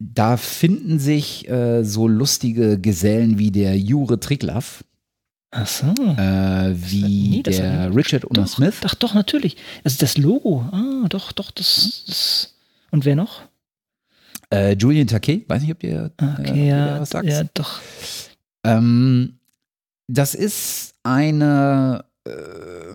Da 0.00 0.36
finden 0.36 0.98
sich 0.98 1.48
äh, 1.48 1.84
so 1.84 2.08
lustige 2.08 2.78
Gesellen 2.78 3.38
wie 3.38 3.50
der 3.50 3.78
Jure 3.78 4.18
Triglaff. 4.20 4.84
Ach 5.50 5.66
so. 5.66 5.86
Äh, 5.86 6.74
wie 6.74 7.28
nee, 7.28 7.42
der 7.42 7.94
Richard 7.94 8.24
Unna 8.24 8.46
Smith. 8.46 8.80
Ach 8.84 8.94
doch, 8.94 9.14
natürlich. 9.14 9.56
Also 9.84 9.96
das 10.00 10.18
Logo. 10.18 10.60
Ah, 10.72 11.06
doch, 11.08 11.32
doch, 11.32 11.50
das. 11.50 12.04
das. 12.06 12.54
Und 12.90 13.04
wer 13.04 13.16
noch? 13.16 13.42
Äh, 14.52 14.74
Julian 14.74 15.06
Takei. 15.06 15.44
Weiß 15.46 15.62
nicht, 15.62 15.72
ob 15.72 15.82
ihr, 15.82 16.12
äh, 16.16 16.24
okay, 16.24 16.60
äh, 16.60 16.68
ja, 16.68 17.00
was 17.00 17.10
sagt. 17.10 17.28
Ja, 17.28 17.44
doch. 17.54 17.80
Ähm, 18.64 19.38
das 20.06 20.34
ist 20.34 20.94
eine. 21.02 22.04
Äh, 22.24 22.94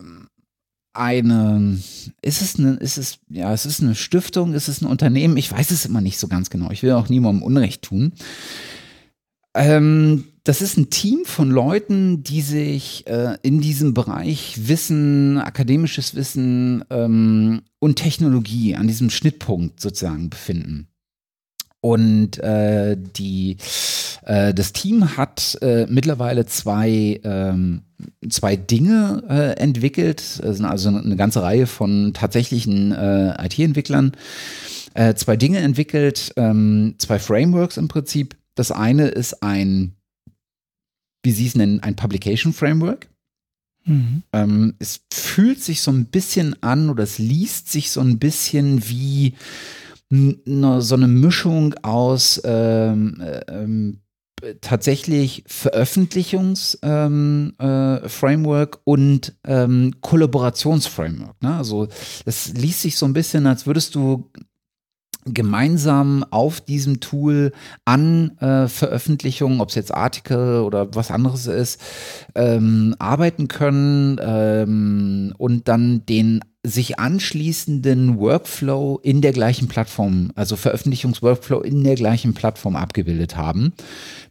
eine, 0.93 1.79
ist 2.21 2.41
es 2.41 2.59
eine, 2.59 2.75
ist 2.75 2.97
es, 2.97 3.19
ja, 3.29 3.53
es 3.53 3.65
ist 3.65 3.81
eine 3.81 3.95
Stiftung, 3.95 4.53
ist 4.53 4.67
es 4.67 4.81
ein 4.81 4.87
Unternehmen? 4.87 5.37
Ich 5.37 5.51
weiß 5.51 5.71
es 5.71 5.85
immer 5.85 6.01
nicht 6.01 6.19
so 6.19 6.27
ganz 6.27 6.49
genau. 6.49 6.71
Ich 6.71 6.83
will 6.83 6.91
auch 6.91 7.09
niemandem 7.09 7.43
Unrecht 7.43 7.81
tun. 7.81 8.13
Ähm, 9.55 10.25
das 10.43 10.61
ist 10.61 10.77
ein 10.77 10.89
Team 10.89 11.25
von 11.25 11.49
Leuten, 11.49 12.23
die 12.23 12.41
sich 12.41 13.07
äh, 13.07 13.37
in 13.43 13.61
diesem 13.61 13.93
Bereich 13.93 14.67
Wissen, 14.67 15.37
akademisches 15.37 16.15
Wissen 16.15 16.83
ähm, 16.89 17.61
und 17.79 17.95
Technologie 17.95 18.75
an 18.75 18.87
diesem 18.87 19.09
Schnittpunkt 19.09 19.79
sozusagen 19.79 20.29
befinden. 20.29 20.87
Und 21.79 22.39
äh, 22.39 22.97
die, 22.97 23.57
äh, 24.25 24.53
das 24.53 24.73
Team 24.73 25.17
hat 25.17 25.57
äh, 25.61 25.85
mittlerweile 25.87 26.45
zwei, 26.45 27.19
ähm, 27.23 27.81
zwei 28.29 28.55
Dinge 28.55 29.23
äh, 29.29 29.59
entwickelt. 29.59 30.19
Es 30.21 30.57
sind 30.57 30.65
also 30.65 30.89
eine 30.89 31.15
ganze 31.15 31.41
Reihe 31.41 31.67
von 31.67 32.13
tatsächlichen 32.13 32.91
äh, 32.91 33.45
IT-Entwicklern. 33.45 34.13
Äh, 34.93 35.15
zwei 35.15 35.35
Dinge 35.37 35.59
entwickelt, 35.59 36.33
ähm, 36.37 36.95
zwei 36.97 37.19
Frameworks 37.19 37.77
im 37.77 37.87
Prinzip. 37.87 38.35
Das 38.55 38.71
eine 38.71 39.07
ist 39.07 39.41
ein, 39.41 39.95
wie 41.23 41.31
Sie 41.31 41.47
es 41.47 41.55
nennen, 41.55 41.79
ein 41.81 41.95
Publication 41.95 42.53
Framework. 42.53 43.07
Mhm. 43.85 44.23
Ähm, 44.31 44.75
es 44.79 45.01
fühlt 45.11 45.61
sich 45.61 45.81
so 45.81 45.91
ein 45.91 46.05
bisschen 46.05 46.61
an 46.61 46.89
oder 46.89 47.03
es 47.03 47.17
liest 47.17 47.71
sich 47.71 47.91
so 47.91 48.01
ein 48.01 48.19
bisschen 48.19 48.87
wie 48.87 49.33
so 50.45 50.95
eine 50.95 51.07
Mischung 51.07 51.73
aus 51.81 52.39
ähm, 52.45 53.23
ähm, 53.47 54.02
tatsächlich 54.61 55.43
Veröffentlichungsframework 55.47 56.75
ähm, 56.85 57.55
äh, 57.59 58.07
und 58.83 59.35
ähm, 59.45 59.95
Kollaborationsframework. 60.01 61.41
Ne? 61.41 61.55
Also 61.55 61.87
es 62.25 62.53
liest 62.53 62.81
sich 62.81 62.97
so 62.97 63.05
ein 63.05 63.13
bisschen, 63.13 63.47
als 63.47 63.65
würdest 63.67 63.95
du 63.95 64.29
gemeinsam 65.25 66.25
auf 66.29 66.61
diesem 66.61 66.99
Tool 66.99 67.51
an 67.85 68.37
äh, 68.39 68.67
Veröffentlichungen, 68.67 69.61
ob 69.61 69.69
es 69.69 69.75
jetzt 69.75 69.93
Artikel 69.93 70.59
oder 70.61 70.93
was 70.95 71.11
anderes 71.11 71.47
ist, 71.47 71.79
ähm, 72.35 72.95
arbeiten 72.99 73.47
können 73.47 74.19
ähm, 74.21 75.33
und 75.37 75.67
dann 75.67 76.05
den 76.05 76.41
sich 76.65 76.97
anschließenden 76.97 78.17
Workflow 78.17 78.99
in 79.03 79.21
der 79.21 79.33
gleichen 79.33 79.67
Plattform, 79.67 80.31
also 80.35 80.55
Veröffentlichungsworkflow 80.55 81.59
in 81.59 81.83
der 81.83 81.95
gleichen 81.95 82.33
Plattform 82.33 82.77
abgebildet 82.77 83.35
haben, 83.35 83.73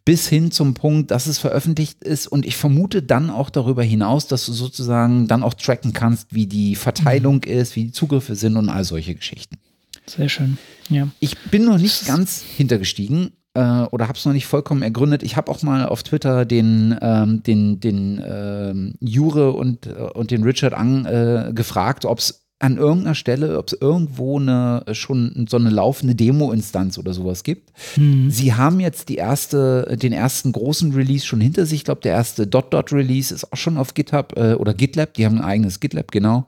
bis 0.07 0.29
hin 0.29 0.51
zum 0.51 0.73
Punkt, 0.73 1.11
dass 1.11 1.27
es 1.27 1.39
veröffentlicht 1.39 2.03
ist 2.03 2.27
und 2.27 2.47
ich 2.47 2.57
vermute 2.57 3.03
dann 3.03 3.29
auch 3.29 3.51
darüber 3.51 3.83
hinaus, 3.83 4.29
dass 4.29 4.47
du 4.47 4.53
sozusagen 4.53 5.29
dann 5.29 5.43
auch 5.43 5.53
tracken 5.53 5.93
kannst, 5.93 6.33
wie 6.33 6.47
die 6.47 6.75
Verteilung 6.75 7.43
mhm. 7.45 7.53
ist, 7.53 7.77
wie 7.77 7.85
die 7.85 7.93
Zugriffe 7.93 8.35
sind 8.35 8.57
und 8.57 8.71
all 8.71 8.85
solche 8.85 9.15
Geschichten. 9.15 9.59
Sehr 10.07 10.29
schön. 10.29 10.59
Ja. 10.89 11.09
Ich 11.21 11.39
bin 11.51 11.65
noch 11.65 11.79
nicht 11.79 12.07
ganz 12.07 12.43
hintergestiegen 12.43 13.33
äh, 13.55 13.61
oder 13.61 14.09
habe 14.09 14.19
es 14.19 14.25
noch 14.25 14.33
nicht 14.33 14.47
vollkommen 14.47 14.83
ergründet. 14.83 15.23
Ich 15.23 15.37
habe 15.37 15.51
auch 15.51 15.63
mal 15.63 15.87
auf 15.87 16.03
Twitter 16.03 16.45
den, 16.45 16.97
ähm, 17.01 17.43
den, 17.43 17.81
den 17.81 18.23
ähm, 18.25 18.95
Jure 19.01 19.53
und, 19.53 19.87
äh, 19.87 19.91
und 19.91 20.31
den 20.31 20.43
Richard 20.43 20.75
Ang 20.75 21.07
äh, 21.07 21.53
gefragt, 21.55 22.05
ob 22.05 22.19
es 22.19 22.43
an 22.63 22.77
irgendeiner 22.77 23.17
Stelle, 23.17 23.59
ob 23.59 23.67
es 23.67 23.79
irgendwo 23.81 24.39
eine, 24.39 24.85
schon 24.93 25.47
so 25.51 25.57
eine 25.57 25.71
laufende 25.71 26.15
Demo-Instanz 26.15 26.97
oder 26.97 27.13
sowas 27.13 27.43
gibt. 27.43 27.73
Mhm. 27.97 28.31
Sie 28.31 28.55
haben 28.55 28.79
jetzt 28.79 29.09
die 29.09 29.17
erste, 29.17 29.99
den 30.01 30.13
ersten 30.13 30.53
großen 30.53 30.93
Release 30.93 31.27
schon 31.27 31.41
hinter 31.41 31.67
sich. 31.67 31.81
Ich 31.81 31.85
glaube, 31.85 32.03
der 32.03 32.13
erste 32.13 32.47
Dot-Dot-Release 32.47 33.35
ist 33.35 33.53
auch 33.53 33.57
schon 33.57 33.77
auf 33.77 33.95
GitHub 33.95 34.35
äh, 34.37 34.55
oder 34.55 34.75
GitLab, 34.75 35.15
die 35.15 35.27
haben 35.27 35.39
ein 35.39 35.45
eigenes 35.45 35.81
GitLab, 35.81 36.13
genau, 36.13 36.47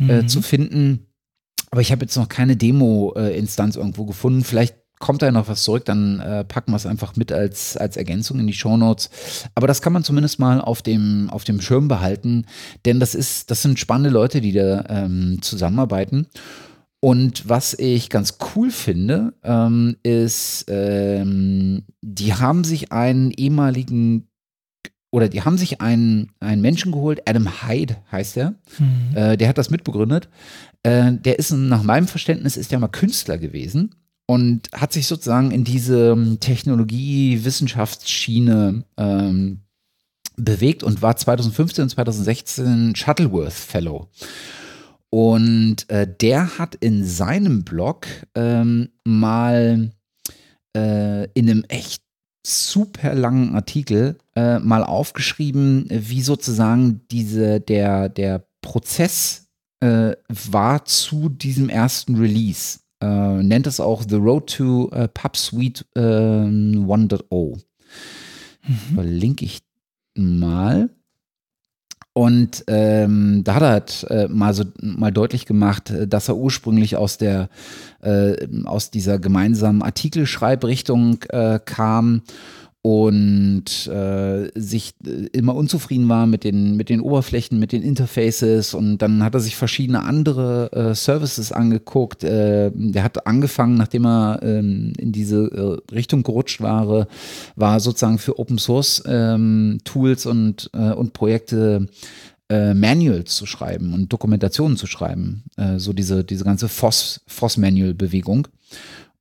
äh, 0.00 0.22
mhm. 0.22 0.28
zu 0.28 0.42
finden. 0.42 1.06
Aber 1.70 1.80
ich 1.80 1.92
habe 1.92 2.02
jetzt 2.02 2.16
noch 2.16 2.28
keine 2.28 2.56
Demo-Instanz 2.56 3.76
irgendwo 3.76 4.04
gefunden. 4.04 4.44
Vielleicht 4.44 4.76
kommt 4.98 5.22
da 5.22 5.30
noch 5.30 5.48
was 5.48 5.62
zurück, 5.62 5.84
dann 5.84 6.20
äh, 6.20 6.44
packen 6.44 6.72
wir 6.72 6.76
es 6.76 6.86
einfach 6.86 7.16
mit 7.16 7.32
als, 7.32 7.76
als 7.76 7.96
Ergänzung 7.96 8.40
in 8.40 8.46
die 8.46 8.54
Shownotes. 8.54 9.10
Aber 9.54 9.66
das 9.66 9.82
kann 9.82 9.92
man 9.92 10.04
zumindest 10.04 10.38
mal 10.38 10.60
auf 10.60 10.82
dem, 10.82 11.28
auf 11.30 11.44
dem 11.44 11.60
Schirm 11.60 11.88
behalten, 11.88 12.46
denn 12.84 13.00
das 13.00 13.14
ist, 13.14 13.50
das 13.50 13.62
sind 13.62 13.78
spannende 13.78 14.10
Leute, 14.10 14.40
die 14.40 14.52
da 14.52 14.84
ähm, 14.88 15.38
zusammenarbeiten. 15.42 16.28
Und 17.00 17.48
was 17.48 17.74
ich 17.74 18.08
ganz 18.08 18.38
cool 18.54 18.70
finde, 18.70 19.34
ähm, 19.44 19.96
ist, 20.02 20.64
ähm, 20.68 21.84
die 22.00 22.34
haben 22.34 22.64
sich 22.64 22.90
einen 22.90 23.30
ehemaligen 23.30 24.28
oder 25.16 25.28
die 25.30 25.40
haben 25.40 25.56
sich 25.56 25.80
einen, 25.80 26.28
einen 26.40 26.60
Menschen 26.60 26.92
geholt, 26.92 27.26
Adam 27.26 27.48
Hyde 27.62 27.96
heißt 28.12 28.36
er, 28.36 28.50
mhm. 28.78 29.16
äh, 29.16 29.38
der 29.38 29.48
hat 29.48 29.56
das 29.56 29.70
mitbegründet. 29.70 30.28
Äh, 30.82 31.12
der 31.12 31.38
ist 31.38 31.52
nach 31.52 31.82
meinem 31.82 32.06
Verständnis 32.06 32.58
ist 32.58 32.70
ja 32.70 32.78
mal 32.78 32.88
Künstler 32.88 33.38
gewesen 33.38 33.94
und 34.26 34.68
hat 34.74 34.92
sich 34.92 35.06
sozusagen 35.06 35.52
in 35.52 35.64
diese 35.64 36.10
ähm, 36.10 36.38
Technologie-Wissenschaftsschiene 36.38 38.84
ähm, 38.98 39.60
bewegt 40.36 40.82
und 40.82 41.00
war 41.00 41.16
2015 41.16 41.84
und 41.84 41.88
2016 41.88 42.94
Shuttleworth 42.94 43.54
Fellow. 43.54 44.10
Und 45.08 45.88
äh, 45.88 46.06
der 46.20 46.58
hat 46.58 46.74
in 46.74 47.06
seinem 47.06 47.64
Blog 47.64 48.06
ähm, 48.34 48.90
mal 49.02 49.92
äh, 50.76 51.24
in 51.32 51.48
einem 51.48 51.64
echt 51.68 52.02
super 52.46 53.14
langen 53.14 53.54
Artikel 53.54 54.18
äh, 54.34 54.58
mal 54.58 54.84
aufgeschrieben, 54.84 55.86
wie 55.90 56.22
sozusagen 56.22 57.00
diese, 57.10 57.60
der, 57.60 58.08
der 58.08 58.46
Prozess 58.60 59.48
äh, 59.80 60.12
war 60.28 60.84
zu 60.84 61.28
diesem 61.28 61.68
ersten 61.68 62.16
Release 62.16 62.78
äh, 63.00 63.42
nennt 63.42 63.66
es 63.66 63.80
auch 63.80 64.02
The 64.08 64.16
Road 64.16 64.54
to 64.56 64.90
äh, 64.90 65.08
PubSuite 65.08 65.84
äh, 65.94 66.00
1.0. 66.00 67.22
Mhm. 67.30 68.94
Verlinke 68.94 69.44
ich 69.44 69.62
mal. 70.16 70.90
Und 72.16 72.64
ähm, 72.66 73.44
da 73.44 73.56
hat 73.56 73.62
er 73.62 73.68
halt, 73.68 74.06
äh, 74.08 74.26
mal 74.28 74.54
so 74.54 74.64
mal 74.80 75.12
deutlich 75.12 75.44
gemacht, 75.44 75.92
dass 76.06 76.28
er 76.28 76.36
ursprünglich 76.38 76.96
aus 76.96 77.18
der 77.18 77.50
äh, 78.00 78.48
aus 78.64 78.90
dieser 78.90 79.18
gemeinsamen 79.18 79.82
Artikelschreibrichtung 79.82 81.18
äh, 81.28 81.60
kam 81.62 82.22
und 82.86 83.88
äh, 83.88 84.48
sich 84.54 84.94
äh, 85.04 85.26
immer 85.32 85.56
unzufrieden 85.56 86.08
war 86.08 86.28
mit 86.28 86.44
den, 86.44 86.76
mit 86.76 86.88
den 86.88 87.00
Oberflächen, 87.00 87.58
mit 87.58 87.72
den 87.72 87.82
Interfaces 87.82 88.74
und 88.74 88.98
dann 88.98 89.24
hat 89.24 89.34
er 89.34 89.40
sich 89.40 89.56
verschiedene 89.56 90.04
andere 90.04 90.70
äh, 90.70 90.94
Services 90.94 91.50
angeguckt. 91.50 92.22
Äh, 92.22 92.70
der 92.72 93.02
hat 93.02 93.26
angefangen, 93.26 93.74
nachdem 93.74 94.06
er 94.06 94.38
ähm, 94.44 94.92
in 94.98 95.10
diese 95.10 95.80
äh, 95.90 95.92
Richtung 95.92 96.22
gerutscht 96.22 96.60
war, 96.60 97.08
war 97.56 97.80
sozusagen 97.80 98.18
für 98.18 98.38
Open 98.38 98.58
Source 98.58 99.02
ähm, 99.04 99.78
Tools 99.82 100.24
und, 100.24 100.70
äh, 100.72 100.92
und 100.92 101.12
Projekte 101.12 101.88
Manuals 102.48 103.34
zu 103.34 103.44
schreiben 103.44 103.92
und 103.92 104.12
Dokumentationen 104.12 104.76
zu 104.76 104.86
schreiben. 104.86 105.42
So 105.78 105.92
diese, 105.92 106.22
diese 106.22 106.44
ganze 106.44 106.68
FOSS-Manual-Bewegung 106.68 108.46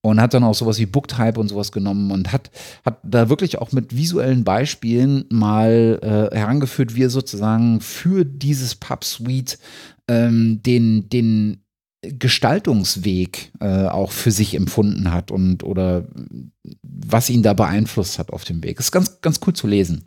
und 0.10 0.22
hat 0.22 0.34
dann 0.34 0.44
auch 0.44 0.53
sowas 0.53 0.77
wie 0.77 0.86
Booktype 0.86 1.40
und 1.40 1.48
sowas 1.48 1.72
genommen 1.72 2.11
und 2.11 2.32
hat, 2.32 2.52
hat 2.86 2.99
da 3.03 3.30
wirklich 3.30 3.57
auch 3.57 3.72
mit 3.72 3.98
visuellen 3.98 4.44
Beispielen 4.44 5.26
mal 5.30 5.99
äh, 6.02 6.36
herangeführt, 6.36 6.95
wie 6.95 7.03
er 7.03 7.10
sozusagen 7.10 7.82
für 7.82 8.23
dieses 8.23 8.76
Pub-Suite 8.76 9.57
ähm, 10.07 10.61
den, 10.64 11.10
den 11.10 11.64
Gestaltungsweg 12.03 13.52
äh, 13.60 13.88
auch 13.88 14.11
für 14.11 14.30
sich 14.30 14.53
empfunden 14.53 15.11
hat 15.11 15.32
und 15.32 15.64
oder 15.64 16.06
was 16.84 17.32
ihn 17.32 17.41
da 17.41 17.53
beeinflusst 17.53 18.19
hat 18.19 18.32
auf 18.32 18.44
dem 18.44 18.64
Weg. 18.64 18.80
Ist 18.80 18.91
ganz, 18.91 19.22
ganz 19.22 19.40
cool 19.48 19.53
zu 19.53 19.65
lesen. 19.65 20.03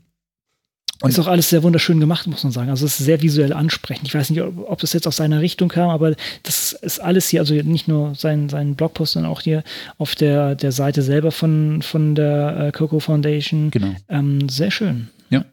Und 1.01 1.11
ist 1.11 1.19
auch 1.19 1.29
alles 1.29 1.49
sehr 1.49 1.63
wunderschön 1.63 2.01
gemacht, 2.01 2.27
muss 2.27 2.43
man 2.43 2.53
sagen. 2.53 2.71
Also 2.71 2.85
es 2.85 2.99
ist 2.99 3.07
sehr 3.07 3.23
visuell 3.23 3.53
ansprechend. 3.53 4.09
Ich 4.09 4.15
weiß 4.15 4.31
nicht, 4.31 4.43
ob, 4.43 4.69
ob 4.69 4.81
das 4.81 4.93
jetzt 4.93 5.07
aus 5.07 5.17
seiner 5.17 5.41
Richtung 5.41 5.69
kam, 5.69 5.91
aber 5.91 6.17
das 6.43 6.73
ist 6.73 6.99
alles 6.99 7.29
hier, 7.29 7.41
also 7.41 7.55
nicht 7.55 7.87
nur 7.87 8.15
sein, 8.17 8.49
sein 8.49 8.75
Blogpost, 8.75 9.13
sondern 9.13 9.31
auch 9.31 9.41
hier 9.41 9.63
auf 9.97 10.17
der, 10.17 10.57
der 10.57 10.73
Seite 10.73 11.03
selber 11.03 11.31
von, 11.31 11.83
von 11.83 12.17
der 12.17 12.69
äh, 12.69 12.73
Coco 12.73 12.99
Foundation. 12.99 13.71
Genau. 13.71 13.95
Ähm, 14.09 14.49
sehr 14.49 14.73
schön. 14.73 15.09
Ja. 15.31 15.45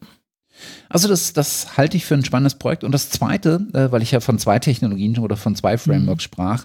Also 0.88 1.06
das, 1.08 1.32
das 1.32 1.76
halte 1.76 1.96
ich 1.96 2.04
für 2.04 2.14
ein 2.14 2.24
spannendes 2.24 2.54
Projekt. 2.54 2.82
Und 2.82 2.92
das 2.92 3.10
zweite, 3.10 3.66
äh, 3.72 3.92
weil 3.92 4.02
ich 4.02 4.10
ja 4.10 4.20
von 4.20 4.38
zwei 4.38 4.58
Technologien 4.58 5.18
oder 5.18 5.36
von 5.36 5.54
zwei 5.54 5.78
Frameworks 5.78 6.24
mhm. 6.24 6.32
sprach, 6.32 6.64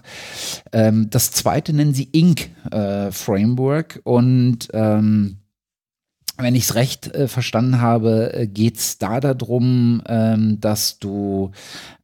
ähm, 0.72 1.08
das 1.10 1.30
zweite 1.30 1.72
nennen 1.72 1.94
sie 1.94 2.08
Ink 2.12 2.50
äh, 2.70 3.12
Framework 3.12 4.00
und 4.04 4.68
ähm, 4.72 5.38
wenn 6.38 6.54
ich 6.54 6.64
es 6.64 6.74
recht 6.74 7.14
äh, 7.14 7.28
verstanden 7.28 7.80
habe, 7.80 8.32
äh, 8.34 8.46
geht 8.46 8.78
es 8.78 8.98
da 8.98 9.20
darum, 9.20 10.02
ähm, 10.06 10.60
dass 10.60 10.98
du 10.98 11.52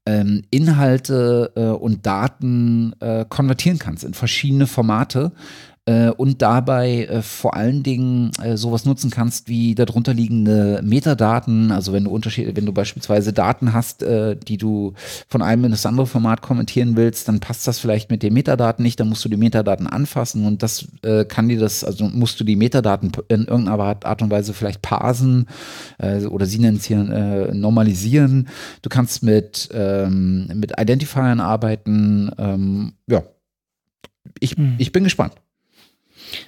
ähm, 0.07 0.43
Inhalte 0.51 1.53
äh, 1.55 1.61
und 1.65 2.07
Daten 2.07 2.95
äh, 3.01 3.25
konvertieren 3.29 3.79
kannst 3.79 4.05
in 4.05 4.15
verschiedene 4.15 4.67
Formate 4.67 5.33
äh, 5.89 6.10
und 6.10 6.43
dabei 6.43 7.06
äh, 7.06 7.23
vor 7.23 7.56
allen 7.56 7.82
Dingen 7.82 8.31
äh, 8.43 8.59
sowas 8.59 8.85
nutzen 8.85 9.10
kannst 9.10 9.48
wie 9.48 9.74
darunter 9.74 10.12
liegende 10.12 10.82
Metadaten. 10.85 11.73
Also 11.73 11.94
wenn 11.94 12.05
du 12.05 12.10
Unterschiede, 12.10 12.55
wenn 12.55 12.66
du 12.66 12.73
beispielsweise 12.73 13.32
Daten 13.32 13.73
hast, 13.73 14.02
äh, 14.02 14.36
die 14.36 14.59
du 14.59 14.93
von 15.28 15.40
einem 15.40 15.65
in 15.65 15.70
das 15.70 15.86
andere 15.86 16.06
Format 16.06 16.43
kommentieren 16.43 16.94
willst, 16.94 17.27
dann 17.28 17.40
passt 17.40 17.66
das 17.66 17.78
vielleicht 17.78 18.10
mit 18.10 18.23
den 18.23 18.35
Metadaten 18.35 18.82
nicht. 18.82 19.01
Dann 19.01 19.09
musst 19.09 19.24
du 19.24 19.31
die 19.31 19.39
Metadaten 19.39 19.86
anfassen 19.86 20.44
und 20.44 20.62
das 20.62 20.89
äh, 21.02 21.24
kann 21.24 21.48
dir 21.48 21.59
das, 21.59 21.85
also 21.85 22.05
musst 22.05 22.39
du 22.39 22.44
die 22.44 22.56
Metadaten 22.56 23.10
in 23.28 23.44
irgendeiner 23.44 24.05
Art 24.05 24.20
und 24.20 24.31
Weise 24.31 24.52
vielleicht 24.52 24.82
parsen 24.82 25.47
äh, 25.97 26.27
oder 26.27 26.44
sie 26.44 26.59
nennen 26.59 26.77
es 26.77 26.85
hier 26.85 26.98
normalisieren. 27.55 28.48
Du 28.82 28.90
kannst 28.90 29.23
mit, 29.23 29.70
ähm, 29.73 30.51
mit 30.55 30.78
Identifiern 30.78 31.40
arbeiten. 31.40 32.31
Ähm, 32.36 32.93
ja, 33.06 33.23
ich, 34.40 34.56
hm. 34.56 34.74
ich 34.78 34.93
bin 34.93 35.05
gespannt. 35.05 35.32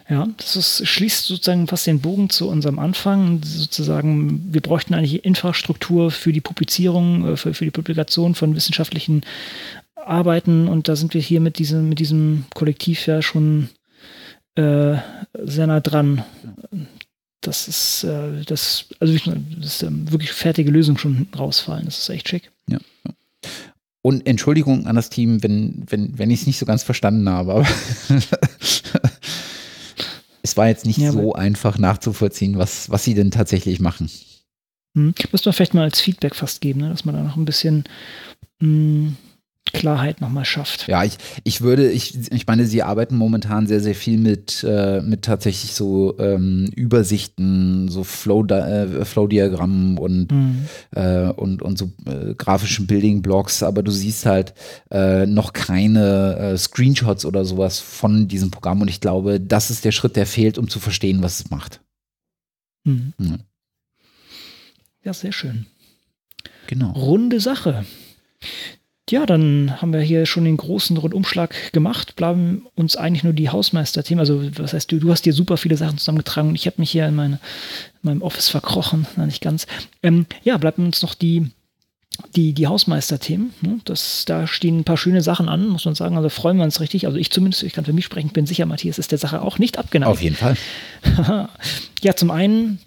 Ja, 0.09 0.29
das 0.37 0.57
ist, 0.57 0.87
schließt 0.87 1.27
sozusagen 1.27 1.67
fast 1.67 1.87
den 1.87 2.01
Bogen 2.01 2.31
zu 2.31 2.49
unserem 2.49 2.79
Anfang. 2.79 3.43
Sozusagen, 3.43 4.53
wir 4.53 4.61
bräuchten 4.61 4.95
eigentlich 4.95 5.25
Infrastruktur 5.25 6.11
für 6.11 6.33
die 6.33 6.41
Publizierung, 6.41 7.33
äh, 7.33 7.37
für, 7.37 7.55
für 7.55 7.65
die 7.65 7.71
Publikation 7.71 8.35
von 8.35 8.55
wissenschaftlichen 8.55 9.23
Arbeiten 9.97 10.69
und 10.69 10.89
da 10.89 10.97
sind 10.97 11.15
wir 11.15 11.21
hier 11.21 11.41
mit 11.41 11.59
diesem, 11.59 11.89
mit 11.89 11.99
diesem 11.99 12.45
Kollektiv 12.55 13.07
ja 13.07 13.23
schon 13.23 13.69
äh, 14.55 14.97
sehr 15.35 15.67
nah 15.67 15.81
dran. 15.81 16.25
das 17.41 17.69
ist, 17.69 18.05
äh, 18.05 18.43
das, 18.45 18.87
also 18.99 19.15
ich, 19.15 19.25
das 19.25 19.75
ist 19.75 19.83
ähm, 19.83 20.11
wirklich 20.11 20.33
fertige 20.33 20.71
Lösung 20.71 20.99
schon 20.99 21.29
rausfallen. 21.39 21.85
Das 21.85 21.99
ist 21.99 22.09
echt 22.09 22.29
schick. 22.29 22.51
Ja. 22.69 22.79
Und 24.03 24.27
Entschuldigung 24.27 24.87
an 24.87 24.97
das 24.97 25.11
Team, 25.11 25.43
wenn, 25.43 25.85
wenn, 25.89 26.19
wenn 26.19 26.31
ich 26.31 26.41
es 26.41 26.47
nicht 26.47 26.59
so 26.59 26.65
ganz 26.65 26.83
verstanden 26.83 27.29
habe, 27.29 27.53
aber 27.53 27.67
es 30.43 30.57
war 30.57 30.69
jetzt 30.69 30.87
nicht 30.87 30.99
ja, 30.99 31.13
so 31.13 31.35
einfach 31.35 31.79
nachzuvollziehen, 31.79 32.59
was, 32.59 32.91
was 32.91 33.05
sie 33.05 33.15
denn 33.15 33.31
tatsächlich 33.31 33.81
machen. 33.81 34.11
Hm. 34.97 35.15
Müsste 35.33 35.49
man 35.49 35.55
vielleicht 35.55 35.75
mal 35.75 35.85
als 35.85 36.01
Feedback 36.01 36.35
fast 36.35 36.61
geben, 36.61 36.81
ne? 36.81 36.89
dass 36.89 37.05
man 37.05 37.15
da 37.15 37.23
noch 37.23 37.37
ein 37.37 37.45
bisschen 37.45 37.85
mh, 38.61 38.67
hm, 38.67 39.17
Klarheit 39.73 40.21
nochmal 40.21 40.45
schafft. 40.45 40.89
Ja, 40.89 41.05
ich, 41.05 41.17
ich 41.45 41.61
würde, 41.61 41.91
ich, 41.91 42.33
ich 42.33 42.47
meine, 42.47 42.67
sie 42.67 42.83
arbeiten 42.83 43.17
momentan 43.17 43.67
sehr, 43.67 43.81
sehr 43.81 43.95
viel 43.95 44.19
mit, 44.19 44.65
äh, 44.65 45.01
mit 45.01 45.23
tatsächlich 45.23 45.75
so 45.75 46.19
ähm, 46.19 46.71
Übersichten, 46.75 47.89
so 47.89 48.03
Flow-Diagrammen 48.03 49.03
äh, 49.03 49.05
Flow 49.05 50.05
und, 50.05 50.33
mhm. 50.33 50.67
äh, 50.93 51.29
und, 51.29 51.63
und 51.63 51.79
so 51.79 51.93
äh, 52.07 52.35
grafischen 52.35 52.87
Building-Blocks, 52.87 53.63
aber 53.63 53.83
du 53.83 53.93
siehst 53.93 54.27
halt 54.27 54.55
äh, 54.91 55.27
noch 55.27 55.53
keine 55.53 56.37
äh, 56.37 56.59
Screenshots 56.59 57.25
oder 57.25 57.45
sowas 57.45 57.79
von 57.79 58.29
diesem 58.29 58.51
Programm 58.51 58.81
und 58.81 58.89
ich 58.89 59.01
glaube, 59.01 59.41
das 59.41 59.71
ist 59.71 59.85
der 59.85 59.93
Schritt, 59.93 60.17
der 60.17 60.27
fehlt, 60.27 60.59
um 60.59 60.69
zu 60.69 60.81
verstehen, 60.81 61.23
was 61.23 61.41
es 61.41 61.51
macht. 61.51 61.81
Mhm. 62.85 63.13
Ja. 63.21 63.39
ja, 65.05 65.13
sehr 65.13 65.33
schön. 65.33 65.67
Genau. 66.67 66.93
Runde 66.93 67.41
Sache. 67.41 67.85
Ja, 69.11 69.27
dann 69.27 69.81
haben 69.83 69.93
wir 69.93 70.01
hier 70.01 70.25
schon 70.25 70.45
den 70.45 70.57
großen 70.57 70.97
Rundumschlag 70.97 71.73
gemacht, 71.73 72.15
bleiben 72.15 72.67
uns 72.77 72.97
eigentlich 72.97 73.25
nur 73.25 73.33
die 73.33 73.49
Hausmeister-Themen. 73.49 74.21
Also, 74.21 74.43
was 74.57 74.73
heißt 74.73 74.91
du, 74.91 75.01
du 75.01 75.11
hast 75.11 75.27
dir 75.27 75.33
super 75.33 75.57
viele 75.57 75.77
Sachen 75.77 75.99
zusammengetragen 75.99 76.51
und 76.51 76.55
ich 76.55 76.67
habe 76.67 76.77
mich 76.79 76.93
hier 76.93 77.07
in, 77.07 77.17
meine, 77.17 77.35
in, 77.35 77.41
meinem 78.03 78.23
Office 78.23 78.49
verkrochen, 78.49 79.07
na, 79.17 79.27
nicht 79.27 79.43
ganz. 79.43 79.67
Ähm, 80.05 80.27
ja, 80.45 80.57
bleiben 80.59 80.85
uns 80.85 81.03
noch 81.03 81.15
die, 81.15 81.51
die, 82.37 82.53
die 82.53 82.69
Hausmeister-Themen. 82.69 83.53
Ne? 83.63 83.81
da 84.27 84.47
stehen 84.47 84.79
ein 84.79 84.85
paar 84.85 84.97
schöne 84.97 85.23
Sachen 85.23 85.49
an, 85.49 85.67
muss 85.67 85.85
man 85.85 85.97
sagen. 85.97 86.17
Also 86.17 86.29
freuen 86.29 86.59
wir 86.59 86.65
uns 86.65 86.81
richtig. 86.81 87.07
Also 87.07 87.19
ich 87.19 87.31
zumindest, 87.31 87.65
ich 87.65 87.73
kann 87.73 87.85
für 87.85 87.93
mich 87.93 88.05
sprechen, 88.05 88.31
bin 88.31 88.47
sicher, 88.47 88.67
Matthias 88.67 88.99
ist 88.99 89.11
der 89.11 89.19
Sache 89.19 89.43
auch 89.43 89.59
nicht 89.59 89.77
abgeneigt. 89.77 90.13
Auf 90.13 90.23
jeden 90.23 90.37
Fall. 90.37 90.57
ja, 92.03 92.15
zum 92.15 92.31
einen 92.31 92.79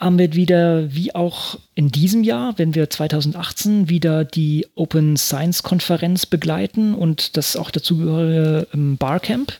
haben 0.00 0.18
wir 0.18 0.34
wieder, 0.34 0.92
wie 0.92 1.14
auch 1.14 1.58
in 1.74 1.90
diesem 1.90 2.24
Jahr, 2.24 2.58
wenn 2.58 2.74
wir 2.74 2.88
2018 2.88 3.88
wieder 3.88 4.24
die 4.24 4.66
Open 4.74 5.16
Science 5.16 5.62
Konferenz 5.62 6.26
begleiten 6.26 6.94
und 6.94 7.36
das 7.36 7.56
auch 7.56 7.70
dazugehörige 7.70 8.66
ähm, 8.72 8.96
Barcamp. 8.96 9.58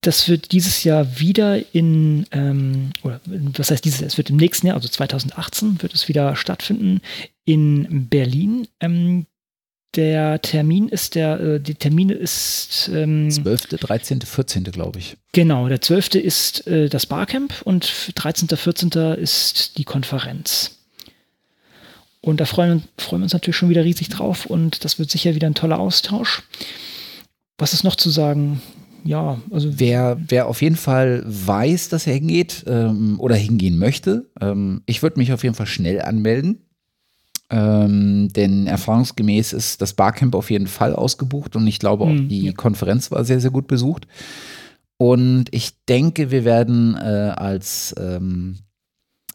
Das 0.00 0.28
wird 0.28 0.50
dieses 0.50 0.82
Jahr 0.82 1.20
wieder 1.20 1.74
in, 1.74 2.26
ähm, 2.32 2.90
oder 3.02 3.20
was 3.26 3.70
heißt 3.70 3.84
dieses 3.84 4.00
Jahr? 4.00 4.08
Es 4.08 4.16
wird 4.16 4.30
im 4.30 4.36
nächsten 4.36 4.66
Jahr, 4.66 4.76
also 4.76 4.88
2018, 4.88 5.80
wird 5.82 5.94
es 5.94 6.08
wieder 6.08 6.34
stattfinden 6.34 7.00
in 7.44 8.08
Berlin. 8.08 8.66
Ähm, 8.80 9.26
der 9.94 10.40
Termin 10.40 10.88
ist 10.88 11.14
der, 11.14 11.40
äh, 11.40 11.60
die 11.60 11.74
Termine 11.74 12.14
ist 12.14 12.90
ähm, 12.92 13.30
12., 13.30 13.68
13., 13.68 14.20
14., 14.22 14.64
glaube 14.64 14.98
ich. 14.98 15.16
Genau, 15.32 15.68
der 15.68 15.80
12. 15.80 16.14
ist 16.16 16.66
äh, 16.66 16.88
das 16.88 17.06
Barcamp 17.06 17.54
und 17.64 18.12
13., 18.14 18.48
14. 18.48 18.90
ist 19.18 19.78
die 19.78 19.84
Konferenz. 19.84 20.78
Und 22.20 22.40
da 22.40 22.46
freuen, 22.46 22.84
freuen 22.98 23.22
wir 23.22 23.24
uns 23.24 23.32
natürlich 23.32 23.56
schon 23.56 23.68
wieder 23.68 23.84
riesig 23.84 24.08
drauf 24.08 24.46
und 24.46 24.84
das 24.84 24.98
wird 24.98 25.10
sicher 25.10 25.34
wieder 25.34 25.48
ein 25.48 25.54
toller 25.54 25.80
Austausch. 25.80 26.42
Was 27.58 27.72
ist 27.72 27.84
noch 27.84 27.96
zu 27.96 28.10
sagen? 28.10 28.62
Ja, 29.04 29.40
also. 29.50 29.78
Wer, 29.78 30.18
wer 30.28 30.46
auf 30.46 30.62
jeden 30.62 30.76
Fall 30.76 31.22
weiß, 31.26 31.88
dass 31.88 32.06
er 32.06 32.14
hingeht 32.14 32.64
ähm, 32.68 33.18
oder 33.18 33.34
hingehen 33.34 33.76
möchte, 33.76 34.30
ähm, 34.40 34.82
ich 34.86 35.02
würde 35.02 35.18
mich 35.18 35.32
auf 35.32 35.42
jeden 35.42 35.56
Fall 35.56 35.66
schnell 35.66 36.00
anmelden. 36.00 36.61
Ähm, 37.52 38.32
denn 38.32 38.66
erfahrungsgemäß 38.66 39.52
ist 39.52 39.82
das 39.82 39.92
Barcamp 39.92 40.34
auf 40.34 40.50
jeden 40.50 40.66
Fall 40.66 40.94
ausgebucht 40.94 41.54
und 41.54 41.66
ich 41.66 41.78
glaube 41.78 42.04
auch 42.04 42.08
hm, 42.08 42.28
die 42.28 42.46
ja. 42.46 42.52
Konferenz 42.52 43.10
war 43.10 43.26
sehr, 43.26 43.40
sehr 43.40 43.50
gut 43.50 43.68
besucht. 43.68 44.06
Und 44.96 45.46
ich 45.50 45.84
denke, 45.84 46.30
wir 46.30 46.44
werden 46.44 46.96
äh, 46.96 47.34
als 47.36 47.94
ähm, 47.98 48.60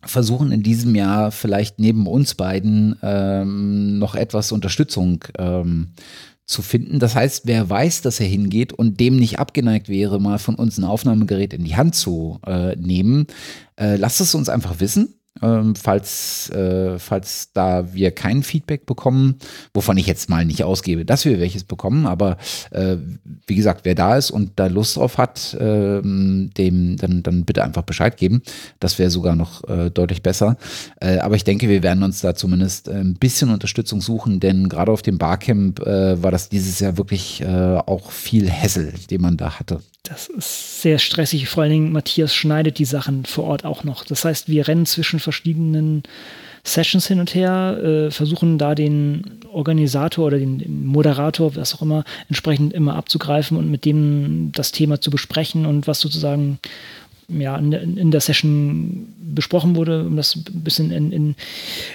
versuchen 0.04 0.52
in 0.52 0.64
diesem 0.64 0.96
Jahr 0.96 1.32
vielleicht 1.32 1.78
neben 1.78 2.08
uns 2.08 2.34
beiden 2.34 2.98
ähm, 3.04 4.00
noch 4.00 4.16
etwas 4.16 4.52
Unterstützung 4.52 5.24
ähm, 5.38 5.90
zu 6.46 6.64
finden. 6.64 6.98
Das 6.98 7.14
heißt, 7.14 7.46
wer 7.46 7.70
weiß, 7.70 8.02
dass 8.02 8.20
er 8.20 8.28
hingeht 8.28 8.74
und 8.74 9.00
dem 9.00 9.18
nicht 9.18 9.38
abgeneigt 9.38 9.90
wäre, 9.90 10.20
mal 10.20 10.40
von 10.40 10.56
uns 10.56 10.80
ein 10.80 10.86
Aufnahmegerät 10.86 11.54
in 11.54 11.66
die 11.66 11.76
Hand 11.76 11.94
zu 11.94 12.40
äh, 12.48 12.76
nehmen, 12.78 13.28
äh, 13.76 13.98
lasst 13.98 14.22
es 14.22 14.34
uns 14.34 14.50
einfach 14.50 14.80
wissen 14.80 15.20
ähm, 15.42 15.76
falls, 15.76 16.50
äh, 16.50 17.00
falls 17.00 17.52
da 17.54 17.94
wir 17.94 18.12
kein 18.12 18.44
Feedback 18.44 18.86
bekommen, 18.86 19.36
wovon 19.74 19.98
ich 19.98 20.08
jetzt 20.08 20.30
mal 20.30 20.46
nicht 20.46 20.64
ausgebe, 20.64 21.06
dass 21.06 21.26
wir 21.26 21.40
welches 21.40 21.64
bekommen, 21.64 22.06
aber 22.06 22.38
äh, 22.72 22.98
wie 23.46 23.56
gesagt, 23.56 23.82
wer 23.84 23.96
da 23.96 24.18
ist 24.18 24.32
und 24.32 24.52
da 24.56 24.68
Lust 24.68 24.98
drauf 24.98 25.18
hat, 25.18 25.54
äh, 25.56 26.02
dem 26.02 26.98
dann, 26.98 27.24
dann 27.24 27.46
bitte 27.46 27.64
einfach 27.64 27.84
Bescheid 27.84 28.18
geben. 28.18 28.42
Das 28.80 29.00
wäre 29.00 29.10
sogar 29.10 29.36
noch 29.36 29.68
äh, 29.68 29.90
deutlich 29.90 30.24
besser. 30.24 30.58
Äh, 31.00 31.20
aber 31.20 31.36
ich 31.36 31.44
denke, 31.44 31.70
wir 31.70 31.84
werden 31.84 32.04
uns 32.04 32.22
da 32.22 32.36
zumindest 32.36 32.88
äh, 32.88 32.94
ein 32.94 33.16
bisschen 33.16 33.50
Unterstützung 33.50 34.02
suchen, 34.02 34.40
denn 34.40 34.70
gerade 34.70 34.92
auf 34.92 35.02
dem 35.02 35.18
Barcamp 35.18 35.80
war 35.80 36.32
das 36.32 36.50
dieses 36.50 36.80
Jahr 36.80 36.98
wirklich 36.98 37.46
auch 37.46 38.12
viel 38.12 38.50
Hessel, 38.50 38.94
den 39.10 39.22
man 39.22 39.38
da 39.38 39.60
hatte. 39.60 39.80
Das 40.08 40.28
ist 40.28 40.82
sehr 40.82 41.00
stressig. 41.00 41.50
Vor 41.50 41.64
allen 41.64 41.72
Dingen, 41.72 41.92
Matthias 41.92 42.34
schneidet 42.34 42.80
die 42.80 42.86
Sachen 42.86 43.26
vor 43.26 43.44
Ort 43.44 43.66
auch 43.66 43.84
noch. 43.84 44.06
Das 44.06 44.24
heißt, 44.24 44.48
wir 44.48 44.68
rennen 44.68 44.86
zwischen 44.86 45.20
verschiedenen 45.20 46.04
Sessions 46.64 47.08
hin 47.08 47.20
und 47.20 47.36
her, 47.36 47.78
äh, 47.84 48.12
versuchen 48.12 48.58
da 48.58 48.74
den 48.74 49.24
Organisator 49.52 50.28
oder 50.28 50.38
den, 50.38 50.86
Moderator, 50.86 51.56
was 51.56 51.76
auch 51.76 51.82
immer, 51.82 52.06
entsprechend 52.30 52.74
immer 52.74 52.96
abzugreifen 52.96 53.58
und 53.58 53.70
mit 53.70 53.84
dem 53.84 54.52
das 54.54 54.72
Thema 54.72 55.02
zu 55.02 55.10
besprechen 55.10 55.66
und 55.66 55.88
was 55.88 56.00
sozusagen 56.00 56.60
ja, 57.28 57.58
in, 57.58 57.74
in 57.74 58.12
der 58.12 58.22
Session 58.22 59.14
besprochen 59.20 59.76
wurde, 59.76 60.06
um 60.06 60.16
das 60.16 60.36
ein 60.36 60.64
bisschen 60.64 60.92
in, 60.92 61.12
in, 61.12 61.36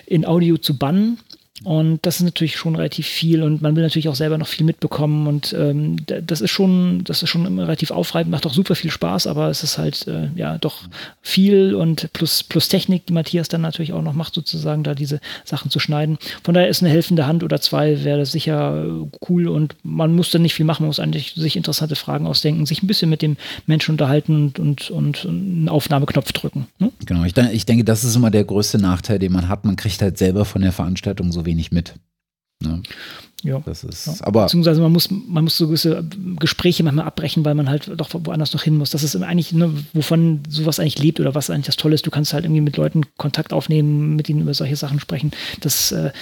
in 0.07 0.27
Audio 0.27 0.59
zu 0.59 0.77
bannen. 0.77 1.19
Und 1.65 2.01
das 2.03 2.17
ist 2.17 2.23
natürlich 2.23 2.57
schon 2.57 2.75
relativ 2.75 3.07
viel 3.07 3.43
und 3.43 3.63
man 3.63 3.77
will 3.77 3.85
natürlich 3.85 4.09
auch 4.09 4.17
selber 4.17 4.37
noch 4.37 4.49
viel 4.49 4.67
mitbekommen 4.67 5.29
und 5.29 5.53
ähm, 5.53 5.97
das 6.07 6.41
ist 6.41 6.51
schon, 6.51 7.05
das 7.05 7.23
ist 7.23 7.29
schon 7.29 7.59
relativ 7.59 7.93
aufreibend, 7.93 8.33
macht 8.33 8.47
auch 8.47 8.53
super 8.53 8.75
viel 8.75 8.91
Spaß, 8.91 9.29
aber 9.29 9.49
es 9.49 9.63
ist 9.63 9.79
halt 9.79 10.09
äh, 10.09 10.29
ja 10.35 10.59
doch 10.59 10.81
viel 11.21 11.75
und 11.75 12.13
plus, 12.15 12.43
plus 12.43 12.69
Technik, 12.69 13.07
die 13.07 13.13
Matthias 13.13 13.49
dann 13.49 13.61
natürlich 13.61 13.93
auch 13.93 14.03
noch 14.03 14.15
macht, 14.15 14.35
sozusagen 14.35 14.83
da 14.83 14.95
diese 14.95 15.21
Sachen 15.45 15.71
zu 15.71 15.79
schneiden. 15.79 16.19
Von 16.43 16.55
daher 16.55 16.69
ist 16.69 16.83
eine 16.83 16.91
helfende 16.91 17.27
Hand 17.27 17.45
oder 17.45 17.61
zwei 17.61 18.03
wäre 18.03 18.19
das 18.19 18.33
sicher 18.33 18.85
cool 19.29 19.47
und 19.47 19.77
man 19.85 20.17
muss 20.17 20.31
dann 20.31 20.43
nicht 20.43 20.55
viel 20.55 20.67
machen, 20.67 20.83
man 20.83 20.89
muss 20.89 21.01
eigentlich 21.01 21.35
sich 21.35 21.57
interessante 21.57 21.95
Fragen 21.95 22.27
ausdenken, 22.27 22.67
sich 22.67 22.83
ein 22.83 22.89
bisschen 22.89 23.11
mit 23.11 23.23
dem 23.23 23.37
Menschen 23.67 23.93
unterhalten 23.93 24.35
und, 24.35 24.59
und, 24.59 24.91
und 24.91 25.27
einen 25.27 25.69
Aufnahmeknopf 25.69 26.33
drücken. 26.33 26.67
Ne? 26.81 26.91
Genau, 27.07 27.23
ich, 27.25 27.37
ich 27.37 27.67
denke, 27.67 27.85
das 27.85 28.03
ist 28.03 28.17
immer 28.17 28.33
der 28.33 28.45
größte 28.45 28.79
Nachteil, 28.79 29.21
den 29.21 29.33
man 29.33 29.49
hat. 29.49 29.65
Man 29.65 29.77
kriegt 29.77 30.03
halt 30.03 30.19
selber 30.19 30.45
von 30.45 30.63
der 30.63 30.73
Veranstaltung 30.73 31.31
so 31.31 31.42
wenig 31.45 31.73
mit. 31.73 31.95
Ne? 32.63 32.83
Ja. 33.45 33.61
Das 33.65 33.83
ist, 33.83 34.07
ja. 34.07 34.15
aber. 34.21 34.45
Beziehungsweise 34.45 34.81
man 34.81 34.93
muss, 34.93 35.11
man 35.11 35.45
muss 35.45 35.57
so 35.57 35.67
gewisse 35.67 36.05
Gespräche 36.39 36.85
manchmal 36.85 37.07
abbrechen, 37.07 37.45
weil 37.45 37.57
man 37.57 37.69
halt 37.69 37.91
doch 37.97 38.11
woanders 38.13 38.53
noch 38.55 38.63
hin 38.63 38.77
muss. 38.77 38.91
Das 38.91 39.03
ist 39.03 39.17
eigentlich, 39.17 39.53
ne, 39.53 39.73
wovon 39.93 40.43
sowas 40.49 40.79
eigentlich 40.79 41.01
lebt 41.01 41.19
oder 41.19 41.35
was 41.35 41.51
eigentlich 41.51 41.67
das 41.67 41.77
Tolle 41.77 41.97
ist. 41.97 42.07
Du 42.07 42.11
kannst 42.11 42.33
halt 42.35 42.45
irgendwie 42.45 42.61
mit 42.61 42.77
Leuten 42.77 43.03
Kontakt 43.17 43.53
aufnehmen, 43.53 44.15
mit 44.15 44.29
ihnen 44.29 44.43
über 44.43 44.55
solche 44.55 44.77
Sachen 44.77 45.01
sprechen. 45.01 45.33
Das 45.61 45.91
äh, 45.91 46.13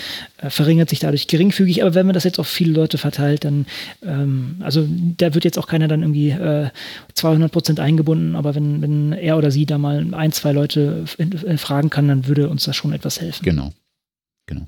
verringert 0.49 0.89
sich 0.89 0.99
dadurch 0.99 1.27
geringfügig. 1.27 1.83
Aber 1.83 1.95
wenn 1.95 2.07
man 2.07 2.15
das 2.15 2.25
jetzt 2.25 2.39
auf 2.39 2.49
viele 2.49 2.73
Leute 2.73 2.97
verteilt, 2.97 3.45
dann, 3.45 3.67
ähm, 4.03 4.57
also 4.61 4.89
da 4.89 5.35
wird 5.35 5.45
jetzt 5.45 5.59
auch 5.59 5.67
keiner 5.67 5.89
dann 5.89 6.01
irgendwie 6.01 6.31
äh, 6.31 6.71
200 7.15 7.53
Prozent 7.53 7.81
eingebunden. 7.81 8.35
Aber 8.35 8.55
wenn, 8.55 8.81
wenn 8.81 9.13
er 9.13 9.37
oder 9.37 9.51
sie 9.51 9.67
da 9.67 9.77
mal 9.77 10.15
ein, 10.15 10.33
zwei 10.33 10.53
Leute 10.53 11.05
fragen 11.59 11.91
kann, 11.91 12.09
dann 12.09 12.27
würde 12.27 12.49
uns 12.49 12.65
das 12.65 12.77
schon 12.77 12.95
etwas 12.95 13.21
helfen. 13.21 13.45
Genau. 13.45 13.73
Genau. 14.47 14.67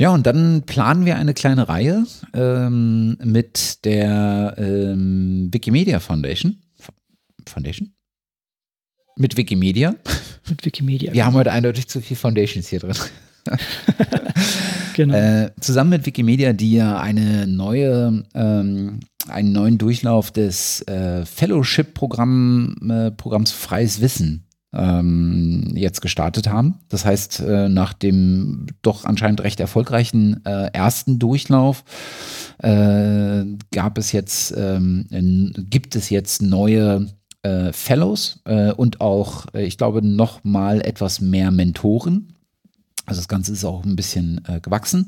Ja, 0.00 0.10
und 0.10 0.26
dann 0.26 0.62
planen 0.62 1.04
wir 1.06 1.16
eine 1.16 1.34
kleine 1.34 1.68
Reihe 1.68 2.06
ähm, 2.32 3.18
mit 3.20 3.84
der 3.84 4.54
ähm, 4.56 5.48
Wikimedia 5.52 5.98
Foundation. 5.98 6.62
Foundation? 7.44 7.92
Mit 9.16 9.36
Wikimedia. 9.36 9.96
Mit 10.48 10.64
Wikimedia. 10.64 11.12
Wir 11.12 11.26
haben 11.26 11.34
heute 11.34 11.50
eindeutig 11.50 11.88
zu 11.88 12.00
viel 12.00 12.16
Foundations 12.16 12.68
hier 12.68 12.78
drin. 12.78 12.94
genau. 14.94 15.14
Äh, 15.14 15.50
zusammen 15.60 15.90
mit 15.90 16.06
Wikimedia, 16.06 16.52
die 16.52 16.74
ja 16.74 17.00
eine 17.00 17.48
neue, 17.48 18.24
ähm, 18.34 19.00
einen 19.26 19.50
neuen 19.50 19.78
Durchlauf 19.78 20.30
des 20.30 20.82
äh, 20.86 21.26
Fellowship-Programms 21.26 22.76
äh, 22.88 23.10
Programms 23.10 23.50
Freies 23.50 24.00
Wissen 24.00 24.47
ähm, 24.72 25.72
jetzt 25.74 26.00
gestartet 26.00 26.48
haben. 26.48 26.80
Das 26.88 27.04
heißt, 27.04 27.40
äh, 27.40 27.68
nach 27.68 27.92
dem 27.92 28.66
doch 28.82 29.04
anscheinend 29.04 29.42
recht 29.42 29.60
erfolgreichen 29.60 30.44
äh, 30.44 30.70
ersten 30.72 31.18
Durchlauf 31.18 31.84
äh, 32.58 33.44
gab 33.72 33.98
es 33.98 34.12
jetzt, 34.12 34.54
ähm, 34.56 35.52
gibt 35.70 35.96
es 35.96 36.10
jetzt 36.10 36.42
neue 36.42 37.06
äh, 37.42 37.72
Fellows 37.72 38.40
äh, 38.44 38.72
und 38.72 39.00
auch, 39.00 39.46
äh, 39.54 39.64
ich 39.64 39.78
glaube, 39.78 40.02
noch 40.02 40.44
mal 40.44 40.80
etwas 40.80 41.20
mehr 41.20 41.50
Mentoren. 41.50 42.34
Also 43.08 43.20
das 43.20 43.28
Ganze 43.28 43.52
ist 43.52 43.64
auch 43.64 43.84
ein 43.84 43.96
bisschen 43.96 44.42
äh, 44.46 44.60
gewachsen. 44.60 45.06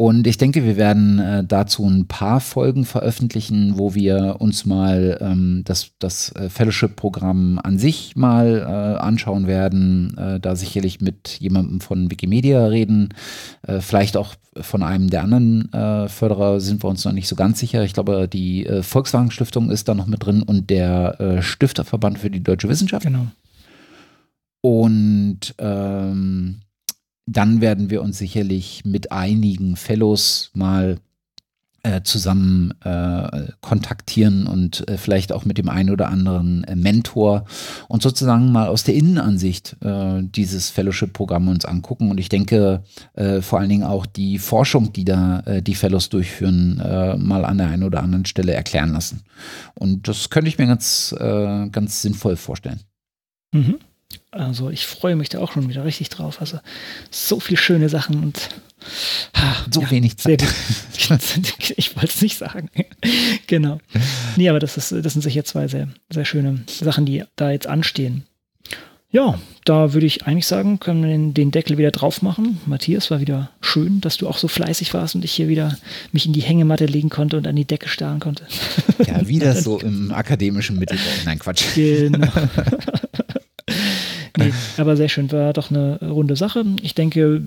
Und 0.00 0.28
ich 0.28 0.38
denke, 0.38 0.62
wir 0.62 0.76
werden 0.76 1.18
äh, 1.18 1.42
dazu 1.44 1.84
ein 1.84 2.06
paar 2.06 2.38
Folgen 2.38 2.84
veröffentlichen, 2.84 3.78
wo 3.78 3.96
wir 3.96 4.36
uns 4.38 4.64
mal 4.64 5.18
ähm, 5.20 5.62
das, 5.64 5.90
das 5.98 6.30
äh, 6.36 6.48
Fellowship-Programm 6.48 7.58
an 7.60 7.80
sich 7.80 8.14
mal 8.14 8.60
äh, 8.60 9.00
anschauen 9.00 9.48
werden, 9.48 10.16
äh, 10.16 10.38
da 10.38 10.54
sicherlich 10.54 11.00
mit 11.00 11.38
jemandem 11.40 11.80
von 11.80 12.12
Wikimedia 12.12 12.64
reden, 12.66 13.08
äh, 13.62 13.80
vielleicht 13.80 14.16
auch 14.16 14.36
von 14.60 14.82
einem 14.82 15.08
der 15.08 15.22
anderen 15.22 15.68
Förderer 16.08 16.58
sind 16.58 16.82
wir 16.82 16.88
uns 16.88 17.04
noch 17.04 17.12
nicht 17.12 17.28
so 17.28 17.36
ganz 17.36 17.60
sicher. 17.60 17.84
Ich 17.84 17.92
glaube, 17.92 18.26
die 18.26 18.68
Volkswagen 18.82 19.30
Stiftung 19.30 19.70
ist 19.70 19.86
da 19.86 19.94
noch 19.94 20.08
mit 20.08 20.26
drin 20.26 20.42
und 20.42 20.68
der 20.68 21.38
Stifterverband 21.40 22.18
für 22.18 22.28
die 22.28 22.42
deutsche 22.42 22.68
Wissenschaft. 22.68 23.06
Genau. 23.06 23.28
Und 24.60 25.54
ähm, 25.58 26.56
dann 27.30 27.60
werden 27.60 27.90
wir 27.90 28.02
uns 28.02 28.18
sicherlich 28.18 28.84
mit 28.84 29.12
einigen 29.12 29.76
Fellows 29.76 30.50
mal 30.54 30.98
äh, 31.84 32.02
zusammen 32.02 32.74
äh, 32.82 33.52
kontaktieren 33.60 34.46
und 34.46 34.88
äh, 34.88 34.98
vielleicht 34.98 35.32
auch 35.32 35.44
mit 35.44 35.58
dem 35.58 35.68
einen 35.68 35.90
oder 35.90 36.08
anderen 36.08 36.64
äh, 36.64 36.74
Mentor 36.74 37.44
und 37.86 38.02
sozusagen 38.02 38.50
mal 38.50 38.66
aus 38.66 38.82
der 38.82 38.94
Innenansicht 38.94 39.76
äh, 39.80 40.22
dieses 40.22 40.70
Fellowship-Programm 40.70 41.46
uns 41.48 41.64
angucken. 41.64 42.10
Und 42.10 42.18
ich 42.18 42.28
denke 42.28 42.82
vor 43.40 43.58
allen 43.58 43.68
Dingen 43.68 43.84
auch 43.84 44.06
die 44.06 44.38
Forschung, 44.38 44.92
die 44.92 45.04
da 45.04 45.42
die 45.60 45.74
Fellows 45.74 46.08
durchführen, 46.08 46.76
mal 47.18 47.44
an 47.44 47.58
der 47.58 47.68
einen 47.68 47.82
oder 47.82 48.02
anderen 48.02 48.26
Stelle 48.26 48.54
erklären 48.54 48.92
lassen. 48.92 49.22
Und 49.74 50.06
das 50.08 50.30
könnte 50.30 50.48
ich 50.48 50.58
mir 50.58 50.66
ganz, 50.66 51.14
ganz 51.18 52.02
sinnvoll 52.02 52.36
vorstellen. 52.36 52.80
Mhm. 53.52 53.78
Also 54.30 54.70
ich 54.70 54.86
freue 54.86 55.16
mich 55.16 55.30
da 55.30 55.38
auch 55.38 55.52
schon 55.52 55.68
wieder 55.68 55.84
richtig 55.84 56.10
drauf. 56.10 56.40
Also 56.40 56.58
so 57.10 57.40
viele 57.40 57.56
schöne 57.56 57.88
Sachen 57.88 58.22
und 58.22 58.48
ah, 59.32 59.56
so 59.70 59.80
ja, 59.80 59.90
wenig 59.90 60.18
Zeit. 60.18 60.42
ich 61.76 61.96
wollte 61.96 62.08
es 62.08 62.22
nicht 62.22 62.36
sagen. 62.36 62.70
genau. 63.46 63.80
Nee, 64.36 64.48
aber 64.48 64.58
das, 64.58 64.76
ist, 64.76 64.92
das 64.92 65.12
sind 65.14 65.22
sicher 65.22 65.44
zwei 65.44 65.68
sehr, 65.68 65.88
sehr 66.10 66.24
schöne 66.24 66.62
Sachen, 66.68 67.06
die 67.06 67.24
da 67.36 67.50
jetzt 67.50 67.66
anstehen. 67.66 68.24
Ja, 69.10 69.38
da 69.64 69.94
würde 69.94 70.04
ich 70.04 70.26
eigentlich 70.26 70.46
sagen, 70.46 70.80
können 70.80 71.02
wir 71.02 71.08
den, 71.08 71.32
den, 71.32 71.50
Deckel 71.50 71.78
wieder 71.78 71.90
drauf 71.90 72.20
machen. 72.20 72.60
Matthias, 72.66 73.10
war 73.10 73.20
wieder 73.20 73.50
schön, 73.62 74.02
dass 74.02 74.18
du 74.18 74.28
auch 74.28 74.36
so 74.36 74.48
fleißig 74.48 74.92
warst 74.92 75.14
und 75.14 75.24
ich 75.24 75.32
hier 75.32 75.48
wieder 75.48 75.78
mich 76.12 76.26
in 76.26 76.34
die 76.34 76.42
Hängematte 76.42 76.84
legen 76.84 77.08
konnte 77.08 77.38
und 77.38 77.46
an 77.46 77.56
die 77.56 77.64
Decke 77.64 77.88
starren 77.88 78.20
konnte. 78.20 78.46
Ja, 79.06 79.26
wie 79.26 79.38
das 79.38 79.64
so 79.64 79.80
im 79.80 80.12
akademischen 80.12 80.78
Mittelbau. 80.78 81.04
Nein, 81.24 81.38
Quatsch. 81.38 81.64
Genau. 81.74 82.28
Nee, 84.38 84.52
aber 84.76 84.96
sehr 84.96 85.08
schön, 85.08 85.30
war 85.32 85.52
doch 85.52 85.70
eine 85.70 85.98
runde 86.00 86.36
Sache. 86.36 86.64
Ich 86.82 86.94
denke, 86.94 87.42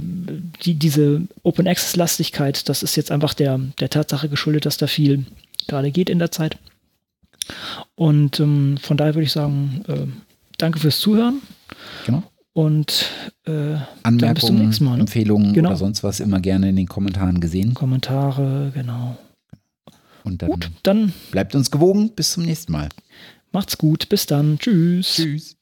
die, 0.63 0.75
diese 0.75 1.21
Open 1.43 1.67
Access-Lastigkeit, 1.67 2.69
das 2.69 2.83
ist 2.83 2.95
jetzt 2.95 3.11
einfach 3.11 3.33
der, 3.33 3.59
der 3.79 3.89
Tatsache 3.89 4.29
geschuldet, 4.29 4.65
dass 4.65 4.77
da 4.77 4.87
viel 4.87 5.25
gerade 5.67 5.91
geht 5.91 6.09
in 6.09 6.19
der 6.19 6.31
Zeit. 6.31 6.57
Und 7.95 8.39
ähm, 8.39 8.77
von 8.81 8.97
daher 8.97 9.15
würde 9.15 9.25
ich 9.25 9.31
sagen, 9.31 9.83
äh, 9.87 10.07
danke 10.57 10.79
fürs 10.79 10.99
Zuhören. 10.99 11.41
Genau. 12.05 12.23
Und 12.53 13.09
äh, 13.45 13.77
Anmerkungen, 14.03 14.75
Mal, 14.81 14.95
ne? 14.95 15.01
Empfehlungen 15.01 15.53
genau. 15.53 15.69
oder 15.69 15.77
sonst 15.77 16.03
was 16.03 16.19
immer 16.19 16.41
gerne 16.41 16.69
in 16.69 16.75
den 16.75 16.87
Kommentaren 16.87 17.39
gesehen. 17.39 17.73
Kommentare, 17.73 18.71
genau. 18.73 19.17
Und 20.23 20.41
dann, 20.41 20.49
Gut, 20.49 20.69
dann 20.83 21.13
bleibt 21.31 21.55
uns 21.55 21.71
gewogen. 21.71 22.11
Bis 22.13 22.33
zum 22.33 22.43
nächsten 22.43 22.71
Mal. 22.71 22.89
Macht's 23.51 23.77
gut. 23.77 24.09
Bis 24.09 24.25
dann. 24.25 24.59
Tschüss. 24.59 25.15
Tschüss. 25.15 25.55